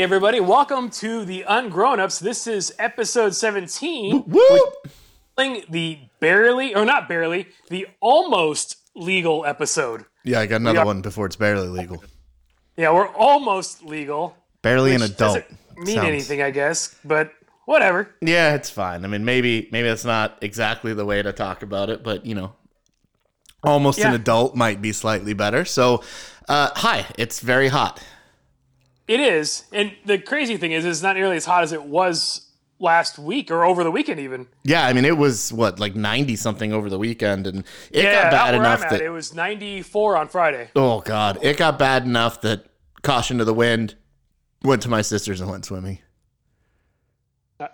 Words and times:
Hey, 0.00 0.04
everybody, 0.04 0.40
welcome 0.40 0.88
to 0.92 1.26
the 1.26 1.44
Ungrown 1.46 2.00
Ups. 2.00 2.20
This 2.20 2.46
is 2.46 2.74
episode 2.78 3.34
17. 3.34 4.24
Woo! 4.28 4.58
The 5.36 5.98
barely, 6.20 6.74
or 6.74 6.86
not 6.86 7.06
barely, 7.06 7.48
the 7.68 7.86
almost 8.00 8.78
legal 8.94 9.44
episode. 9.44 10.06
Yeah, 10.24 10.40
I 10.40 10.46
got 10.46 10.62
another 10.62 10.78
are- 10.78 10.86
one 10.86 11.02
before 11.02 11.26
it's 11.26 11.36
barely 11.36 11.68
legal. 11.68 12.02
Yeah, 12.78 12.94
we're 12.94 13.08
almost 13.08 13.84
legal. 13.84 14.34
Barely 14.62 14.94
an 14.94 15.02
adult. 15.02 15.34
Doesn't 15.34 15.58
mean 15.76 15.96
Sounds- 15.96 16.08
anything, 16.08 16.40
I 16.40 16.50
guess, 16.50 16.96
but 17.04 17.34
whatever. 17.66 18.08
Yeah, 18.22 18.54
it's 18.54 18.70
fine. 18.70 19.04
I 19.04 19.08
mean, 19.08 19.26
maybe 19.26 19.68
maybe 19.70 19.86
that's 19.86 20.06
not 20.06 20.38
exactly 20.40 20.94
the 20.94 21.04
way 21.04 21.20
to 21.20 21.34
talk 21.34 21.62
about 21.62 21.90
it, 21.90 22.02
but 22.02 22.24
you 22.24 22.34
know, 22.34 22.54
almost 23.62 23.98
an 23.98 24.14
adult 24.14 24.54
might 24.56 24.80
be 24.80 24.92
slightly 24.92 25.34
better. 25.34 25.66
So, 25.66 26.02
uh, 26.48 26.70
hi, 26.74 27.04
it's 27.18 27.40
very 27.40 27.68
hot. 27.68 28.02
It 29.10 29.18
is. 29.18 29.64
And 29.72 29.92
the 30.04 30.18
crazy 30.18 30.56
thing 30.56 30.70
is, 30.70 30.84
it's 30.84 31.02
not 31.02 31.16
nearly 31.16 31.34
as 31.36 31.44
hot 31.44 31.64
as 31.64 31.72
it 31.72 31.82
was 31.82 32.46
last 32.78 33.18
week 33.18 33.50
or 33.50 33.64
over 33.64 33.82
the 33.82 33.90
weekend, 33.90 34.20
even. 34.20 34.46
Yeah, 34.62 34.86
I 34.86 34.92
mean, 34.92 35.04
it 35.04 35.18
was 35.18 35.52
what 35.52 35.80
like 35.80 35.96
ninety 35.96 36.36
something 36.36 36.72
over 36.72 36.88
the 36.88 36.96
weekend, 36.96 37.48
and 37.48 37.64
it 37.90 38.04
Yeah, 38.04 38.22
got 38.22 38.30
bad 38.30 38.54
enough 38.54 38.88
that 38.88 39.00
it 39.00 39.10
was 39.10 39.34
94 39.34 40.16
on 40.16 40.28
Friday. 40.28 40.70
oh 40.76 41.00
god, 41.00 41.40
it 41.42 41.56
got 41.56 41.76
bad 41.76 42.04
enough 42.04 42.40
that 42.42 42.66
caution 43.02 43.38
to 43.38 43.44
the 43.44 43.52
wind. 43.52 43.96
Went 44.62 44.80
to 44.82 44.88
my 44.88 45.02
sister's 45.02 45.40
and 45.40 45.50
went 45.50 45.64
swimming. 45.64 45.98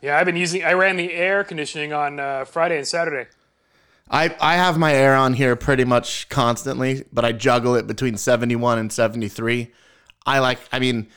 Yeah, 0.00 0.18
I've 0.18 0.24
been 0.24 0.36
using, 0.36 0.64
I 0.64 0.72
ran 0.72 0.96
the 0.96 1.12
air 1.12 1.44
conditioning 1.44 1.92
on 1.92 2.18
uh, 2.18 2.46
Friday 2.46 2.78
and 2.78 2.86
Saturday. 2.86 3.28
I, 4.10 4.34
I 4.40 4.54
have 4.56 4.78
my 4.78 4.94
air 4.94 5.14
on 5.14 5.34
here 5.34 5.54
pretty 5.54 5.84
much 5.84 6.30
constantly, 6.30 7.04
but 7.12 7.26
I 7.26 7.32
juggle 7.32 7.74
it 7.74 7.86
between 7.86 8.16
71 8.16 8.78
and 8.78 8.90
73. 8.90 9.70
I 10.24 10.38
like, 10.40 10.58
I 10.72 10.78
mean, 10.78 11.08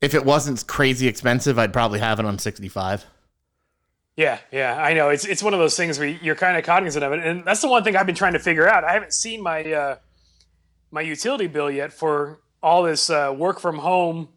if 0.00 0.14
it 0.14 0.24
wasn't 0.24 0.66
crazy 0.66 1.08
expensive, 1.08 1.58
I'd 1.58 1.72
probably 1.72 2.00
have 2.00 2.18
it 2.20 2.26
on 2.26 2.38
65. 2.38 3.06
Yeah, 4.16 4.38
yeah, 4.52 4.80
I 4.80 4.94
know. 4.94 5.08
It's 5.08 5.24
it's 5.24 5.42
one 5.42 5.54
of 5.54 5.60
those 5.60 5.76
things 5.76 5.98
where 5.98 6.06
you're 6.06 6.36
kind 6.36 6.56
of 6.56 6.64
cognizant 6.64 7.04
of 7.04 7.12
it, 7.12 7.18
and 7.18 7.44
that's 7.44 7.60
the 7.60 7.68
one 7.68 7.82
thing 7.82 7.96
I've 7.96 8.06
been 8.06 8.14
trying 8.14 8.34
to 8.34 8.38
figure 8.38 8.68
out. 8.68 8.84
I 8.84 8.92
haven't 8.92 9.12
seen 9.12 9.42
my 9.42 9.72
uh, 9.72 9.96
my 10.92 11.00
utility 11.00 11.48
bill 11.48 11.68
yet 11.68 11.92
for 11.92 12.38
all 12.62 12.84
this 12.84 13.10
uh, 13.10 13.34
work 13.36 13.58
from 13.58 13.78
home 13.78 14.28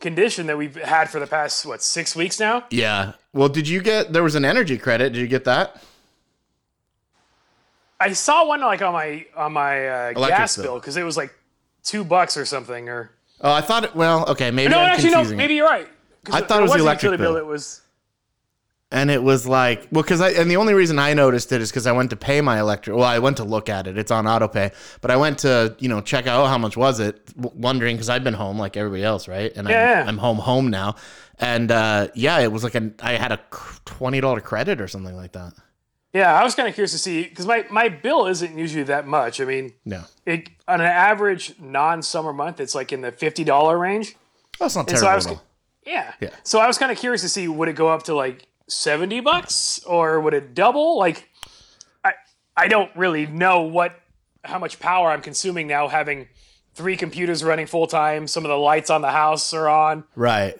condition 0.00 0.48
that 0.48 0.58
we've 0.58 0.74
had 0.74 1.08
for 1.08 1.18
the 1.18 1.26
past 1.26 1.64
what 1.64 1.82
six 1.82 2.14
weeks 2.14 2.38
now. 2.38 2.64
Yeah. 2.70 3.12
Well, 3.32 3.48
did 3.48 3.66
you 3.66 3.80
get, 3.80 4.12
there 4.12 4.22
was 4.22 4.34
an 4.34 4.44
energy 4.44 4.76
credit. 4.76 5.14
Did 5.14 5.20
you 5.20 5.28
get 5.28 5.44
that? 5.44 5.82
I 7.98 8.12
saw 8.12 8.46
one 8.46 8.60
like 8.60 8.82
on 8.82 8.92
my 8.92 9.24
on 9.36 9.52
my 9.52 9.88
uh, 9.88 10.12
gas 10.12 10.56
bill. 10.56 10.64
bill 10.64 10.74
because 10.80 10.96
it 10.96 11.04
was 11.04 11.16
like 11.16 11.32
two 11.84 12.04
bucks 12.04 12.36
or 12.36 12.44
something. 12.44 12.88
Or 12.88 13.12
Oh, 13.42 13.52
I 13.52 13.60
thought 13.60 13.84
it, 13.84 13.94
well, 13.96 14.28
okay, 14.30 14.50
maybe 14.50 14.70
no, 14.70 14.78
I'm 14.80 14.90
actually 14.90 15.10
no, 15.10 15.20
it. 15.22 15.34
maybe 15.34 15.54
you're 15.54 15.66
right. 15.68 15.88
I 16.30 16.40
thought 16.42 16.60
it 16.60 16.62
was 16.62 16.72
the 16.72 16.78
electric 16.78 17.12
utility 17.12 17.22
bill. 17.22 17.36
It 17.36 17.46
was 17.46 17.80
And 18.92 19.10
it 19.10 19.22
was 19.22 19.48
like, 19.48 19.88
well, 19.90 20.02
because 20.02 20.20
I, 20.20 20.30
and 20.30 20.50
the 20.50 20.56
only 20.58 20.74
reason 20.74 20.98
I 20.98 21.14
noticed 21.14 21.50
it 21.50 21.60
is 21.60 21.70
because 21.70 21.86
I 21.86 21.92
went 21.92 22.10
to 22.10 22.16
pay 22.16 22.40
my 22.40 22.60
electric. 22.60 22.94
Well, 22.94 23.04
I 23.06 23.18
went 23.18 23.38
to 23.38 23.44
look 23.44 23.68
at 23.68 23.86
it. 23.86 23.98
It's 23.98 24.10
on 24.12 24.26
auto 24.28 24.46
pay, 24.48 24.70
but 25.00 25.10
I 25.10 25.16
went 25.16 25.38
to, 25.40 25.74
you 25.80 25.88
know, 25.88 26.00
check 26.00 26.26
out 26.26 26.44
oh, 26.44 26.46
how 26.46 26.58
much 26.58 26.76
was 26.76 27.00
it, 27.00 27.20
wondering 27.36 27.96
because 27.96 28.08
I've 28.10 28.22
been 28.22 28.34
home 28.34 28.58
like 28.58 28.76
everybody 28.76 29.02
else, 29.02 29.26
right? 29.28 29.50
And 29.56 29.68
Yeah. 29.68 30.02
I'm, 30.02 30.10
I'm 30.10 30.18
home, 30.18 30.38
home 30.38 30.70
now. 30.70 30.94
And 31.38 31.72
uh, 31.72 32.08
yeah, 32.14 32.38
it 32.40 32.52
was 32.52 32.62
like 32.62 32.76
an, 32.76 32.94
I 33.02 33.14
had 33.14 33.32
a 33.32 33.40
$20 33.50 34.42
credit 34.44 34.80
or 34.80 34.86
something 34.86 35.16
like 35.16 35.32
that. 35.32 35.54
Yeah. 36.12 36.38
I 36.38 36.44
was 36.44 36.54
kind 36.54 36.68
of 36.68 36.74
curious 36.74 36.92
to 36.92 36.98
see 36.98 37.22
because 37.24 37.46
my 37.46 37.64
my 37.70 37.88
bill 37.88 38.26
isn't 38.26 38.56
usually 38.58 38.84
that 38.84 39.06
much. 39.06 39.40
I 39.40 39.44
mean, 39.44 39.72
No. 39.84 40.04
it 40.26 40.48
on 40.68 40.80
an 40.80 40.86
average 40.86 41.54
non 41.60 42.02
summer 42.02 42.32
month, 42.32 42.60
it's 42.60 42.74
like 42.74 42.92
in 42.92 43.00
the 43.00 43.12
fifty 43.12 43.44
dollar 43.44 43.78
range. 43.78 44.16
That's 44.58 44.76
not 44.76 44.88
so 44.90 44.94
terrible. 44.96 45.08
I 45.08 45.14
was-. 45.14 45.28
Yeah. 45.86 46.12
Yeah. 46.20 46.30
So 46.44 46.60
I 46.60 46.66
was 46.66 46.78
kind 46.78 46.92
of 46.92 46.98
curious 46.98 47.22
to 47.22 47.28
see 47.28 47.48
would 47.48 47.68
it 47.68 47.74
go 47.74 47.88
up 47.88 48.04
to 48.04 48.14
like 48.14 48.46
70 48.68 49.20
bucks 49.20 49.82
or 49.84 50.20
would 50.20 50.34
it 50.34 50.54
double? 50.54 50.96
Like 50.98 51.28
I 52.04 52.12
I 52.56 52.68
don't 52.68 52.94
really 52.96 53.26
know 53.26 53.62
what 53.62 53.98
how 54.44 54.58
much 54.58 54.78
power 54.80 55.10
I'm 55.10 55.22
consuming 55.22 55.66
now 55.66 55.88
having 55.88 56.28
three 56.74 56.96
computers 56.96 57.42
running 57.44 57.66
full 57.66 57.86
time, 57.86 58.26
some 58.26 58.44
of 58.44 58.48
the 58.48 58.56
lights 58.56 58.90
on 58.90 59.02
the 59.02 59.10
house 59.10 59.52
are 59.52 59.68
on, 59.68 60.04
Right. 60.16 60.54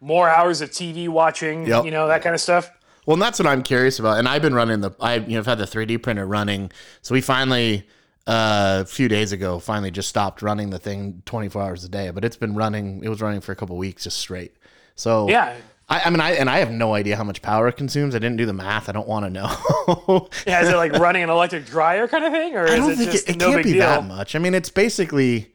more 0.00 0.28
hours 0.28 0.60
of 0.60 0.70
TV 0.70 1.08
watching, 1.08 1.66
Yep. 1.66 1.84
you 1.86 1.90
know, 1.90 2.06
that 2.06 2.22
kind 2.22 2.34
of 2.34 2.40
stuff. 2.40 2.70
Well, 3.10 3.16
and 3.16 3.22
that's 3.22 3.40
what 3.40 3.48
I'm 3.48 3.64
curious 3.64 3.98
about. 3.98 4.18
And 4.20 4.28
I've 4.28 4.40
been 4.40 4.54
running 4.54 4.82
the, 4.82 4.92
I 5.00 5.16
you 5.16 5.30
know, 5.32 5.40
I've 5.40 5.46
had 5.46 5.58
the 5.58 5.64
3D 5.64 6.00
printer 6.00 6.24
running. 6.24 6.70
So 7.02 7.12
we 7.12 7.20
finally, 7.20 7.84
uh, 8.28 8.82
a 8.82 8.84
few 8.84 9.08
days 9.08 9.32
ago, 9.32 9.58
finally 9.58 9.90
just 9.90 10.08
stopped 10.08 10.42
running 10.42 10.70
the 10.70 10.78
thing 10.78 11.20
24 11.26 11.60
hours 11.60 11.82
a 11.82 11.88
day. 11.88 12.10
But 12.10 12.24
it's 12.24 12.36
been 12.36 12.54
running. 12.54 13.02
It 13.02 13.08
was 13.08 13.20
running 13.20 13.40
for 13.40 13.50
a 13.50 13.56
couple 13.56 13.76
weeks 13.76 14.04
just 14.04 14.16
straight. 14.18 14.54
So 14.94 15.28
Yeah. 15.28 15.56
I, 15.88 16.02
I 16.04 16.10
mean, 16.10 16.20
I 16.20 16.34
and 16.34 16.48
I 16.48 16.58
have 16.58 16.70
no 16.70 16.94
idea 16.94 17.16
how 17.16 17.24
much 17.24 17.42
power 17.42 17.66
it 17.66 17.76
consumes. 17.76 18.14
I 18.14 18.20
didn't 18.20 18.36
do 18.36 18.46
the 18.46 18.52
math. 18.52 18.88
I 18.88 18.92
don't 18.92 19.08
want 19.08 19.26
to 19.26 19.30
know. 19.30 20.28
Yeah, 20.46 20.62
is 20.62 20.68
it 20.68 20.76
like 20.76 20.92
running 20.92 21.24
an 21.24 21.30
electric 21.30 21.66
dryer 21.66 22.06
kind 22.06 22.24
of 22.24 22.32
thing 22.32 22.54
or 22.54 22.60
I 22.68 22.74
is 22.74 22.76
don't 22.76 22.92
it 22.92 22.96
think 22.98 23.10
just 23.10 23.28
it, 23.28 23.34
it 23.34 23.38
no 23.40 23.50
can't 23.50 23.64
be 23.64 23.72
deal? 23.72 23.80
that 23.80 24.04
much. 24.06 24.36
I 24.36 24.38
mean, 24.38 24.54
it's 24.54 24.70
basically 24.70 25.52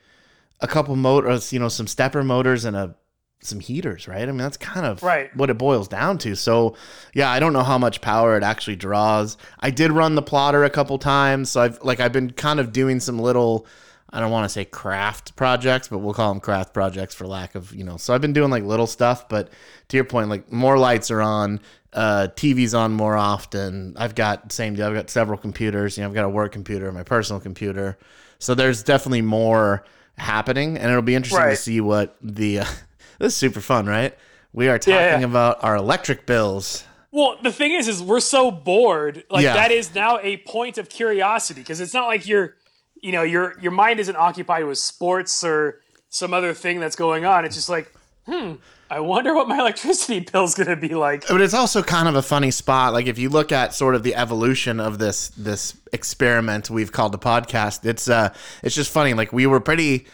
a 0.60 0.68
couple 0.68 0.94
motors, 0.98 1.54
you 1.54 1.60
know, 1.60 1.70
some 1.70 1.88
stepper 1.88 2.22
motors 2.22 2.66
and 2.66 2.76
a 2.76 2.96
some 3.42 3.60
heaters, 3.60 4.08
right? 4.08 4.24
I 4.24 4.26
mean, 4.28 4.38
that's 4.38 4.58
kind 4.58 4.86
of 4.86 5.04
Right. 5.04 5.36
what 5.36 5.50
it 5.50 5.58
boils 5.58 5.88
down 5.88 6.18
to. 6.20 6.36
So, 6.36 6.76
yeah, 7.14 7.30
I 7.30 7.40
don't 7.40 7.54
know 7.54 7.64
how 7.64 7.78
much 7.78 8.02
power 8.02 8.36
it 8.38 8.44
actually 8.44 8.76
draws. 8.76 9.38
I 9.60 9.70
did 9.70 9.92
run 9.92 10.16
the 10.16 10.22
plotter 10.24 10.64
a 10.64 10.70
couple 10.70 10.98
times, 10.98 11.52
so 11.52 11.62
I've 11.62 11.80
like 11.84 12.00
I've 12.00 12.12
been 12.14 12.32
kind 12.32 12.60
of 12.60 12.72
doing 12.72 13.00
some 13.00 13.20
little 13.20 13.68
I 14.12 14.22
don't 14.22 14.32
want 14.32 14.46
to 14.46 14.50
say 14.50 14.64
craft 14.64 15.36
projects, 15.36 15.90
but 15.90 15.98
we'll 15.98 16.14
call 16.14 16.32
them 16.32 16.40
craft 16.40 16.74
projects 16.74 17.14
for 17.14 17.28
lack 17.28 17.54
of, 17.56 17.74
you 17.76 17.84
know. 17.84 17.98
So 17.98 18.14
I've 18.14 18.22
been 18.22 18.32
doing 18.34 18.50
like 18.50 18.64
little 18.64 18.88
stuff, 18.88 19.28
but 19.28 19.50
to 19.90 19.98
your 19.98 20.06
point, 20.06 20.30
like 20.30 20.50
more 20.52 20.78
lights 20.78 21.12
are 21.12 21.22
on, 21.22 21.60
uh, 21.92 22.28
TV's 22.36 22.74
on 22.74 22.94
more 22.94 23.18
often. 23.18 23.94
I've 23.98 24.16
got 24.16 24.54
same 24.54 24.76
deal. 24.76 24.86
I've 24.88 24.94
got 24.94 25.10
several 25.10 25.38
computers. 25.38 25.98
You 25.98 26.04
know, 26.04 26.10
I've 26.10 26.16
got 26.16 26.24
a 26.24 26.30
work 26.30 26.54
computer, 26.54 26.90
my 26.94 27.04
personal 27.04 27.42
computer. 27.42 27.98
So 28.40 28.56
there's 28.56 28.84
definitely 28.84 29.22
more 29.24 29.84
happening, 30.18 30.78
and 30.78 30.90
it'll 30.90 31.02
be 31.02 31.16
interesting 31.16 31.50
to 31.50 31.56
see 31.58 31.82
what 31.82 32.16
the. 32.22 32.60
Uh, 32.60 32.66
this 33.20 33.34
is 33.34 33.36
super 33.38 33.62
fun, 33.62 33.86
right? 33.86 34.16
We 34.54 34.68
are 34.70 34.80
talking 34.80 34.94
Yeah, 34.94 35.20
yeah. 35.20 35.26
about 35.26 35.64
our 35.64 35.76
electric 35.76 36.26
bills. 36.26 36.86
Well, 37.12 37.38
the 37.42 37.52
thing 37.52 37.72
is, 37.74 37.88
is 37.88 38.02
we're 38.02 38.20
so 38.20 38.52
bored. 38.52 39.24
Like 39.30 39.44
Yeah. 39.44 39.54
that 39.54 39.72
is 39.72 39.94
now 39.96 40.20
a 40.22 40.38
point 40.38 40.78
of 40.78 40.90
curiosity 40.90 41.62
because 41.62 41.80
it's 41.82 41.94
not 41.94 42.08
like 42.08 42.28
you're, 42.28 42.56
you 43.02 43.12
know, 43.12 43.24
your 43.24 43.56
your 43.62 43.72
mind 43.72 44.00
isn't 44.00 44.16
occupied 44.16 44.66
with 44.66 44.78
sports 44.78 45.44
or 45.44 45.80
some 46.10 46.34
other 46.34 46.54
thing 46.54 46.80
that's 46.80 46.96
going 46.96 47.26
on. 47.26 47.46
It's 47.46 47.56
just 47.56 47.70
like, 47.70 47.92
hmm, 48.26 48.54
I 48.90 49.00
wonder 49.02 49.34
what 49.34 49.48
my 49.48 49.60
electricity 49.66 50.20
bill's 50.22 50.56
gonna 50.56 50.76
be 50.76 50.90
like. 50.96 51.28
but 51.28 51.42
it's 51.42 51.54
also 51.54 51.82
kind 51.84 52.08
of 52.08 52.16
a 52.16 52.22
funny 52.22 52.52
spot 52.52 52.94
like 52.94 53.08
if 53.08 53.18
you 53.20 53.30
look 53.30 53.52
at 53.52 53.74
sort 53.74 53.96
of 53.96 54.04
the 54.04 54.16
evolution 54.16 54.80
of 54.80 55.00
this 55.00 55.30
this 55.30 55.76
experiment 55.94 56.70
we've 56.70 56.92
called 56.92 57.12
the 57.12 57.18
podcast 57.20 57.84
it's 57.86 58.08
uh 58.08 58.32
it's 58.64 58.76
just 58.76 58.92
funny 58.92 59.14
like 59.14 59.34
we 59.34 59.46
were 59.48 59.60
pretty 59.60 60.06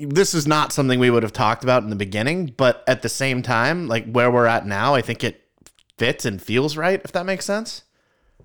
this 0.00 0.34
is 0.34 0.46
not 0.46 0.72
something 0.72 0.98
we 0.98 1.10
would 1.10 1.22
have 1.22 1.32
talked 1.32 1.62
about 1.64 1.82
in 1.82 1.90
the 1.90 1.96
beginning 1.96 2.52
but 2.56 2.82
at 2.86 3.02
the 3.02 3.08
same 3.08 3.42
time 3.42 3.86
like 3.88 4.10
where 4.10 4.30
we're 4.30 4.46
at 4.46 4.66
now 4.66 4.94
i 4.94 5.02
think 5.02 5.22
it 5.24 5.42
fits 5.96 6.24
and 6.24 6.40
feels 6.42 6.76
right 6.76 7.00
if 7.04 7.12
that 7.12 7.26
makes 7.26 7.44
sense 7.44 7.82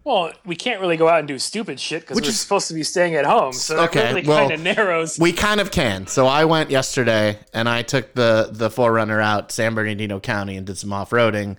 Well, 0.04 0.34
we 0.46 0.56
can't 0.58 0.82
really 0.82 0.98
go 0.98 1.08
out 1.08 1.20
and 1.20 1.28
do 1.28 1.40
stupid 1.40 1.80
shit 1.80 2.02
because 2.02 2.20
we're 2.20 2.28
is- 2.28 2.40
supposed 2.40 2.68
to 2.68 2.74
be 2.74 2.84
staying 2.84 3.16
at 3.16 3.26
home. 3.26 3.54
So 3.54 3.78
that 3.78 3.90
Okay, 3.90 4.08
really 4.14 4.28
well, 4.28 4.50
kind 4.50 4.52
of 4.52 4.60
narrows. 4.62 5.18
we 5.20 5.32
kind 5.32 5.62
of 5.62 5.72
can 5.72 6.08
so 6.08 6.26
i 6.28 6.44
went 6.46 6.70
yesterday 6.72 7.38
and 7.54 7.70
i 7.70 7.84
took 7.84 8.14
the 8.16 8.50
the 8.52 8.70
forerunner 8.70 9.22
out 9.22 9.52
san 9.52 9.74
bernardino 9.76 10.20
county 10.20 10.58
and 10.58 10.66
did 10.68 10.78
some 10.78 10.92
off-roading 10.92 11.56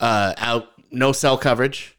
uh 0.00 0.34
out 0.38 0.68
no 0.90 1.12
cell 1.12 1.36
coverage 1.38 1.96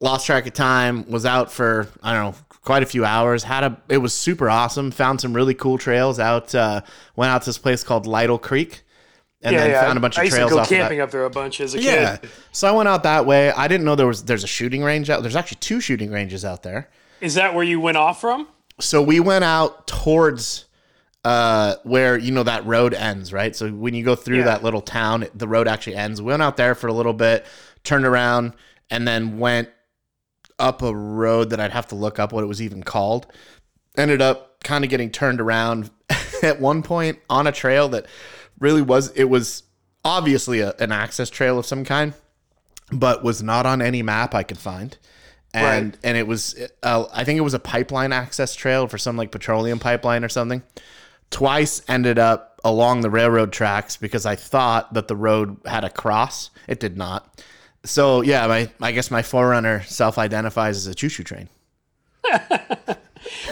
lost 0.00 0.26
track 0.26 0.46
of 0.46 0.52
time 0.52 1.10
was 1.10 1.24
out 1.26 1.50
for 1.50 1.88
i 2.02 2.12
don't 2.12 2.32
know 2.32 2.38
quite 2.62 2.82
a 2.82 2.86
few 2.86 3.04
hours 3.04 3.42
had 3.44 3.64
a 3.64 3.80
it 3.88 3.98
was 3.98 4.12
super 4.12 4.50
awesome 4.50 4.90
found 4.90 5.20
some 5.20 5.32
really 5.34 5.54
cool 5.54 5.78
trails 5.78 6.18
out 6.20 6.54
uh 6.54 6.80
went 7.16 7.30
out 7.30 7.42
to 7.42 7.46
this 7.46 7.58
place 7.58 7.82
called 7.82 8.06
lytle 8.06 8.38
creek 8.38 8.82
and 9.42 9.54
yeah, 9.54 9.60
then 9.60 9.70
yeah. 9.70 9.80
found 9.82 9.96
a 9.96 10.00
bunch 10.00 10.18
I 10.18 10.22
of 10.22 10.26
used 10.26 10.36
trails 10.36 10.50
to 10.50 10.56
go 10.58 10.64
camping 10.66 11.00
up 11.00 11.10
there 11.10 11.24
a 11.24 11.30
bunch 11.30 11.60
as 11.62 11.74
a 11.74 11.80
yeah 11.80 12.16
kid. 12.18 12.28
so 12.52 12.68
i 12.68 12.70
went 12.70 12.88
out 12.88 13.02
that 13.04 13.24
way 13.24 13.50
i 13.52 13.66
didn't 13.66 13.84
know 13.86 13.94
there 13.94 14.06
was 14.06 14.24
there's 14.24 14.44
a 14.44 14.48
shooting 14.48 14.82
range 14.82 15.08
out 15.08 15.22
there's 15.22 15.36
actually 15.36 15.58
two 15.60 15.80
shooting 15.80 16.10
ranges 16.10 16.44
out 16.44 16.62
there 16.62 16.90
Is 17.22 17.34
that 17.36 17.54
where 17.54 17.64
you 17.64 17.80
went 17.80 17.96
off 17.96 18.20
from? 18.20 18.46
so 18.78 19.00
we 19.02 19.20
went 19.20 19.44
out 19.44 19.86
towards 19.86 20.66
uh 21.24 21.76
where 21.84 22.16
you 22.18 22.30
know 22.32 22.42
that 22.42 22.64
road 22.66 22.92
ends 22.94 23.32
right 23.32 23.54
so 23.56 23.70
when 23.70 23.94
you 23.94 24.04
go 24.04 24.14
through 24.14 24.38
Yeah. 24.38 24.44
that 24.44 24.62
little 24.62 24.80
town 24.82 25.26
the 25.34 25.48
road 25.48 25.68
actually 25.68 25.96
ends 25.96 26.20
we 26.20 26.28
went 26.28 26.42
out 26.42 26.56
there 26.58 26.74
for 26.74 26.88
a 26.88 26.92
little 26.92 27.12
bit 27.14 27.44
turned 27.84 28.04
around 28.06 28.52
and 28.90 29.06
then 29.06 29.38
went 29.38 29.68
up 30.60 30.82
a 30.82 30.94
road 30.94 31.50
that 31.50 31.58
i'd 31.60 31.72
have 31.72 31.86
to 31.88 31.94
look 31.94 32.18
up 32.18 32.32
what 32.32 32.44
it 32.44 32.46
was 32.46 32.62
even 32.62 32.82
called 32.82 33.26
ended 33.96 34.20
up 34.22 34.62
kind 34.62 34.84
of 34.84 34.90
getting 34.90 35.10
turned 35.10 35.40
around 35.40 35.90
at 36.42 36.60
one 36.60 36.82
point 36.82 37.18
on 37.28 37.46
a 37.46 37.52
trail 37.52 37.88
that 37.88 38.06
really 38.58 38.82
was 38.82 39.10
it 39.12 39.24
was 39.24 39.62
obviously 40.04 40.60
a, 40.60 40.72
an 40.78 40.92
access 40.92 41.30
trail 41.30 41.58
of 41.58 41.66
some 41.66 41.84
kind 41.84 42.14
but 42.92 43.22
was 43.24 43.42
not 43.42 43.66
on 43.66 43.80
any 43.82 44.02
map 44.02 44.34
i 44.34 44.42
could 44.42 44.58
find 44.58 44.96
and 45.52 45.92
Right. 45.92 45.98
and 46.04 46.16
it 46.16 46.28
was 46.28 46.54
uh, 46.84 47.06
I 47.12 47.24
think 47.24 47.38
it 47.38 47.42
was 47.42 47.54
a 47.54 47.58
pipeline 47.58 48.12
access 48.12 48.54
trail 48.54 48.86
for 48.86 48.98
some 48.98 49.16
like 49.16 49.32
petroleum 49.32 49.80
pipeline 49.80 50.22
or 50.24 50.28
something. 50.28 50.62
twice 51.30 51.82
ended 51.88 52.20
up 52.20 52.60
along 52.62 53.00
the 53.00 53.10
railroad 53.10 53.52
tracks 53.52 53.96
because 53.96 54.26
I 54.26 54.36
thought 54.36 54.94
that 54.94 55.08
the 55.08 55.16
road 55.16 55.56
had 55.66 55.82
a 55.82 55.90
cross. 55.90 56.50
It 56.68 56.78
did 56.78 56.96
not. 56.96 57.42
So 57.84 58.22
yeah, 58.22 58.46
my 58.46 58.70
I 58.80 58.92
guess 58.92 59.10
my 59.10 59.22
forerunner 59.22 59.82
self-identifies 59.84 60.76
as 60.76 60.86
a 60.86 60.94
choo-choo 60.94 61.24
train. 61.24 61.48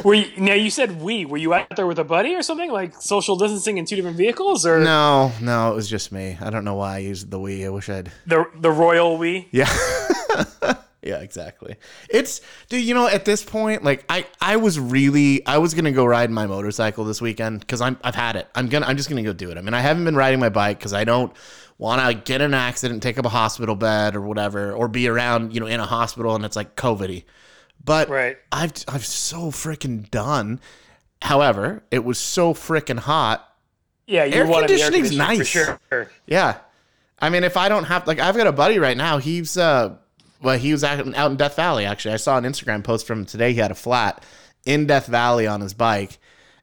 Were 0.05 0.15
you, 0.15 0.31
now 0.39 0.55
you 0.55 0.71
said 0.71 1.01
we? 1.01 1.25
Were 1.25 1.37
you 1.37 1.53
out 1.55 1.77
there 1.77 1.87
with 1.87 1.99
a 1.99 2.05
buddy 2.05 2.35
or 2.35 2.43
something 2.43 2.71
like 2.71 3.01
social 3.01 3.37
distancing 3.37 3.79
in 3.79 3.85
two 3.85 3.97
different 3.97 4.17
vehicles, 4.17 4.65
or 4.65 4.81
No, 4.81 5.33
no, 5.41 5.73
it 5.73 5.75
was 5.75 5.89
just 5.89 6.13
me. 6.13 6.39
I 6.41 6.51
don't 6.51 6.65
know 6.65 6.77
why 6.77 6.97
I 6.97 6.99
used 6.99 7.31
the 7.31 7.39
we. 7.39 7.67
I 7.67 7.69
wish 7.69 7.89
I'd. 7.89 8.11
the 8.27 8.47
the 8.59 8.71
royal 8.71 9.19
we? 9.19 9.49
Yeah. 9.51 9.69
yeah, 11.03 11.19
exactly. 11.19 11.77
It's 12.09 12.41
dude, 12.69 12.85
you 12.85 12.95
know, 12.95 13.09
at 13.09 13.25
this 13.25 13.45
point, 13.45 13.85
like 13.85 14.05
I 14.09 14.27
I 14.41 14.57
was 14.57 14.79
really 14.79 15.45
I 15.47 15.59
was 15.59 15.75
gonna 15.75 15.93
go 15.93 16.05
ride 16.05 16.31
my 16.31 16.47
motorcycle 16.47 17.05
this 17.05 17.21
weekend 17.21 17.61
because 17.61 17.81
I'm 17.81 17.99
I've 18.03 18.15
had 18.15 18.37
it. 18.37 18.49
I'm 18.55 18.69
gonna 18.69 18.87
I'm 18.87 18.97
just 18.97 19.09
gonna 19.09 19.23
go 19.23 19.33
do 19.33 19.51
it. 19.51 19.59
I 19.59 19.61
mean, 19.63 19.75
I 19.75 19.81
haven't 19.81 20.05
been 20.05 20.17
riding 20.17 20.41
my 20.41 20.49
bike 20.51 20.79
because 20.79 20.93
I 20.93 21.05
don't 21.05 21.33
want 21.79 22.03
to 22.03 22.15
get 22.15 22.41
in 22.41 22.47
an 22.49 22.55
accident, 22.55 23.03
take 23.03 23.19
up 23.19 23.25
a 23.25 23.31
hospital 23.31 23.75
bed 23.77 24.17
or 24.17 24.21
whatever, 24.21 24.73
or 24.73 24.89
be 24.89 25.09
around 25.09 25.55
you 25.55 25.61
know 25.61 25.67
in 25.67 25.81
a 25.81 25.87
hospital 25.87 26.35
and 26.35 26.45
it's 26.45 26.57
like 26.57 26.77
COVIDy. 26.77 27.25
But 27.83 28.09
Right. 28.09 28.37
I've 28.53 28.73
I've 28.89 29.07
so 29.07 29.51
freaking 29.51 30.11
done. 30.11 30.61
However, 31.23 31.83
it 31.91 32.05
was 32.05 32.19
so 32.19 32.53
freaking 32.55 32.99
hot 32.99 33.49
Yeah, 34.07 34.25
you 34.25 34.35
Air 34.35 34.47
the 34.47 34.53
air 34.55 34.59
conditioning's 34.61 35.17
nice. 35.17 35.39
for 35.39 35.45
sure. 35.91 36.11
yeah. 36.27 36.59
I 37.21 37.31
mean, 37.31 37.43
if 37.43 37.57
I 37.57 37.69
don't 37.69 37.85
have 37.85 38.07
like 38.07 38.19
I've 38.21 38.37
got 38.37 38.47
a 38.47 38.53
buddy 38.53 38.79
right 38.79 38.97
now. 38.97 39.19
He's 39.19 39.57
uh 39.57 39.97
well, 40.41 40.57
he 40.59 40.71
was 40.73 40.85
out, 40.85 41.15
out 41.17 41.31
in 41.31 41.37
Death 41.37 41.57
Valley 41.57 41.85
actually. 41.85 42.15
I 42.15 42.19
saw 42.19 42.39
an 42.39 42.45
Instagram 42.45 42.85
post 42.85 43.07
from 43.07 43.21
him 43.21 43.27
today. 43.27 43.53
He 43.53 43.59
had 43.59 43.71
a 43.71 43.77
flat 43.77 44.23
in 44.67 44.87
Death 44.87 45.07
Valley 45.07 45.47
on 45.47 45.61
his 45.61 45.75
bike. 45.75 46.19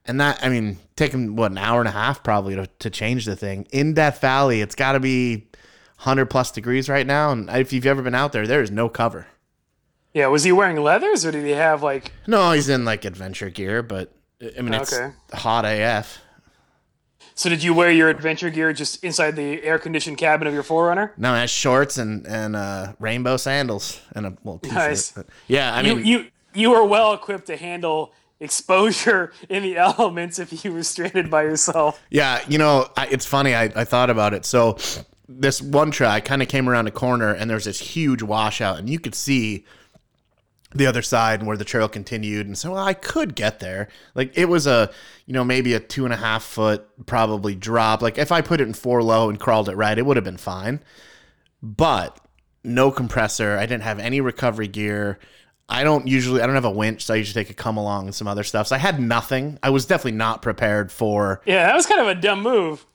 And 0.05 0.19
that 0.21 0.39
I 0.43 0.49
mean, 0.49 0.77
taking 0.95 1.35
what 1.35 1.51
an 1.51 1.57
hour 1.57 1.79
and 1.79 1.87
a 1.87 1.91
half 1.91 2.23
probably 2.23 2.55
to, 2.55 2.67
to 2.67 2.89
change 2.89 3.25
the 3.25 3.35
thing. 3.35 3.67
In 3.71 3.93
Death 3.93 4.21
Valley, 4.21 4.61
it's 4.61 4.75
got 4.75 4.91
to 4.93 4.99
be 4.99 5.47
100 5.97 6.27
plus 6.27 6.51
degrees 6.51 6.87
right 6.89 7.07
now 7.07 7.31
and 7.31 7.49
if 7.49 7.71
you've 7.73 7.85
ever 7.85 8.01
been 8.01 8.15
out 8.15 8.31
there, 8.31 8.45
there 8.45 8.61
is 8.61 8.69
no 8.71 8.89
cover. 8.89 9.27
Yeah, 10.13 10.27
was 10.27 10.43
he 10.43 10.51
wearing 10.51 10.77
leathers 10.77 11.25
or 11.25 11.31
did 11.31 11.43
he 11.43 11.51
have 11.51 11.81
like? 11.83 12.11
No, 12.27 12.51
he's 12.51 12.69
in 12.69 12.85
like 12.85 13.03
adventure 13.03 13.49
gear, 13.49 13.81
but 13.83 14.13
I 14.57 14.61
mean, 14.61 14.73
it's 14.73 14.93
Okay. 14.93 15.13
hot 15.33 15.65
AF. 15.65 16.19
So 17.37 17.49
did 17.49 17.63
you 17.63 17.73
wear 17.73 17.91
your 17.91 18.07
adventure 18.09 18.49
gear 18.49 18.71
just 18.71 19.03
inside 19.03 19.35
the 19.35 19.61
air 19.63 19.77
conditioned 19.77 20.17
cabin 20.17 20.47
of 20.47 20.53
your 20.53 20.63
Forerunner? 20.63 21.11
No, 21.17 21.33
I 21.33 21.39
had 21.41 21.49
shorts 21.49 21.97
and 21.97 22.25
and 22.27 22.55
uh, 22.55 22.93
rainbow 22.99 23.35
sandals 23.37 23.99
and 24.15 24.25
a 24.27 24.37
well, 24.43 24.59
t-shirt. 24.59 24.75
Nice. 24.75 25.11
But 25.11 25.27
yeah, 25.47 25.73
I 25.73 25.81
You 25.81 25.95
mean, 25.95 26.05
you 26.05 26.27
you 26.53 26.69
were 26.69 26.85
well 26.85 27.13
equipped 27.13 27.47
to 27.47 27.57
handle 27.57 28.13
exposure 28.39 29.31
in 29.49 29.63
the 29.63 29.77
elements 29.77 30.39
if 30.39 30.63
you 30.63 30.73
were 30.73 30.83
stranded 30.83 31.29
by 31.29 31.43
yourself. 31.43 32.01
Yeah, 32.09 32.43
you 32.47 32.57
know, 32.57 32.89
I, 32.97 33.07
it's 33.07 33.25
funny. 33.25 33.55
I, 33.55 33.63
I 33.63 33.83
thought 33.83 34.09
about 34.09 34.33
it. 34.33 34.45
So 34.45 34.77
this 35.27 35.61
one 35.61 35.91
try 35.91 36.19
kind 36.19 36.41
of 36.41 36.47
came 36.47 36.69
around 36.69 36.87
a 36.87 36.91
corner, 36.91 37.33
and 37.33 37.49
there's 37.49 37.65
this 37.65 37.79
huge 37.79 38.21
washout, 38.21 38.77
and 38.79 38.89
you 38.89 38.99
could 38.99 39.15
see 39.15 39.65
the 40.73 40.85
other 40.85 41.01
side 41.01 41.39
and 41.39 41.47
where 41.47 41.57
the 41.57 41.63
trail 41.63 41.87
continued. 41.87 42.45
And 42.45 42.57
so 42.57 42.73
well, 42.73 42.83
I 42.85 42.93
could 42.93 43.33
get 43.33 43.59
there. 43.59 43.87
Like 44.13 44.37
it 44.37 44.45
was 44.45 44.67
a, 44.67 44.91
you 45.25 45.33
know, 45.33 45.43
maybe 45.43 45.73
a 45.73 45.79
two 45.79 46.03
and 46.03 46.13
a 46.13 46.17
half 46.17 46.43
foot 46.43 46.85
probably 47.05 47.55
drop. 47.55 48.01
Like 48.01 48.17
if 48.17 48.31
I 48.31 48.41
put 48.41 48.59
it 48.59 48.67
in 48.67 48.73
four 48.73 49.01
low 49.01 49.29
and 49.29 49.39
crawled 49.39 49.69
it 49.69 49.75
right, 49.75 49.97
it 49.97 50.05
would 50.05 50.17
have 50.17 50.25
been 50.25 50.37
fine. 50.37 50.81
But 51.63 52.19
no 52.63 52.91
compressor. 52.91 53.57
I 53.57 53.65
didn't 53.65 53.83
have 53.83 53.99
any 53.99 54.19
recovery 54.19 54.67
gear. 54.67 55.17
I 55.67 55.83
don't 55.83 56.07
usually. 56.07 56.41
I 56.41 56.45
don't 56.45 56.55
have 56.55 56.65
a 56.65 56.69
winch, 56.71 57.05
so 57.05 57.13
I 57.13 57.17
usually 57.17 57.43
take 57.43 57.49
a 57.49 57.55
come 57.55 57.77
along 57.77 58.05
and 58.05 58.13
some 58.15 58.27
other 58.27 58.43
stuff. 58.43 58.67
So 58.67 58.75
I 58.75 58.79
had 58.79 58.99
nothing. 58.99 59.57
I 59.63 59.71
was 59.71 59.85
definitely 59.85 60.17
not 60.17 60.41
prepared 60.41 60.91
for 60.91 61.41
Yeah, 61.45 61.65
that 61.65 61.75
was 61.75 61.85
kind 61.87 61.99
of 62.01 62.07
a 62.07 62.15
dumb 62.15 62.41
move. 62.43 62.85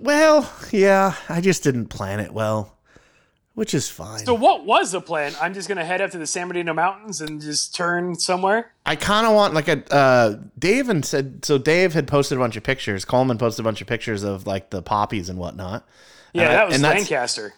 well, 0.00 0.50
yeah, 0.70 1.14
I 1.28 1.40
just 1.42 1.62
didn't 1.62 1.86
plan 1.88 2.20
it 2.20 2.32
well, 2.32 2.78
which 3.54 3.74
is 3.74 3.90
fine. 3.90 4.24
So 4.24 4.32
what 4.32 4.64
was 4.64 4.92
the 4.92 5.02
plan? 5.02 5.34
I'm 5.38 5.52
just 5.52 5.68
gonna 5.68 5.84
head 5.84 6.00
up 6.00 6.12
to 6.12 6.18
the 6.18 6.26
San 6.26 6.48
Bernardino 6.48 6.72
Mountains 6.72 7.20
and 7.20 7.42
just 7.42 7.74
turn 7.74 8.14
somewhere. 8.14 8.72
I 8.86 8.96
kind 8.96 9.26
of 9.26 9.34
want 9.34 9.52
like 9.52 9.68
a 9.68 9.94
uh, 9.94 10.36
Dave 10.58 10.88
and 10.88 11.04
said 11.04 11.44
so. 11.44 11.58
Dave 11.58 11.92
had 11.92 12.08
posted 12.08 12.38
a 12.38 12.40
bunch 12.40 12.56
of 12.56 12.62
pictures. 12.62 13.04
Coleman 13.04 13.36
posted 13.36 13.62
a 13.62 13.68
bunch 13.68 13.82
of 13.82 13.86
pictures 13.86 14.22
of 14.22 14.46
like 14.46 14.70
the 14.70 14.80
poppies 14.80 15.28
and 15.28 15.38
whatnot. 15.38 15.86
Yeah, 16.32 16.44
And 16.44 16.50
I- 16.50 16.54
that 16.54 16.66
was 16.68 16.74
and 16.76 16.82
Lancaster. 16.84 17.52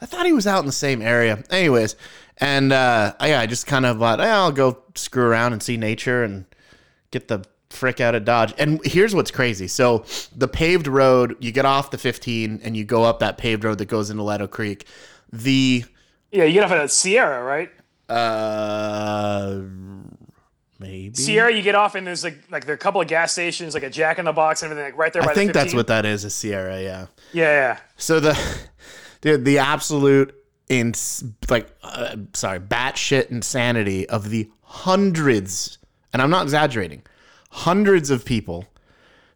I 0.00 0.06
thought 0.06 0.26
he 0.26 0.32
was 0.32 0.46
out 0.46 0.60
in 0.60 0.66
the 0.66 0.70
same 0.72 1.02
area. 1.02 1.42
Anyways, 1.50 1.96
and 2.38 2.72
uh, 2.72 3.14
yeah, 3.20 3.40
I 3.40 3.46
just 3.46 3.66
kind 3.66 3.84
of 3.86 3.98
thought, 3.98 4.20
"Eh, 4.20 4.24
I'll 4.28 4.52
go 4.52 4.82
screw 4.94 5.24
around 5.24 5.52
and 5.52 5.62
see 5.62 5.76
nature 5.76 6.24
and 6.24 6.44
get 7.10 7.28
the 7.28 7.44
frick 7.70 8.00
out 8.00 8.14
of 8.14 8.24
Dodge. 8.24 8.54
And 8.58 8.80
here's 8.84 9.14
what's 9.14 9.30
crazy. 9.30 9.68
So 9.68 10.04
the 10.34 10.48
paved 10.48 10.86
road, 10.86 11.36
you 11.40 11.52
get 11.52 11.64
off 11.64 11.90
the 11.90 11.98
15 11.98 12.60
and 12.62 12.76
you 12.76 12.84
go 12.84 13.04
up 13.04 13.18
that 13.20 13.38
paved 13.38 13.64
road 13.64 13.78
that 13.78 13.86
goes 13.88 14.10
into 14.10 14.22
Lytle 14.22 14.48
Creek. 14.48 14.86
The 15.32 15.84
Yeah, 16.32 16.44
you 16.44 16.54
get 16.54 16.64
off 16.64 16.70
at 16.72 16.90
Sierra, 16.90 17.42
right? 17.42 17.70
uh 18.08 19.60
maybe 20.78 21.14
Sierra, 21.14 21.52
you 21.54 21.60
get 21.60 21.74
off 21.74 21.94
and 21.94 22.06
there's 22.06 22.24
like 22.24 22.38
like 22.50 22.64
there 22.64 22.72
are 22.72 22.76
a 22.76 22.78
couple 22.78 23.02
of 23.02 23.06
gas 23.06 23.32
stations, 23.32 23.74
like 23.74 23.82
a 23.82 23.90
Jack 23.90 24.18
in 24.18 24.24
the 24.24 24.32
Box 24.32 24.62
and 24.62 24.70
everything, 24.72 24.92
like 24.92 24.98
right 24.98 25.12
there. 25.12 25.22
by 25.22 25.32
I 25.32 25.34
think 25.34 25.52
the 25.52 25.58
that's 25.58 25.74
what 25.74 25.88
that 25.88 26.06
is, 26.06 26.24
a 26.24 26.30
Sierra, 26.30 26.80
yeah. 26.80 27.06
Yeah, 27.34 27.52
yeah. 27.52 27.78
So 27.98 28.18
the 28.18 28.38
dude, 29.20 29.44
the 29.44 29.58
absolute 29.58 30.34
in 30.68 30.92
like 31.48 31.68
uh, 31.82 32.16
sorry, 32.34 32.60
batshit 32.60 33.30
insanity 33.30 34.08
of 34.08 34.30
the 34.30 34.48
hundreds, 34.62 35.78
and 36.12 36.20
I'm 36.22 36.30
not 36.30 36.42
exaggerating, 36.44 37.02
hundreds 37.50 38.10
of 38.10 38.24
people. 38.24 38.66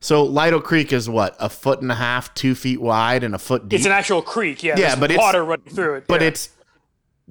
So 0.01 0.25
Lytle 0.25 0.61
Creek 0.61 0.93
is 0.93 1.09
what 1.09 1.37
a 1.39 1.49
foot 1.49 1.81
and 1.81 1.91
a 1.93 1.95
half, 1.95 2.35
two 2.35 2.55
feet 2.55 2.81
wide, 2.81 3.23
and 3.23 3.35
a 3.35 3.39
foot 3.39 3.69
deep. 3.69 3.79
It's 3.79 3.87
an 3.87 3.93
actual 3.93 4.21
creek. 4.21 4.63
Yeah, 4.63 4.75
Yeah, 4.77 4.97
but 4.97 5.11
it's- 5.11 5.19
water 5.25 5.45
running 5.45 5.73
through 5.73 5.97
it. 5.97 6.05
but 6.09 6.21
yeah. 6.21 6.29
it's 6.29 6.51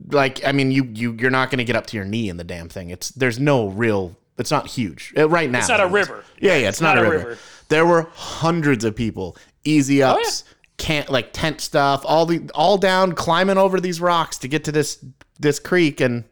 like 0.09 0.43
I 0.45 0.51
mean, 0.53 0.71
you 0.71 0.85
you 0.93 1.13
you're 1.19 1.29
not 1.31 1.49
going 1.49 1.57
to 1.59 1.65
get 1.65 1.75
up 1.75 1.85
to 1.87 1.97
your 1.97 2.05
knee 2.05 2.29
in 2.29 2.37
the 2.37 2.43
damn 2.43 2.69
thing. 2.69 2.89
It's 2.89 3.09
there's 3.09 3.39
no 3.39 3.67
real. 3.67 4.15
It's 4.37 4.49
not 4.51 4.67
huge 4.67 5.13
Uh, 5.17 5.29
right 5.29 5.49
now. 5.51 5.59
It's 5.59 5.67
not 5.69 5.81
a 5.81 5.87
river. 5.87 6.23
Yeah, 6.39 6.55
yeah, 6.55 6.69
it's, 6.69 6.81
not, 6.81 6.97
a, 6.97 7.01
river. 7.07 7.37
There 7.67 7.85
were 7.85 8.07
hundreds 8.13 8.83
of 8.85 8.95
people, 8.95 9.37
easy 9.63 10.01
Oh, 10.01 10.11
ups, 10.13 10.45
can't 10.81 11.11
like 11.11 11.31
tent 11.31 11.61
stuff, 11.61 12.01
all 12.05 12.25
the 12.25 12.49
all 12.55 12.79
down, 12.79 13.13
climbing 13.13 13.59
over 13.59 13.79
these 13.79 14.01
rocks 14.01 14.39
to 14.39 14.47
get 14.47 14.63
to 14.63 14.71
this 14.71 15.03
this 15.39 15.59
creek, 15.59 16.01
and 16.01 16.23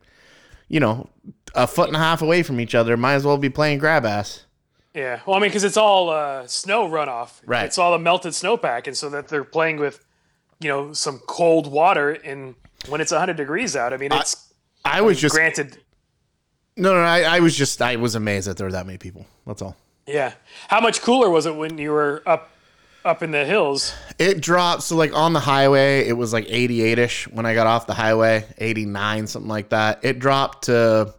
you 0.67 0.79
know, 0.79 1.07
a 1.53 1.67
foot 1.67 1.87
and 1.87 1.95
a 1.95 1.99
half 1.99 2.23
away 2.23 2.41
from 2.41 2.59
each 2.59 2.73
other. 2.73 2.97
Might 2.97 3.13
as 3.13 3.25
well 3.25 3.37
be 3.37 3.49
playing 3.49 3.77
grab 3.77 4.05
ass. 4.05 4.45
Yeah, 4.95 5.19
well, 5.27 5.37
I 5.37 5.39
mean, 5.39 5.49
because 5.49 5.63
it's 5.63 5.77
all 5.77 6.09
uh, 6.09 6.47
snow 6.47 6.89
runoff. 6.89 7.41
Right. 7.45 7.65
It's 7.65 7.77
all 7.77 7.91
the 7.91 7.99
melted 7.99 8.31
snowpack, 8.33 8.87
and 8.87 8.97
so 8.97 9.07
that 9.09 9.27
they're 9.27 9.43
playing 9.43 9.77
with, 9.77 10.03
you 10.59 10.67
know, 10.67 10.93
some 10.93 11.19
cold 11.27 11.71
water. 11.71 12.09
And 12.09 12.55
when 12.87 12.99
it's 12.99 13.11
100 13.11 13.37
degrees 13.37 13.75
out, 13.75 13.93
I 13.93 13.97
mean, 13.97 14.11
it's 14.11 14.51
I 14.83 15.01
was 15.01 15.21
just 15.21 15.35
granted. 15.35 15.77
no, 16.75 16.91
no. 16.91 17.01
I, 17.01 17.21
I 17.21 17.39
was 17.39 17.55
just 17.55 17.83
I 17.83 17.97
was 17.97 18.15
amazed 18.15 18.47
that 18.47 18.57
there 18.57 18.65
were 18.65 18.71
that 18.71 18.87
many 18.87 18.97
people. 18.97 19.27
That's 19.45 19.61
all. 19.61 19.77
Yeah. 20.07 20.33
How 20.69 20.81
much 20.81 21.03
cooler 21.03 21.29
was 21.29 21.45
it 21.45 21.55
when 21.55 21.77
you 21.77 21.91
were 21.91 22.23
up 22.25 22.49
up 23.05 23.23
in 23.23 23.31
the 23.31 23.45
hills? 23.45 23.93
It 24.17 24.41
dropped. 24.41 24.83
So 24.83 24.95
like 24.95 25.13
on 25.13 25.33
the 25.33 25.39
highway, 25.39 26.07
it 26.07 26.13
was 26.13 26.33
like 26.33 26.45
88 26.47 26.99
ish 26.99 27.27
when 27.29 27.45
I 27.45 27.53
got 27.53 27.67
off 27.67 27.87
the 27.87 27.93
highway, 27.93 28.45
89, 28.57 29.27
something 29.27 29.49
like 29.49 29.69
that. 29.69 29.99
It 30.03 30.19
dropped 30.19 30.65
to 30.65 31.13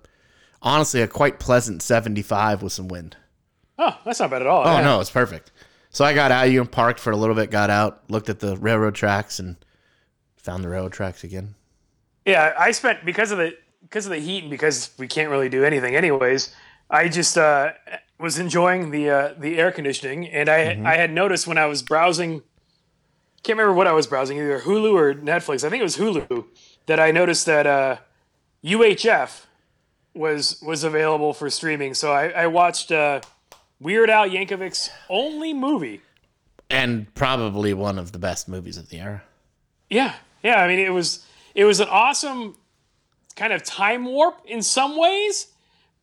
honestly 0.63 1.03
a 1.03 1.09
quite 1.09 1.39
pleasant 1.39 1.83
75 1.83 2.63
with 2.63 2.73
some 2.73 2.89
wind. 2.89 3.17
Oh, 3.79 3.99
that's 4.05 4.21
not 4.21 4.31
bad 4.31 4.43
at 4.43 4.49
all. 4.49 4.67
Oh 4.67 4.79
yeah. 4.79 4.83
no, 4.83 5.01
it's 5.01 5.11
perfect. 5.11 5.53
So 5.91 6.05
I 6.05 6.15
got 6.15 6.31
out, 6.31 6.51
you 6.51 6.61
and 6.61 6.71
parked 6.71 7.01
for 7.01 7.11
a 7.11 7.17
little 7.17 7.35
bit, 7.35 7.51
got 7.51 7.71
out, 7.71 8.03
looked 8.09 8.29
at 8.29 8.39
the 8.39 8.57
railroad 8.57 8.95
tracks, 8.95 9.39
and 9.41 9.57
found 10.37 10.63
the 10.63 10.69
railroad 10.69 10.93
tracks 10.93 11.25
again. 11.25 11.55
Yeah, 12.25 12.53
I 12.57 12.71
spent 12.71 13.05
because 13.05 13.33
of 13.33 13.39
the 13.39 13.57
because 13.83 14.07
of 14.07 14.11
the 14.11 14.19
heat 14.19 14.43
and 14.43 14.51
because 14.51 14.91
we 14.99 15.09
can't 15.09 15.31
really 15.31 15.49
do 15.49 15.65
anything 15.65 15.97
anyways. 15.97 16.55
I 16.91 17.09
just 17.09 17.39
uh, 17.39 17.73
was 18.21 18.39
enjoying 18.39 18.91
the 18.91 19.11
uh, 19.11 19.35
the 19.39 19.59
air 19.59 19.73
conditioning, 19.73 20.29
and 20.29 20.49
I 20.49 20.61
Mm-hmm. 20.61 20.87
I 20.87 20.97
had 20.97 21.12
noticed 21.12 21.47
when 21.47 21.59
I 21.59 21.67
was 21.67 21.83
browsing, 21.83 22.43
can't 23.43 23.59
remember 23.59 23.73
what 23.73 23.87
I 23.87 23.93
was 23.93 24.07
browsing, 24.07 24.39
either 24.39 24.61
Hulu 24.61 24.93
or 24.93 25.15
Netflix. 25.15 25.65
I 25.65 25.71
think 25.71 25.81
it 25.81 25.85
was 25.85 25.97
Hulu 25.97 26.45
that 26.87 27.00
I 27.00 27.11
noticed 27.11 27.47
that 27.47 27.67
uh, 27.67 27.97
UHF 28.65 29.47
was 30.15 30.61
was 30.62 30.85
available 30.85 31.33
for 31.33 31.50
streaming. 31.50 31.95
So 31.95 32.12
I, 32.12 32.29
I 32.29 32.47
watched 32.47 32.93
uh, 32.93 33.21
Weird 33.81 34.11
Al 34.11 34.29
Yankovic's 34.29 34.91
only 35.09 35.55
movie. 35.55 36.03
And 36.69 37.12
probably 37.15 37.75
one 37.75 37.99
of 37.99 38.12
the 38.12 38.19
best 38.19 38.49
movies 38.49 38.77
of 38.77 38.91
the 38.91 39.00
era. 39.00 39.23
Yeah, 39.89 40.15
yeah. 40.43 40.62
I 40.62 40.69
mean, 40.69 40.79
it 40.79 40.93
was 40.93 41.25
it 41.55 41.65
was 41.65 41.81
an 41.81 41.89
awesome 41.89 42.57
kind 43.37 43.53
of 43.53 43.65
time 43.65 44.05
warp 44.05 44.41
in 44.45 44.62
some 44.62 44.97
ways, 44.97 45.49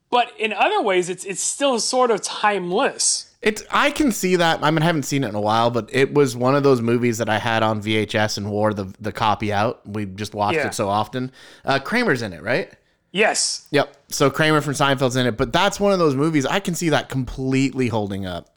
but 0.10 0.32
in 0.40 0.54
other 0.54 0.82
ways, 0.82 1.10
it's 1.10 1.26
it's 1.26 1.42
still 1.42 1.80
sort 1.80 2.12
of 2.12 2.22
timeless. 2.22 3.36
It's 3.42 3.64
I 3.70 3.92
can 3.92 4.12
see 4.12 4.36
that. 4.38 4.64
I 4.64 4.72
mean, 4.72 4.82
I 4.82 4.86
haven't 4.86 5.04
seen 5.04 5.24
it 5.24 5.30
in 5.30 5.36
a 5.36 5.42
while, 5.42 5.70
but 5.70 5.90
it 5.94 6.14
was 6.14 6.36
one 6.36 6.56
of 6.56 6.64
those 6.64 6.82
movies 6.82 7.20
that 7.20 7.30
I 7.30 7.38
had 7.38 7.62
on 7.64 7.82
VHS 7.82 8.38
and 8.38 8.50
wore 8.50 8.74
the 8.74 8.94
the 9.00 9.12
copy 9.12 9.54
out. 9.54 9.88
We 9.88 10.06
just 10.06 10.34
watched 10.34 10.56
Yeah. 10.58 10.68
it 10.68 10.74
so 10.74 10.90
often. 10.90 11.32
Uh, 11.64 11.80
Kramer's 11.80 12.22
in 12.22 12.34
it, 12.34 12.42
right? 12.42 12.72
Yes, 13.12 13.68
Yep. 13.72 13.96
So 14.10 14.30
Kramer 14.30 14.60
from 14.62 14.74
Seinfeld's 14.74 15.16
in 15.16 15.26
it, 15.26 15.38
but 15.38 15.52
that's 15.54 15.80
one 15.80 15.92
of 15.94 15.98
those 16.00 16.14
movies 16.16 16.46
I 16.46 16.60
can 16.60 16.76
see 16.76 16.90
that 16.90 17.10
completely 17.10 17.88
holding 17.88 18.26
up. 18.26 18.50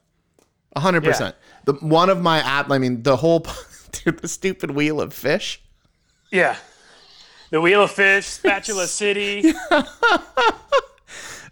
hundred 0.75 1.03
percent. 1.03 1.35
The 1.65 1.73
one 1.73 2.09
of 2.09 2.21
my 2.21 2.39
app. 2.39 2.69
I 2.71 2.77
mean, 2.77 3.03
the 3.03 3.15
whole 3.17 3.45
dude, 3.91 4.19
the 4.19 4.27
stupid 4.27 4.71
wheel 4.71 4.99
of 5.01 5.13
fish. 5.13 5.61
Yeah. 6.31 6.55
The 7.49 7.59
Wheel 7.61 7.83
of 7.83 7.91
Fish, 7.91 8.25
Spatula 8.27 8.87
City. 9.01 9.53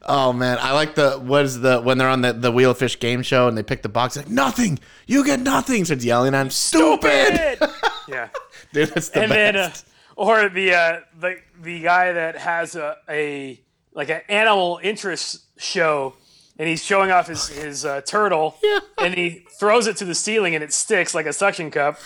Oh 0.04 0.32
man, 0.34 0.58
I 0.62 0.72
like 0.74 0.96
the 0.96 1.12
what 1.20 1.44
is 1.46 1.60
the 1.60 1.82
when 1.82 1.98
they're 1.98 2.08
on 2.10 2.22
the 2.22 2.34
the 2.34 2.52
wheel 2.52 2.72
of 2.72 2.78
fish 2.78 3.00
game 3.00 3.22
show 3.22 3.48
and 3.48 3.58
they 3.58 3.64
pick 3.64 3.82
the 3.82 3.90
box 3.90 4.16
like 4.16 4.30
nothing, 4.30 4.80
you 5.08 5.26
get 5.26 5.42
nothing. 5.42 5.84
Starts 5.86 6.06
yelling 6.06 6.34
at 6.34 6.42
him, 6.42 6.50
stupid. 6.50 7.60
yeah. 8.08 8.30
Dude, 8.74 8.90
that's 8.90 9.10
the 9.10 9.22
and 9.22 9.30
best. 9.30 9.54
then 9.54 9.56
uh, 9.56 9.72
or 10.16 10.50
the 10.50 10.74
uh, 10.74 11.00
the 11.20 11.36
the 11.62 11.82
guy 11.82 12.14
that 12.14 12.38
has 12.38 12.76
a, 12.76 12.96
a 13.10 13.60
like 13.94 14.10
an 14.10 14.22
animal 14.30 14.80
interest 14.82 15.42
show 15.58 16.14
and 16.58 16.68
he's 16.70 16.84
showing 16.84 17.12
off 17.12 17.28
his 17.28 17.48
his 17.50 17.84
uh, 17.86 18.00
turtle 18.02 18.56
Yeah. 18.64 18.80
and 19.02 19.14
he 19.14 19.46
throws 19.60 19.88
it 19.88 19.98
to 19.98 20.06
the 20.06 20.16
ceiling 20.16 20.56
and 20.56 20.64
it 20.64 20.72
sticks 20.74 21.14
like 21.14 21.26
a 21.26 21.34
suction 21.34 21.72
cup 21.72 21.98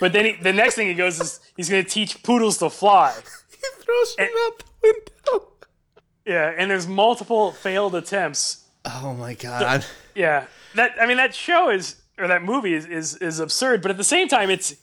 but 0.00 0.12
then 0.12 0.24
he, 0.24 0.32
the 0.40 0.52
next 0.52 0.74
thing 0.76 0.86
he 0.88 0.94
goes 0.94 1.20
is 1.20 1.40
he's 1.56 1.68
going 1.68 1.82
to 1.84 1.90
teach 1.90 2.22
poodles 2.22 2.58
to 2.58 2.70
fly 2.70 3.12
he 3.50 3.82
throws 3.84 4.16
him 4.16 4.28
out 4.46 4.58
the 4.58 4.64
window. 4.82 5.48
Yeah 6.24 6.52
and 6.56 6.70
there's 6.70 6.86
multiple 6.86 7.52
failed 7.52 7.94
attempts 7.94 8.64
Oh 8.84 9.14
my 9.14 9.34
god. 9.34 9.84
yeah 10.14 10.46
that 10.74 10.92
i 11.00 11.06
mean 11.06 11.16
that 11.16 11.34
show 11.34 11.70
is 11.70 11.96
or 12.18 12.28
that 12.28 12.42
movie 12.42 12.74
is 12.74 12.86
is, 12.86 13.16
is 13.16 13.38
absurd 13.40 13.82
but 13.82 13.90
at 13.90 13.96
the 13.96 14.04
same 14.04 14.28
time 14.28 14.50
it's 14.50 14.74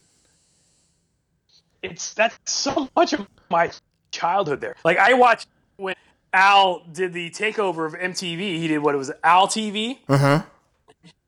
it's 1.81 2.13
that's 2.13 2.37
so 2.51 2.89
much 2.95 3.13
of 3.13 3.27
my 3.49 3.71
childhood 4.11 4.61
there 4.61 4.75
like 4.83 4.97
i 4.97 5.13
watched 5.13 5.47
when 5.77 5.95
al 6.33 6.83
did 6.91 7.13
the 7.13 7.29
takeover 7.31 7.85
of 7.85 7.93
mtv 7.93 8.37
he 8.39 8.67
did 8.67 8.79
what 8.79 8.95
it 8.95 8.97
was 8.97 9.11
al 9.23 9.47
tv 9.47 9.99
Uh 10.07 10.17
huh. 10.17 10.41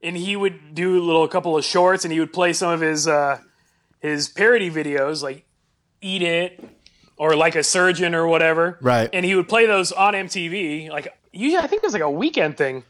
and 0.03 0.17
he 0.17 0.35
would 0.35 0.73
do 0.75 1.01
a 1.01 1.03
little 1.03 1.27
couple 1.27 1.57
of 1.57 1.63
shorts 1.63 2.03
and 2.05 2.11
he 2.11 2.19
would 2.19 2.33
play 2.33 2.53
some 2.53 2.71
of 2.71 2.81
his 2.81 3.07
uh 3.07 3.39
his 3.99 4.27
parody 4.29 4.69
videos 4.69 5.21
like 5.23 5.45
eat 6.01 6.21
it 6.21 6.59
or 7.17 7.35
like 7.35 7.55
a 7.55 7.63
surgeon 7.63 8.13
or 8.15 8.27
whatever 8.27 8.77
Right. 8.81 9.09
and 9.13 9.25
he 9.25 9.35
would 9.35 9.47
play 9.49 9.65
those 9.65 9.91
on 9.91 10.13
mtv 10.13 10.89
like 10.89 11.07
usually 11.31 11.57
i 11.63 11.67
think 11.67 11.83
it 11.83 11.85
was 11.85 11.93
like 11.93 12.01
a 12.01 12.09
weekend 12.11 12.57
thing 12.57 12.83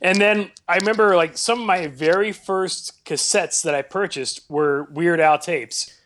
and 0.00 0.20
then 0.20 0.50
i 0.68 0.76
remember 0.76 1.16
like 1.16 1.36
some 1.36 1.60
of 1.60 1.66
my 1.66 1.86
very 1.88 2.32
first 2.32 3.04
cassettes 3.04 3.62
that 3.62 3.74
i 3.74 3.82
purchased 3.82 4.40
were 4.48 4.84
weird 4.92 5.20
al 5.20 5.38
tapes 5.38 5.98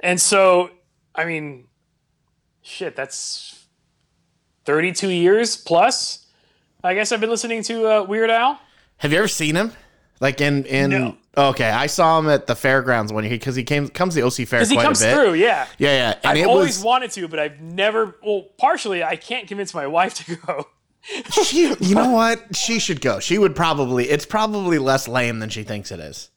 and 0.00 0.20
so 0.20 0.70
i 1.14 1.24
mean 1.24 1.66
shit 2.62 2.94
that's 2.96 3.66
32 4.64 5.08
years 5.08 5.56
plus 5.56 6.26
i 6.84 6.94
guess 6.94 7.10
i've 7.12 7.20
been 7.20 7.30
listening 7.30 7.62
to 7.62 7.86
uh, 7.86 8.02
weird 8.02 8.30
al 8.30 8.60
Have 8.98 9.12
you 9.12 9.18
ever 9.18 9.28
seen 9.28 9.56
him? 9.56 9.72
Like 10.20 10.40
in 10.40 10.64
in 10.66 10.90
No. 10.90 11.16
Okay, 11.36 11.70
I 11.70 11.86
saw 11.86 12.18
him 12.18 12.28
at 12.28 12.46
the 12.46 12.54
fairgrounds 12.54 13.12
one 13.12 13.24
year 13.24 13.32
because 13.32 13.56
he 13.56 13.64
came 13.64 13.88
comes 13.88 14.14
to 14.14 14.20
the 14.20 14.26
OC 14.26 14.48
Fair 14.48 14.60
because 14.60 14.70
he 14.70 14.76
quite 14.76 14.84
comes 14.84 15.02
a 15.02 15.06
bit. 15.06 15.14
through 15.14 15.34
yeah 15.34 15.66
Yeah, 15.78 15.92
yeah. 15.92 16.18
And 16.30 16.38
I've 16.38 16.46
always 16.46 16.78
was 16.78 16.84
wanted 16.84 17.10
to, 17.12 17.28
but 17.28 17.38
I've 17.38 17.60
never. 17.60 18.16
Well, 18.24 18.46
partially, 18.58 19.02
I 19.02 19.16
can't 19.16 19.48
convince 19.48 19.74
my 19.74 19.86
wife 19.86 20.14
to 20.14 20.36
go. 20.36 20.68
she, 21.44 21.74
you 21.80 21.94
know 21.94 22.10
what? 22.10 22.54
She 22.56 22.78
should 22.78 23.00
go. 23.00 23.20
She 23.20 23.38
would 23.38 23.56
probably. 23.56 24.08
It's 24.08 24.26
probably 24.26 24.78
less 24.78 25.08
lame 25.08 25.38
than 25.38 25.48
she 25.48 25.62
thinks 25.62 25.90
it 25.90 26.00
is. 26.00 26.30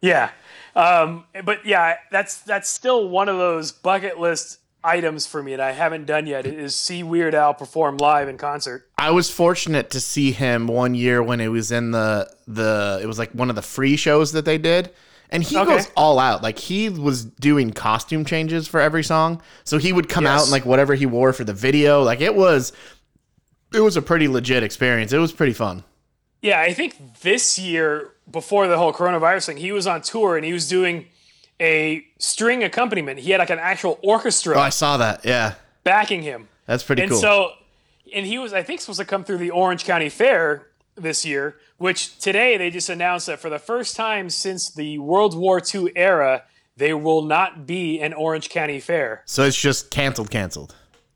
Yeah, 0.00 0.30
um, 0.74 1.24
but 1.44 1.66
yeah, 1.66 1.96
that's 2.10 2.40
that's 2.40 2.68
still 2.68 3.08
one 3.08 3.28
of 3.28 3.36
those 3.36 3.72
bucket 3.72 4.18
list 4.18 4.58
items 4.82 5.26
for 5.26 5.42
me 5.42 5.52
that 5.56 5.60
I 5.60 5.72
haven't 5.72 6.06
done 6.06 6.26
yet. 6.26 6.46
Is 6.46 6.74
see 6.74 7.02
Weird 7.02 7.34
Al 7.34 7.54
perform 7.54 7.96
live 7.98 8.28
in 8.28 8.38
concert. 8.38 8.88
I 8.98 9.10
was 9.10 9.30
fortunate 9.30 9.90
to 9.90 10.00
see 10.00 10.32
him 10.32 10.66
one 10.66 10.94
year 10.94 11.22
when 11.22 11.40
it 11.40 11.48
was 11.48 11.70
in 11.72 11.90
the 11.90 12.30
the 12.46 13.00
it 13.02 13.06
was 13.06 13.18
like 13.18 13.30
one 13.32 13.50
of 13.50 13.56
the 13.56 13.62
free 13.62 13.96
shows 13.96 14.32
that 14.32 14.44
they 14.44 14.58
did. 14.58 14.90
And 15.32 15.44
he 15.44 15.56
Okay. 15.56 15.76
goes 15.76 15.88
all 15.96 16.18
out. 16.18 16.42
Like 16.42 16.58
he 16.58 16.88
was 16.88 17.24
doing 17.24 17.70
costume 17.70 18.24
changes 18.24 18.66
for 18.66 18.80
every 18.80 19.04
song. 19.04 19.40
So 19.64 19.78
he 19.78 19.92
would 19.92 20.08
come 20.08 20.26
out 20.26 20.38
Yes. 20.38 20.46
in 20.46 20.50
like 20.52 20.66
whatever 20.66 20.94
he 20.96 21.06
wore 21.06 21.32
for 21.32 21.44
the 21.44 21.52
video. 21.54 22.02
Like 22.02 22.20
it 22.20 22.34
was 22.34 22.72
it 23.72 23.80
was 23.80 23.96
a 23.96 24.02
pretty 24.02 24.26
legit 24.26 24.62
experience. 24.64 25.12
It 25.12 25.18
was 25.18 25.30
pretty 25.32 25.52
fun. 25.52 25.84
Yeah, 26.42 26.60
I 26.60 26.72
think 26.72 27.20
this 27.20 27.58
year 27.58 28.08
before 28.30 28.66
the 28.66 28.78
whole 28.78 28.92
coronavirus 28.92 29.46
thing, 29.46 29.56
he 29.58 29.70
was 29.72 29.86
on 29.86 30.00
tour 30.00 30.36
and 30.36 30.44
he 30.44 30.52
was 30.52 30.66
doing 30.68 31.06
a 31.60 32.04
string 32.18 32.64
accompaniment. 32.64 33.18
He 33.20 33.30
had 33.32 33.38
like 33.38 33.50
an 33.50 33.58
actual 33.58 33.98
orchestra 34.02 34.56
Oh, 34.56 34.60
I 34.60 34.70
saw 34.70 34.96
that. 34.96 35.24
Yeah. 35.24 35.54
backing 35.84 36.22
him. 36.22 36.48
That's 36.66 36.82
pretty 36.82 37.02
And 37.02 37.10
cool. 37.10 37.18
And 37.18 37.22
so, 37.22 37.50
and 38.14 38.26
he 38.26 38.38
was, 38.38 38.52
I 38.52 38.62
think, 38.62 38.80
supposed 38.80 38.98
to 39.00 39.04
come 39.04 39.24
through 39.24 39.38
the 39.38 39.50
Orange 39.50 39.84
County 39.84 40.08
Fair 40.08 40.66
this 40.96 41.24
year, 41.24 41.56
which 41.78 42.18
today 42.18 42.56
they 42.56 42.70
just 42.70 42.88
announced 42.88 43.26
that 43.26 43.38
for 43.40 43.50
the 43.50 43.58
first 43.58 43.94
time 43.96 44.30
since 44.30 44.70
the 44.70 44.98
World 44.98 45.36
War 45.36 45.60
II 45.74 45.92
era, 45.96 46.44
they 46.76 46.94
will 46.94 47.22
not 47.22 47.66
be 47.66 48.00
an 48.00 48.12
Orange 48.14 48.48
County 48.48 48.80
Fair. 48.80 49.22
so 49.26 49.44
it's 49.44 49.60
just 49.60 49.90
canceled 49.90 50.30
canceled. 50.30 50.74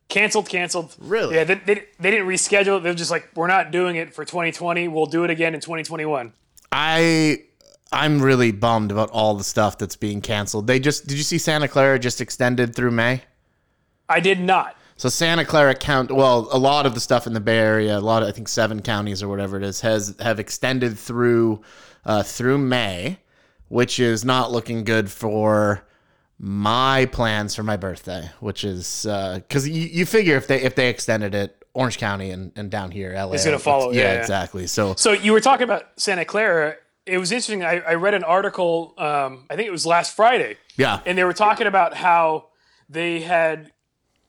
Canceled, 0.09 0.49
canceled. 0.49 0.95
Really? 1.01 1.35
Yeah, 1.35 1.45
they, 1.45 1.55
they, 1.55 1.85
they 1.99 2.11
didn't 2.11 2.27
reschedule. 2.29 2.81
They're 2.83 2.95
just 2.95 3.11
like, 3.11 3.31
we're 3.35 3.47
not 3.49 3.71
doing 3.73 3.97
it 3.97 4.15
for 4.15 4.25
2020. 4.25 4.87
We'll 4.89 5.07
do 5.07 5.25
it 5.25 5.31
again 5.31 5.55
in 5.55 5.61
2021. 5.61 6.33
I 6.71 7.43
I'm 7.95 8.21
really 8.21 8.53
bummed 8.53 8.91
about 8.91 9.11
all 9.11 9.35
the 9.35 9.45
stuff 9.45 9.79
that's 9.79 9.97
being 9.97 10.21
canceled. 10.21 10.67
They 10.67 10.79
just 10.81 11.07
did 11.07 11.17
you 11.17 11.25
see 11.25 11.39
Santa 11.39 11.69
Clara 11.69 11.99
just 11.99 12.21
extended 12.21 12.75
through 12.75 12.91
May? 12.91 13.23
I 14.09 14.21
did 14.21 14.41
not. 14.41 14.77
So 14.97 15.09
Santa 15.09 15.45
Clara 15.45 15.75
count 15.75 16.11
well, 16.11 16.49
a 16.53 16.59
lot 16.59 16.87
of 16.87 16.95
the 16.95 17.01
stuff 17.01 17.27
in 17.27 17.33
the 17.33 17.41
Bay 17.41 17.59
Area, 17.59 17.97
a 17.97 18.01
lot 18.01 18.23
of 18.23 18.29
I 18.29 18.33
think 18.33 18.49
seven 18.49 18.81
counties 18.83 19.23
or 19.23 19.29
whatever 19.29 19.57
it 19.57 19.63
is, 19.63 19.81
has 19.81 20.15
have 20.21 20.39
extended 20.39 20.99
through 20.99 21.63
uh, 22.05 22.23
through 22.23 22.59
May, 22.59 23.19
which 23.69 23.99
is 23.99 24.25
not 24.25 24.53
looking 24.53 24.85
good 24.85 25.11
for 25.11 25.87
my 26.39 27.07
plans 27.07 27.55
for 27.55 27.63
my 27.63 27.77
birthday, 27.77 28.31
which 28.41 28.65
is 28.65 29.03
because 29.05 29.69
you, 29.69 29.83
you 29.83 30.07
figure 30.07 30.37
if 30.37 30.47
they 30.47 30.61
if 30.61 30.75
they 30.75 30.89
extended 30.89 31.35
it, 31.35 31.65
Orange 31.75 31.99
County 31.99 32.31
and, 32.31 32.53
and 32.57 32.71
down 32.71 32.91
here, 32.91 33.13
LA, 33.15 33.33
It's 33.33 33.45
gonna 33.45 33.59
follow, 33.59 33.91
Yeah, 33.91 34.01
yeah, 34.01 34.13
yeah. 34.15 34.21
exactly. 34.21 34.67
So 34.67 34.95
So 34.97 35.13
you 35.13 35.33
were 35.33 35.41
talking 35.41 35.65
about 35.65 35.87
Santa 35.97 36.25
Clara. 36.25 36.77
It 37.06 37.18
was 37.18 37.32
interesting. 37.32 37.64
I, 37.64 37.80
I 37.80 37.94
read 37.94 38.14
an 38.14 38.25
article, 38.25 38.94
um, 38.96 39.44
I 39.50 39.56
think 39.56 39.66
it 39.66 39.73
was 39.73 39.84
last 39.84 40.16
Friday, 40.16 40.56
yeah, 40.76 41.00
and 41.04 41.18
they 41.18 41.25
were 41.25 41.34
talking 41.34 41.66
about 41.66 41.94
how 41.94 42.46
they 42.88 43.20
had 43.20 43.73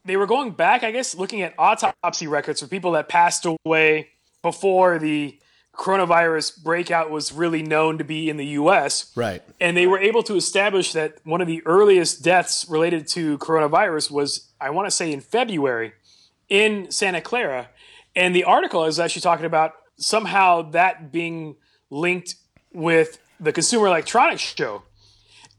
they 0.04 0.18
were 0.18 0.28
going 0.28 0.52
back 0.52 0.84
i 0.84 0.92
guess 0.92 1.16
looking 1.16 1.42
at 1.42 1.54
autopsy 1.58 2.28
records 2.28 2.62
for 2.62 2.68
people 2.68 2.92
that 2.92 3.10
passed 3.10 3.46
away 3.46 4.10
before 4.42 5.00
the 5.00 5.38
coronavirus 5.74 6.64
breakout 6.64 7.10
was 7.12 7.34
really 7.34 7.62
known 7.62 7.98
to 7.98 8.04
be 8.06 8.30
in 8.30 8.38
the 8.38 8.46
us 8.46 9.12
right. 9.16 9.44
and 9.60 9.76
they 9.76 9.86
were 9.86 10.00
able 10.00 10.24
to 10.24 10.36
establish 10.36 10.94
that 10.94 11.18
one 11.26 11.42
of 11.42 11.48
the 11.48 11.62
earliest 11.66 12.24
deaths 12.24 12.66
related 12.70 13.08
to 13.08 13.38
coronavirus 13.40 14.10
was 14.10 14.52
i 14.62 14.70
want 14.70 14.86
to 14.86 14.92
say 14.92 15.12
in 15.12 15.20
february 15.20 15.92
in 16.48 16.90
santa 16.92 17.20
clara 17.20 17.70
and 18.16 18.34
the 18.34 18.46
article 18.46 18.86
is 18.86 19.00
actually 19.00 19.22
talking 19.22 19.46
about 19.46 19.74
somehow 19.98 20.62
that 20.62 21.12
being 21.12 21.56
linked 21.90 22.36
with 22.76 23.18
the 23.40 23.52
consumer 23.52 23.88
electronics 23.88 24.42
show 24.42 24.84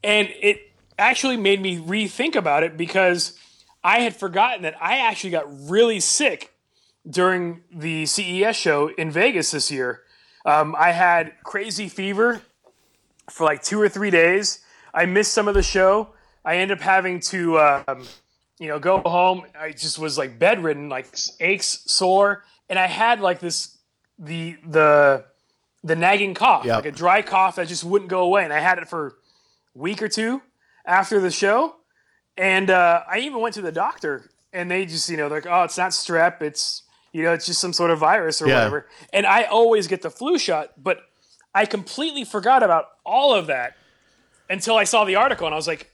and 0.07 0.29
it 0.41 0.73
actually 0.99 1.37
made 1.37 1.61
me 1.61 1.79
rethink 1.79 2.37
about 2.37 2.63
it 2.63 2.77
because 2.77 3.37
I 3.83 4.01
had 4.01 4.15
forgotten 4.15 4.63
that 4.63 4.77
I 4.81 4.99
actually 4.99 5.31
got 5.31 5.47
really 5.69 6.01
sick 6.01 6.53
during 7.09 7.63
the 7.73 8.07
CES 8.07 8.57
show 8.57 8.89
in 8.89 9.11
Vegas 9.11 9.51
this 9.51 9.71
year. 9.71 10.03
Um, 10.45 10.77
I 10.79 10.93
had 10.93 11.33
crazy 11.45 11.89
fever 11.89 12.41
for 13.31 13.45
like 13.45 13.63
two 13.63 13.81
or 13.81 13.89
three 13.89 14.11
days. 14.11 14.61
I 14.95 15.07
missed 15.07 15.33
some 15.33 15.49
of 15.49 15.55
the 15.55 15.63
show. 15.63 16.11
I 16.45 16.59
ended 16.59 16.79
up 16.79 16.85
having 16.85 17.19
to, 17.21 17.59
um, 17.59 18.07
you 18.61 18.69
know, 18.69 18.79
go 18.79 19.01
home. 19.01 19.43
I 19.59 19.73
just 19.73 19.99
was 19.99 20.17
like 20.17 20.39
bedridden, 20.39 20.89
like 20.89 21.09
aches, 21.41 21.83
sore, 21.87 22.45
and 22.69 22.79
I 22.79 22.87
had 22.87 23.21
like 23.21 23.41
this 23.41 23.77
the 24.19 24.57
the 24.67 25.25
the 25.87 25.97
nagging 25.97 26.35
cough, 26.35 26.65
Yep. 26.65 26.77
like 26.77 26.87
a 26.87 26.93
dry 26.93 27.23
cough 27.23 27.57
that 27.57 27.69
just 27.69 27.85
wouldn't 27.85 28.11
go 28.11 28.21
away, 28.23 28.45
and 28.45 28.53
I 28.53 28.61
had 28.61 28.79
it 28.79 28.89
for 28.89 29.07
a 29.75 29.79
week 29.79 30.03
or 30.03 30.09
two 30.09 30.43
after 30.85 31.21
the 31.21 31.31
show. 31.31 31.77
And 32.37 32.69
uh, 32.71 33.03
I 33.11 33.19
even 33.21 33.41
went 33.41 33.55
to 33.55 33.63
the 33.63 33.73
doctor, 33.73 34.31
and 34.53 34.71
they 34.71 34.85
just, 34.85 35.09
you 35.09 35.17
know, 35.17 35.29
they're 35.29 35.41
like, 35.41 35.51
"Oh, 35.51 35.63
it's 35.65 35.79
not 35.79 35.93
strep. 35.93 36.43
It's, 36.43 36.83
you 37.13 37.23
know, 37.23 37.33
it's 37.33 37.47
just 37.47 37.61
some 37.61 37.73
sort 37.73 37.91
of 37.91 37.99
virus 37.99 38.43
or 38.43 38.49
Yeah. 38.49 38.55
whatever." 38.57 38.87
And 39.13 39.25
I 39.27 39.45
always 39.45 39.87
get 39.87 40.03
the 40.03 40.11
flu 40.11 40.39
shot, 40.39 40.73
but 40.77 40.99
I 41.55 41.65
completely 41.67 42.25
forgot 42.25 42.63
about 42.63 42.87
all 43.05 43.35
of 43.35 43.47
that 43.47 43.75
until 44.51 44.77
I 44.77 44.85
saw 44.85 45.05
the 45.05 45.17
article, 45.17 45.47
and 45.47 45.55
I 45.55 45.57
was 45.57 45.67
like, 45.69 45.91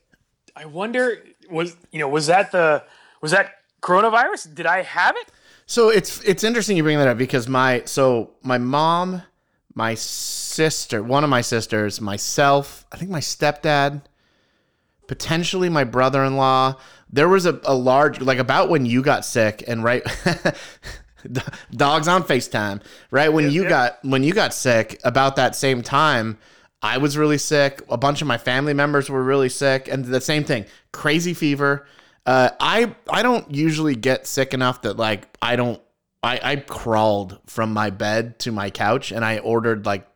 "I 0.57 0.65
wonder, 0.65 1.23
was 1.51 1.77
you 1.93 1.99
know, 2.01 2.09
was 2.09 2.27
that 2.27 2.51
the 2.51 2.83
was 3.21 3.31
that 3.31 3.53
coronavirus? 3.83 4.53
Did 4.55 4.67
I 4.67 4.83
have 4.83 5.15
it?" 5.17 5.29
So 5.67 5.91
it's 5.91 6.21
it's 6.25 6.43
interesting 6.43 6.77
you 6.77 6.83
bring 6.83 6.99
that 6.99 7.09
up 7.09 7.19
because 7.19 7.47
my 7.49 7.83
so 7.85 8.31
my 8.43 8.59
mom, 8.59 9.23
my 9.75 9.95
sister, 9.95 11.03
one 11.03 11.25
of 11.25 11.31
my 11.31 11.41
sisters, 11.41 12.01
myself, 12.01 12.87
I 12.93 12.97
think 12.97 13.11
my 13.11 13.21
stepdad, 13.21 14.03
potentially 15.07 15.69
my 15.69 15.85
brother-in-law. 15.85 16.77
There 17.11 17.29
was 17.29 17.47
a, 17.47 17.61
a 17.65 17.75
large 17.75 18.21
like 18.21 18.39
about 18.39 18.69
when 18.69 18.87
you 18.87 19.03
got 19.03 19.25
sick 19.25 19.63
and 19.67 19.85
right 19.85 20.03
Dogs 21.71 22.09
on 22.09 22.25
FaceTime, 22.25 22.83
right? 23.11 23.33
When 23.33 23.51
you 23.51 23.63
yep. 23.63 23.69
got 23.69 23.99
when 24.05 24.25
you 24.25 24.33
got 24.33 24.53
sick 24.53 25.01
about 25.05 25.37
that 25.37 25.55
same 25.55 25.83
time, 25.83 26.39
I 26.83 26.99
was 26.99 27.17
really 27.17 27.39
sick. 27.39 27.81
A 27.89 27.97
bunch 27.97 28.23
of 28.23 28.29
my 28.29 28.39
family 28.39 28.75
members 28.75 29.09
were 29.09 29.23
really 29.23 29.49
sick, 29.49 29.89
and 29.89 30.05
the 30.05 30.21
same 30.21 30.45
thing, 30.45 30.65
crazy 30.93 31.35
fever. 31.35 31.87
Uh, 32.27 32.51
I 32.59 32.95
I 33.09 33.23
don't 33.23 33.55
usually 33.55 33.95
get 33.95 34.27
sick 34.27 34.53
enough 34.53 34.83
that 34.83 34.97
like 34.97 35.29
I 35.41 35.57
don't 35.57 35.81
I, 36.23 36.41
I 36.43 36.57
crawled 36.57 37.39
from 37.47 37.73
my 37.73 37.91
bed 37.91 38.39
to 38.41 38.53
my 38.53 38.71
couch 38.71 39.11
and 39.13 39.25
I 39.25 39.39
ordered 39.39 39.85
like 39.87 40.07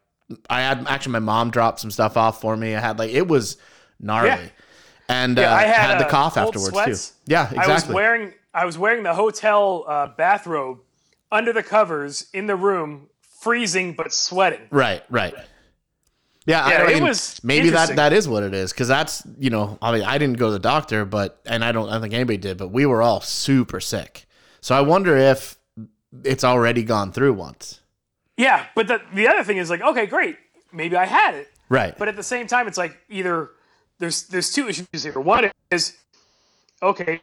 I 0.49 0.61
had 0.61 0.87
actually 0.89 1.13
my 1.13 1.19
mom 1.21 1.51
dropped 1.51 1.81
some 1.81 1.91
stuff 1.91 2.17
off 2.17 2.41
for 2.41 2.57
me. 2.57 2.75
I 2.75 2.81
had 2.81 2.99
like 2.99 3.11
it 3.11 3.27
was 3.29 3.57
gnarly. 4.01 4.29
Yeah. 4.29 4.49
And 5.09 5.37
Yeah, 5.39 5.53
uh, 5.53 5.57
I 5.57 5.63
had, 5.63 5.99
the 5.99 6.07
uh, 6.07 6.11
cough 6.11 6.37
afterwards 6.37 6.71
sweats. 6.71 7.11
too. 7.11 7.15
Yeah, 7.27 7.45
exactly. 7.47 7.65
I 7.65 7.75
was 7.75 7.87
wearing 7.89 8.33
I 8.55 8.65
was 8.65 8.79
wearing 8.79 9.03
the 9.03 9.15
hotel 9.15 9.85
uh, 9.87 10.09
bathrobe 10.17 10.79
under 11.31 11.53
the 11.53 11.63
covers 11.63 12.27
in 12.33 12.47
the 12.47 12.57
room, 12.57 13.09
freezing 13.41 13.93
but 13.95 14.13
sweating. 14.13 14.67
Right, 14.71 15.03
right. 15.11 15.35
Yeah, 16.47 16.69
Yeah, 16.69 16.77
I 16.85 16.91
it 16.91 16.95
mean, 16.95 17.05
was 17.05 17.41
maybe 17.45 17.71
that 17.71 17.97
that 17.97 18.13
is 18.13 18.29
what 18.29 18.43
it 18.45 18.55
is 18.55 18.73
because 18.73 18.89
that's 18.89 19.23
you 19.39 19.51
know 19.51 19.79
I 19.83 19.93
mean 19.93 20.03
I 20.05 20.19
didn't 20.19 20.39
go 20.39 20.47
to 20.47 20.53
the 20.53 20.59
doctor, 20.61 21.05
but 21.05 21.41
and 21.47 21.65
I 21.65 21.73
don't 21.73 21.89
I 21.89 21.93
don't 21.93 22.03
think 22.03 22.15
anybody 22.15 22.39
did, 22.39 22.57
but 22.59 22.69
we 22.69 22.87
were 22.87 23.03
all 23.03 23.21
super 23.21 23.81
sick. 23.81 24.27
So 24.61 24.75
I 24.75 24.81
wonder 24.81 25.17
if 25.17 25.57
it's 26.25 26.45
already 26.45 26.83
gone 26.83 27.13
through 27.13 27.33
once. 27.35 27.81
Yeah, 28.37 28.67
but 28.75 28.87
the 28.89 29.01
the 29.15 29.29
other 29.29 29.43
thing 29.45 29.57
is 29.57 29.71
like, 29.71 29.81
okay, 29.81 30.07
great, 30.07 30.37
maybe 30.73 30.97
I 30.97 31.07
had 31.07 31.35
it, 31.35 31.49
Right. 31.69 31.97
but 31.97 32.09
at 32.09 32.17
the 32.17 32.23
same 32.23 32.47
time, 32.47 32.69
it's 32.69 32.79
like 32.79 32.99
either 33.09 33.51
there's 33.99 34.25
there's 34.25 34.53
two 34.53 34.69
issues 34.69 34.87
here. 35.03 35.13
One 35.19 35.51
is 35.71 35.97
okay. 36.83 37.21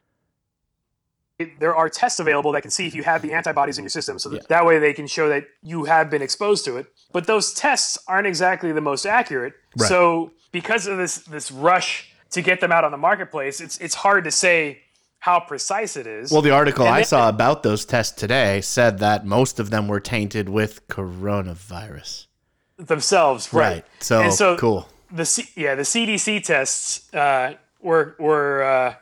There 1.60 1.76
are 1.76 1.90
tests 1.90 2.20
available 2.20 2.52
that 2.54 2.62
can 2.62 2.72
see 2.72 2.88
if 2.88 2.96
you 2.96 3.04
have 3.04 3.22
the 3.22 3.34
antibodies 3.34 3.78
in 3.78 3.84
your 3.84 3.90
system, 3.90 4.18
so 4.18 4.30
that, 4.30 4.36
Yeah. 4.38 4.42
that 4.50 4.66
way 4.66 4.80
they 4.80 4.94
can 4.94 5.08
show 5.08 5.28
that 5.30 5.46
you 5.62 5.84
have 5.86 6.10
been 6.10 6.22
exposed 6.22 6.64
to 6.66 6.78
it. 6.78 6.86
But 7.12 7.26
those 7.28 7.54
tests 7.54 7.98
aren't 8.08 8.28
exactly 8.28 8.72
the 8.72 8.82
most 8.82 9.06
accurate. 9.06 9.54
Right. 9.78 9.90
So 9.90 10.32
because 10.52 10.88
of 10.88 10.98
this 10.98 11.18
this 11.18 11.52
rush 11.52 12.14
to 12.32 12.42
get 12.42 12.62
them 12.62 12.72
out 12.72 12.84
on 12.84 12.92
the 12.92 12.98
marketplace, 12.98 13.60
it's 13.62 13.78
it's 13.80 13.96
hard 13.96 14.24
to 14.24 14.32
say 14.32 14.83
how 15.24 15.40
precise 15.40 15.96
it 15.96 16.06
is. 16.06 16.32
well, 16.34 16.42
the 16.42 16.50
article 16.52 16.86
And 16.86 16.94
I 16.94 16.98
then- 17.00 17.06
saw 17.06 17.30
about 17.30 17.64
those 17.64 17.86
tests 17.86 18.12
today 18.20 18.60
said 18.60 19.00
that 19.00 19.26
most 19.26 19.58
of 19.58 19.70
them 19.70 19.88
were 19.88 20.02
tainted 20.02 20.50
with 20.50 20.86
coronavirus. 20.90 22.28
themselves, 22.78 23.54
right? 23.54 23.74
Right. 23.76 23.86
So, 24.00 24.30
so 24.32 24.58
cool. 24.58 24.90
the 25.12 25.24
C- 25.26 25.48
yeah 25.56 25.76
the 25.76 25.84
CDC 25.84 26.44
tests 26.44 27.14
uh, 27.14 27.54
were 27.82 28.16
were 28.20 28.64
uh, 28.64 28.96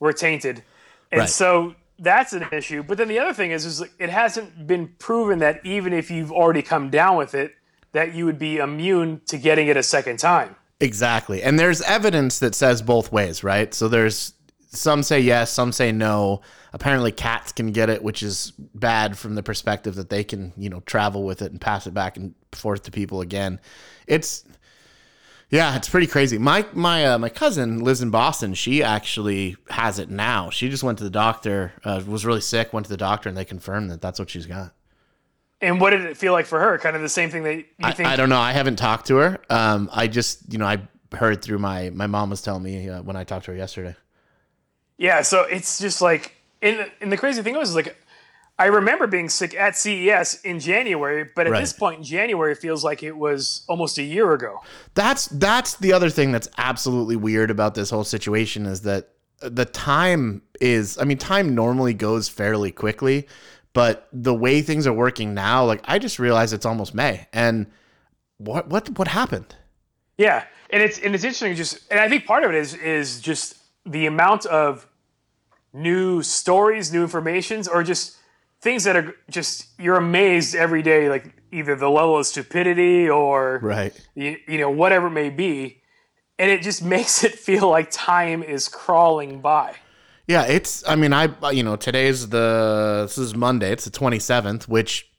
were 0.00 0.12
tainted, 0.12 0.62
and 1.10 1.20
Right. 1.20 1.28
so 1.30 1.74
that's 1.98 2.32
an 2.34 2.44
issue. 2.52 2.82
But 2.82 2.98
then 2.98 3.08
the 3.08 3.18
other 3.18 3.32
thing 3.32 3.50
is, 3.52 3.64
is 3.64 3.82
it 3.98 4.10
hasn't 4.10 4.66
been 4.66 4.88
proven 4.98 5.38
that 5.38 5.64
even 5.64 5.92
if 5.94 6.10
you've 6.10 6.32
already 6.32 6.60
come 6.60 6.90
down 6.90 7.16
with 7.16 7.34
it, 7.34 7.54
that 7.92 8.14
you 8.14 8.26
would 8.26 8.38
be 8.38 8.58
immune 8.58 9.22
to 9.28 9.38
getting 9.38 9.68
it 9.68 9.76
a 9.78 9.82
second 9.82 10.18
time. 10.18 10.56
Exactly. 10.80 11.42
And 11.42 11.58
there's 11.58 11.80
evidence 11.82 12.38
that 12.40 12.54
says 12.54 12.82
both 12.82 13.10
ways, 13.12 13.42
right? 13.44 13.72
So 13.72 13.86
there's 13.88 14.34
some 14.74 15.02
say 15.02 15.20
yes, 15.20 15.52
some 15.52 15.72
say 15.72 15.92
no. 15.92 16.40
Apparently 16.72 17.12
cats 17.12 17.52
can 17.52 17.72
get 17.72 17.88
it, 17.88 18.02
which 18.02 18.22
is 18.22 18.52
bad 18.74 19.16
from 19.16 19.34
the 19.34 19.42
perspective 19.42 19.94
that 19.94 20.10
they 20.10 20.24
can, 20.24 20.52
you 20.56 20.68
know, 20.68 20.80
travel 20.80 21.24
with 21.24 21.42
it 21.42 21.52
and 21.52 21.60
pass 21.60 21.86
it 21.86 21.94
back 21.94 22.16
and 22.16 22.34
forth 22.52 22.82
to 22.84 22.90
people 22.90 23.20
again. 23.20 23.60
It's 24.06 24.44
yeah, 25.50 25.76
it's 25.76 25.88
pretty 25.88 26.06
crazy. 26.06 26.36
My 26.36 26.66
my 26.72 27.06
uh, 27.06 27.18
my 27.18 27.28
cousin 27.28 27.84
lives 27.84 28.02
in 28.02 28.10
Boston. 28.10 28.54
She 28.54 28.82
actually 28.82 29.56
has 29.70 29.98
it 29.98 30.10
now. 30.10 30.50
She 30.50 30.68
just 30.68 30.82
went 30.82 30.98
to 30.98 31.04
the 31.04 31.10
doctor, 31.10 31.72
uh, 31.84 32.02
was 32.06 32.26
really 32.26 32.40
sick, 32.40 32.72
went 32.72 32.86
to 32.86 32.90
the 32.90 32.96
doctor, 32.96 33.28
and 33.28 33.38
they 33.38 33.44
confirmed 33.44 33.90
that 33.90 34.00
that's 34.00 34.18
what 34.18 34.30
she's 34.30 34.46
got. 34.46 34.74
And 35.60 35.80
what 35.80 35.90
did 35.90 36.04
it 36.04 36.16
feel 36.16 36.32
like 36.32 36.46
for 36.46 36.58
her? 36.58 36.76
Kind 36.78 36.96
of 36.96 37.02
the 37.02 37.08
same 37.08 37.30
thing 37.30 37.44
that 37.44 37.56
you 37.56 37.64
I, 37.82 37.92
think. 37.92 38.08
I 38.08 38.16
don't 38.16 38.28
know. 38.28 38.40
I 38.40 38.52
haven't 38.52 38.76
talked 38.76 39.06
to 39.06 39.16
her. 39.16 39.38
Um, 39.48 39.88
I 39.92 40.08
just 40.08 40.52
you 40.52 40.58
know 40.58 40.66
I 40.66 40.82
heard 41.14 41.42
through 41.42 41.58
my 41.58 41.90
my 41.90 42.06
mom 42.06 42.30
was 42.30 42.42
telling 42.42 42.62
me 42.62 42.88
uh, 42.88 43.02
when 43.02 43.16
I 43.16 43.24
talked 43.24 43.44
to 43.44 43.52
her 43.52 43.56
yesterday. 43.56 43.94
Yeah, 44.98 45.22
so 45.22 45.42
it's 45.42 45.78
just 45.78 46.00
like, 46.00 46.34
and, 46.62 46.90
and 47.00 47.10
the 47.10 47.16
crazy 47.16 47.42
thing 47.42 47.56
was, 47.56 47.74
like, 47.74 47.96
I 48.58 48.66
remember 48.66 49.08
being 49.08 49.28
sick 49.28 49.54
at 49.54 49.76
CES 49.76 50.42
in 50.42 50.60
January, 50.60 51.28
but 51.34 51.46
at 51.46 51.52
Right. 51.52 51.60
this 51.60 51.72
point 51.72 51.98
in 51.98 52.04
January, 52.04 52.54
feels 52.54 52.84
like 52.84 53.02
it 53.02 53.16
was 53.16 53.64
almost 53.68 53.98
a 53.98 54.02
year 54.04 54.32
ago. 54.32 54.60
That's 54.94 55.26
that's 55.26 55.74
the 55.74 55.92
other 55.92 56.08
thing 56.08 56.30
that's 56.30 56.48
absolutely 56.56 57.16
weird 57.16 57.50
about 57.50 57.74
this 57.74 57.90
whole 57.90 58.04
situation 58.04 58.64
is 58.66 58.82
that 58.82 59.08
uh, 59.42 59.48
the 59.48 59.64
time 59.64 60.42
is 60.60 60.96
I 60.98 61.04
mean 61.04 61.18
time 61.18 61.56
normally 61.56 61.94
goes 61.94 62.28
fairly 62.28 62.70
quickly, 62.70 63.26
but 63.72 64.06
the 64.12 64.32
way 64.32 64.62
things 64.62 64.86
are 64.86 64.92
working 64.92 65.34
now, 65.34 65.64
like 65.64 65.80
I 65.82 65.98
just 65.98 66.20
realized 66.20 66.54
it's 66.54 66.64
almost 66.66 66.94
May. 66.94 67.26
And 67.32 67.66
what 68.38 68.68
what 68.68 68.88
what 68.96 69.08
happened? 69.08 69.56
Yeah, 70.16 70.44
and 70.70 70.80
it's 70.80 71.00
and 71.00 71.12
it's 71.12 71.24
interesting. 71.24 71.56
Just 71.56 71.80
and 71.90 71.98
I 71.98 72.08
think 72.08 72.24
part 72.24 72.44
of 72.44 72.50
it 72.50 72.56
is 72.56 72.74
is 72.74 73.20
just 73.20 73.56
the 73.86 74.06
amount 74.06 74.46
of 74.46 74.86
new 75.72 76.22
stories, 76.22 76.92
new 76.92 77.02
informations, 77.02 77.68
or 77.68 77.82
just 77.82 78.16
things 78.60 78.84
that 78.84 78.96
are 78.96 79.14
just 79.30 79.66
you're 79.78 79.96
amazed 79.96 80.54
every 80.54 80.82
day. 80.82 81.08
Like 81.08 81.34
either 81.52 81.76
the 81.76 81.90
level 81.90 82.18
of 82.18 82.26
stupidity 82.26 83.08
or 83.08 83.60
Right. 83.62 83.92
you, 84.14 84.36
you 84.48 84.58
know 84.58 84.70
whatever 84.70 85.08
it 85.08 85.10
may 85.12 85.30
be, 85.30 85.82
and 86.38 86.50
it 86.50 86.62
just 86.62 86.82
makes 86.96 87.24
it 87.24 87.32
feel 87.34 87.68
like 87.70 87.90
time 87.90 88.42
is 88.42 88.68
crawling 88.68 89.40
by. 89.40 89.74
Yeah, 90.26 90.44
it's 90.44 90.82
I 90.88 90.96
mean 90.96 91.12
I 91.12 91.28
you 91.50 91.62
know, 91.62 91.76
today's 91.76 92.28
the 92.30 93.02
this 93.06 93.18
is 93.18 93.34
Monday, 93.34 93.70
it's 93.72 93.84
the 93.84 93.90
27th, 93.90 94.66
which 94.68 95.10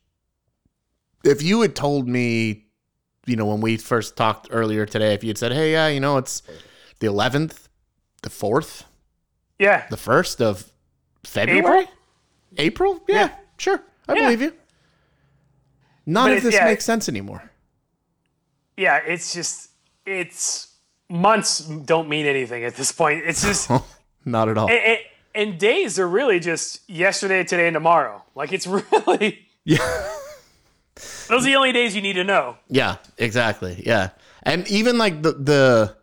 if 1.24 1.42
you 1.44 1.62
had 1.62 1.76
told 1.76 2.08
me, 2.08 2.66
you 3.26 3.36
know, 3.36 3.46
when 3.46 3.62
we 3.62 3.78
first 3.78 4.16
talked 4.16 4.48
earlier 4.52 4.86
today, 4.86 5.14
if 5.14 5.24
you 5.24 5.30
had 5.30 5.38
said, 5.38 5.52
"Hey, 5.52 5.72
yeah, 5.74 5.88
you 5.88 6.00
know, 6.00 6.18
it's 6.18 6.42
the 7.00 7.08
11th, 7.08 7.65
the 8.26 8.30
4th, 8.32 8.84
Yeah, 9.60 9.86
the 9.90 9.98
1st 9.98 10.42
of 10.42 10.72
February? 11.24 11.88
April? 11.88 11.88
April? 12.58 13.04
Yeah, 13.08 13.16
Yeah. 13.16 13.30
sure. 13.58 13.80
I 14.10 14.14
Yeah. 14.14 14.24
believe 14.24 14.42
you. 14.42 14.52
None 16.06 16.30
But 16.32 16.38
of 16.38 16.44
this 16.44 16.54
yeah. 16.56 16.66
makes 16.66 16.86
sense 16.86 17.08
anymore. 17.10 17.42
yeah. 18.78 18.98
It's 19.14 19.34
just 19.34 19.70
it's 20.06 20.68
months 21.10 21.60
don't 21.60 22.08
mean 22.10 22.26
anything 22.26 22.64
at 22.64 22.76
this 22.76 22.92
point. 22.92 23.24
It's 23.26 23.42
just. 23.44 23.70
Not 24.28 24.50
at 24.50 24.58
all. 24.58 24.70
and, 24.70 24.80
and, 24.92 25.00
and 25.36 25.60
days 25.60 26.00
are 26.00 26.08
really 26.08 26.40
just 26.40 26.82
yesterday, 26.90 27.44
today, 27.44 27.68
and 27.68 27.76
tomorrow. 27.76 28.24
Like 28.36 28.52
it's 28.54 28.66
really 28.78 29.48
yeah. 29.64 29.78
those 31.30 31.42
are 31.44 31.50
the 31.52 31.56
only 31.56 31.72
days 31.74 31.96
you 31.96 32.02
need 32.02 32.14
to 32.14 32.24
know. 32.24 32.58
Yeah, 32.70 32.98
exactly. 33.18 33.82
Yeah. 33.86 34.10
And 34.44 34.68
even 34.68 34.98
like 34.98 35.22
the 35.24 35.34
the 35.34 35.96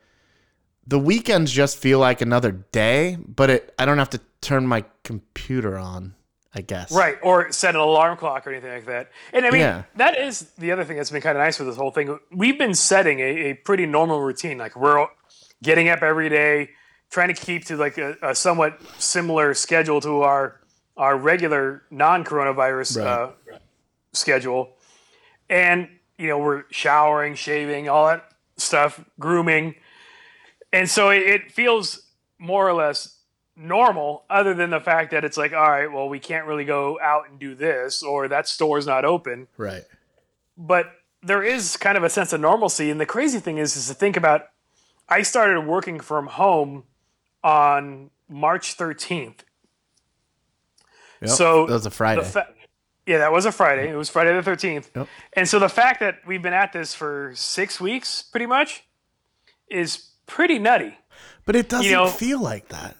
the 0.87 0.99
weekends 0.99 1.53
just 1.53 1.79
feel 1.79 1.99
like 1.99 2.21
another 2.21 2.51
day, 2.53 3.17
but 3.27 3.51
it 3.51 3.75
I 3.79 3.85
don't 3.87 3.99
have 3.99 4.11
to 4.11 4.21
turn 4.41 4.67
my 4.67 4.85
computer 5.05 5.79
on, 5.79 6.15
I 6.55 6.61
guess. 6.63 6.91
Right. 6.93 7.17
Or 7.23 7.53
set 7.53 7.75
an 7.75 7.81
alarm 7.81 8.17
clock 8.19 8.47
or 8.47 8.51
anything 8.51 8.73
like 8.73 8.87
that. 8.87 9.11
And 9.33 9.47
I 9.47 9.51
mean, 9.51 9.61
Yeah. 9.61 9.83
that 9.97 10.19
is 10.19 10.51
the 10.59 10.73
other 10.73 10.85
thing 10.85 10.97
that's 10.97 11.11
been 11.11 11.23
kind 11.23 11.39
of 11.39 11.43
nice 11.45 11.59
with 11.59 11.69
this 11.69 11.77
whole 11.77 11.93
thing. 11.93 12.19
We've 12.33 12.59
been 12.59 12.75
setting 12.75 13.21
a, 13.21 13.51
a 13.51 13.55
pretty 13.55 13.87
normal 13.87 14.21
routine. 14.21 14.59
Like 14.59 14.75
we're 14.77 15.07
getting 15.63 15.89
up 15.89 16.03
every 16.03 16.29
day, 16.29 16.71
trying 17.11 17.29
to 17.33 17.35
keep 17.41 17.65
to 17.67 17.77
like 17.77 17.99
a, 17.99 18.17
a 18.23 18.35
somewhat 18.35 18.81
similar 18.99 19.55
schedule 19.55 20.01
to 20.01 20.23
our 20.23 20.61
our 20.97 21.17
regular 21.17 21.83
non-coronavirus 21.91 22.99
Right. 22.99 23.07
uh, 23.07 23.31
schedule. 24.13 24.77
And 25.49 25.89
you 26.19 26.29
know, 26.29 26.39
we're 26.39 26.65
showering, 26.71 27.35
shaving, 27.35 27.89
all 27.89 28.07
that 28.07 28.29
stuff, 28.57 29.03
grooming. 29.19 29.75
And 30.73 30.89
so 30.89 31.11
it, 31.11 31.23
it 31.23 31.53
feels 31.53 32.03
more 32.39 32.69
or 32.69 32.73
less 32.73 33.19
normal 33.57 34.25
other 34.31 34.55
than 34.55 34.71
the 34.71 34.81
fact 34.81 35.11
that 35.11 35.25
it's 35.25 35.37
like 35.37 35.53
all 35.53 35.71
right 35.71 35.93
well 35.93 36.09
we 36.09 36.19
can't 36.19 36.47
really 36.47 36.65
go 36.65 36.99
out 37.03 37.29
and 37.29 37.39
do 37.39 37.55
this 37.55 38.03
or 38.03 38.27
that 38.27 38.49
store's 38.49 38.87
not 38.87 39.05
open 39.05 39.47
Right. 39.59 39.83
but 40.57 40.87
there 41.23 41.43
is 41.43 41.77
kind 41.77 41.99
of 41.99 42.03
a 42.03 42.09
sense 42.09 42.33
of 42.33 42.41
normalcy 42.41 42.91
and 42.91 42.99
the 42.99 43.05
crazy 43.05 43.39
thing 43.41 43.59
is 43.59 43.77
is 43.77 43.89
to 43.89 43.95
think 43.95 44.17
about 44.17 44.47
i 45.07 45.21
started 45.21 45.67
working 45.67 46.01
from 46.01 46.29
home 46.29 46.85
on 47.45 48.09
march 48.27 48.75
13th 48.77 49.41
Yep. 51.21 51.31
So, 51.31 51.67
that 51.67 51.75
was 51.75 51.87
a 51.87 51.91
Friday. 51.91 52.25
fa- 52.25 52.49
yeah 53.07 53.19
that 53.19 53.33
was 53.33 53.45
a 53.45 53.53
friday 53.53 53.91
it 53.91 53.97
was 53.97 54.09
friday 54.09 54.33
the 54.41 54.51
13th 54.51 54.89
Yep. 54.97 55.09
and 55.35 55.47
so 55.47 55.59
the 55.59 55.69
fact 55.69 56.01
that 56.01 56.21
we've 56.27 56.43
been 56.43 56.55
at 56.55 56.73
this 56.73 56.95
for 56.95 57.33
six 57.35 57.79
weeks 57.81 58.23
pretty 58.23 58.47
much 58.47 58.85
is 59.69 60.09
pretty 60.33 60.59
nutty 60.59 60.97
but 61.45 61.55
it 61.55 61.69
doesn't 61.69 61.93
know- 61.93 62.07
feel 62.09 62.41
like 62.41 62.69
that. 62.69 62.97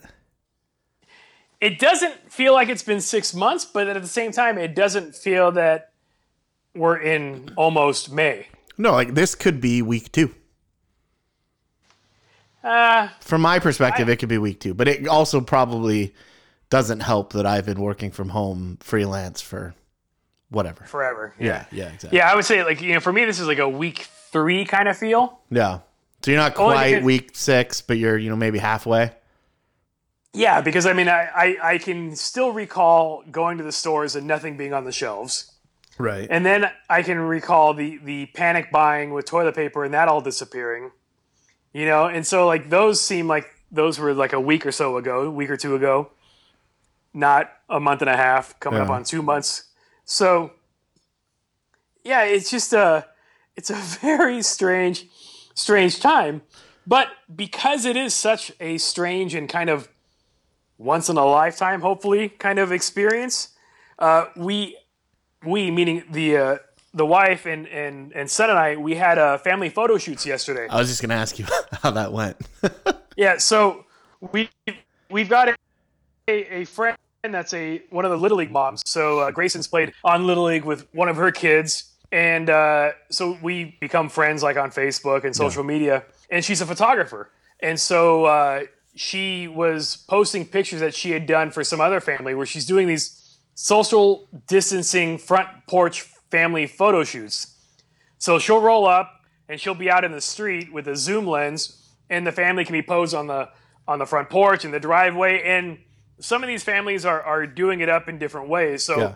it 1.61 1.79
doesn't 1.79 2.31
feel 2.31 2.53
like 2.53 2.69
it's 2.69 2.83
been 2.83 3.01
six 3.01 3.33
months, 3.33 3.65
but 3.65 3.87
at 3.87 4.01
the 4.03 4.09
same 4.09 4.33
time, 4.33 4.59
it 4.59 4.75
doesn't 4.75 5.15
feel 5.15 5.53
that 5.53 5.93
we're 6.75 6.97
in 6.99 7.51
almost 7.57 8.11
May. 8.13 8.49
No, 8.77 8.93
like 8.93 9.15
this 9.15 9.35
could 9.37 9.61
be 9.61 9.81
week 9.81 10.11
2. 10.13 10.35
Uh, 12.65 13.09
From 13.21 13.41
my 13.41 13.59
perspective, 13.59 14.09
it 14.09 14.17
could 14.19 14.29
be 14.29 14.39
week 14.39 14.61
2, 14.61 14.75
but 14.75 14.89
it 14.89 15.07
also 15.09 15.41
probably 15.41 16.15
doesn't 16.71 17.01
help 17.01 17.33
that 17.35 17.45
I've 17.47 17.67
been 17.67 17.81
working 17.81 18.11
from 18.11 18.31
home 18.31 18.79
freelance 18.81 19.41
for 19.41 19.75
whatever. 20.49 20.85
forever. 20.85 21.35
Yeah, 21.39 21.65
yeah, 21.73 21.89
exactly. 21.89 22.19
Yeah, 22.19 22.31
I 22.31 22.35
would 22.35 22.45
say 22.45 22.65
like 22.65 22.81
you 22.81 22.95
know 22.95 23.01
for 23.01 23.13
me 23.13 23.25
this 23.25 23.41
is 23.41 23.47
like 23.47 23.59
a 23.59 23.69
week 23.69 24.09
three 24.33 24.65
kind 24.65 24.89
of 24.89 24.97
feel. 24.97 25.41
Yeah. 25.51 25.81
So 26.25 26.31
you're 26.31 26.41
not 26.41 26.55
quite 26.55 26.91
because- 26.91 27.05
week 27.05 27.31
six, 27.35 27.81
but 27.81 27.99
you're 27.99 28.19
you 28.19 28.31
know 28.31 28.37
maybe 28.37 28.59
halfway. 28.59 29.13
Yeah, 30.35 30.61
because 30.63 30.87
I 30.87 30.93
mean 30.93 31.09
I, 31.09 31.29
I 31.35 31.57
I 31.75 31.79
can 31.79 32.17
still 32.17 32.53
recall 32.53 33.23
going 33.31 33.59
to 33.59 33.65
the 33.65 33.73
stores 33.73 34.17
and 34.17 34.27
nothing 34.27 34.57
being 34.57 34.73
on 34.73 34.85
the 34.85 34.93
shelves. 34.93 35.53
Right. 35.99 36.27
And 36.31 36.45
then 36.47 36.71
I 36.89 37.03
can 37.03 37.19
recall 37.19 37.75
the 37.75 37.99
the 38.03 38.27
panic 38.27 38.71
buying 38.71 39.13
with 39.13 39.27
toilet 39.27 39.55
paper 39.55 39.85
and 39.85 39.93
that 39.95 40.09
all 40.09 40.21
disappearing. 40.21 40.91
You 41.73 41.87
know, 41.87 42.07
and 42.07 42.27
so 42.27 42.47
like 42.47 42.71
those 42.71 43.01
seem 43.01 43.29
like 43.29 43.47
those 43.71 43.99
were 43.99 44.15
like 44.15 44.33
a 44.33 44.41
week 44.41 44.65
or 44.67 44.73
so 44.73 44.97
ago, 44.97 45.23
a 45.23 45.31
week 45.31 45.51
or 45.51 45.57
two 45.57 45.75
ago, 45.75 46.11
not 47.15 47.51
a 47.69 47.81
month 47.81 48.03
and 48.03 48.11
a 48.11 48.17
half, 48.17 48.59
coming 48.61 48.81
up 48.81 48.91
on 48.91 49.05
two 49.05 49.23
months. 49.23 49.65
So 50.05 50.53
yeah, 52.05 52.25
it's 52.25 52.51
just 52.51 52.73
a 52.73 53.07
it's 53.57 53.71
a 53.71 53.75
very 54.01 54.43
strange 54.43 55.07
strange 55.55 56.01
time. 56.01 56.43
But 56.87 57.09
because 57.35 57.85
it 57.85 57.97
is 57.97 58.15
such 58.15 58.53
a 58.61 58.79
strange 58.79 59.35
and 59.35 59.49
kind 59.49 59.71
of 59.71 59.89
once 60.79 61.09
in 61.09 61.17
a 61.17 61.25
lifetime, 61.25 61.81
hopefully, 61.81 62.29
kind 62.29 62.59
of 62.59 62.73
experience, 62.73 63.51
uh, 63.99 64.27
we 64.37 64.77
we 65.45 65.71
meaning 65.71 66.05
the 66.11 66.37
uh, 66.37 66.59
the 66.95 67.07
wife 67.07 67.47
and, 67.47 67.69
and 67.69 68.13
and 68.13 68.31
son 68.31 68.51
and 68.51 68.59
I 68.59 68.77
we 68.77 68.97
had 68.97 69.19
a 69.19 69.39
family 69.39 69.69
photo 69.69 69.97
shoots 69.97 70.27
yesterday. 70.27 70.67
I 70.69 70.79
was 70.79 70.89
just 70.89 71.01
gonna 71.01 71.15
ask 71.15 71.39
you 71.39 71.47
how 71.83 71.93
that 71.93 72.13
went. 72.13 72.37
Yeah, 73.15 73.37
so 73.39 73.85
we 74.21 74.49
we've 75.11 75.29
got 75.29 75.49
a, 75.49 75.55
a 76.29 76.65
friend 76.65 76.97
that's 77.23 77.53
a 77.53 77.83
one 77.91 78.05
of 78.05 78.11
the 78.11 78.17
little 78.17 78.39
league 78.39 78.51
moms. 78.51 78.83
So 78.87 79.21
uh, 79.21 79.31
Grayson's 79.31 79.69
played 79.69 79.93
on 80.03 80.27
little 80.27 80.45
league 80.45 80.65
with 80.65 80.87
one 80.95 81.09
of 81.09 81.17
her 81.17 81.31
kids, 81.31 81.92
and 82.13 82.51
uh, 82.51 82.93
so 83.11 83.39
we 83.43 83.77
become 83.81 84.09
friends 84.11 84.43
like 84.43 84.57
on 84.57 84.71
Facebook 84.71 85.25
and 85.25 85.35
social 85.35 85.65
media. 85.65 86.05
And 86.31 86.45
she's 86.45 86.61
a 86.61 86.67
photographer, 86.67 87.31
and 87.61 87.81
so 87.81 88.27
uh, 88.27 88.63
she 88.95 89.49
was 89.49 89.97
posting 90.09 90.47
pictures 90.47 90.81
that 90.81 90.95
she 90.95 91.11
had 91.11 91.27
done 91.27 91.51
for 91.51 91.65
some 91.65 91.81
other 91.81 92.01
family 92.01 92.35
where 92.35 92.47
she's 92.47 92.67
doing 92.67 92.87
these 92.87 93.39
social 93.55 94.29
distancing 94.47 95.19
front 95.19 95.49
porch 95.67 96.03
family 96.31 96.67
photo 96.67 97.05
shoots. 97.05 97.57
So 98.19 98.39
she'll 98.39 98.61
roll 98.61 98.87
up 98.87 99.11
and 99.49 99.61
she'll 99.61 99.75
be 99.75 99.91
out 99.91 100.05
in 100.05 100.13
the 100.13 100.21
street 100.21 100.73
with 100.73 100.89
a 100.89 100.97
zoom 100.97 101.27
lens, 101.27 101.91
and 102.09 102.27
the 102.27 102.33
family 102.33 102.65
can 102.65 102.73
be 102.73 102.83
posed 102.83 103.15
on 103.15 103.27
the 103.27 103.49
on 103.89 103.99
the 103.99 104.07
front 104.07 104.31
porch 104.31 104.65
and 104.65 104.73
the 104.73 104.81
driveway. 104.81 105.43
And 105.43 105.79
some 106.21 106.43
of 106.43 106.49
these 106.49 106.63
families 106.63 107.05
are 107.05 107.23
are 107.23 107.47
doing 107.47 107.81
it 107.81 107.89
up 107.89 108.09
in 108.09 108.19
different 108.19 108.49
ways. 108.49 108.83
So 108.83 108.99
Yeah. 108.99 109.15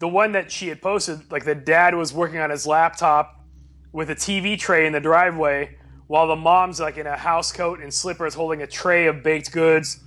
The 0.00 0.08
one 0.08 0.32
that 0.32 0.50
she 0.50 0.68
had 0.68 0.82
posted, 0.82 1.30
like 1.30 1.44
the 1.44 1.54
dad 1.54 1.94
was 1.94 2.12
working 2.12 2.38
on 2.38 2.50
his 2.50 2.66
laptop 2.66 3.44
with 3.92 4.10
a 4.10 4.14
TV 4.14 4.58
tray 4.58 4.86
in 4.86 4.92
the 4.92 5.00
driveway, 5.00 5.76
while 6.06 6.26
the 6.26 6.36
mom's 6.36 6.80
like 6.80 6.96
in 6.96 7.06
a 7.06 7.16
house 7.16 7.52
coat 7.52 7.80
and 7.80 7.92
slippers 7.92 8.34
holding 8.34 8.62
a 8.62 8.66
tray 8.66 9.06
of 9.06 9.22
baked 9.22 9.52
goods, 9.52 10.00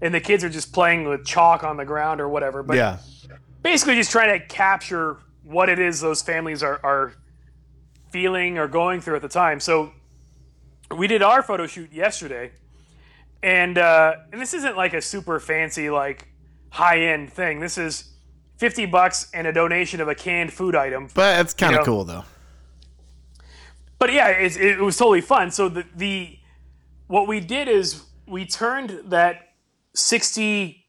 and 0.00 0.14
the 0.14 0.20
kids 0.20 0.42
are 0.42 0.48
just 0.48 0.72
playing 0.72 1.06
with 1.06 1.24
chalk 1.26 1.62
on 1.62 1.76
the 1.76 1.84
ground 1.84 2.20
or 2.20 2.28
whatever. 2.28 2.62
But 2.62 2.76
yeah. 2.76 2.98
basically 3.62 3.96
just 3.96 4.10
trying 4.10 4.38
to 4.38 4.44
capture 4.46 5.18
what 5.42 5.68
it 5.68 5.78
is 5.78 6.00
those 6.00 6.22
families 6.22 6.62
are, 6.62 6.80
are 6.82 7.12
feeling 8.10 8.56
or 8.56 8.66
going 8.66 9.02
through 9.02 9.16
at 9.16 9.22
the 9.22 9.28
time. 9.28 9.60
So 9.60 9.92
we 10.96 11.06
did 11.06 11.20
our 11.20 11.42
photo 11.42 11.66
shoot 11.66 11.92
yesterday, 11.92 12.52
and 13.42 13.76
uh, 13.76 14.14
and 14.32 14.40
this 14.40 14.54
isn't 14.54 14.74
like 14.74 14.94
a 14.94 15.02
super 15.02 15.38
fancy 15.38 15.90
like 15.90 16.28
high 16.70 17.00
end 17.00 17.30
thing. 17.30 17.60
This 17.60 17.76
is 17.76 18.13
fifty 18.56 18.86
bucks 18.86 19.30
and 19.34 19.46
a 19.46 19.52
donation 19.52 20.00
of 20.00 20.08
a 20.08 20.14
canned 20.14 20.52
food 20.52 20.74
item. 20.74 21.08
But 21.14 21.40
it's 21.40 21.54
kind 21.54 21.74
of 21.74 21.80
know, 21.80 21.84
cool 21.84 22.04
though. 22.04 22.24
But 23.98 24.12
yeah, 24.12 24.28
it's, 24.28 24.56
it 24.56 24.80
was 24.80 24.96
totally 24.96 25.20
fun. 25.20 25.50
So 25.50 25.68
the 25.68 25.84
the 25.94 26.38
what 27.06 27.28
we 27.28 27.40
did 27.40 27.68
is 27.68 28.02
we 28.26 28.46
turned 28.46 29.00
that 29.06 29.54
sixty 29.94 30.86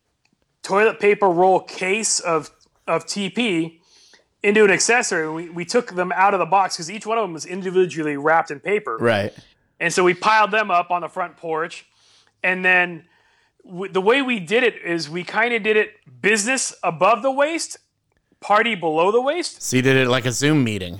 toilet 0.63 0.99
paper 0.99 1.29
roll 1.29 1.59
case 1.59 2.19
of 2.19 2.51
of 2.87 3.05
TP 3.05 3.79
into 4.45 4.63
an 4.63 4.71
accessory. 4.71 5.27
We, 5.27 5.49
we 5.49 5.65
took 5.65 5.95
them 5.95 6.11
out 6.11 6.33
of 6.33 6.39
the 6.39 6.45
box 6.45 6.75
because 6.75 6.91
each 6.91 7.05
one 7.05 7.17
of 7.17 7.23
them 7.23 7.33
was 7.33 7.45
individually 7.45 8.15
wrapped 8.15 8.51
in 8.51 8.59
paper. 8.59 8.97
Right. 8.97 9.33
And 9.79 9.91
so 9.91 10.03
we 10.03 10.13
piled 10.13 10.51
them 10.51 10.69
up 10.69 10.91
on 10.91 11.01
the 11.01 11.09
front 11.09 11.35
porch. 11.35 11.85
And 12.43 12.63
then 12.63 13.05
w- 13.65 13.91
the 13.91 14.01
way 14.01 14.21
we 14.21 14.39
did 14.39 14.63
it 14.63 14.75
is 14.83 15.09
we 15.09 15.23
kind 15.23 15.53
of 15.53 15.63
did 15.63 15.77
it 15.77 15.93
business 16.21 16.73
above 16.83 17.21
the 17.21 17.31
waist, 17.31 17.77
party 18.39 18.75
below 18.75 19.11
the 19.11 19.21
waist. 19.21 19.61
So 19.61 19.77
you 19.77 19.81
did 19.81 19.95
it 19.97 20.07
like 20.07 20.25
a 20.25 20.31
Zoom 20.31 20.63
meeting. 20.63 20.99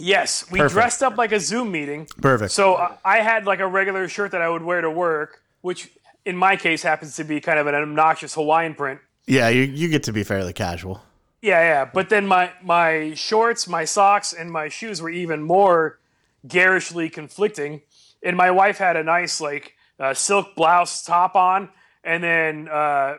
Yes, 0.00 0.48
we 0.50 0.60
Perfect. 0.60 0.74
dressed 0.74 1.02
up 1.02 1.16
like 1.18 1.32
a 1.32 1.40
Zoom 1.40 1.72
meeting. 1.72 2.06
Perfect. 2.20 2.52
So 2.52 2.74
uh, 2.74 2.96
I 3.04 3.18
had 3.18 3.46
like 3.46 3.58
a 3.60 3.66
regular 3.66 4.08
shirt 4.08 4.30
that 4.30 4.40
I 4.42 4.48
would 4.48 4.62
wear 4.62 4.80
to 4.80 4.90
work, 4.90 5.42
which 5.60 5.90
in 6.24 6.36
my 6.36 6.56
case 6.56 6.82
happens 6.82 7.16
to 7.16 7.24
be 7.24 7.40
kind 7.40 7.58
of 7.58 7.66
an 7.66 7.74
obnoxious 7.74 8.34
Hawaiian 8.34 8.74
print. 8.74 9.00
yeah, 9.26 9.48
you 9.48 9.62
you 9.62 9.88
get 9.88 10.04
to 10.04 10.12
be 10.12 10.22
fairly 10.22 10.52
casual. 10.52 11.02
Yeah, 11.42 11.60
yeah. 11.60 11.84
But 11.84 12.10
then 12.10 12.26
my 12.26 12.50
my 12.62 13.14
shorts, 13.14 13.66
my 13.68 13.84
socks, 13.84 14.32
and 14.32 14.50
my 14.52 14.68
shoes 14.68 15.02
were 15.02 15.10
even 15.10 15.42
more 15.42 15.98
garishly 16.46 17.08
conflicting. 17.10 17.82
And 18.22 18.36
my 18.36 18.50
wife 18.50 18.78
had 18.78 18.96
a 18.96 19.02
nice 19.02 19.40
like 19.40 19.74
uh, 19.98 20.14
silk 20.14 20.54
blouse 20.54 21.04
top 21.04 21.34
on, 21.34 21.70
and 22.08 22.24
then 22.24 22.68
uh, 22.68 23.18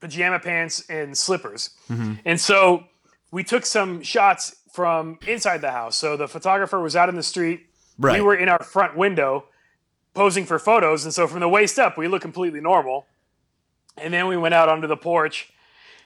pajama 0.00 0.38
pants 0.38 0.84
and 0.88 1.18
slippers. 1.18 1.70
And 2.24 2.40
so 2.40 2.84
we 3.32 3.42
took 3.42 3.66
some 3.66 4.02
shots 4.02 4.56
from 4.72 5.18
inside 5.26 5.60
the 5.60 5.72
house. 5.72 5.96
So 5.96 6.16
the 6.16 6.28
photographer 6.28 6.80
was 6.80 6.94
out 6.94 7.08
in 7.08 7.16
the 7.16 7.22
street. 7.22 7.66
Right. 7.98 8.18
We 8.18 8.24
were 8.24 8.36
in 8.36 8.48
our 8.48 8.62
front 8.62 8.96
window 8.96 9.46
posing 10.14 10.46
for 10.46 10.58
photos. 10.58 11.04
And 11.04 11.12
so 11.12 11.26
from 11.26 11.40
the 11.40 11.48
waist 11.48 11.78
up, 11.78 11.98
we 11.98 12.06
look 12.08 12.22
completely 12.22 12.60
normal. 12.60 13.06
And 13.98 14.14
then 14.14 14.28
we 14.28 14.36
went 14.36 14.54
out 14.54 14.68
onto 14.68 14.86
the 14.86 14.96
porch 14.96 15.52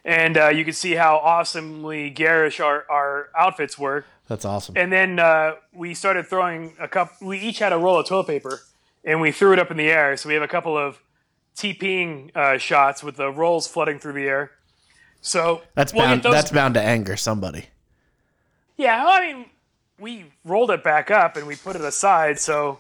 and 0.05 0.39
uh, 0.39 0.49
you 0.49 0.65
could 0.65 0.77
see 0.77 0.93
how 0.93 1.17
awesomely 1.19 2.11
garish 2.11 2.61
our, 2.61 2.87
our 2.89 3.29
outfits 3.37 3.77
were. 3.79 4.05
That's 4.29 4.45
awesome. 4.45 4.77
And 4.79 4.93
then 4.93 5.19
uh, 5.19 5.57
we 5.75 5.95
started 5.95 6.27
throwing 6.27 6.75
a 6.81 6.89
cup. 6.89 7.21
We 7.21 7.39
each 7.39 7.59
had 7.59 7.73
a 7.73 7.79
roll 7.79 7.99
of 7.99 8.07
toilet 8.07 8.29
paper, 8.29 8.61
and 9.05 9.21
we 9.21 9.33
threw 9.33 9.53
it 9.53 9.59
up 9.59 9.71
in 9.71 9.77
the 9.77 9.89
air. 9.89 10.17
So 10.17 10.29
we 10.29 10.35
have 10.35 10.45
a 10.45 10.49
couple 10.49 10.79
of 10.79 11.01
TPing 11.57 12.35
uh, 12.37 12.59
shots 12.59 13.03
with 13.03 13.17
the 13.17 13.31
rolls 13.31 13.67
flooding 13.67 13.99
through 13.99 14.13
the 14.15 14.25
air. 14.25 14.51
So 15.21 15.63
That's 15.75 15.93
we'll 15.93 16.05
bound. 16.05 16.23
those- 16.23 16.33
That's 16.33 16.51
bound 16.51 16.75
to 16.75 16.83
anger 16.83 17.17
somebody. 17.17 17.67
yeah. 18.77 19.03
well, 19.05 19.13
I 19.13 19.33
mean, 19.33 19.47
we 19.99 20.27
rolled 20.45 20.71
it 20.71 20.85
back 20.85 21.11
up 21.11 21.37
and 21.37 21.47
we 21.47 21.57
put 21.57 21.75
it 21.77 21.83
aside. 21.83 22.39
So. 22.39 22.79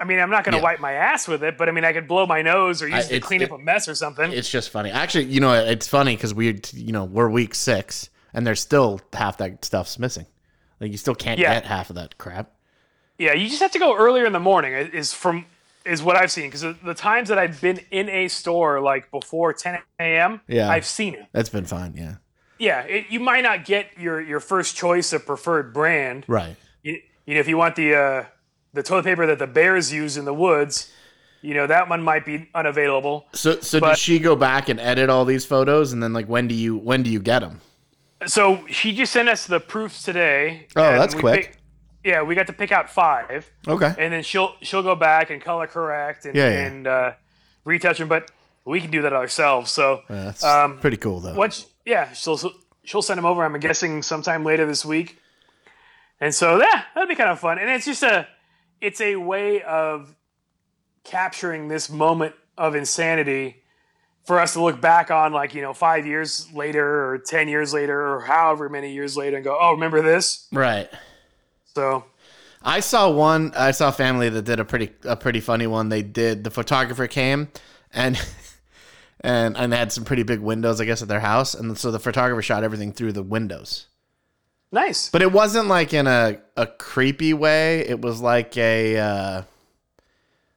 I 0.00 0.04
mean, 0.04 0.20
I'm 0.20 0.30
not 0.30 0.44
going 0.44 0.52
to 0.52 0.58
Yeah. 0.58 0.62
wipe 0.62 0.78
my 0.78 0.92
ass 0.92 1.26
with 1.26 1.42
it, 1.42 1.58
but 1.58 1.68
I 1.68 1.72
mean, 1.72 1.84
I 1.84 1.92
could 1.92 2.06
blow 2.06 2.24
my 2.24 2.40
nose 2.40 2.82
or 2.82 2.88
use 2.88 3.06
it 3.10 3.14
to 3.14 3.20
clean 3.20 3.42
it- 3.42 3.50
up 3.50 3.58
a 3.58 3.60
mess 3.60 3.88
or 3.88 3.96
something. 3.96 4.30
It's 4.30 4.48
just 4.48 4.70
funny. 4.70 4.92
Actually, 4.92 5.24
you 5.24 5.40
know, 5.40 5.52
it's 5.54 5.88
funny 5.88 6.14
because 6.14 6.32
we, 6.32 6.60
you 6.72 6.92
know, 6.92 7.02
we're 7.04 7.28
week 7.28 7.52
six 7.52 8.08
and 8.32 8.46
there's 8.46 8.60
still 8.60 9.00
half 9.12 9.38
that 9.38 9.64
stuff's 9.64 9.98
missing. 9.98 10.26
Like 10.78 10.92
you 10.92 10.98
still 10.98 11.16
can't 11.16 11.40
Yeah. 11.40 11.52
get 11.54 11.64
half 11.66 11.90
of 11.90 11.96
that 11.96 12.16
crap. 12.16 12.52
Yeah, 13.18 13.32
you 13.32 13.48
just 13.48 13.60
have 13.60 13.72
to 13.72 13.80
go 13.80 13.96
earlier 13.96 14.24
in 14.24 14.32
the 14.32 14.38
morning. 14.38 14.72
i- 14.72 14.88
Is 14.96 15.12
from 15.12 15.46
is 15.84 16.02
what 16.02 16.16
I've 16.16 16.30
seen 16.30 16.50
because 16.50 16.62
the 16.84 16.94
times 16.94 17.28
that 17.28 17.38
I've 17.38 17.60
been 17.60 17.80
in 17.90 18.08
a 18.08 18.28
store 18.28 18.80
like 18.80 19.10
before 19.10 19.52
10 19.52 19.78
a.m. 20.00 20.40
Yeah. 20.46 20.68
I've 20.68 20.84
seen 20.86 21.14
it. 21.14 21.26
That's 21.32 21.48
been 21.48 21.64
fine. 21.64 21.94
Yeah. 21.96 22.16
Yeah, 22.58 22.80
it, 22.82 23.06
you 23.08 23.20
might 23.20 23.42
not 23.44 23.64
get 23.64 23.96
your 23.98 24.20
your 24.20 24.40
first 24.40 24.76
choice 24.76 25.12
of 25.12 25.24
preferred 25.24 25.72
brand. 25.72 26.24
Right. 26.26 26.56
You, 26.82 27.00
you 27.24 27.34
know, 27.34 27.40
if 27.40 27.48
you 27.48 27.56
want 27.56 27.76
the 27.76 27.94
uh, 27.94 28.24
the 28.72 28.82
toilet 28.82 29.04
paper 29.04 29.26
that 29.26 29.38
the 29.38 29.46
bears 29.46 29.92
use 29.92 30.16
in 30.16 30.24
the 30.24 30.34
woods, 30.34 30.90
you 31.40 31.54
know 31.54 31.68
that 31.68 31.88
one 31.88 32.02
might 32.02 32.26
be 32.26 32.48
unavailable. 32.56 33.26
So, 33.32 33.60
so 33.60 33.78
But- 33.78 33.90
did 33.90 33.98
she 33.98 34.18
go 34.18 34.34
back 34.34 34.68
and 34.68 34.80
edit 34.80 35.08
all 35.08 35.24
these 35.24 35.46
photos, 35.46 35.92
and 35.92 36.02
then 36.02 36.12
like 36.12 36.26
when 36.26 36.48
do 36.48 36.54
you 36.54 36.76
when 36.76 37.04
do 37.04 37.10
you 37.10 37.20
get 37.20 37.40
them? 37.40 37.60
So 38.26 38.66
she 38.68 38.92
just 38.92 39.12
sent 39.12 39.28
us 39.28 39.46
the 39.46 39.60
proofs 39.60 40.02
today. 40.02 40.66
Oh, 40.74 40.98
that's 40.98 41.14
quick. 41.14 41.42
pick- 41.52 41.57
yeah, 42.08 42.22
we 42.22 42.34
got 42.34 42.46
to 42.48 42.52
pick 42.52 42.72
out 42.72 42.88
five. 42.90 43.50
Okay. 43.66 43.92
and 43.98 44.12
then 44.12 44.22
she'll 44.22 44.54
she'll 44.62 44.82
go 44.82 44.94
back 44.96 45.30
and 45.30 45.40
color 45.42 45.66
correct 45.66 46.24
and, 46.24 46.34
Yeah, 46.34 46.48
yeah. 46.50 46.66
and 46.66 46.86
uh, 46.86 47.12
retouch 47.64 47.98
them. 47.98 48.08
But 48.08 48.30
we 48.64 48.80
can 48.80 48.90
do 48.90 49.02
that 49.02 49.12
ourselves. 49.12 49.70
So 49.70 50.02
That's 50.08 50.42
um, 50.44 50.78
pretty 50.80 50.96
cool 50.96 51.20
though. 51.20 51.34
once, 51.34 51.66
yeah, 51.84 52.12
she'll 52.12 52.38
she'll 52.84 53.02
send 53.02 53.18
them 53.18 53.26
over. 53.26 53.44
I'm 53.44 53.58
guessing 53.60 54.02
sometime 54.02 54.44
later 54.44 54.66
this 54.66 54.84
week. 54.84 55.18
And 56.20 56.34
so 56.34 56.58
yeah, 56.60 56.82
that'd 56.94 57.08
be 57.08 57.14
kind 57.14 57.30
of 57.30 57.38
fun. 57.38 57.58
And 57.58 57.68
it's 57.70 57.84
just 57.86 58.02
a 58.02 58.26
it's 58.80 59.00
a 59.00 59.16
way 59.16 59.62
of 59.62 60.14
capturing 61.04 61.68
this 61.68 61.88
moment 61.90 62.34
of 62.56 62.74
insanity 62.74 63.62
for 64.24 64.38
us 64.40 64.52
to 64.52 64.62
look 64.62 64.80
back 64.80 65.10
on 65.10 65.32
like 65.32 65.54
you 65.54 65.62
know 65.62 65.72
five 65.72 66.06
years 66.06 66.52
later 66.52 66.84
or 67.12 67.18
ten 67.18 67.48
years 67.48 67.72
later 67.72 67.98
or 68.14 68.20
however 68.20 68.68
many 68.68 68.92
years 68.92 69.16
later 69.16 69.36
and 69.36 69.44
go 69.44 69.56
oh 69.58 69.72
remember 69.72 70.02
this 70.02 70.46
Right. 70.52 70.88
So 71.78 72.04
I 72.62 72.80
saw 72.80 73.10
one. 73.10 73.52
I 73.56 73.70
saw 73.70 73.88
a 73.88 73.92
family 73.92 74.28
that 74.28 74.42
did 74.42 74.58
a 74.58 74.64
pretty 74.64 74.90
a 75.04 75.16
pretty 75.16 75.40
funny 75.40 75.66
one. 75.66 75.88
They 75.88 76.02
did 76.02 76.42
the 76.42 76.50
photographer 76.50 77.06
came, 77.06 77.48
and 77.92 78.20
and 79.20 79.56
and 79.56 79.72
they 79.72 79.76
had 79.76 79.92
some 79.92 80.04
pretty 80.04 80.24
big 80.24 80.40
windows, 80.40 80.80
I 80.80 80.84
guess, 80.84 81.02
at 81.02 81.08
their 81.08 81.20
house, 81.20 81.54
and 81.54 81.78
so 81.78 81.90
the 81.90 82.00
photographer 82.00 82.42
shot 82.42 82.64
everything 82.64 82.92
through 82.92 83.12
the 83.12 83.22
windows. 83.22 83.86
Nice. 84.70 85.08
But 85.08 85.22
it 85.22 85.32
wasn't 85.32 85.68
like 85.68 85.94
in 85.94 86.06
a, 86.06 86.40
a 86.56 86.66
creepy 86.66 87.32
way. 87.32 87.80
It 87.80 88.02
was 88.02 88.20
like 88.20 88.56
a 88.58 88.98
uh, 88.98 89.42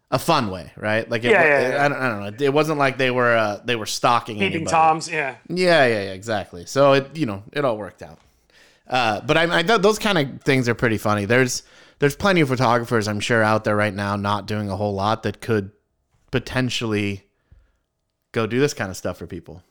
a 0.10 0.19
fun 0.19 0.49
way, 0.49 0.73
right? 0.75 1.10
Like 1.10 1.23
it, 1.23 1.31
Yeah, 1.31 1.43
yeah, 1.43 1.69
yeah. 1.69 1.86
I, 1.86 1.88
don't, 1.88 1.97
I 1.97 2.10
don't 2.10 2.19
know. 2.19 2.45
It 2.45 2.53
wasn't 2.53 2.79
like 2.79 2.97
they 2.97 3.12
were 3.12 3.38
uh, 3.38 3.62
they 3.63 3.75
were 3.75 3.86
stalking 3.86 4.39
Peeping 4.39 4.65
toms. 4.65 5.07
Yeah. 5.07 5.36
Yeah, 5.47 5.86
yeah, 5.86 6.03
yeah, 6.03 6.13
exactly. 6.13 6.65
So 6.65 6.93
it 6.93 7.15
you 7.15 7.27
know 7.27 7.43
it 7.53 7.63
all 7.63 7.77
worked 7.77 8.01
out. 8.01 8.17
Uh, 8.91 9.21
but 9.21 9.38
I, 9.38 9.60
I 9.60 9.63
thought 9.63 9.82
those 9.82 9.97
kind 9.97 10.17
of 10.17 10.41
things 10.43 10.67
are 10.69 10.75
pretty 10.75 10.97
funny. 10.97 11.25
There's 11.25 11.63
there's 11.99 12.15
plenty 12.15 12.41
of 12.41 12.49
photographers 12.49 13.08
I'm 13.08 13.19
sure 13.21 13.41
out 13.41 13.63
there 13.63 13.75
right 13.75 13.93
now 13.93 14.15
not 14.17 14.45
doing 14.47 14.69
a 14.69 14.75
whole 14.75 14.93
lot 14.93 15.23
that 15.23 15.39
could 15.39 15.71
potentially 16.32 17.23
go 18.32 18.45
do 18.47 18.60
this 18.60 18.73
kind 18.73 18.89
of 18.91 18.97
stuff 18.97 19.17
for 19.17 19.27
people. 19.27 19.63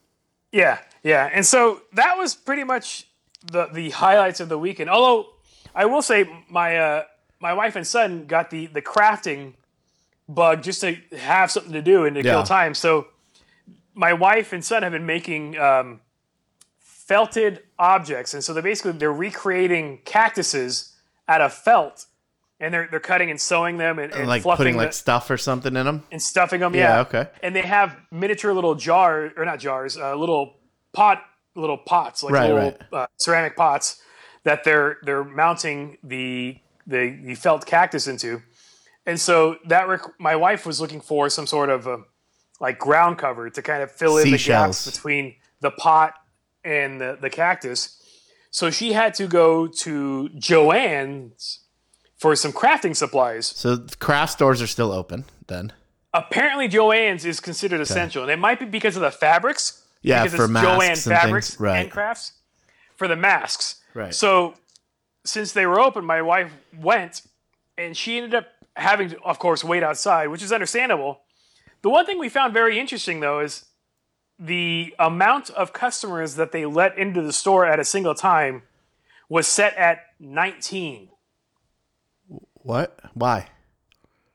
Yeah, 0.52 0.78
yeah. 1.02 1.28
And 1.32 1.44
so 1.44 1.82
that 1.92 2.16
was 2.16 2.34
pretty 2.34 2.64
much 2.64 3.06
the 3.52 3.66
the 3.66 3.90
highlights 3.90 4.40
of 4.40 4.48
the 4.48 4.58
weekend. 4.58 4.90
Although 4.90 5.28
I 5.74 5.84
will 5.86 6.02
say 6.02 6.28
my 6.48 6.76
uh, 6.76 7.04
my 7.40 7.52
wife 7.52 7.76
and 7.76 7.86
son 7.86 8.26
got 8.26 8.50
the 8.50 8.66
the 8.66 8.82
crafting 8.82 9.54
bug 10.28 10.62
just 10.62 10.80
to 10.82 10.96
have 11.18 11.50
something 11.50 11.72
to 11.72 11.82
do 11.82 12.04
and 12.04 12.14
to 12.16 12.22
Yeah. 12.22 12.32
kill 12.34 12.42
time. 12.44 12.74
So 12.74 13.08
my 13.94 14.12
wife 14.12 14.52
and 14.52 14.64
son 14.64 14.82
have 14.82 14.92
been 14.92 15.06
making 15.06 15.58
um, 15.58 16.00
felted 17.10 17.62
objects, 17.76 18.34
and 18.34 18.42
so 18.44 18.52
they're 18.54 18.62
basically 18.62 18.92
they're 18.92 19.12
recreating 19.12 19.98
cactuses 20.04 20.94
out 21.26 21.40
of 21.40 21.52
felt, 21.52 22.06
and 22.60 22.72
they're 22.72 22.86
they're 22.88 23.00
cutting 23.00 23.30
and 23.32 23.40
sewing 23.40 23.78
them 23.78 23.98
and, 23.98 24.12
and 24.14 24.28
like 24.28 24.42
fluffing 24.42 24.58
putting 24.58 24.76
the- 24.76 24.84
like 24.84 24.92
stuff 24.92 25.28
or 25.28 25.36
something 25.36 25.74
in 25.74 25.84
them. 25.86 26.04
and 26.12 26.22
stuffing 26.22 26.60
them. 26.60 26.72
Yeah, 26.74 26.94
Yeah. 26.94 27.00
okay. 27.00 27.26
And 27.42 27.54
they 27.56 27.62
have 27.62 27.96
miniature 28.12 28.52
little 28.54 28.76
jars 28.76 29.32
or 29.36 29.44
not 29.44 29.58
jars, 29.58 29.96
uh, 29.96 30.14
little 30.14 30.54
pot, 30.92 31.18
little 31.56 31.78
pots, 31.78 32.22
like 32.22 32.32
Right, 32.32 32.52
little 32.54 32.74
Uh, 32.92 33.06
ceramic 33.18 33.56
pots 33.56 34.00
that 34.44 34.62
they're 34.64 34.98
they're 35.02 35.24
mounting 35.24 35.98
the 36.04 36.58
the, 36.86 37.18
the 37.24 37.34
felt 37.34 37.66
cactus 37.66 38.06
into. 38.06 38.40
And 39.06 39.18
so 39.20 39.56
that 39.66 39.88
rec- 39.88 40.18
my 40.20 40.36
wife 40.36 40.64
was 40.64 40.80
looking 40.80 41.00
for 41.00 41.28
some 41.28 41.46
sort 41.48 41.70
of 41.70 41.88
um 41.88 42.04
like 42.60 42.78
ground 42.78 43.18
cover 43.18 43.50
to 43.50 43.62
kind 43.62 43.82
of 43.82 43.90
fill 43.90 44.16
in 44.18 44.24
the 44.30 44.38
Seashells. 44.38 44.84
gaps 44.84 44.90
between 44.96 45.34
the 45.60 45.70
pot 45.72 46.14
and 46.64 47.00
the, 47.00 47.18
the 47.20 47.30
cactus. 47.30 47.96
So 48.50 48.70
she 48.70 48.92
had 48.92 49.14
to 49.14 49.26
go 49.26 49.66
to 49.66 50.28
Joann's 50.36 51.60
for 52.16 52.36
some 52.36 52.52
crafting 52.52 52.94
supplies 52.94 53.46
So 53.46 53.86
craft 53.98 54.32
stores 54.32 54.60
are 54.60 54.66
still 54.66 54.92
open 54.92 55.24
then. 55.46 55.72
apparently 56.12 56.68
Joann's 56.68 57.24
is 57.24 57.40
considered 57.40 57.80
essential, 57.80 58.22
and 58.22 58.30
it 58.30 58.38
might 58.38 58.58
be 58.58 58.66
because 58.66 58.96
of 58.96 59.02
the 59.02 59.10
fabrics. 59.10 59.84
Yeah, 60.02 60.24
because 60.24 60.36
for 60.36 60.44
it's 60.44 60.52
masks 60.52 61.06
and 61.06 61.16
fabrics 61.16 61.50
things, 61.50 61.60
right. 61.60 61.78
and 61.80 61.90
crafts 61.90 62.32
for 62.96 63.06
the 63.08 63.16
masks. 63.16 63.76
Right. 63.94 64.14
So 64.14 64.54
since 65.24 65.52
they 65.52 65.66
were 65.66 65.78
open, 65.78 66.04
my 66.04 66.22
wife 66.22 66.52
went, 66.78 67.22
and 67.76 67.96
she 67.96 68.16
ended 68.16 68.34
up 68.34 68.46
having 68.76 69.10
to, 69.10 69.20
of 69.22 69.38
course, 69.38 69.62
wait 69.62 69.82
outside, 69.82 70.28
which 70.28 70.42
is 70.42 70.52
understandable. 70.52 71.20
The 71.82 71.90
one 71.90 72.06
thing 72.06 72.18
we 72.18 72.28
found 72.28 72.54
very 72.54 72.78
interesting, 72.78 73.20
though, 73.20 73.40
is 73.40 73.66
the 74.40 74.94
amount 74.98 75.50
of 75.50 75.74
customers 75.74 76.36
that 76.36 76.50
they 76.50 76.64
let 76.64 76.96
into 76.96 77.20
the 77.20 77.32
store 77.32 77.66
at 77.66 77.78
a 77.78 77.84
single 77.84 78.14
time 78.14 78.62
was 79.28 79.46
set 79.46 79.76
at 79.76 80.06
19. 80.18 81.10
What? 82.54 82.98
Why? 83.12 83.48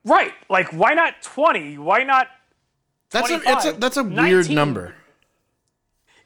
Right. 0.04 0.32
Like, 0.48 0.68
why 0.68 0.94
not 0.94 1.20
20? 1.22 1.78
Why 1.78 2.04
not 2.04 2.28
That's 3.10 3.30
a, 3.30 3.40
it's 3.44 3.64
a 3.66 3.72
that's 3.72 3.96
a 3.96 4.04
weird 4.04 4.46
19. 4.46 4.54
number. 4.54 4.94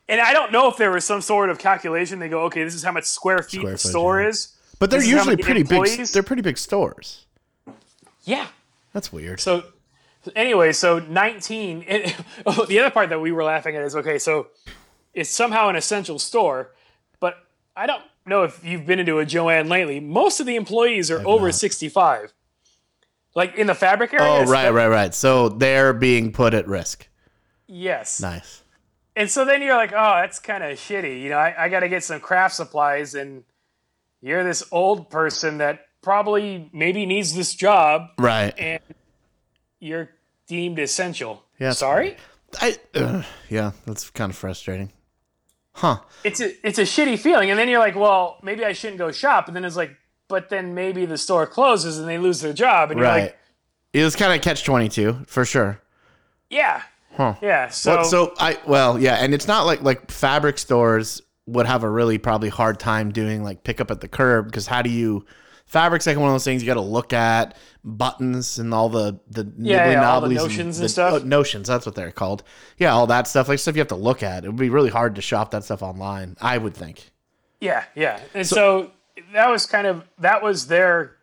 And 0.08 0.20
I 0.20 0.32
don't 0.32 0.52
know 0.52 0.68
if 0.68 0.76
there 0.76 0.90
was 0.90 1.04
some 1.04 1.22
sort 1.22 1.50
of 1.50 1.58
calculation. 1.58 2.18
They 2.18 2.28
go, 2.28 2.42
okay, 2.42 2.64
this 2.64 2.74
is 2.74 2.82
how 2.82 2.92
much 2.92 3.04
square 3.04 3.38
feet 3.38 3.60
Square 3.60 3.72
the 3.72 3.78
footage, 3.78 3.90
store 3.90 4.20
yeah. 4.20 4.28
is. 4.28 4.56
But 4.78 4.90
they're 4.90 5.00
This 5.00 5.08
usually 5.08 5.36
pretty 5.36 5.62
big. 5.62 6.06
They're 6.08 6.22
pretty 6.22 6.42
big 6.42 6.58
stores. 6.58 7.26
Yeah. 8.24 8.48
That's 8.92 9.12
weird. 9.12 9.40
So 9.40 9.64
anyway, 10.36 10.72
so 10.72 10.98
19. 10.98 11.84
And, 11.88 12.14
oh, 12.46 12.64
the 12.66 12.78
other 12.80 12.90
part 12.90 13.08
that 13.10 13.20
we 13.20 13.32
were 13.32 13.44
laughing 13.44 13.76
at 13.76 13.82
is 13.82 13.96
okay, 13.96 14.18
so 14.18 14.48
it's 15.14 15.30
somehow 15.30 15.68
an 15.68 15.76
essential 15.76 16.18
store, 16.18 16.70
but 17.20 17.34
I 17.76 17.86
don't 17.86 18.02
know 18.26 18.42
if 18.44 18.64
you've 18.64 18.86
been 18.86 18.98
into 18.98 19.18
a 19.18 19.24
Joann 19.26 19.68
lately. 19.68 19.98
Most 20.00 20.40
of 20.40 20.46
the 20.46 20.56
employees 20.56 21.10
are 21.10 21.26
over 21.26 21.46
not. 21.46 21.54
65. 21.54 22.32
Like 23.34 23.54
in 23.56 23.66
the 23.66 23.74
fabric 23.74 24.12
area. 24.12 24.26
oh 24.26 24.44
right, 24.44 24.70
right, 24.70 24.88
right. 24.88 25.14
So 25.14 25.48
they're 25.48 25.92
being 25.92 26.32
put 26.32 26.52
at 26.52 26.66
risk. 26.66 27.08
Yes. 27.66 28.20
Nice. 28.20 28.62
And 29.16 29.30
so 29.30 29.44
then 29.44 29.62
you're 29.62 29.76
like, 29.76 29.92
oh, 29.92 30.20
that's 30.20 30.38
kind 30.38 30.62
of 30.64 30.78
shitty. 30.78 31.22
You 31.22 31.30
know, 31.30 31.36
I, 31.38 31.64
I 31.64 31.68
got 31.68 31.80
to 31.80 31.88
get 31.88 32.02
some 32.04 32.20
craft 32.20 32.54
supplies, 32.54 33.14
and 33.14 33.44
you're 34.20 34.42
this 34.44 34.64
old 34.72 35.10
person 35.10 35.58
that 35.58 35.80
probably 36.02 36.68
maybe 36.72 37.06
needs 37.06 37.34
this 37.34 37.54
job, 37.54 38.08
Right. 38.18 38.54
and 38.58 38.80
you're 39.80 40.10
deemed 40.46 40.78
essential. 40.78 41.42
Yeah, 41.58 41.72
Sorry? 41.72 42.16
I. 42.60 42.76
Uh, 42.94 43.22
yeah, 43.48 43.72
that's 43.86 44.10
kind 44.10 44.30
of 44.30 44.36
frustrating. 44.36 44.92
Huh. 45.72 46.00
It's 46.24 46.40
a, 46.40 46.66
it's 46.66 46.78
a 46.78 46.82
shitty 46.82 47.18
feeling. 47.18 47.50
And 47.50 47.58
then 47.58 47.68
you're 47.68 47.78
like, 47.78 47.94
well, 47.96 48.38
maybe 48.42 48.64
I 48.64 48.72
shouldn't 48.72 48.98
go 48.98 49.10
shop. 49.12 49.46
And 49.46 49.54
then 49.56 49.64
it's 49.64 49.76
like, 49.76 49.96
but 50.28 50.48
then 50.48 50.74
maybe 50.74 51.06
the 51.06 51.16
store 51.18 51.46
closes 51.46 51.98
and 51.98 52.08
they 52.08 52.18
lose 52.18 52.40
their 52.40 52.52
job. 52.52 52.90
And 52.90 52.98
you're 53.00 53.08
Right. 53.08 53.22
like, 53.22 53.38
it 53.92 54.04
was 54.04 54.14
kind 54.16 54.32
of 54.32 54.40
catch 54.42 54.62
twenty 54.64 54.88
two 54.88 55.24
for 55.26 55.44
sure. 55.44 55.80
yeah. 56.48 56.82
Huh. 57.16 57.34
Yeah. 57.42 57.68
So, 57.68 57.96
But 57.96 58.04
so 58.04 58.34
I 58.38 58.56
well 58.66 58.98
yeah, 58.98 59.14
and 59.16 59.34
it's 59.34 59.48
not 59.48 59.66
like 59.66 59.82
like 59.82 60.10
fabric 60.12 60.58
stores 60.58 61.20
would 61.46 61.66
have 61.66 61.82
a 61.82 61.88
really 61.90 62.18
probably 62.18 62.48
hard 62.50 62.78
time 62.78 63.10
doing 63.10 63.42
like 63.42 63.64
pick 63.64 63.80
up 63.80 63.90
at 63.90 64.00
the 64.00 64.06
curb 64.08 64.46
because 64.46 64.68
how 64.68 64.80
do 64.82 64.90
you 64.90 65.24
fabric's 65.70 66.06
like 66.06 66.16
one 66.16 66.28
of 66.28 66.34
those 66.34 66.44
things 66.44 66.62
you 66.62 66.66
got 66.66 66.74
to 66.74 66.80
look 66.80 67.12
at 67.12 67.56
buttons 67.84 68.58
and 68.58 68.74
all 68.74 68.88
the 68.88 69.18
the 69.28 69.44
Yeah, 69.58 69.86
nibbly 69.86 69.92
yeah, 69.92 70.10
all 70.10 70.20
the 70.20 70.28
notions 70.28 70.78
and 70.78 70.84
the- 70.84 70.88
stuff. 70.88 71.12
oh, 71.14 71.18
notions 71.26 71.68
that's 71.68 71.86
what 71.86 71.94
they're 71.94 72.10
called 72.12 72.42
yeah 72.78 72.92
all 72.92 73.06
that 73.06 73.26
stuff 73.28 73.48
like 73.48 73.58
stuff 73.58 73.74
you 73.76 73.80
have 73.80 73.88
to 73.88 73.94
look 73.96 74.22
at 74.22 74.44
it 74.44 74.48
would 74.48 74.56
be 74.56 74.68
really 74.70 74.90
hard 74.90 75.14
to 75.14 75.22
shop 75.22 75.50
that 75.52 75.64
stuff 75.64 75.82
online 75.82 76.36
I 76.40 76.58
would 76.58 76.74
think 76.74 77.10
Yeah, 77.60 77.84
yeah. 77.94 78.20
And 78.34 78.46
so, 78.46 78.90
that 79.34 79.48
was 79.50 79.66
kind 79.66 79.86
of 79.86 80.04
that 80.18 80.42
was 80.42 80.66
their 80.66 81.16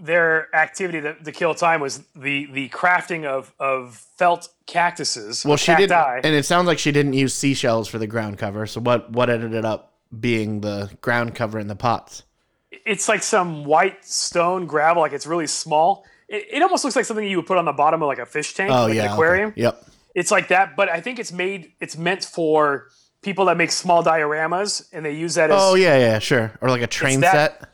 their 0.00 0.54
activity 0.54 1.00
to, 1.00 1.14
to 1.14 1.32
kill 1.32 1.54
time 1.54 1.80
was 1.80 2.04
the 2.14 2.46
the 2.52 2.68
crafting 2.68 3.24
of 3.24 3.52
of 3.58 3.96
felt 4.16 4.48
cactuses. 4.66 5.44
well 5.44 5.56
she 5.56 5.74
didn't 5.74 5.92
and 6.24 6.34
it 6.34 6.44
sounds 6.44 6.66
like 6.66 6.78
she 6.78 6.92
didn't 6.92 7.14
use 7.14 7.34
seashells 7.34 7.88
for 7.88 7.98
the 7.98 8.06
ground 8.06 8.38
cover 8.38 8.66
so 8.66 8.80
what 8.80 9.10
what 9.10 9.28
ended 9.30 9.64
up 9.64 9.94
being 10.20 10.60
the 10.60 10.88
ground 11.00 11.34
cover 11.34 11.58
in 11.58 11.66
the 11.66 11.74
pots 11.76 12.22
it's 12.70 13.08
like 13.08 13.22
some 13.22 13.64
white 13.64 14.04
stone 14.04 14.66
gravel, 14.66 15.02
like 15.02 15.12
it's 15.12 15.26
really 15.26 15.46
small. 15.46 16.04
It, 16.28 16.46
it 16.50 16.62
almost 16.62 16.84
looks 16.84 16.96
like 16.96 17.04
something 17.04 17.26
you 17.26 17.36
would 17.38 17.46
put 17.46 17.56
on 17.58 17.64
the 17.64 17.72
bottom 17.72 18.02
of 18.02 18.06
like 18.08 18.18
a 18.18 18.26
fish 18.26 18.54
tank, 18.54 18.70
oh 18.70 18.84
like 18.84 18.94
yeah 18.94 19.02
an 19.02 19.06
okay. 19.08 19.14
aquarium. 19.14 19.52
yep 19.56 19.84
It's 20.14 20.30
like 20.30 20.48
that, 20.48 20.76
but 20.76 20.88
I 20.88 21.00
think 21.00 21.18
it's 21.18 21.32
made. 21.32 21.72
It's 21.80 21.96
meant 21.96 22.24
for 22.24 22.88
people 23.22 23.46
that 23.46 23.56
make 23.56 23.70
small 23.72 24.04
dioramas, 24.04 24.86
and 24.92 25.04
they 25.04 25.12
use 25.12 25.34
that 25.36 25.50
as 25.50 25.56
oh 25.60 25.74
yeah 25.74 25.96
yeah 25.98 26.18
sure 26.18 26.52
or 26.60 26.68
like 26.68 26.82
a 26.82 26.86
train 26.86 27.20
that- 27.20 27.60
set 27.60 27.68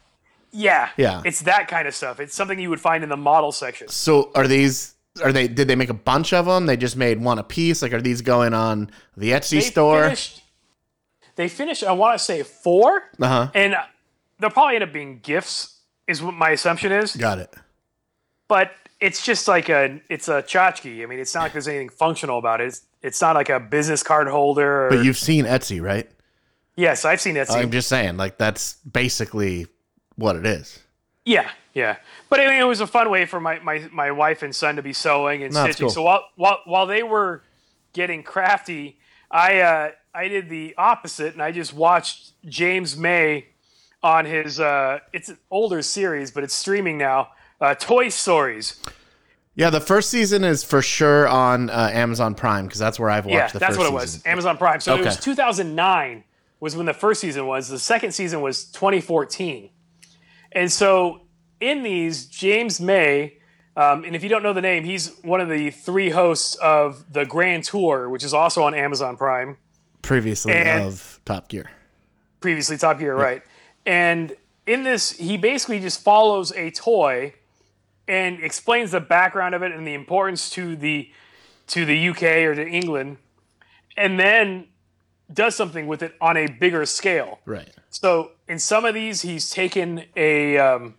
yeah, 0.56 0.90
Yeah. 0.96 1.20
It's 1.24 1.40
that 1.40 1.66
kind 1.66 1.88
of 1.88 1.96
stuff. 1.96 2.20
It's 2.20 2.32
something 2.32 2.60
you 2.60 2.70
would 2.70 2.80
find 2.80 3.02
in 3.02 3.10
the 3.10 3.16
model 3.16 3.50
section. 3.50 3.88
So 3.88 4.30
are 4.36 4.46
these 4.46 4.94
are 5.20 5.32
they 5.32 5.48
did 5.48 5.66
they 5.66 5.74
make 5.74 5.90
a 5.90 5.94
bunch 5.94 6.32
of 6.32 6.46
them? 6.46 6.66
They 6.66 6.76
just 6.76 6.96
made 6.96 7.20
one 7.20 7.40
a 7.40 7.42
piece? 7.42 7.82
Like 7.82 7.92
are 7.92 8.00
these 8.00 8.22
going 8.22 8.54
on 8.54 8.88
the 9.16 9.32
Etsy 9.32 9.50
They 9.50 9.60
store? 9.62 10.02
Finished, 10.04 10.42
they 11.34 11.48
finished. 11.48 11.82
I 11.82 11.90
want 11.90 12.16
to 12.18 12.24
say 12.24 12.44
four, 12.44 13.02
Uh-huh. 13.20 13.50
and 13.52 13.74
they'll 14.38 14.50
probably 14.50 14.76
end 14.76 14.84
up 14.84 14.92
being 14.92 15.20
gifts. 15.22 15.80
Is 16.06 16.22
what 16.22 16.34
my 16.34 16.50
assumption 16.50 16.92
is. 16.92 17.16
Got 17.16 17.38
it. 17.38 17.54
but 18.46 18.72
it's 19.00 19.24
just 19.24 19.48
like 19.48 19.68
a 19.70 20.00
it's 20.10 20.28
a 20.28 20.42
tchotchke. 20.42 21.02
I 21.02 21.06
mean, 21.06 21.18
it's 21.18 21.34
not 21.34 21.44
like 21.44 21.52
there's 21.52 21.66
anything 21.68 21.88
functional 21.88 22.38
about 22.38 22.60
it. 22.60 22.66
It's, 22.68 22.82
it's 23.02 23.20
not 23.22 23.34
like 23.36 23.48
a 23.48 23.58
business 23.58 24.02
card 24.02 24.28
holder. 24.28 24.86
Or, 24.86 24.90
But 24.90 25.04
you've 25.04 25.16
seen 25.18 25.44
Etsy, 25.46 25.80
right? 25.82 26.08
yes, 26.76 27.04
I've 27.04 27.20
seen 27.20 27.36
Etsy. 27.36 27.56
I'm 27.56 27.70
just 27.70 27.88
saying, 27.88 28.16
like 28.18 28.36
that's 28.38 28.74
basically 28.80 29.66
what 30.16 30.36
it 30.36 30.44
is. 30.46 30.78
yeah, 31.24 31.48
yeah. 31.72 31.96
But 32.28 32.40
I 32.40 32.48
mean, 32.48 32.60
it 32.60 32.64
was 32.64 32.80
a 32.80 32.86
fun 32.86 33.08
way 33.10 33.24
for 33.26 33.40
my, 33.40 33.58
my, 33.60 33.88
my 33.92 34.10
wife 34.10 34.42
and 34.42 34.54
son 34.54 34.76
to 34.76 34.82
be 34.82 34.92
sewing 34.92 35.42
and 35.42 35.54
No, 35.54 35.64
stitching. 35.64 35.84
cool. 35.86 35.90
So 35.90 36.02
while, 36.02 36.24
while 36.36 36.60
while 36.66 36.86
they 36.86 37.02
were 37.02 37.42
getting 37.94 38.22
crafty, 38.22 38.98
I 39.30 39.60
uh, 39.60 39.90
I 40.14 40.28
did 40.28 40.48
the 40.50 40.74
opposite, 40.76 41.32
and 41.32 41.42
I 41.42 41.50
just 41.50 41.72
watched 41.74 42.32
James 42.44 42.96
May 42.96 43.46
on 44.04 44.24
his. 44.26 44.60
Uh, 44.60 45.00
it's 45.12 45.28
an 45.30 45.38
older 45.50 45.82
series, 45.82 46.30
but 46.30 46.44
it's 46.44 46.54
streaming 46.54 46.98
now. 46.98 47.30
Uh, 47.60 47.74
Toy 47.74 48.10
Stories. 48.10 48.78
Yeah, 49.56 49.70
the 49.70 49.80
first 49.80 50.10
season 50.10 50.44
is 50.44 50.62
for 50.62 50.82
sure 50.82 51.26
on 51.26 51.70
uh, 51.70 51.90
Amazon 51.92 52.34
Prime 52.34 52.66
because 52.66 52.78
that's 52.78 52.98
where 53.00 53.08
I've 53.10 53.24
watched 53.24 53.34
Yeah, 53.34 53.46
the 53.48 53.58
that's 53.60 53.70
first 53.76 53.78
what 53.78 53.86
it 53.88 53.92
was. 53.92 54.12
season. 54.12 54.30
Amazon 54.30 54.56
Prime. 54.58 54.80
So 54.80 54.96
it 54.96 55.04
was 55.04 55.16
2009 55.18 56.24
was 56.60 56.76
when 56.76 56.86
the 56.86 56.92
first 56.94 57.20
season 57.20 57.46
was. 57.46 57.68
The 57.68 57.78
second 57.78 58.12
season 58.12 58.40
was 58.40 58.64
2014. 58.66 59.70
And 60.52 60.70
so 60.70 61.22
in 61.60 61.82
these, 61.82 62.26
James 62.26 62.80
May 62.80 63.38
Um, 63.76 64.04
and 64.04 64.14
if 64.14 64.22
you 64.22 64.28
don't 64.28 64.42
know 64.44 64.52
the 64.52 64.60
name, 64.62 64.84
he's 64.84 65.16
one 65.22 65.40
of 65.40 65.48
the 65.48 65.70
three 65.70 66.10
hosts 66.10 66.54
of 66.56 67.12
the 67.12 67.24
Grand 67.26 67.64
Tour, 67.64 68.08
which 68.08 68.22
is 68.22 68.32
also 68.32 68.62
on 68.62 68.72
Amazon 68.74 69.16
Prime. 69.16 69.56
Previously 70.02 70.52
And- 70.52 70.84
of 70.84 71.18
Top 71.24 71.48
Gear. 71.48 71.70
previously 72.40 72.76
Top 72.76 72.98
Gear, 73.00 73.16
right? 73.16 73.42
And 73.86 74.36
in 74.66 74.82
this, 74.82 75.12
he 75.12 75.36
basically 75.36 75.80
just 75.80 76.02
follows 76.02 76.52
a 76.52 76.70
toy 76.70 77.34
and 78.08 78.42
explains 78.42 78.90
the 78.92 79.00
background 79.00 79.54
of 79.54 79.62
it 79.62 79.72
and 79.72 79.86
the 79.86 79.94
importance 79.94 80.50
to 80.50 80.76
the 80.76 81.10
to 81.66 81.86
the 81.86 82.08
UK 82.10 82.22
or 82.22 82.54
to 82.54 82.66
England, 82.66 83.16
and 83.96 84.20
then 84.20 84.66
does 85.32 85.56
something 85.56 85.86
with 85.86 86.02
it 86.02 86.14
on 86.20 86.36
a 86.36 86.46
bigger 86.46 86.84
scale. 86.84 87.40
Right. 87.46 87.70
So 87.88 88.32
in 88.46 88.58
some 88.58 88.84
of 88.84 88.92
these, 88.92 89.22
he's 89.22 89.48
taken 89.50 90.04
a 90.16 90.58
um, 90.58 90.94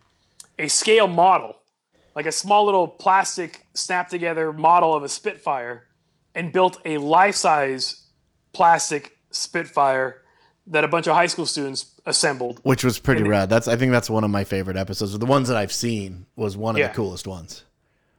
a 0.58 0.68
scale 0.68 1.08
model, 1.08 1.58
like 2.16 2.26
a 2.26 2.32
small 2.32 2.66
little 2.66 2.88
plastic 2.88 3.68
snap 3.74 4.10
together 4.10 4.52
model 4.52 4.96
of 4.96 5.04
a 5.04 5.10
Spitfire, 5.10 5.86
and 6.34 6.52
built 6.52 6.80
a 6.86 6.98
life 6.98 7.36
size 7.36 8.04
plastic 8.54 9.18
Spitfire 9.32 10.22
that 10.68 10.84
a 10.84 10.88
bunch 10.88 11.08
of 11.08 11.16
high 11.16 11.28
school 11.28 11.46
students 11.46 11.92
assembled. 12.06 12.60
Which 12.64 12.84
was 12.84 13.00
pretty 13.00 13.24
rad. 13.24 13.50
That's 13.50 13.68
I 13.68 13.76
think 13.76 13.92
that's 13.92 14.10
one 14.10 14.24
of 14.24 14.30
my 14.32 14.44
favorite 14.44 14.78
episodes. 14.78 15.18
The 15.18 15.26
ones 15.26 15.48
that 15.48 15.58
I've 15.58 15.72
seen 15.74 16.26
was 16.36 16.58
one 16.58 16.76
of 16.76 16.80
Yeah. 16.80 16.88
the 16.88 16.94
coolest 16.94 17.28
ones. 17.28 17.64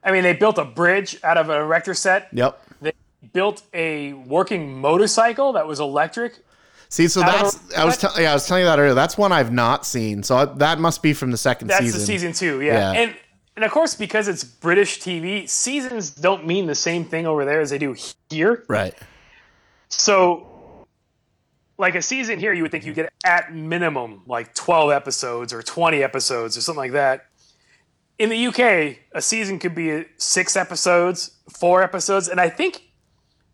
I 0.04 0.12
mean, 0.12 0.22
they 0.22 0.32
built 0.34 0.56
a 0.58 0.64
bridge 0.64 1.18
out 1.24 1.36
of 1.36 1.50
an 1.50 1.60
erector 1.60 1.94
set. 1.94 2.28
Yep. 2.32 2.62
They 2.80 2.92
built 3.32 3.62
a 3.74 4.12
working 4.12 4.80
motorcycle 4.80 5.52
that 5.54 5.66
was 5.66 5.80
electric. 5.80 6.38
See, 6.88 7.08
so 7.08 7.20
of 7.20 7.26
that's 7.26 7.72
a- 7.72 7.80
I 7.80 7.84
was 7.84 8.00
yeah 8.16 8.30
I 8.30 8.34
was 8.34 8.46
telling 8.46 8.62
you 8.62 8.68
that 8.68 8.78
earlier. 8.78 8.94
That's 8.94 9.18
one 9.18 9.32
I've 9.32 9.52
not 9.52 9.84
seen. 9.84 10.22
So 10.22 10.36
I, 10.36 10.44
that 10.44 10.78
must 10.78 11.02
be 11.02 11.12
from 11.12 11.32
the 11.32 11.36
second 11.36 11.66
That's 11.68 11.80
season. 11.80 11.98
That's 11.98 12.06
the 12.08 12.12
season 12.12 12.32
two, 12.32 12.60
yeah. 12.62 12.92
Yeah. 12.92 13.00
And 13.00 13.14
and 13.56 13.64
of 13.64 13.72
course, 13.72 13.94
because 13.94 14.28
it's 14.28 14.44
British 14.44 15.00
TV, 15.00 15.48
seasons 15.48 16.10
don't 16.10 16.46
mean 16.46 16.66
the 16.66 16.74
same 16.74 17.04
thing 17.04 17.26
over 17.26 17.44
there 17.44 17.60
as 17.60 17.70
they 17.70 17.78
do 17.78 17.96
here. 18.30 18.64
Right. 18.68 18.94
So, 19.88 20.46
like 21.78 21.94
a 21.94 22.02
season 22.02 22.38
here, 22.38 22.52
you 22.52 22.62
would 22.62 22.70
think 22.70 22.84
you 22.86 22.92
get 22.94 23.12
at 23.24 23.54
minimum 23.54 24.22
like 24.26 24.54
12 24.54 24.90
episodes 24.92 25.52
or 25.52 25.62
20 25.62 26.02
episodes 26.02 26.56
or 26.56 26.60
something 26.60 26.78
like 26.78 26.92
that. 26.92 27.26
In 28.18 28.30
the 28.30 28.46
UK, 28.46 28.96
a 29.12 29.20
season 29.20 29.58
could 29.58 29.74
be 29.74 30.04
six 30.16 30.56
episodes, 30.56 31.32
four 31.58 31.82
episodes, 31.82 32.28
and 32.28 32.40
I 32.40 32.48
think 32.48 32.82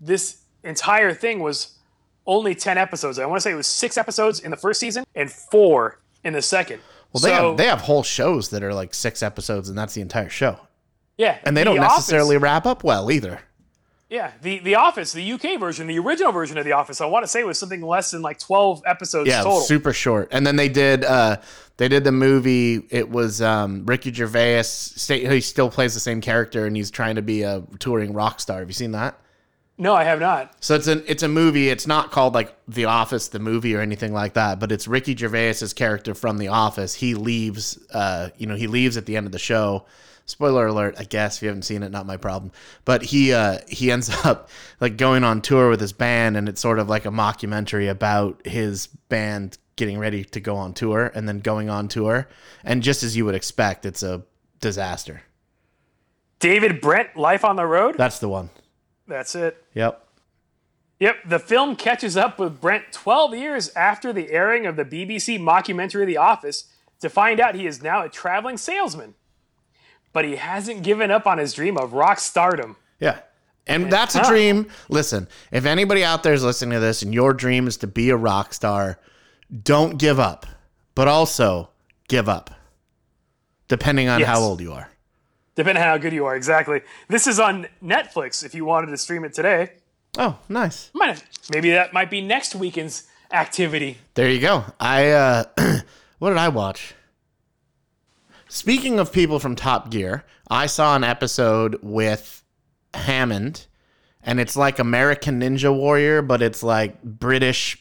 this 0.00 0.42
entire 0.62 1.12
thing 1.14 1.40
was 1.40 1.76
only 2.26 2.54
10 2.54 2.78
episodes. 2.78 3.18
I 3.18 3.26
want 3.26 3.38
to 3.38 3.40
say 3.42 3.50
it 3.50 3.56
was 3.56 3.66
six 3.66 3.98
episodes 3.98 4.38
in 4.38 4.52
the 4.52 4.56
first 4.56 4.78
season 4.78 5.02
and 5.16 5.30
four 5.30 6.00
in 6.22 6.32
the 6.32 6.42
second. 6.42 6.80
Well, 7.12 7.20
they 7.22 7.30
so, 7.30 7.48
have 7.48 7.56
they 7.56 7.66
have 7.66 7.80
whole 7.80 8.04
shows 8.04 8.50
that 8.50 8.62
are 8.62 8.72
like 8.72 8.94
six 8.94 9.22
episodes, 9.22 9.68
and 9.68 9.76
that's 9.76 9.94
the 9.94 10.00
entire 10.00 10.28
show. 10.28 10.61
yeah, 11.18 11.38
And 11.44 11.56
they 11.56 11.62
The 11.62 11.70
don't 11.74 11.80
Office- 11.80 11.96
necessarily 11.98 12.37
wrap 12.37 12.64
up 12.64 12.85
well 12.85 13.11
either. 13.11 13.40
Yeah, 14.12 14.31
the 14.42 14.59
the 14.59 14.75
Office, 14.75 15.12
the 15.12 15.33
UK 15.33 15.59
version, 15.59 15.87
the 15.87 15.98
original 15.98 16.33
version 16.33 16.59
of 16.59 16.66
the 16.66 16.72
Office, 16.72 17.01
I 17.01 17.07
want 17.07 17.22
to 17.25 17.29
say 17.29 17.44
was 17.44 17.59
something 17.59 17.81
less 17.81 18.11
than 18.11 18.20
like 18.20 18.38
12 18.38 18.83
episodes 18.85 19.27
Yeah, 19.27 19.42
total. 19.42 19.61
super 19.61 19.94
short. 19.94 20.29
And 20.33 20.46
then 20.46 20.57
they 20.57 20.68
did 20.68 21.03
uh 21.03 21.38
they 21.79 21.88
did 21.88 22.05
the 22.05 22.12
movie. 22.12 22.83
It 22.90 23.09
was 23.09 23.40
um 23.40 23.87
Ricky 23.87 24.12
Gervais. 24.12 24.64
Stay, 24.64 25.27
he 25.27 25.40
still 25.40 25.70
plays 25.70 25.94
the 25.94 26.01
same 26.01 26.20
character, 26.20 26.66
and 26.66 26.77
he's 26.77 26.90
trying 26.90 27.16
to 27.16 27.22
be 27.22 27.40
a 27.42 27.62
touring 27.79 28.12
rock 28.12 28.38
star. 28.38 28.59
Have 28.59 28.68
you 28.68 28.75
seen 28.75 28.92
that? 28.92 29.18
no, 29.79 29.94
I 29.94 30.05
have 30.05 30.20
not. 30.20 30.62
So 30.62 30.75
it's 30.75 30.88
an 30.88 31.03
it's 31.07 31.22
a 31.22 31.29
movie. 31.29 31.70
It's 31.70 31.87
not 31.87 32.11
called 32.11 32.35
like 32.35 32.55
The 32.68 32.85
Office, 32.85 33.29
the 33.29 33.38
movie, 33.40 33.75
or 33.75 33.81
anything 33.81 34.12
like 34.12 34.35
that. 34.35 34.61
But 34.61 34.70
it's 34.70 34.87
Ricky 34.87 35.16
Gervais's 35.16 35.72
character 35.72 36.14
from 36.14 36.37
The 36.37 36.48
Office. 36.48 36.92
He 36.92 37.14
leaves. 37.14 37.79
Uh, 37.90 38.29
you 38.37 38.46
know, 38.46 38.57
he 38.57 38.66
leaves 38.66 38.98
at 38.98 39.07
the 39.07 39.16
end 39.16 39.25
of 39.25 39.33
the 39.33 39.38
show. 39.38 39.87
Spoiler 40.26 40.66
alert, 40.66 40.94
I 40.98 41.04
guess 41.04 41.37
if 41.37 41.42
you 41.42 41.48
haven't 41.48 41.62
seen 41.62 41.82
it, 41.82 41.90
not 41.90 42.06
my 42.06 42.16
problem. 42.16 42.52
But 42.85 43.02
he 43.02 43.32
uh, 43.32 43.58
he 43.68 43.90
ends 43.90 44.11
up 44.24 44.48
like 44.80 44.96
going 44.96 45.24
on 45.24 45.42
tour 45.42 45.68
with 45.68 45.80
his 45.80 45.92
band, 45.92 46.37
and 46.37 46.48
it's 46.48 46.61
sort 46.61 46.78
of 46.78 46.88
like 46.88 47.04
a 47.04 47.11
mockumentary 47.11 47.90
about 47.90 48.46
his 48.46 48.87
band 48.87 49.58
getting 49.76 49.98
ready 49.98 50.24
to 50.24 50.40
go 50.40 50.56
on 50.56 50.74
tour 50.74 51.11
and 51.14 51.28
then 51.28 51.40
going 51.40 51.70
on 51.70 51.88
tour. 51.88 52.28
And 52.64 52.82
just 52.82 53.02
as 53.02 53.16
you 53.16 53.24
would 53.24 53.35
expect, 53.35 53.87
it's 53.87 54.02
a 54.02 54.22
disaster. 54.61 55.22
David 56.38 56.80
Brent, 56.80 57.16
Life 57.16 57.44
on 57.44 57.56
the 57.56 57.66
Road. 57.66 57.96
That's 57.96 58.18
the 58.18 58.28
one. 58.28 58.50
That's 59.06 59.35
it. 59.35 59.64
Yep. 59.74 60.06
Yep, 60.98 61.16
the 61.26 61.38
film 61.38 61.74
catches 61.74 62.16
up 62.16 62.38
with 62.38 62.61
Brent 62.61 62.92
12 62.92 63.35
years 63.35 63.70
after 63.74 64.12
the 64.12 64.30
airing 64.30 64.66
of 64.66 64.76
the 64.76 64.85
BBC 64.85 65.38
mockumentary 65.38 66.06
The 66.06 66.16
Office 66.16 66.68
to 67.00 67.11
find 67.11 67.40
out 67.40 67.56
he 67.56 67.66
is 67.66 67.82
now 67.82 68.04
a 68.04 68.08
traveling 68.08 68.56
salesman. 68.56 69.14
But 70.12 70.25
he 70.25 70.37
hasn't 70.37 70.83
given 70.83 71.11
up 71.11 71.27
on 71.27 71.38
his 71.38 71.53
dream 71.55 71.77
of 71.79 71.92
rock 71.94 72.18
stardom. 72.20 72.77
Yeah. 73.01 73.20
And 73.66 73.90
that's 73.90 74.14
a 74.16 74.25
dream. 74.25 74.66
Listen, 74.88 75.29
if 75.53 75.64
anybody 75.66 76.05
out 76.05 76.22
there 76.22 76.35
is 76.35 76.42
listening 76.42 76.72
to 76.72 76.81
this 76.81 77.03
and 77.03 77.14
your 77.14 77.33
dream 77.33 77.66
is 77.68 77.77
to 77.79 77.87
be 77.87 78.11
a 78.11 78.16
rock 78.16 78.53
star, 78.53 78.98
don't 79.62 79.98
give 79.98 80.18
up. 80.18 80.46
But 80.94 81.09
also 81.09 81.70
give 82.09 82.29
up. 82.29 82.51
Depending 83.68 84.09
on 84.09 84.20
Yes. 84.20 84.29
how 84.29 84.40
old 84.40 84.61
you 84.61 84.72
are. 84.72 84.90
Depending 85.55 85.83
on 85.83 85.88
how 85.88 85.96
good 85.98 86.12
you 86.12 86.25
are, 86.27 86.35
exactly. 86.35 86.81
This 87.09 87.27
is 87.27 87.38
on 87.38 87.66
Netflix 87.83 88.44
if 88.44 88.55
you 88.55 88.64
wanted 88.64 88.88
to 88.88 88.96
stream 88.98 89.25
it 89.25 89.33
today. 89.33 89.72
Oh, 90.18 90.38
nice. 90.48 90.90
Might 90.92 91.09
have, 91.11 91.25
maybe 91.51 91.70
that 91.70 91.92
might 91.92 92.11
be 92.11 92.20
next 92.20 92.55
weekend's 92.55 93.05
activity. 93.33 93.98
There 94.14 94.29
you 94.29 94.40
go. 94.40 94.64
I 94.81 95.11
uh 95.11 95.44
what 96.18 96.31
did 96.31 96.38
I 96.38 96.48
watch? 96.48 96.94
Speaking 98.57 98.99
of 98.99 99.11
people 99.11 99.38
from 99.38 99.57
Top 99.57 99.88
Gear, 99.91 100.25
I 100.51 100.67
saw 100.67 100.95
an 100.95 101.05
episode 101.05 101.79
with 101.83 102.45
Hammond 102.93 103.65
and 104.23 104.38
it's 104.38 104.57
like 104.57 104.79
American 104.79 105.41
Ninja 105.41 105.75
Warrior, 105.75 106.21
but 106.21 106.43
it's 106.43 106.62
like 106.62 107.03
British 107.03 107.79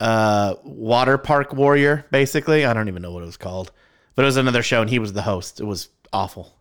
uh 0.00 0.56
water 0.64 1.16
park 1.16 1.52
warrior 1.52 2.04
basically. 2.10 2.64
I 2.66 2.72
don't 2.72 2.88
even 2.88 3.02
know 3.02 3.12
what 3.12 3.22
it 3.22 3.26
was 3.26 3.36
called. 3.36 3.70
But 4.16 4.22
it 4.24 4.26
was 4.26 4.36
another 4.36 4.64
show 4.64 4.80
and 4.80 4.90
he 4.90 4.98
was 4.98 5.12
the 5.12 5.22
host. 5.22 5.60
It 5.60 5.64
was 5.64 5.90
awful. 6.12 6.56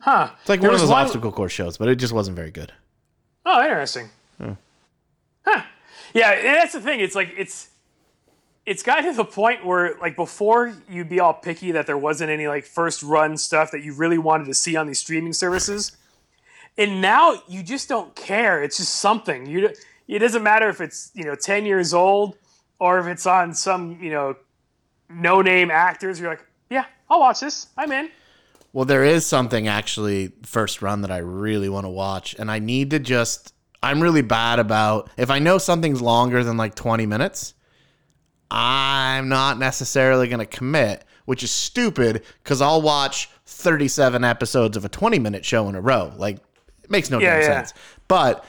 Huh. 0.00 0.28
It's 0.40 0.48
like 0.50 0.60
There 0.60 0.68
one 0.68 0.74
of 0.74 0.82
those 0.82 0.90
one- 0.90 1.04
obstacle 1.04 1.32
course 1.32 1.52
shows, 1.52 1.78
but 1.78 1.88
it 1.88 1.96
just 1.96 2.12
wasn't 2.12 2.36
very 2.36 2.50
good. 2.50 2.70
Oh, 3.46 3.62
interesting. 3.62 4.10
Huh. 4.38 5.62
Yeah, 6.12 6.42
that's 6.42 6.74
the 6.74 6.82
thing. 6.82 7.00
It's 7.00 7.14
like 7.14 7.32
it's 7.38 7.70
it's 8.68 8.82
got 8.82 9.00
to 9.00 9.14
the 9.14 9.24
point 9.24 9.64
where 9.64 9.96
like 9.98 10.14
before 10.14 10.74
you'd 10.90 11.08
be 11.08 11.20
all 11.20 11.32
picky 11.32 11.72
that 11.72 11.86
there 11.86 11.96
wasn't 11.96 12.30
any 12.30 12.48
like 12.48 12.66
first 12.66 13.02
run 13.02 13.38
stuff 13.38 13.70
that 13.70 13.82
you 13.82 13.94
really 13.94 14.18
wanted 14.18 14.44
to 14.44 14.52
see 14.52 14.76
on 14.76 14.86
these 14.86 14.98
streaming 14.98 15.32
services. 15.32 15.96
And 16.76 17.00
now 17.00 17.42
you 17.48 17.62
just 17.62 17.88
don't 17.88 18.14
care. 18.14 18.62
It's 18.62 18.76
just 18.76 18.96
something. 18.96 19.46
You 19.46 19.70
it 20.06 20.18
doesn't 20.18 20.42
matter 20.42 20.68
if 20.68 20.82
it's, 20.82 21.10
you 21.14 21.24
know, 21.24 21.34
10 21.34 21.64
years 21.64 21.94
old 21.94 22.36
or 22.78 22.98
if 22.98 23.06
it's 23.06 23.24
on 23.24 23.54
some, 23.54 23.98
you 24.02 24.10
know, 24.10 24.36
no-name 25.08 25.70
actors. 25.70 26.20
You're 26.20 26.28
like, 26.28 26.44
"Yeah, 26.68 26.84
I'll 27.08 27.20
watch 27.20 27.40
this. 27.40 27.68
I'm 27.78 27.90
in." 27.90 28.10
Well, 28.74 28.84
there 28.84 29.02
is 29.02 29.24
something 29.24 29.66
actually 29.66 30.32
first 30.42 30.82
run 30.82 31.00
that 31.00 31.10
I 31.10 31.18
really 31.18 31.70
want 31.70 31.86
to 31.86 31.90
watch, 31.90 32.36
and 32.38 32.50
I 32.50 32.58
need 32.58 32.90
to 32.90 32.98
just. 32.98 33.54
I'm 33.82 34.02
really 34.02 34.22
bad 34.22 34.58
about 34.58 35.08
if 35.16 35.30
I 35.30 35.38
know 35.38 35.56
something's 35.56 36.02
longer 36.02 36.44
than 36.44 36.56
like 36.56 36.74
20 36.74 37.06
minutes, 37.06 37.54
I'm 38.50 39.28
not 39.28 39.58
necessarily 39.58 40.28
going 40.28 40.40
to 40.40 40.46
commit, 40.46 41.04
which 41.26 41.42
is 41.42 41.50
stupid 41.50 42.24
because 42.42 42.60
I'll 42.62 42.82
watch 42.82 43.30
37 43.46 44.24
episodes 44.24 44.76
of 44.76 44.84
a 44.84 44.88
20 44.88 45.18
minute 45.18 45.44
show 45.44 45.68
in 45.68 45.74
a 45.74 45.80
row. 45.80 46.12
Like, 46.16 46.36
it 46.82 46.90
makes 46.90 47.10
no 47.10 47.18
damn 47.20 47.40
yeah. 47.40 47.46
sense. 47.46 47.74
But 48.08 48.44